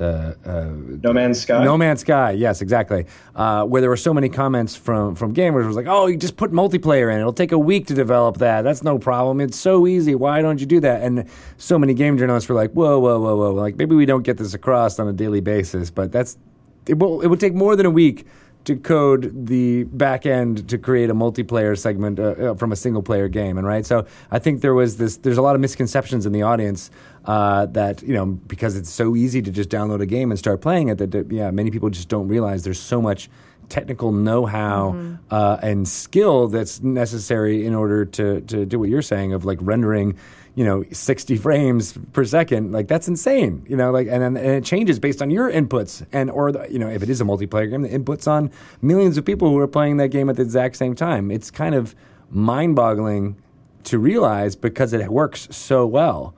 the 0.00 0.34
uh, 0.46 0.98
No 1.02 1.12
Man's 1.12 1.40
Sky. 1.40 1.62
No 1.62 1.76
Man's 1.76 2.00
Sky, 2.00 2.30
yes, 2.30 2.62
exactly. 2.62 3.04
Uh, 3.36 3.64
where 3.64 3.82
there 3.82 3.90
were 3.90 3.98
so 3.98 4.14
many 4.14 4.30
comments 4.30 4.74
from 4.74 5.14
from 5.14 5.34
gamers, 5.34 5.64
it 5.64 5.66
was 5.66 5.76
like, 5.76 5.86
"Oh, 5.86 6.06
you 6.06 6.16
just 6.16 6.38
put 6.38 6.52
multiplayer 6.52 7.12
in; 7.12 7.20
it'll 7.20 7.34
take 7.34 7.52
a 7.52 7.58
week 7.58 7.86
to 7.88 7.94
develop 7.94 8.38
that. 8.38 8.62
That's 8.62 8.82
no 8.82 8.98
problem. 8.98 9.40
It's 9.40 9.58
so 9.58 9.86
easy. 9.86 10.14
Why 10.14 10.40
don't 10.40 10.58
you 10.58 10.66
do 10.66 10.80
that?" 10.80 11.02
And 11.02 11.28
so 11.58 11.78
many 11.78 11.92
game 11.92 12.16
journalists 12.16 12.48
were 12.48 12.54
like, 12.54 12.72
"Whoa, 12.72 12.98
whoa, 12.98 13.20
whoa, 13.20 13.36
whoa! 13.36 13.52
Like 13.52 13.76
maybe 13.76 13.94
we 13.94 14.06
don't 14.06 14.22
get 14.22 14.38
this 14.38 14.54
across 14.54 14.98
on 14.98 15.06
a 15.06 15.12
daily 15.12 15.40
basis, 15.40 15.90
but 15.90 16.10
that's 16.10 16.38
it. 16.86 16.98
Will 16.98 17.20
it 17.20 17.26
would 17.26 17.40
take 17.40 17.54
more 17.54 17.76
than 17.76 17.86
a 17.86 17.90
week." 17.90 18.26
To 18.64 18.76
code 18.76 19.46
the 19.46 19.84
back 19.84 20.26
end 20.26 20.68
to 20.68 20.76
create 20.76 21.08
a 21.08 21.14
multiplayer 21.14 21.76
segment 21.78 22.20
uh, 22.20 22.22
uh, 22.22 22.54
from 22.54 22.72
a 22.72 22.76
single 22.76 23.02
player 23.02 23.26
game, 23.26 23.56
and 23.56 23.66
right. 23.66 23.86
So 23.86 24.06
I 24.30 24.38
think 24.38 24.60
there 24.60 24.74
was 24.74 24.98
this. 24.98 25.16
There's 25.16 25.38
a 25.38 25.42
lot 25.42 25.54
of 25.54 25.62
misconceptions 25.62 26.26
in 26.26 26.32
the 26.32 26.42
audience 26.42 26.90
uh, 27.24 27.66
that 27.66 28.02
you 28.02 28.12
know 28.12 28.26
because 28.26 28.76
it's 28.76 28.90
so 28.90 29.16
easy 29.16 29.40
to 29.40 29.50
just 29.50 29.70
download 29.70 30.02
a 30.02 30.06
game 30.06 30.30
and 30.30 30.38
start 30.38 30.60
playing 30.60 30.88
it. 30.88 30.98
That, 30.98 31.10
that 31.12 31.32
yeah, 31.32 31.50
many 31.50 31.70
people 31.70 31.88
just 31.88 32.10
don't 32.10 32.28
realize 32.28 32.62
there's 32.62 32.78
so 32.78 33.00
much 33.00 33.30
technical 33.70 34.12
know-how 34.12 35.16
uh, 35.30 35.56
and 35.62 35.88
skill 35.88 36.48
that's 36.48 36.82
necessary 36.82 37.64
in 37.64 37.74
order 37.74 38.04
to 38.04 38.42
to 38.42 38.66
do 38.66 38.78
what 38.78 38.90
you're 38.90 39.00
saying 39.00 39.32
of 39.32 39.44
like 39.44 39.58
rendering 39.62 40.16
you 40.54 40.64
know 40.64 40.84
60 40.90 41.36
frames 41.36 41.96
per 42.12 42.24
second 42.24 42.72
like 42.72 42.88
that's 42.88 43.08
insane 43.08 43.64
you 43.68 43.76
know 43.76 43.90
like 43.90 44.08
and 44.08 44.22
and 44.22 44.36
it 44.36 44.64
changes 44.64 44.98
based 44.98 45.22
on 45.22 45.30
your 45.30 45.50
inputs 45.50 46.04
and 46.12 46.30
or 46.30 46.52
the, 46.52 46.66
you 46.70 46.78
know 46.78 46.88
if 46.88 47.02
it 47.02 47.08
is 47.08 47.20
a 47.20 47.24
multiplayer 47.24 47.70
game 47.70 47.82
the 47.82 47.88
inputs 47.88 48.26
on 48.26 48.50
millions 48.82 49.16
of 49.16 49.24
people 49.24 49.48
who 49.48 49.58
are 49.58 49.68
playing 49.68 49.96
that 49.98 50.08
game 50.08 50.28
at 50.28 50.36
the 50.36 50.42
exact 50.42 50.76
same 50.76 50.94
time 50.94 51.30
it's 51.30 51.50
kind 51.50 51.74
of 51.74 51.94
mind-boggling 52.30 53.36
to 53.84 53.98
realize 53.98 54.56
because 54.56 54.92
it 54.92 55.08
works 55.08 55.48
so 55.50 55.86
well 55.86 56.34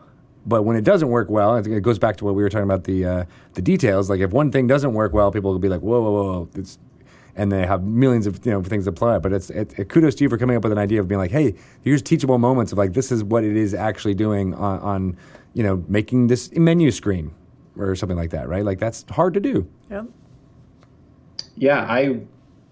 but 0.46 0.62
when 0.62 0.76
it 0.76 0.84
doesn't 0.84 1.08
work 1.08 1.30
well, 1.30 1.56
it 1.56 1.66
it 1.66 1.82
goes 1.82 1.98
back 1.98 2.16
to 2.16 2.24
what 2.24 2.34
we 2.34 2.42
were 2.42 2.48
talking 2.48 2.64
about 2.64 2.84
the 2.84 3.04
uh, 3.04 3.24
the 3.54 3.62
details. 3.62 4.10
Like 4.10 4.20
if 4.20 4.32
one 4.32 4.50
thing 4.50 4.66
doesn't 4.66 4.92
work 4.92 5.12
well, 5.12 5.30
people 5.30 5.52
will 5.52 5.58
be 5.58 5.68
like, 5.68 5.80
"Whoa, 5.80 6.00
whoa, 6.00 6.10
whoa!" 6.10 6.22
whoa. 6.24 6.48
It's, 6.54 6.78
and 7.36 7.50
they 7.50 7.66
have 7.66 7.82
millions 7.84 8.26
of 8.26 8.44
you 8.44 8.52
know 8.52 8.62
things 8.62 8.84
to 8.84 8.90
apply. 8.90 9.18
But 9.18 9.32
it's 9.32 9.50
it, 9.50 9.78
it, 9.78 9.88
kudos 9.88 10.14
to 10.16 10.24
you 10.24 10.28
for 10.30 10.36
coming 10.38 10.56
up 10.56 10.62
with 10.62 10.72
an 10.72 10.78
idea 10.78 11.00
of 11.00 11.08
being 11.08 11.18
like, 11.18 11.30
"Hey, 11.30 11.54
here's 11.82 12.02
teachable 12.02 12.38
moments 12.38 12.72
of 12.72 12.78
like 12.78 12.92
this 12.92 13.10
is 13.12 13.24
what 13.24 13.44
it 13.44 13.56
is 13.56 13.74
actually 13.74 14.14
doing 14.14 14.54
on, 14.54 14.78
on 14.80 15.16
you 15.54 15.62
know 15.62 15.84
making 15.88 16.26
this 16.28 16.52
menu 16.52 16.90
screen 16.90 17.32
or 17.76 17.94
something 17.94 18.16
like 18.18 18.30
that." 18.30 18.48
Right? 18.48 18.64
Like 18.64 18.78
that's 18.78 19.04
hard 19.10 19.34
to 19.34 19.40
do. 19.40 19.66
Yep. 19.90 20.06
Yeah, 21.56 21.80
I, 21.88 22.18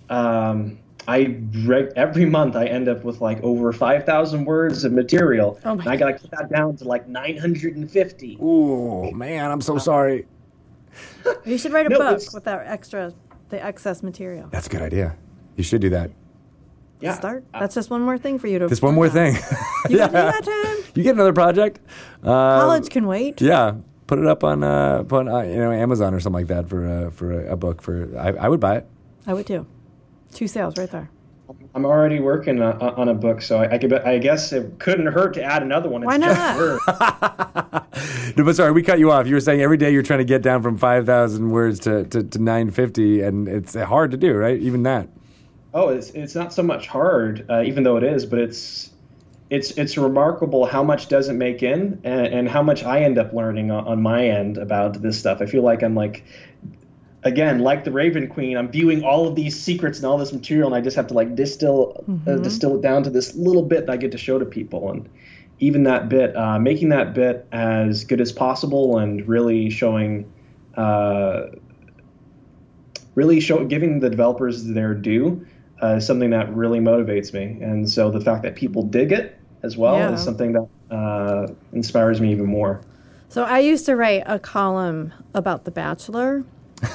um, 0.09 0.79
I 1.07 1.37
reg- 1.67 1.93
every 1.97 2.25
month 2.25 2.57
I 2.57 2.65
end 2.67 2.89
up 2.89 3.05
with 3.05 3.21
like 3.21 3.43
over 3.43 3.73
five 3.73 4.05
thousand 4.07 4.45
words 4.47 4.85
of 4.85 4.93
material, 4.93 5.59
Oh 5.65 5.73
and 5.73 5.87
I 5.89 5.97
gotta 5.97 6.15
cut 6.15 6.31
that 6.33 6.51
down 6.51 6.77
to 6.79 6.85
like 6.85 7.07
nine 7.09 7.37
hundred 7.37 7.77
and 7.77 7.91
fifty. 7.91 8.37
Ooh, 8.43 9.11
man, 9.13 9.51
I'm 9.51 9.61
so 9.61 9.77
sorry. 9.79 10.27
You 11.45 11.59
should 11.59 11.73
write 11.73 11.87
a 11.87 11.91
No, 11.91 11.99
book 11.99 12.17
it's- 12.17 12.33
with 12.35 12.45
that 12.45 12.67
extra, 12.67 13.13
the 13.51 13.63
excess 13.65 14.03
material. 14.03 14.49
That's 14.51 14.67
a 14.67 14.71
good 14.71 14.83
idea. 14.83 15.17
You 15.57 15.63
should 15.65 15.81
do 15.81 15.91
that. 15.91 16.11
Yeah, 17.01 17.15
Start. 17.15 17.45
That's 17.53 17.75
just 17.75 17.89
one 17.89 18.03
more 18.03 18.19
thing 18.19 18.39
for 18.39 18.47
you 18.47 18.59
to. 18.59 18.69
Just 18.69 18.83
one 18.83 18.95
more 18.95 19.05
work 19.05 19.13
thing. 19.13 19.35
You 19.89 19.97
got, 19.97 20.11
you 20.11 20.13
got 20.13 20.45
time. 20.45 20.77
you 20.95 21.03
get 21.03 21.15
another 21.15 21.33
project. 21.33 21.79
Um, 22.23 22.29
College 22.29 22.91
can 22.91 23.07
wait. 23.07 23.41
Yeah, 23.41 23.77
put 24.07 24.19
it 24.19 24.27
up 24.27 24.45
on 24.45 24.63
uh, 24.63 25.03
put 25.05 25.27
on, 25.27 25.29
uh, 25.29 25.41
you 25.41 25.57
know 25.57 25.73
Amazon 25.73 26.13
or 26.13 26.21
something 26.21 26.41
like 26.41 26.49
that 26.49 26.69
for 26.69 26.87
uh, 26.87 27.11
for 27.11 27.33
a, 27.47 27.53
a 27.53 27.57
book. 27.57 27.81
For 27.81 28.15
I, 28.19 28.45
I 28.45 28.49
would 28.51 28.61
buy 28.61 28.77
it. 28.77 28.87
I 29.27 29.33
would 29.33 29.47
too. 29.47 29.67
Two 30.35 30.47
sales 30.47 30.77
right 30.77 30.91
there. 30.91 31.11
I'm 31.75 31.85
already 31.85 32.19
working 32.19 32.61
uh, 32.61 32.95
on 32.97 33.09
a 33.09 33.15
book, 33.15 33.43
so 33.43 33.59
I, 33.59 33.75
I 33.75 33.79
could. 33.79 33.93
I 33.93 34.19
guess 34.19 34.53
it 34.53 34.79
couldn't 34.79 35.07
hurt 35.07 35.35
to 35.35 35.43
add 35.43 35.63
another 35.63 35.89
one. 35.89 36.03
It's 36.03 36.09
Why 36.09 36.19
just 36.19 36.39
not? 36.39 36.57
words. 36.57 37.87
No, 38.37 38.45
but 38.45 38.57
sorry, 38.57 38.73
we 38.73 38.83
cut 38.83 38.99
you 38.99 39.11
off. 39.11 39.27
You 39.27 39.35
were 39.35 39.41
saying 39.41 39.61
every 39.61 39.77
day 39.77 39.93
you're 39.93 40.03
trying 40.05 40.21
to 40.21 40.25
get 40.25 40.41
down 40.41 40.63
from 40.63 40.77
five 40.77 41.05
thousand 41.05 41.51
words 41.51 41.81
to, 41.81 42.05
to, 42.05 42.23
to 42.23 42.39
nine 42.39 42.71
fifty, 42.71 43.21
and 43.21 43.49
it's 43.49 43.75
hard 43.75 44.13
to 44.13 44.17
do, 44.17 44.35
right? 44.35 44.59
Even 44.61 44.85
that. 44.85 45.09
Oh, 45.75 45.89
it's 45.89 46.11
it's 46.11 46.35
not 46.35 46.53
so 46.53 46.63
much 46.63 46.87
hard, 46.87 47.45
uh, 47.51 47.63
even 47.63 47.83
though 47.83 47.97
it 47.97 48.05
is, 48.05 48.25
but 48.25 48.39
it's 48.39 48.91
it's 49.51 49.73
it's 49.73 49.99
remarkable 49.99 50.65
how 50.65 50.83
much 50.83 51.09
doesn't 51.09 51.37
make 51.37 51.63
in, 51.63 52.01
and, 52.05 52.27
and 52.27 52.49
how 52.49 52.63
much 52.63 52.85
I 52.85 53.03
end 53.03 53.19
up 53.19 53.33
learning 53.33 53.71
on, 53.71 53.87
on 53.87 54.03
my 54.03 54.27
end 54.27 54.59
about 54.59 55.03
this 55.03 55.19
stuff. 55.19 55.43
I 55.43 55.47
feel 55.47 55.63
like 55.63 55.83
I'm 55.83 55.95
like, 55.95 56.25
again, 57.23 57.59
like 57.61 57.85
the 57.85 57.91
Raven 57.93 58.29
Queen, 58.29 58.57
I'm 58.57 58.71
viewing 58.71 59.05
all 59.05 59.27
of 59.29 59.35
these 59.35 59.61
secrets 59.61 59.99
and 59.99 60.07
all 60.07 60.19
this 60.19 60.33
material, 60.33 60.67
and 60.69 60.75
I 60.75 60.81
just 60.81 60.97
have 60.97 61.07
to 61.09 61.15
like 61.15 61.35
distill 61.35 62.05
uh, 62.27 62.37
distill 62.37 62.77
it 62.77 62.83
down 62.83 63.03
to 63.05 63.11
this 63.11 63.35
little 63.35 63.63
bit 63.63 63.87
that 63.87 63.93
I 63.93 63.97
get 63.97 64.13
to 64.13 64.19
show 64.19 64.39
to 64.39 64.45
people, 64.45 64.91
and 64.91 65.09
even 65.59 65.83
that 65.85 66.09
bit, 66.09 66.35
uh, 66.37 66.59
making 66.59 66.89
that 66.91 67.13
bit 67.15 67.47
as 67.53 68.05
good 68.05 68.21
as 68.21 68.33
possible, 68.33 68.99
and 68.99 69.27
really 69.29 69.71
showing. 69.71 70.31
Uh, 70.77 71.47
really 73.17 73.41
show 73.41 73.65
giving 73.65 74.01
the 74.01 74.09
developers 74.09 74.65
their 74.65 74.95
due 74.95 75.45
uh, 75.83 75.97
is 75.97 76.07
something 76.07 76.31
that 76.31 76.49
really 76.55 76.79
motivates 76.79 77.33
me. 77.35 77.59
And 77.61 77.91
so 77.91 78.11
the 78.11 78.21
fact 78.21 78.43
that 78.45 78.55
people 78.55 78.83
dig 78.85 79.11
it 79.13 79.37
as 79.63 79.77
well 79.77 79.97
Yeah. 79.97 80.13
is 80.15 80.23
something 80.23 80.53
that 80.53 80.69
uh, 80.95 81.49
inspires 81.73 82.21
me 82.21 82.31
even 82.31 82.47
more. 82.47 82.81
So 83.29 83.43
I 83.45 83.59
used 83.59 83.85
to 83.87 83.97
write 83.97 84.23
a 84.27 84.39
column 84.39 85.13
about 85.35 85.65
The 85.65 85.71
Bachelor, 85.73 86.45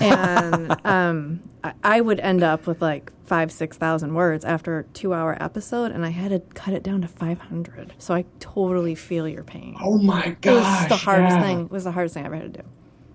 and 0.01 0.75
um, 0.85 1.41
I, 1.63 1.73
I 1.83 2.01
would 2.01 2.19
end 2.19 2.43
up 2.43 2.67
with 2.67 2.81
like 2.81 3.11
five, 3.25 3.51
six 3.51 3.77
thousand 3.77 4.13
words 4.13 4.45
after 4.45 4.79
a 4.79 4.83
two-hour 4.83 5.37
episode, 5.41 5.91
and 5.91 6.05
I 6.05 6.09
had 6.09 6.31
to 6.31 6.39
cut 6.53 6.73
it 6.73 6.83
down 6.83 7.01
to 7.01 7.07
five 7.07 7.39
hundred. 7.39 7.93
So 7.97 8.13
I 8.13 8.25
totally 8.39 8.95
feel 8.95 9.27
your 9.27 9.43
pain. 9.43 9.75
Oh 9.81 9.97
my 9.97 10.35
it 10.41 10.49
was 10.49 10.63
gosh! 10.63 10.89
the 10.89 10.95
hardest 10.97 11.35
yeah. 11.37 11.41
thing. 11.43 11.61
It 11.65 11.71
was 11.71 11.83
the 11.83 11.91
hardest 11.91 12.13
thing 12.15 12.23
I 12.23 12.27
ever 12.27 12.35
had 12.35 12.53
to 12.53 12.61
do. 12.61 12.67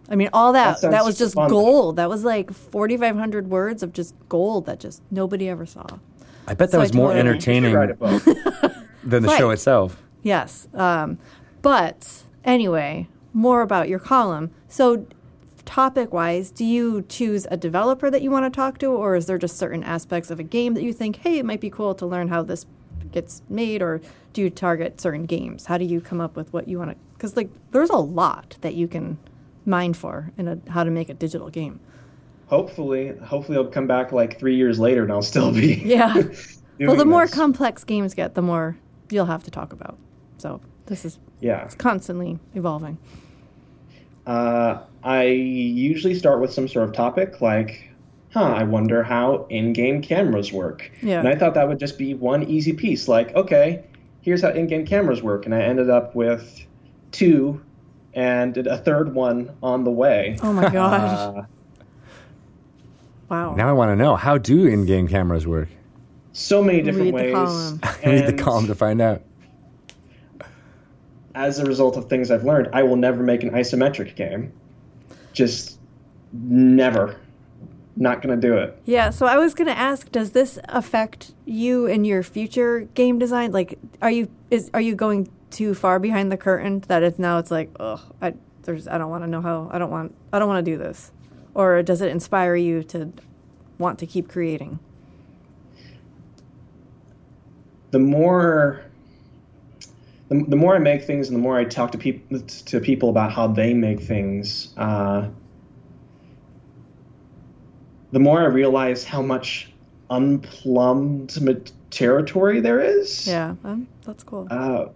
I 0.08 0.16
mean, 0.16 0.28
all 0.32 0.52
that 0.54 0.80
That 0.80 0.90
that, 0.90 1.04
was 1.04 1.16
just 1.18 1.34
fun. 1.34 1.48
gold. 1.48 1.96
That 1.96 2.08
was 2.08 2.24
like 2.24 2.52
forty-five 2.52 3.16
hundred 3.16 3.48
words 3.48 3.82
of 3.82 3.92
just 3.92 4.14
gold 4.28 4.66
that 4.66 4.80
just 4.80 5.02
nobody 5.10 5.48
ever 5.48 5.66
saw. 5.66 5.86
I 6.46 6.54
bet 6.54 6.70
that 6.70 6.72
So 6.72 6.80
was 6.80 6.92
more 6.94 7.12
totally- 7.12 7.34
You 7.34 7.40
should 7.40 7.48
entertaining 7.54 7.74
write 7.74 7.90
a 7.90 7.94
book. 7.94 8.22
than 9.04 9.22
the 9.22 9.28
Right. 9.28 9.38
show 9.38 9.50
itself. 9.50 10.02
Yes. 10.22 10.66
Um, 10.74 11.18
but 11.62 12.22
anyway, 12.44 13.06
more 13.32 13.62
about 13.62 13.88
your 13.88 13.98
column. 14.00 14.50
So, 14.68 15.06
topic 15.70 16.12
wise, 16.12 16.50
do 16.50 16.64
you 16.64 17.02
choose 17.08 17.46
a 17.48 17.56
developer 17.56 18.10
that 18.10 18.22
you 18.22 18.30
want 18.30 18.44
to 18.44 18.50
talk 18.50 18.78
to, 18.78 18.86
or 18.86 19.14
is 19.14 19.26
there 19.26 19.38
just 19.38 19.56
certain 19.56 19.84
aspects 19.84 20.28
of 20.28 20.40
a 20.40 20.42
game 20.42 20.74
that 20.74 20.82
you 20.82 20.92
think, 20.92 21.18
hey, 21.18 21.38
it 21.38 21.44
might 21.44 21.60
be 21.60 21.70
cool 21.70 21.94
to 21.94 22.04
learn 22.04 22.26
how 22.26 22.42
this 22.42 22.66
gets 23.12 23.42
made, 23.48 23.80
or 23.80 24.00
do 24.32 24.42
you 24.42 24.50
target 24.50 25.00
certain 25.00 25.26
games? 25.26 25.66
How 25.66 25.78
do 25.78 25.84
you 25.84 26.00
come 26.00 26.20
up 26.20 26.34
with 26.34 26.52
what 26.52 26.66
you 26.66 26.76
want 26.80 26.90
to? 26.90 26.96
Because, 27.14 27.36
like, 27.36 27.50
there's 27.70 27.88
a 27.88 27.98
lot 27.98 28.56
that 28.62 28.74
you 28.74 28.88
can 28.88 29.18
mine 29.64 29.94
for 29.94 30.32
in 30.36 30.48
a, 30.48 30.58
how 30.70 30.82
to 30.82 30.90
make 30.90 31.08
a 31.08 31.14
digital 31.14 31.50
game. 31.50 31.78
hopefully, 32.48 33.16
hopefully 33.18 33.56
I'll 33.56 33.66
come 33.66 33.86
back 33.86 34.10
like 34.10 34.40
three 34.40 34.56
years 34.56 34.80
later 34.80 35.04
and 35.04 35.12
I'll 35.12 35.22
still 35.22 35.52
be. 35.52 35.74
Yeah. 35.84 36.20
well, 36.80 36.96
the 36.96 37.04
more 37.04 37.26
this. 37.26 37.34
complex 37.34 37.84
games 37.84 38.12
get, 38.14 38.34
the 38.34 38.42
more 38.42 38.76
you'll 39.08 39.26
have 39.26 39.44
to 39.44 39.52
talk 39.52 39.72
about. 39.72 39.96
So, 40.38 40.60
this 40.86 41.04
is 41.04 41.20
yeah. 41.38 41.64
it's 41.64 41.76
constantly 41.76 42.40
evolving. 42.56 42.98
Uh, 44.26 44.80
I 45.02 45.24
usually 45.24 46.14
start 46.14 46.40
with 46.40 46.52
some 46.52 46.68
sort 46.68 46.88
of 46.88 46.94
topic 46.94 47.40
like, 47.40 47.90
huh, 48.32 48.44
I 48.44 48.62
wonder 48.64 49.02
how 49.02 49.46
in 49.50 49.72
game 49.72 50.02
cameras 50.02 50.52
work. 50.52 50.90
Yeah. 51.02 51.18
And 51.20 51.28
I 51.28 51.34
thought 51.34 51.54
that 51.54 51.66
would 51.68 51.78
just 51.78 51.98
be 51.98 52.14
one 52.14 52.42
easy 52.44 52.72
piece. 52.72 53.08
Like, 53.08 53.34
okay, 53.34 53.82
here's 54.20 54.42
how 54.42 54.50
in 54.50 54.66
game 54.66 54.86
cameras 54.86 55.22
work. 55.22 55.46
And 55.46 55.54
I 55.54 55.62
ended 55.62 55.88
up 55.90 56.14
with 56.14 56.64
two 57.12 57.60
and 58.14 58.56
a 58.58 58.76
third 58.78 59.14
one 59.14 59.50
on 59.62 59.84
the 59.84 59.90
way. 59.90 60.36
Oh 60.42 60.52
my 60.52 60.68
gosh. 60.70 61.44
Uh, 63.30 63.34
wow. 63.34 63.54
Now 63.54 63.68
I 63.68 63.72
want 63.72 63.90
to 63.92 63.96
know 63.96 64.16
how 64.16 64.38
do 64.38 64.66
in-game 64.66 65.06
cameras 65.06 65.46
work? 65.46 65.68
so 66.32 66.64
many 66.64 66.82
different 66.82 67.14
Read 67.14 67.14
the 67.14 67.32
ways. 67.32 67.34
column. 67.34 67.80
Read 68.04 68.24
the 68.24 68.28
And 68.30 68.38
column 68.40 68.66
to 68.66 68.74
find 68.74 69.00
out. 69.00 69.22
As 71.34 71.58
a 71.58 71.64
result 71.64 71.96
of 71.96 72.08
things 72.08 72.30
I've 72.30 72.44
learned, 72.44 72.68
I 72.72 72.82
will 72.82 72.96
never 72.96 73.22
make 73.22 73.42
an 73.42 73.50
isometric 73.50 74.16
game. 74.16 74.52
Just 75.32 75.78
never. 76.32 77.16
Not 77.96 78.22
going 78.22 78.40
to 78.40 78.48
do 78.48 78.56
it. 78.56 78.80
Yeah, 78.84 79.10
so 79.10 79.26
I 79.26 79.36
was 79.36 79.54
going 79.54 79.66
to 79.66 79.76
ask 79.76 80.10
does 80.10 80.30
this 80.30 80.58
affect 80.68 81.32
you 81.44 81.86
in 81.86 82.04
your 82.04 82.22
future 82.22 82.88
game 82.94 83.18
design? 83.18 83.52
Like 83.52 83.78
are 84.00 84.10
you 84.10 84.30
is 84.50 84.70
are 84.72 84.80
you 84.80 84.94
going 84.94 85.30
too 85.50 85.74
far 85.74 85.98
behind 85.98 86.30
the 86.32 86.36
curtain 86.36 86.80
that 86.88 87.02
it's 87.02 87.18
now 87.18 87.38
it's 87.38 87.50
like, 87.50 87.70
"Oh, 87.78 88.00
I 88.22 88.34
there's 88.62 88.88
I 88.88 88.96
don't 88.98 89.10
want 89.10 89.24
to 89.24 89.28
know 89.28 89.42
how 89.42 89.68
I 89.72 89.78
don't 89.78 89.90
want 89.90 90.14
I 90.32 90.38
don't 90.38 90.48
want 90.48 90.64
to 90.64 90.70
do 90.70 90.78
this." 90.78 91.12
Or 91.52 91.82
does 91.82 92.00
it 92.00 92.10
inspire 92.10 92.54
you 92.54 92.82
to 92.84 93.12
want 93.78 93.98
to 93.98 94.06
keep 94.06 94.28
creating? 94.28 94.78
the 97.90 97.98
more 97.98 98.82
the, 100.30 100.44
the 100.48 100.56
more 100.56 100.76
I 100.76 100.78
make 100.78 101.02
things 101.02 101.28
and 101.28 101.36
the 101.36 101.40
more 101.40 101.58
I 101.58 101.64
talk 101.64 101.92
to 101.92 101.98
people 101.98 102.40
to 102.40 102.80
people 102.80 103.10
about 103.10 103.32
how 103.32 103.48
they 103.48 103.74
make 103.74 104.00
things, 104.00 104.72
uh, 104.76 105.28
the 108.12 108.20
more 108.20 108.40
I 108.40 108.46
realize 108.46 109.04
how 109.04 109.22
much 109.22 109.70
unplumbed 110.08 111.40
ma- 111.42 111.52
territory 111.90 112.60
there 112.60 112.80
is. 112.80 113.26
Yeah, 113.26 113.56
um, 113.64 113.88
that's 114.06 114.22
cool. 114.22 114.46
Uh, 114.50 114.86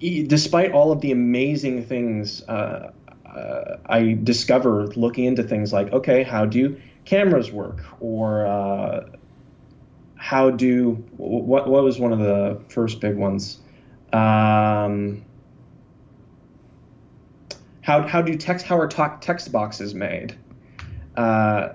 e- 0.00 0.24
despite 0.24 0.72
all 0.72 0.90
of 0.90 1.00
the 1.00 1.12
amazing 1.12 1.84
things 1.84 2.42
uh, 2.48 2.90
uh, 3.24 3.76
I 3.86 4.18
discover 4.24 4.88
looking 4.88 5.26
into 5.26 5.44
things 5.44 5.72
like, 5.72 5.92
okay, 5.92 6.24
how 6.24 6.44
do 6.44 6.76
cameras 7.04 7.52
work, 7.52 7.84
or 8.00 8.46
uh, 8.46 9.04
how 10.16 10.50
do 10.50 10.94
what 11.16 11.68
what 11.68 11.84
was 11.84 12.00
one 12.00 12.12
of 12.12 12.18
the 12.18 12.60
first 12.68 13.00
big 13.00 13.16
ones? 13.16 13.61
Um, 14.12 15.24
how 17.80 18.06
how 18.06 18.22
do 18.22 18.36
text 18.36 18.66
how 18.66 18.78
are 18.78 18.88
talk, 18.88 19.20
text 19.20 19.50
boxes 19.52 19.94
made? 19.94 20.36
Uh, 21.16 21.70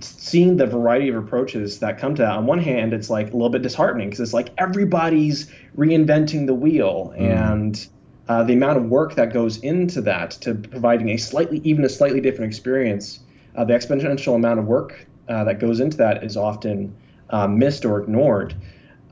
seeing 0.00 0.56
the 0.56 0.66
variety 0.66 1.08
of 1.08 1.16
approaches 1.16 1.78
that 1.78 1.98
come 1.98 2.14
to 2.14 2.22
that. 2.22 2.32
On 2.32 2.46
one 2.46 2.58
hand, 2.58 2.92
it's 2.92 3.08
like 3.08 3.28
a 3.28 3.32
little 3.32 3.50
bit 3.50 3.62
disheartening 3.62 4.08
because 4.08 4.20
it's 4.20 4.34
like 4.34 4.50
everybody's 4.58 5.50
reinventing 5.76 6.46
the 6.46 6.54
wheel 6.54 7.14
and. 7.16 7.86
Uh, 8.28 8.42
the 8.42 8.52
amount 8.52 8.76
of 8.76 8.86
work 8.86 9.14
that 9.14 9.32
goes 9.32 9.58
into 9.58 10.00
that 10.00 10.32
to 10.32 10.52
providing 10.52 11.10
a 11.10 11.16
slightly, 11.16 11.60
even 11.62 11.84
a 11.84 11.88
slightly 11.88 12.20
different 12.20 12.50
experience, 12.50 13.20
uh, 13.54 13.64
the 13.64 13.72
exponential 13.72 14.34
amount 14.34 14.58
of 14.58 14.66
work 14.66 15.06
uh, 15.28 15.44
that 15.44 15.58
goes 15.58 15.80
into 15.80 15.96
that 15.96 16.22
is 16.24 16.36
often 16.36 16.94
uh, 17.30 17.46
missed 17.46 17.84
or 17.84 18.00
ignored. 18.00 18.54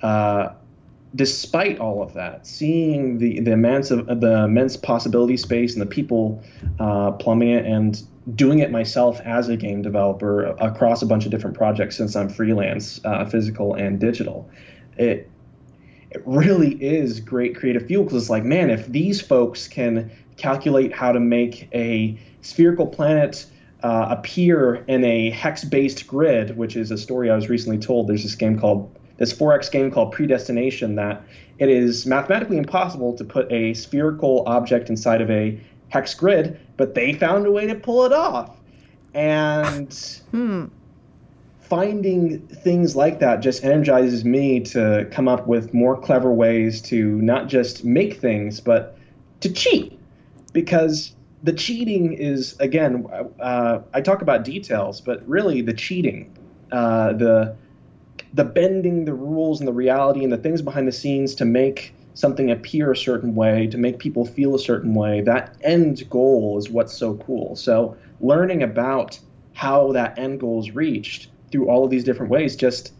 Uh, 0.02 0.50
despite 1.14 1.78
all 1.78 2.02
of 2.02 2.14
that, 2.14 2.46
seeing 2.46 3.18
the 3.18 3.40
the 3.40 3.52
immense 3.52 3.88
the 3.90 4.44
immense 4.44 4.76
possibility 4.76 5.36
space 5.36 5.74
and 5.74 5.82
the 5.82 5.86
people 5.86 6.42
uh, 6.78 7.12
plumbing 7.12 7.50
it 7.50 7.64
and 7.66 8.02
doing 8.34 8.60
it 8.60 8.70
myself 8.70 9.20
as 9.20 9.48
a 9.48 9.56
game 9.56 9.82
developer 9.82 10.44
across 10.44 11.02
a 11.02 11.06
bunch 11.06 11.24
of 11.26 11.30
different 11.30 11.56
projects 11.56 11.96
since 11.96 12.16
I'm 12.16 12.28
freelance, 12.28 13.00
physical 13.30 13.74
and 13.74 14.00
digital, 14.00 14.48
it 14.96 15.30
it 16.10 16.22
really 16.24 16.72
is 16.82 17.20
great 17.20 17.56
creative 17.56 17.86
fuel 17.86 18.04
because 18.04 18.22
it's 18.22 18.30
like, 18.30 18.44
man, 18.44 18.70
if 18.70 18.86
these 18.86 19.20
folks 19.20 19.66
can 19.66 20.10
calculate 20.36 20.92
how 20.92 21.12
to 21.12 21.20
make 21.20 21.68
a 21.74 22.18
spherical 22.40 22.86
planet 22.86 23.46
uh, 23.82 24.06
appear 24.10 24.76
in 24.86 25.04
a 25.04 25.30
hex-based 25.30 26.06
grid, 26.06 26.56
which 26.56 26.76
is 26.76 26.90
a 26.90 26.98
story 26.98 27.30
I 27.30 27.36
was 27.36 27.48
recently 27.48 27.78
told. 27.78 28.08
There's 28.08 28.22
this 28.22 28.34
game 28.34 28.58
called 28.58 28.96
this 29.16 29.32
4X 29.32 29.70
game 29.70 29.90
called 29.90 30.12
Predestination 30.12 30.96
that 30.96 31.22
it 31.58 31.68
is 31.68 32.06
mathematically 32.06 32.58
impossible 32.58 33.14
to 33.14 33.24
put 33.24 33.50
a 33.52 33.74
spherical 33.74 34.42
object 34.46 34.90
inside 34.90 35.20
of 35.20 35.30
a 35.30 35.60
hex 35.88 36.14
grid, 36.14 36.58
but 36.76 36.94
they 36.94 37.12
found 37.12 37.46
a 37.46 37.52
way 37.52 37.66
to 37.66 37.74
pull 37.74 38.04
it 38.04 38.12
off. 38.12 38.60
And 39.14 39.96
Hmm. 40.32 40.64
finding 41.60 42.40
things 42.48 42.96
like 42.96 43.20
that 43.20 43.36
just 43.36 43.64
energizes 43.64 44.24
me 44.24 44.60
to 44.60 45.06
come 45.12 45.28
up 45.28 45.46
with 45.46 45.72
more 45.72 45.96
clever 45.96 46.32
ways 46.32 46.82
to 46.82 47.20
not 47.22 47.48
just 47.48 47.84
make 47.84 48.20
things, 48.20 48.60
but 48.60 48.98
to 49.40 49.52
cheat. 49.52 49.98
Because 50.52 51.14
the 51.42 51.52
cheating 51.52 52.12
is, 52.12 52.56
again, 52.58 53.06
uh, 53.40 53.80
I 53.92 54.00
talk 54.00 54.22
about 54.22 54.44
details, 54.44 55.00
but 55.00 55.26
really 55.28 55.60
the 55.62 55.72
cheating, 55.74 56.36
uh, 56.72 57.12
the 57.12 57.56
the 58.34 58.44
bending 58.44 59.04
the 59.04 59.14
rules 59.14 59.60
and 59.60 59.68
the 59.68 59.72
reality 59.72 60.24
and 60.24 60.32
the 60.32 60.36
things 60.36 60.60
behind 60.60 60.88
the 60.88 60.92
scenes 60.92 61.34
to 61.36 61.44
make 61.44 61.94
something 62.14 62.50
appear 62.50 62.92
a 62.92 62.96
certain 62.96 63.34
way, 63.34 63.66
to 63.68 63.78
make 63.78 63.98
people 63.98 64.24
feel 64.24 64.54
a 64.54 64.58
certain 64.58 64.94
way, 64.94 65.20
that 65.20 65.56
end 65.62 66.08
goal 66.10 66.58
is 66.58 66.68
what's 66.68 66.92
so 66.92 67.14
cool. 67.14 67.56
So 67.56 67.96
learning 68.20 68.62
about 68.62 69.18
how 69.52 69.92
that 69.92 70.18
end 70.18 70.40
goal 70.40 70.60
is 70.60 70.74
reached 70.74 71.28
through 71.50 71.68
all 71.68 71.84
of 71.84 71.90
these 71.90 72.04
different 72.04 72.30
ways 72.30 72.56
just 72.56 72.92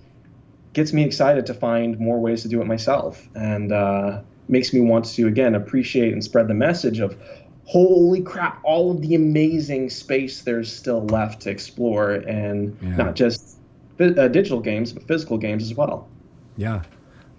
gets 0.73 0.93
me 0.93 1.05
excited 1.05 1.47
to 1.47 1.55
find 1.55 1.99
more 1.99 2.21
ways 2.21 2.43
to 2.43 2.49
do 2.49 2.61
it 2.61 2.67
myself 2.67 3.29
and 3.35 3.73
uh, 3.73 4.21
makes 4.49 4.73
me 4.73 4.81
want 4.81 5.05
to 5.05 5.27
again 5.27 5.55
appreciate 5.55 6.13
and 6.13 6.23
spread 6.23 6.49
the 6.49 6.55
message 6.55 7.01
of 7.01 7.17
holy 7.65 8.21
crap 8.21 8.61
all 8.63 8.91
of 8.91 9.01
the 9.01 9.15
amazing 9.15 9.89
space 9.89 10.43
there's 10.43 10.75
still 10.75 11.07
left 11.07 11.43
to 11.43 11.51
explore 11.51 12.13
and 12.13 12.77
Yeah. 12.83 12.97
not 12.97 13.15
just 13.17 13.59
uh, 14.01 14.29
digital 14.29 14.61
games 14.61 14.93
but 14.93 15.07
physical 15.07 15.39
games 15.39 15.63
as 15.63 15.75
well 15.75 16.09
Yeah. 16.57 16.83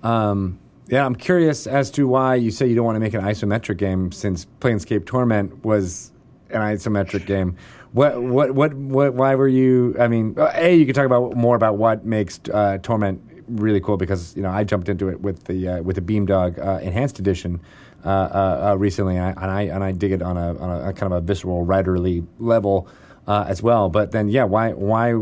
Um, 0.03 0.60
yeah, 0.88 1.06
I'm 1.06 1.15
curious 1.15 1.65
as 1.65 1.90
to 1.91 2.07
why 2.07 2.36
you 2.36 2.52
say 2.52 2.68
you 2.68 2.76
don't 2.76 2.86
want 2.86 2.95
to 2.95 2.99
make 2.99 3.14
an 3.14 3.22
isometric 3.22 3.77
game 3.77 4.11
since 4.11 4.45
Planescape 4.60 5.06
Torment 5.06 5.65
was 5.65 6.11
an 6.52 6.61
isometric 6.61 7.26
game. 7.26 7.56
What, 7.91 8.22
what, 8.22 8.52
what, 8.52 8.73
what, 8.76 9.14
why 9.15 9.36
were 9.36 9.48
you, 9.48 9.95
I 9.99 10.07
mean, 10.07 10.36
uh, 10.38 10.52
A, 10.53 10.76
you 10.76 10.86
could 10.86 10.94
talk 10.94 11.06
about 11.06 11.36
more 11.36 11.56
about 11.56 11.77
what 11.77 12.06
makes 12.06 12.40
uh, 12.53 12.77
Torment 12.84 13.22
really 13.48 13.80
cool 13.80 13.98
because, 13.98 14.36
you 14.36 14.44
know, 14.44 14.52
I 14.52 14.64
jumped 14.64 14.90
into 14.90 15.07
it 15.10 15.22
with 15.22 15.45
the, 15.45 15.68
uh, 15.68 15.82
with 15.82 15.95
the 15.95 16.02
Beamdog 16.02 16.64
uh, 16.64 16.80
Enhanced 16.82 17.18
Edition 17.18 17.61
uh, 18.03 18.10
uh, 18.10 18.76
recently 18.77 19.18
and 19.18 19.26
I, 19.26 19.41
and 19.41 19.52
I, 19.52 19.61
and 19.64 19.84
I 19.84 19.91
dig 19.91 20.11
it 20.11 20.22
on 20.22 20.38
a, 20.38 20.56
on 20.60 20.90
a, 20.90 20.94
kind 20.94 21.11
of 21.11 21.18
a 21.18 21.22
visceral 21.22 21.65
writerly 21.65 22.27
level 22.38 22.88
as 23.27 23.64
well. 23.64 23.90
But 23.90 24.11
then, 24.11 24.27
yeah, 24.27 24.44
why, 24.44 24.73
why, 24.73 25.14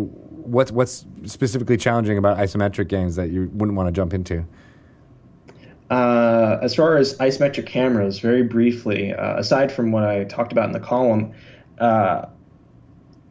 what's, 0.45 0.71
what's 0.71 1.05
specifically 1.25 1.77
challenging 1.77 2.17
about 2.17 2.37
isometric 2.37 2.87
games 2.87 3.15
that 3.15 3.29
you 3.29 3.49
wouldn't 3.53 3.77
want 3.77 3.87
to 3.87 3.91
jump 3.91 4.13
into? 4.13 4.45
Uh, 5.89 6.57
as 6.61 6.73
far 6.73 6.97
as 6.97 7.17
isometric 7.17 7.65
cameras, 7.65 8.19
very 8.19 8.43
briefly, 8.43 9.13
uh, 9.13 9.37
aside 9.37 9.71
from 9.71 9.91
what 9.91 10.03
I 10.03 10.23
talked 10.23 10.51
about 10.51 10.65
in 10.65 10.71
the 10.71 10.79
column, 10.79 11.33
uh, 11.79 12.25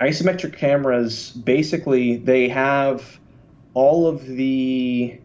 isometric 0.00 0.56
cameras 0.56 1.30
basically 1.30 2.16
they 2.16 2.48
have 2.48 3.18
all 3.74 4.06
of 4.06 4.26
the 4.26 5.18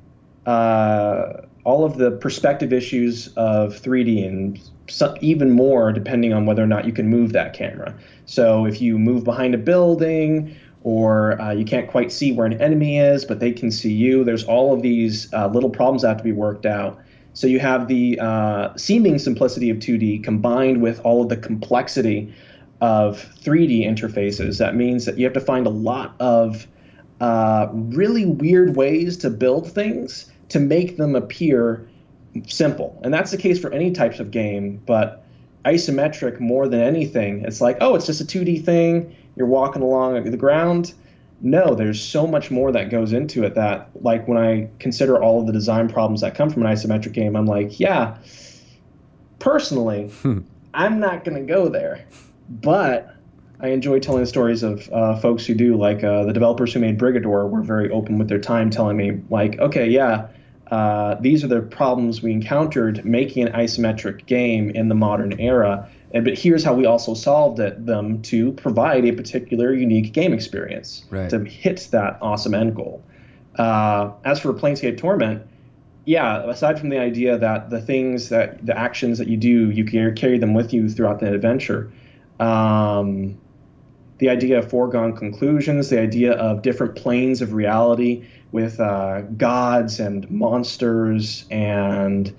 uh, 0.46 1.42
all 1.64 1.84
of 1.84 1.98
the 1.98 2.12
perspective 2.12 2.72
issues 2.72 3.28
of 3.36 3.74
3D 3.82 4.26
and 4.26 4.60
so, 4.88 5.16
even 5.20 5.52
more 5.52 5.92
depending 5.92 6.32
on 6.32 6.46
whether 6.46 6.64
or 6.64 6.68
not 6.68 6.86
you 6.86 6.94
can 6.94 7.10
move 7.10 7.34
that 7.34 7.54
camera. 7.54 7.94
So 8.26 8.66
if 8.66 8.80
you 8.80 8.98
move 8.98 9.24
behind 9.24 9.54
a 9.54 9.58
building 9.58 10.56
or 10.88 11.38
uh, 11.42 11.52
you 11.52 11.66
can't 11.66 11.90
quite 11.90 12.14
see 12.14 12.32
where 12.32 12.46
an 12.46 12.62
enemy 12.62 12.98
is, 12.98 13.26
but 13.26 13.42
they 13.42 13.52
can 13.52 13.70
see 13.70 13.92
you. 13.92 14.24
There's 14.24 14.46
all 14.46 14.74
of 14.74 14.82
these 14.82 15.28
uh, 15.34 15.50
little 15.50 15.70
problems 15.70 16.04
that 16.04 16.08
have 16.08 16.18
to 16.20 16.24
be 16.24 16.32
worked 16.32 16.66
out. 16.66 16.98
So 17.34 17.46
you 17.46 17.60
have 17.60 17.90
the 17.90 18.18
uh, 18.22 18.74
seeming 18.78 19.20
simplicity 19.20 19.70
of 19.70 19.80
2D 19.80 20.24
combined 20.24 20.82
with 20.82 21.02
all 21.02 21.22
of 21.24 21.28
the 21.28 21.36
complexity 21.36 22.34
of 22.80 23.18
3D 23.42 23.86
interfaces. 23.86 24.60
That 24.60 24.78
means 24.78 25.04
that 25.04 25.18
you 25.18 25.26
have 25.26 25.34
to 25.34 25.42
find 25.42 25.68
a 25.68 25.72
lot 25.72 26.16
of 26.22 26.66
uh, 27.20 27.68
really 27.74 28.26
weird 28.26 28.78
ways 28.78 29.18
to 29.18 29.30
build 29.30 29.70
things 29.70 30.32
to 30.48 30.60
make 30.62 30.96
them 30.96 31.18
appear 31.18 31.86
simple. 32.48 32.98
And 33.04 33.14
that's 33.14 33.32
the 33.32 33.38
case 33.38 33.60
for 33.60 33.74
any 33.74 33.92
types 33.92 34.22
of 34.22 34.32
game, 34.32 34.82
but 34.86 35.26
isometric 35.66 36.40
more 36.40 36.70
than 36.70 36.80
anything. 36.80 37.44
It's 37.44 37.60
like, 37.60 37.76
oh, 37.82 37.96
it's 37.96 38.06
just 38.06 38.22
a 38.22 38.26
2D 38.26 38.64
thing. 38.64 39.14
You're 39.38 39.48
walking 39.48 39.82
along 39.82 40.24
the 40.24 40.38
ground. 40.38 40.94
No, 41.40 41.76
there's 41.76 42.02
so 42.02 42.26
much 42.26 42.50
more 42.50 42.72
that 42.72 42.90
goes 42.90 43.14
into 43.14 43.44
it 43.44 43.54
that, 43.56 43.90
like, 44.02 44.28
when 44.28 44.38
I 44.38 44.70
consider 44.80 45.22
all 45.22 45.40
of 45.40 45.46
the 45.46 45.54
design 45.54 45.88
problems 45.88 46.22
that 46.22 46.34
come 46.34 46.50
from 46.50 46.66
an 46.66 46.74
isometric 46.74 47.14
game, 47.14 47.36
I'm 47.36 47.46
like, 47.46 47.80
yeah, 47.80 48.18
personally, 49.38 50.12
I'm 50.74 51.00
not 51.00 51.24
going 51.24 51.38
to 51.38 51.54
go 51.54 51.70
there. 51.70 52.06
But 52.50 53.16
I 53.60 53.70
enjoy 53.70 54.00
telling 54.00 54.22
the 54.22 54.28
stories 54.28 54.64
of 54.64 54.90
uh, 54.92 55.16
folks 55.18 55.46
who 55.46 55.56
do. 55.56 55.78
Like 55.78 56.04
uh, 56.04 56.26
the 56.26 56.34
developers 56.34 56.74
who 56.74 56.80
made 56.80 56.98
Brigador 57.00 57.50
were 57.50 57.62
very 57.62 57.90
open 57.92 58.18
with 58.18 58.30
their 58.30 58.40
time, 58.40 58.70
telling 58.70 58.98
me, 58.98 59.20
like, 59.30 59.60
okay, 59.60 59.88
yeah, 59.90 60.28
uh, 60.70 61.16
these 61.22 61.44
are 61.44 61.48
the 61.48 61.62
problems 61.62 62.22
we 62.22 62.32
encountered 62.32 63.04
making 63.06 63.48
an 63.48 63.54
isometric 63.54 64.26
game 64.26 64.70
in 64.72 64.90
the 64.90 64.96
modern 64.96 65.40
era. 65.40 65.90
And, 66.14 66.24
but 66.24 66.38
here's 66.38 66.64
how 66.64 66.74
we 66.74 66.86
also 66.86 67.14
solved 67.14 67.60
it, 67.60 67.86
them 67.86 68.22
to 68.24 68.54
provide 68.54 69.06
a 69.06 69.12
particular 69.12 69.74
unique 69.74 70.14
game 70.14 70.34
experience 70.34 71.04
Right. 71.10 71.30
to 71.30 71.44
hit 71.44 71.88
that 71.92 72.18
awesome 72.22 72.54
end 72.54 72.76
goal. 72.76 73.04
Uh, 73.58 74.12
as 74.24 74.40
for 74.40 74.54
Planescape 74.54 74.98
Torment, 74.98 75.44
yeah, 76.06 76.50
aside 76.50 76.80
from 76.80 76.90
the 76.90 77.00
idea 77.00 77.38
that 77.38 77.70
the 77.70 77.82
things 77.82 78.30
that 78.30 78.66
the 78.66 78.78
actions 78.78 79.18
that 79.18 79.28
you 79.28 79.36
do, 79.36 79.70
you 79.72 79.84
can 79.84 80.16
carry 80.16 80.38
them 80.38 80.54
with 80.54 80.74
you 80.74 80.90
throughout 80.90 81.20
the 81.20 81.34
adventure. 81.34 81.92
Um, 82.40 83.38
the 84.20 84.30
idea 84.30 84.60
of 84.60 84.70
foregone 84.70 85.16
conclusions, 85.16 85.90
the 85.90 86.00
idea 86.00 86.32
of 86.34 86.62
different 86.62 86.96
planes 86.96 87.42
of 87.42 87.54
reality 87.54 88.26
with 88.52 88.80
uh, 88.80 89.22
gods 89.22 90.00
and 90.00 90.30
monsters 90.32 91.46
and 91.52 92.34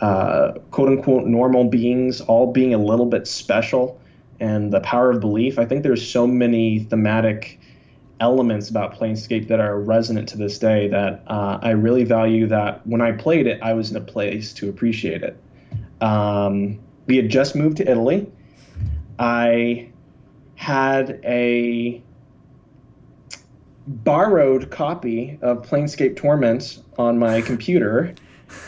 uh, 0.00 0.52
quote 0.70 0.88
unquote 0.88 1.26
normal 1.26 1.64
beings 1.64 2.20
all 2.20 2.52
being 2.52 2.74
a 2.74 2.78
little 2.78 3.06
bit 3.06 3.26
special, 3.26 4.00
and 4.40 4.72
the 4.72 4.80
power 4.80 5.10
of 5.10 5.20
belief. 5.20 5.58
I 5.58 5.64
think 5.64 5.82
there's 5.82 6.06
so 6.06 6.26
many 6.26 6.80
thematic 6.80 7.58
elements 8.20 8.70
about 8.70 8.94
Planescape 8.94 9.48
that 9.48 9.60
are 9.60 9.78
resonant 9.78 10.28
to 10.30 10.38
this 10.38 10.58
day 10.58 10.88
that 10.88 11.22
uh, 11.26 11.58
I 11.62 11.70
really 11.70 12.04
value 12.04 12.46
that 12.46 12.86
when 12.86 13.00
I 13.00 13.12
played 13.12 13.46
it, 13.46 13.60
I 13.62 13.74
was 13.74 13.90
in 13.90 13.96
a 13.96 14.00
place 14.00 14.52
to 14.54 14.68
appreciate 14.68 15.22
it. 15.22 15.38
Um, 16.00 16.78
we 17.06 17.16
had 17.16 17.28
just 17.28 17.54
moved 17.54 17.76
to 17.78 17.90
Italy. 17.90 18.30
I 19.18 19.90
had 20.56 21.20
a 21.24 22.02
borrowed 23.86 24.70
copy 24.70 25.38
of 25.42 25.62
Planescape 25.62 26.16
Torment 26.16 26.82
on 26.98 27.18
my 27.18 27.40
computer, 27.40 28.14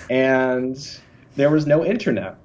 and 0.09 1.01
there 1.39 1.51
was 1.51 1.67
no 1.67 1.85
internet. 1.85 2.37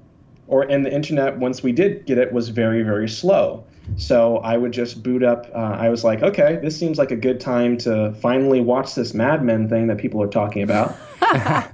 or 0.47 0.63
and 0.63 0.85
the 0.85 0.93
internet 0.93 1.37
once 1.37 1.63
we 1.63 1.71
did 1.71 2.05
get 2.05 2.17
it 2.17 2.31
was 2.31 2.49
very 2.49 2.83
very 2.83 3.09
slow. 3.09 3.65
So 3.97 4.37
I 4.37 4.55
would 4.55 4.71
just 4.71 5.03
boot 5.03 5.23
up. 5.23 5.47
Uh, 5.53 5.57
I 5.57 5.89
was 5.89 6.03
like, 6.05 6.23
okay, 6.23 6.57
this 6.61 6.77
seems 6.77 6.97
like 6.97 7.11
a 7.11 7.17
good 7.17 7.39
time 7.39 7.77
to 7.79 8.13
finally 8.21 8.61
watch 8.61 8.95
this 8.95 9.13
Mad 9.13 9.43
Men 9.43 9.67
thing 9.67 9.87
that 9.87 9.97
people 9.97 10.21
are 10.21 10.29
talking 10.29 10.63
about. 10.63 10.95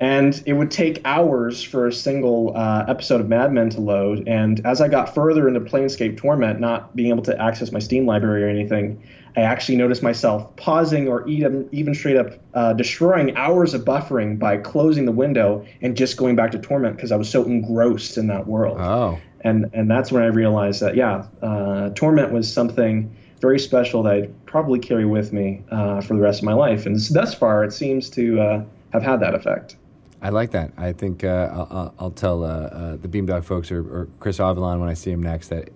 and 0.00 0.42
it 0.44 0.52
would 0.52 0.70
take 0.70 1.00
hours 1.06 1.62
for 1.62 1.86
a 1.86 1.92
single 1.92 2.54
uh, 2.54 2.84
episode 2.86 3.20
of 3.20 3.28
Mad 3.28 3.52
Men 3.52 3.70
to 3.70 3.80
load. 3.80 4.28
And 4.28 4.60
as 4.66 4.80
I 4.82 4.88
got 4.88 5.14
further 5.14 5.48
into 5.48 5.60
Planescape 5.60 6.18
Torment, 6.18 6.60
not 6.60 6.94
being 6.94 7.08
able 7.08 7.22
to 7.22 7.40
access 7.40 7.72
my 7.72 7.78
Steam 7.78 8.04
library 8.04 8.44
or 8.44 8.48
anything, 8.48 9.02
I 9.36 9.40
actually 9.42 9.76
noticed 9.76 10.02
myself 10.02 10.54
pausing 10.56 11.08
or 11.08 11.26
even, 11.26 11.68
even 11.72 11.94
straight 11.94 12.16
up 12.16 12.38
uh, 12.54 12.72
destroying 12.74 13.36
hours 13.36 13.72
of 13.74 13.84
buffering 13.84 14.38
by 14.38 14.58
closing 14.58 15.06
the 15.06 15.12
window 15.12 15.64
and 15.80 15.96
just 15.96 16.16
going 16.16 16.36
back 16.36 16.50
to 16.52 16.58
Torment 16.58 16.96
because 16.96 17.12
I 17.12 17.16
was 17.16 17.30
so 17.30 17.44
engrossed 17.44 18.18
in 18.18 18.26
that 18.26 18.46
world. 18.46 18.78
Oh. 18.78 19.18
And 19.40 19.70
and 19.72 19.90
that's 19.90 20.12
when 20.12 20.22
I 20.22 20.26
realized 20.26 20.80
that 20.82 20.94
yeah, 20.94 21.26
uh, 21.40 21.90
Torment 21.90 22.32
was 22.32 22.52
something 22.52 23.14
very 23.40 23.58
special 23.58 24.04
that 24.04 24.14
I'd 24.14 24.46
probably 24.46 24.78
carry 24.78 25.04
with 25.04 25.32
me 25.32 25.62
uh, 25.70 26.00
for 26.00 26.14
the 26.14 26.20
rest 26.20 26.38
of 26.40 26.44
my 26.44 26.52
life. 26.52 26.86
And 26.86 26.98
thus 27.10 27.34
far, 27.34 27.64
it 27.64 27.72
seems 27.72 28.08
to 28.10 28.40
uh, 28.40 28.64
have 28.92 29.02
had 29.02 29.18
that 29.20 29.34
effect. 29.34 29.76
I 30.22 30.28
like 30.28 30.52
that. 30.52 30.70
I 30.76 30.92
think 30.92 31.24
uh, 31.24 31.50
I'll, 31.52 31.94
I'll- 31.98 32.10
tell 32.12 32.44
uh, 32.44 32.46
uh, 32.46 32.96
the 32.96 33.08
Beamdog 33.08 33.44
folks 33.44 33.72
or, 33.72 33.80
or 33.80 34.08
Chris 34.20 34.38
Avellone 34.38 34.78
when 34.78 34.88
I 34.88 34.94
see 34.94 35.10
him 35.10 35.20
next 35.20 35.48
that 35.48 35.70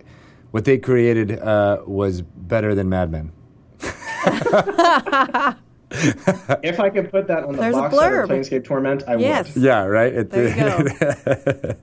what 0.51 0.63
they 0.63 0.77
created 0.77 1.37
uh, 1.39 1.81
was 1.85 2.21
better 2.21 2.73
than 2.73 2.87
Mad 2.87 3.11
Men. 3.11 3.33
If 6.63 6.79
I 6.81 6.89
could 6.89 7.09
put 7.09 7.27
that 7.27 7.43
on 7.43 7.53
the 7.55 7.61
There's 7.61 7.75
a 7.77 7.79
box 7.79 7.95
set 7.97 8.13
of. 8.13 8.29
Planescape 8.29 8.63
Torment, 8.65 9.03
I 9.07 9.15
Yes. 9.15 9.55
would. 9.55 9.63
Yeah, 9.63 9.85
right. 9.85 10.13
It- 10.13 10.29
There 10.31 10.49
you 10.49 10.55
go. 10.55 11.73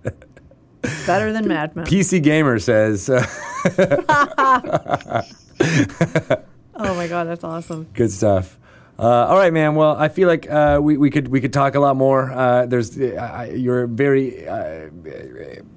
Better 1.06 1.32
than 1.32 1.48
Mad 1.48 1.74
Men. 1.74 1.86
PC 1.86 2.20
Gamer 2.22 2.58
says, 2.58 3.08
uh, 3.08 3.24
Oh 6.76 6.94
my 6.96 7.06
god, 7.06 7.24
that's 7.28 7.44
awesome. 7.44 7.86
"Good 7.94 8.10
stuff." 8.10 8.58
Uh, 8.98 9.02
all 9.28 9.36
right, 9.36 9.52
man. 9.52 9.74
Well, 9.76 9.96
I 9.96 10.08
feel 10.08 10.28
like 10.28 10.50
uh, 10.50 10.80
we, 10.82 10.96
we 10.96 11.08
could 11.10 11.28
we 11.28 11.40
could 11.40 11.52
talk 11.52 11.74
a 11.76 11.80
lot 11.80 11.96
more. 11.96 12.30
Uh, 12.32 12.66
there's 12.66 12.98
uh, 12.98 13.48
you're 13.54 13.86
very 13.86 14.46
uh, 14.46 14.90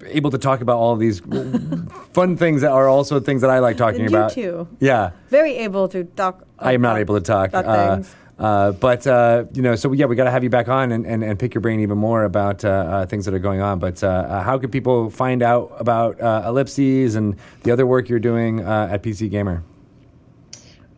able 0.05 0.31
to 0.31 0.37
talk 0.39 0.61
about 0.61 0.77
all 0.77 0.91
of 0.93 0.99
these 0.99 1.19
fun 2.13 2.35
things 2.35 2.61
that 2.61 2.71
are 2.71 2.87
also 2.89 3.19
things 3.19 3.41
that 3.41 3.49
I 3.51 3.59
like 3.59 3.77
talking 3.77 4.01
And 4.01 4.09
about. 4.09 4.35
you 4.35 4.43
too. 4.43 4.67
Yeah. 4.79 5.11
Very 5.29 5.53
able 5.57 5.87
to 5.89 6.03
talk. 6.03 6.46
I 6.59 6.73
am 6.73 6.81
not 6.81 6.97
able 6.97 7.15
to 7.15 7.21
talk. 7.21 7.53
Uh, 7.53 8.03
uh, 8.39 8.71
but 8.73 9.07
uh, 9.07 9.45
you 9.53 9.61
know, 9.61 9.75
so 9.75 9.91
yeah, 9.93 10.05
we 10.05 10.15
got 10.15 10.25
to 10.25 10.31
have 10.31 10.43
you 10.43 10.49
back 10.49 10.67
on 10.67 10.91
and, 10.91 11.05
and, 11.05 11.23
and 11.23 11.39
pick 11.39 11.55
your 11.55 11.61
brain 11.61 11.79
even 11.79 11.97
more 11.97 12.23
about 12.23 12.63
uh, 12.63 12.69
uh, 12.69 13.05
things 13.07 13.25
that 13.25 13.33
are 13.33 13.39
going 13.39 13.61
on. 13.61 13.79
But 13.79 14.03
uh, 14.03 14.07
uh, 14.07 14.43
how 14.43 14.59
can 14.59 14.69
people 14.69 15.09
find 15.09 15.41
out 15.41 15.71
about 15.79 16.21
uh, 16.21 16.43
Ellipses 16.45 17.15
and 17.15 17.35
the 17.63 17.71
other 17.71 17.87
work 17.87 18.09
you're 18.09 18.19
doing 18.19 18.63
uh, 18.63 18.89
at 18.91 19.01
PC 19.01 19.29
Gamer? 19.31 19.63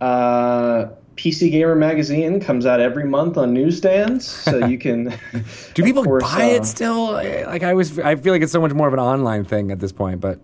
Uh, 0.02 0.90
PC 1.16 1.52
Gamer 1.52 1.76
magazine 1.76 2.40
comes 2.40 2.66
out 2.66 2.82
every 2.82 3.06
month 3.06 3.38
on 3.38 3.54
newsstands, 3.54 4.26
so 4.26 4.66
you 4.66 4.78
can. 4.80 5.14
Do 5.74 5.84
people 5.84 6.04
course, 6.04 6.24
buy 6.24 6.52
uh, 6.52 6.56
it 6.56 6.66
still? 6.66 7.12
Like 7.14 7.64
I 7.64 7.74
was, 7.74 8.00
I 8.00 8.16
feel 8.16 8.34
like 8.34 8.42
it's 8.42 8.52
so 8.52 8.62
much 8.62 8.74
more 8.74 8.88
of 8.88 8.94
an 8.94 9.00
online 9.00 9.46
thing 9.46 9.72
at 9.72 9.80
this 9.80 9.94
point. 9.94 10.20
But 10.20 10.40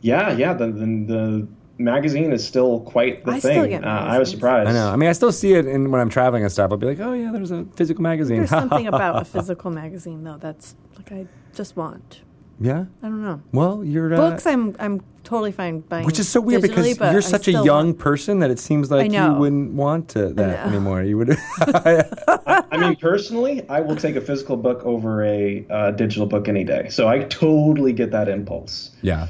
Yeah, 0.00 0.32
yeah. 0.32 0.54
The, 0.54 0.66
the 0.68 0.86
the 0.86 1.48
magazine 1.78 2.32
is 2.32 2.46
still 2.46 2.80
quite 2.80 3.24
the 3.24 3.32
I 3.32 3.40
thing. 3.40 3.52
still 3.52 3.66
get 3.66 3.84
uh, 3.84 3.88
I 3.88 4.18
was 4.18 4.30
surprised. 4.30 4.68
I 4.68 4.72
know. 4.72 4.90
I 4.90 4.96
mean, 4.96 5.08
I 5.08 5.12
still 5.12 5.32
see 5.32 5.54
it 5.54 5.66
in, 5.66 5.90
when 5.90 6.00
I'm 6.00 6.10
traveling 6.10 6.42
and 6.42 6.52
stuff. 6.52 6.70
I'll 6.70 6.76
be 6.76 6.86
like, 6.86 7.00
oh 7.00 7.12
yeah, 7.12 7.30
there's 7.32 7.50
a 7.50 7.64
physical 7.76 8.02
magazine. 8.02 8.38
There's 8.38 8.50
something 8.50 8.86
about 8.94 9.22
a 9.22 9.24
physical 9.24 9.70
magazine 9.70 10.24
though 10.24 10.36
that's 10.38 10.74
like 10.96 11.12
I 11.12 11.26
just 11.54 11.76
want. 11.76 12.22
yeah. 12.60 12.84
I 13.02 13.06
don't 13.06 13.22
know. 13.22 13.40
Well, 13.52 13.84
you're 13.84 14.12
uh, 14.12 14.16
Books, 14.16 14.46
I'm 14.46 14.74
I'm 14.78 15.00
totally 15.24 15.52
fine 15.52 15.80
buying. 15.80 16.06
Which 16.06 16.18
is 16.18 16.28
so 16.28 16.40
weird 16.40 16.62
because 16.62 16.98
you're 16.98 17.20
such 17.22 17.48
a 17.48 17.52
young 17.52 17.64
want- 17.88 17.98
person 17.98 18.38
that 18.40 18.50
it 18.50 18.58
seems 18.58 18.90
like 18.90 19.12
you 19.12 19.32
wouldn't 19.34 19.72
want 19.74 20.08
to, 20.10 20.30
that 20.34 20.66
anymore. 20.66 21.02
You 21.02 21.18
would. 21.18 21.36
I 21.58 22.76
mean, 22.78 22.96
personally, 22.96 23.68
I 23.68 23.80
will 23.80 23.96
take 23.96 24.16
a 24.16 24.20
physical 24.20 24.56
book 24.56 24.82
over 24.84 25.22
a 25.24 25.66
uh, 25.70 25.90
digital 25.92 26.26
book 26.26 26.48
any 26.48 26.64
day. 26.64 26.88
So 26.88 27.08
I 27.08 27.20
totally 27.24 27.92
get 27.92 28.10
that 28.12 28.28
impulse. 28.28 28.90
yeah. 29.02 29.28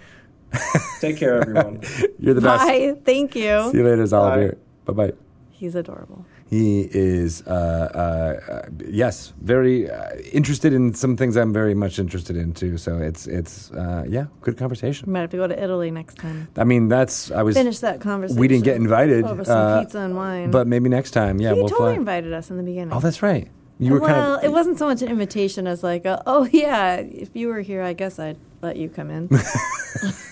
Take 1.00 1.16
care, 1.16 1.40
everyone. 1.40 1.80
You're 2.18 2.34
the 2.34 2.40
best. 2.40 2.66
Bye. 2.66 2.94
Thank 3.04 3.34
you. 3.34 3.70
See 3.70 3.78
you 3.78 3.84
later, 3.84 4.14
Oliver. 4.14 4.58
Bye 4.84 4.92
bye. 4.92 5.12
He's 5.50 5.74
adorable. 5.74 6.24
He 6.52 6.82
is, 6.92 7.42
uh, 7.46 7.50
uh, 7.50 8.52
uh, 8.52 8.68
yes, 8.86 9.32
very 9.40 9.90
uh, 9.90 10.16
interested 10.32 10.74
in 10.74 10.92
some 10.92 11.16
things 11.16 11.34
I'm 11.36 11.50
very 11.50 11.72
much 11.74 11.98
interested 11.98 12.36
in 12.36 12.52
too. 12.52 12.76
So 12.76 12.98
it's, 12.98 13.26
it's, 13.26 13.70
uh, 13.70 14.04
yeah, 14.06 14.26
good 14.42 14.54
We 14.54 14.58
conversation. 14.58 15.10
might 15.10 15.20
have 15.20 15.30
to 15.30 15.38
go 15.38 15.46
to 15.46 15.62
Italy 15.64 15.90
next 15.90 16.18
time. 16.18 16.48
I 16.56 16.64
mean, 16.64 16.88
that's 16.88 17.30
I 17.30 17.42
was. 17.42 17.56
Finish 17.56 17.78
that 17.78 18.02
conversation. 18.02 18.38
We 18.38 18.48
didn't 18.48 18.64
get 18.64 18.76
invited 18.76 19.24
over 19.24 19.44
some 19.46 19.56
uh, 19.56 19.80
pizza 19.80 20.00
and 20.00 20.14
wine. 20.14 20.50
but 20.50 20.66
maybe 20.66 20.90
next 20.90 21.12
time. 21.12 21.40
Yeah, 21.40 21.54
he 21.54 21.60
we'll 21.60 21.70
totally 21.70 21.94
fly. 21.94 22.00
invited 22.00 22.34
us 22.34 22.50
in 22.50 22.58
the 22.58 22.62
beginning. 22.62 22.92
Oh, 22.92 23.00
that's 23.00 23.22
right. 23.22 23.48
You 23.78 23.92
were 23.94 24.00
well, 24.00 24.36
kind 24.36 24.44
of. 24.44 24.44
it 24.44 24.52
wasn't 24.52 24.78
so 24.78 24.86
much 24.86 25.00
an 25.00 25.08
invitation 25.08 25.66
as 25.66 25.82
like, 25.82 26.04
a, 26.04 26.22
oh 26.26 26.44
yeah, 26.52 26.96
if 26.96 27.34
you 27.34 27.48
were 27.48 27.62
here, 27.62 27.82
I 27.82 27.94
guess 27.94 28.18
I'd 28.18 28.36
let 28.60 28.76
you 28.76 28.90
come 28.90 29.10
in. 29.10 29.30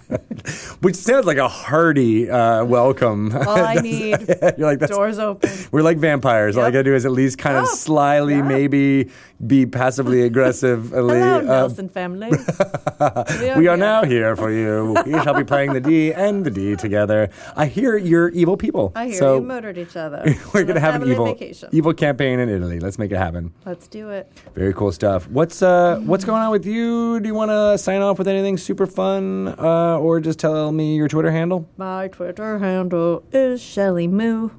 which 0.81 0.95
sounds 0.95 1.25
like 1.25 1.37
a 1.37 1.47
hearty 1.47 2.29
uh, 2.29 2.63
welcome. 2.65 3.31
All 3.35 3.49
I 3.49 3.75
need, 3.75 4.17
You're 4.57 4.67
like 4.67 4.79
that's. 4.79 4.91
doors 4.91 5.19
open. 5.19 5.49
We're 5.71 5.81
like 5.81 5.97
vampires. 5.97 6.57
All 6.57 6.63
I 6.63 6.71
gotta 6.71 6.83
do 6.83 6.95
is 6.95 7.05
at 7.05 7.11
least 7.11 7.37
kind 7.37 7.57
of 7.57 7.63
Oh, 7.63 7.75
slyly, 7.75 8.35
yeah. 8.35 8.41
maybe 8.41 9.09
be 9.45 9.65
passively 9.65 10.21
aggressive. 10.29 10.89
Hello, 10.89 11.37
uh, 11.39 11.41
Nelson 11.41 11.89
family. 11.89 12.29
we 13.57 13.67
are 13.67 13.77
now 13.77 14.03
here 14.03 14.35
for 14.35 14.51
you. 14.51 14.95
We 15.05 15.13
shall 15.23 15.33
be 15.33 15.43
playing 15.43 15.73
the 15.73 15.79
D 15.79 16.13
and 16.13 16.45
the 16.45 16.51
D 16.51 16.75
together. 16.75 17.29
I 17.55 17.65
hear 17.65 17.97
you're 17.97 18.29
evil 18.29 18.57
people. 18.57 18.91
I 18.95 19.07
hear 19.07 19.17
so 19.17 19.35
you 19.35 19.41
murdered 19.41 19.77
each 19.77 19.95
other. 19.95 20.23
We're 20.53 20.61
On 20.61 20.67
gonna 20.67 20.79
a 20.79 20.81
have 20.81 21.01
an 21.01 21.09
evil 21.09 21.25
vacation. 21.25 21.69
evil 21.71 21.93
campaign 21.93 22.39
in 22.39 22.49
Italy. 22.49 22.79
Let's 22.79 22.97
make 22.99 23.11
it 23.11 23.17
happen. 23.17 23.53
Let's 23.65 23.87
do 23.87 24.09
it. 24.09 24.31
Very 24.53 24.73
cool 24.73 24.91
stuff. 24.91 25.27
What's 25.27 25.61
uh 25.61 25.99
what's 26.03 26.25
going 26.25 26.41
on 26.41 26.51
with 26.51 26.65
you? 26.65 27.19
Do 27.19 27.27
you 27.27 27.33
want 27.35 27.49
to 27.51 27.77
sign 27.77 28.01
off 28.01 28.17
with 28.17 28.27
anything 28.27 28.57
super 28.57 28.85
fun, 28.87 29.49
uh, 29.59 29.97
or 29.97 30.19
just 30.19 30.39
tell 30.39 30.70
me 30.71 30.95
your 30.95 31.07
Twitter 31.07 31.31
handle? 31.31 31.67
My 31.77 32.07
Twitter 32.07 32.59
handle 32.59 33.23
is 33.31 33.61
Shelly 33.61 34.07
Moo. 34.07 34.49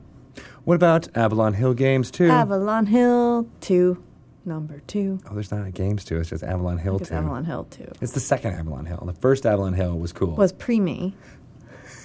What 0.65 0.75
about 0.75 1.09
Avalon 1.17 1.55
Hill 1.55 1.75
Games 1.75 2.11
2? 2.11 2.29
Avalon 2.29 2.87
Hill 2.87 3.49
two, 3.61 4.03
number 4.45 4.81
two. 4.87 5.19
oh, 5.29 5.35
there's 5.35 5.51
not 5.51 5.67
a 5.67 5.71
games 5.71 6.05
2, 6.05 6.19
It's 6.21 6.31
just 6.31 6.45
Avalon 6.45 6.79
Hill 6.79 6.97
It's 6.99 7.09
too. 7.09 7.15
Avalon 7.17 7.45
Hill 7.45 7.65
two. 7.65 7.91
It's 8.01 8.13
the 8.13 8.21
second 8.21 8.55
Avalon 8.55 8.87
Hill. 8.87 9.03
The 9.05 9.13
first 9.13 9.45
Avalon 9.45 9.73
Hill 9.75 9.99
was 9.99 10.13
cool. 10.13 10.37
Was 10.37 10.53
pre 10.53 10.79
me, 10.81 11.15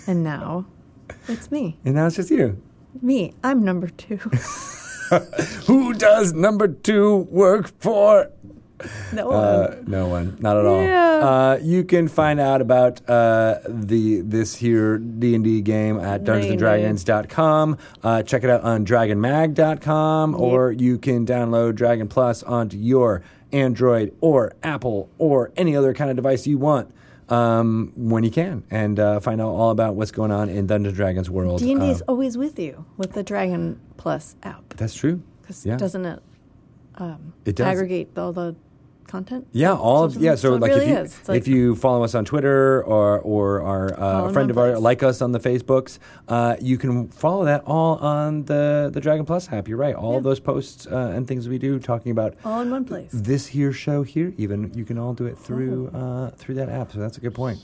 and 0.07 0.23
now 0.23 0.65
it's 1.27 1.51
me. 1.51 1.77
and 1.85 1.93
now 1.95 2.07
it's 2.07 2.15
just 2.15 2.31
you. 2.31 2.61
Me, 3.01 3.33
I'm 3.43 3.63
number 3.63 3.87
two. 3.89 4.17
Who 5.67 5.93
does 5.93 6.33
number 6.33 6.67
two 6.67 7.27
work 7.29 7.71
for? 7.79 8.29
No 9.13 9.27
one. 9.27 9.35
Uh, 9.37 9.83
no 9.87 10.07
one, 10.07 10.37
not 10.39 10.57
at 10.57 10.65
all. 10.65 10.81
Yeah. 10.83 11.13
Uh, 11.17 11.59
you 11.61 11.83
can 11.83 12.07
find 12.07 12.39
out 12.39 12.61
about 12.61 13.01
uh, 13.09 13.59
the 13.67 14.21
this 14.21 14.55
here 14.55 14.97
D 14.99 15.33
and 15.35 15.43
D 15.43 15.61
game 15.61 15.99
at 15.99 16.23
DungeonsandDragons.com. 16.23 17.77
Uh, 18.03 18.23
check 18.23 18.43
it 18.43 18.49
out 18.49 18.61
on 18.61 18.85
DragonMag.com, 18.85 20.35
or 20.35 20.71
you 20.71 20.97
can 20.97 21.25
download 21.25 21.75
Dragon 21.75 22.07
Plus 22.07 22.43
onto 22.43 22.77
your 22.77 23.23
Android 23.51 24.15
or 24.21 24.53
Apple 24.63 25.09
or 25.17 25.51
any 25.55 25.75
other 25.75 25.93
kind 25.93 26.09
of 26.09 26.15
device 26.15 26.45
you 26.47 26.57
want. 26.57 26.93
Um, 27.29 27.91
when 27.97 28.23
you 28.23 28.31
can, 28.31 28.63
and 28.71 28.97
uh, 29.01 29.19
find 29.19 29.41
out 29.41 29.49
all 29.49 29.71
about 29.71 29.95
what's 29.95 30.11
going 30.11 30.31
on 30.31 30.47
in 30.47 30.65
Dungeons 30.65 30.87
and 30.91 30.95
Dragons 30.95 31.29
world. 31.29 31.59
D 31.59 31.73
and 31.73 31.81
D 31.81 31.87
Uh, 31.87 31.91
is 31.91 32.01
always 32.03 32.37
with 32.37 32.57
you 32.57 32.85
with 32.95 33.11
the 33.13 33.23
Dragon 33.23 33.81
Plus 33.97 34.37
app 34.43 34.69
that's 34.77 34.93
true. 34.93 35.21
because 35.41 35.65
Yeah. 35.65 35.75
doesn't 35.75 36.05
it 36.05 36.21
It 37.43 37.57
does. 37.57 37.67
aggregate 37.67 38.17
all 38.17 38.31
the 38.31 38.55
content? 39.07 39.47
Yeah, 39.51 39.73
all 39.73 40.03
of 40.03 40.15
yeah. 40.17 40.35
So, 40.35 40.55
it 40.55 40.61
like, 40.61 40.71
really 40.71 40.85
if 40.91 41.11
you. 41.13 41.21
Like- 41.27 41.37
if 41.41 41.47
you 41.47 41.75
follow 41.75 42.03
us 42.03 42.13
on 42.15 42.25
Twitter 42.25 42.83
or 42.83 43.19
or 43.19 43.61
are 43.61 43.99
uh, 43.99 44.29
a 44.29 44.33
friend 44.33 44.49
of 44.51 44.57
ours, 44.57 44.79
like 44.79 45.03
us 45.03 45.21
on 45.21 45.31
the 45.31 45.39
Facebooks, 45.39 45.99
uh, 46.27 46.55
you 46.61 46.77
can 46.77 47.07
follow 47.09 47.45
that 47.45 47.63
all 47.65 47.95
on 47.97 48.43
the 48.45 48.89
the 48.93 48.99
Dragon 49.01 49.25
Plus 49.25 49.51
app. 49.51 49.67
You're 49.67 49.77
right. 49.77 49.95
All 49.95 50.17
of 50.17 50.23
Yeah. 50.23 50.29
those 50.29 50.39
posts 50.39 50.85
uh, 50.87 51.13
and 51.15 51.27
things 51.27 51.47
we 51.47 51.57
do 51.57 51.79
talking 51.79 52.11
about 52.11 52.35
all 52.45 52.61
in 52.61 52.69
one 52.71 52.85
place. 52.85 53.09
this 53.13 53.47
here 53.47 53.71
show 53.71 54.03
here. 54.03 54.33
Even 54.37 54.71
you 54.73 54.85
can 54.85 54.97
all 54.97 55.13
do 55.13 55.25
it 55.25 55.37
through 55.37 55.87
uh, 55.89 56.31
through 56.31 56.55
that 56.55 56.69
app. 56.69 56.91
So 56.91 56.99
that's 56.99 57.17
a 57.17 57.21
good 57.21 57.33
point. 57.35 57.59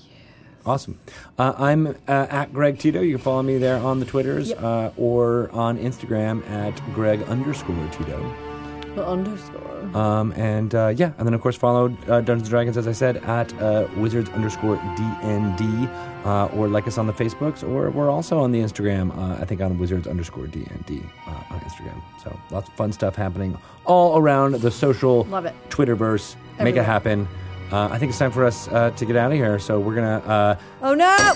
Awesome. 0.65 0.98
Uh, 1.38 1.52
I'm 1.57 1.88
uh, 2.07 2.28
at 2.30 2.53
Greg 2.53 2.80
Tito. 2.80 3.02
You 3.02 3.15
can 3.15 3.24
follow 3.24 3.44
me 3.44 3.57
there 3.57 3.78
on 3.80 3.99
the 3.99 4.06
Twitters 4.06 4.49
Yep. 4.49 4.64
uh, 4.64 4.90
or 4.95 5.49
on 5.52 5.78
Instagram 5.78 6.49
at 6.49 6.80
Greg 6.95 7.22
underscore 7.24 7.76
Tito. 7.91 8.53
The 8.95 9.06
underscore. 9.07 9.72
Um, 9.98 10.32
and 10.34 10.74
uh, 10.74 10.94
yeah, 10.95 11.11
and 11.18 11.28
then 11.28 11.34
of 11.34 11.41
course 11.41 11.56
follow 11.56 11.86
uh, 12.07 12.22
Dungeons 12.22 12.41
and 12.44 12.49
Dragons 12.49 12.78
as 12.78 12.88
I 12.88 12.91
said 12.94 13.18
at 13.18 13.52
uh, 13.61 13.88
Wizards 13.98 14.30
underscore 14.32 14.78
DND, 14.78 16.26
uh, 16.26 16.45
or 16.56 16.68
like 16.68 16.88
us 16.88 16.98
on 16.98 17.07
the 17.07 17.14
Facebooks, 17.14 17.68
or 17.68 17.90
we're 17.91 18.10
also 18.10 18.40
on 18.40 18.52
the 18.52 18.60
Instagram. 18.60 19.15
Uh, 19.18 19.41
I 19.41 19.45
think 19.45 19.61
on 19.61 19.78
Wizards 19.78 20.07
underscore 20.07 20.45
DND 20.45 21.03
uh, 21.28 21.30
on 21.53 21.60
Instagram. 21.61 22.02
So 22.24 22.40
lots 22.52 22.70
of 22.70 22.76
fun 22.76 22.91
stuff 22.91 23.15
happening 23.15 23.57
all 23.86 24.18
around 24.18 24.56
the 24.56 24.72
social 24.72 25.24
Love 25.26 25.45
it. 25.45 25.53
Twitterverse. 25.70 26.36
Make 26.60 26.76
it 26.76 26.84
happen. 26.84 27.28
Uh, 27.72 27.90
I 27.91 27.98
think 27.98 28.11
it's 28.11 28.20
time 28.20 28.32
for 28.32 28.45
us 28.45 28.68
uh, 28.68 28.91
to 28.91 29.06
get 29.06 29.15
out 29.15 29.32
of 29.32 29.38
here. 29.38 29.57
So 29.60 29.80
we're 29.80 29.95
gonna. 29.95 30.18
Uh, 30.20 30.56
Oh 30.82 30.94
no! 30.94 31.34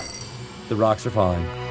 the 0.68 0.76
rocks 0.76 1.06
are 1.06 1.10
falling. 1.10 1.67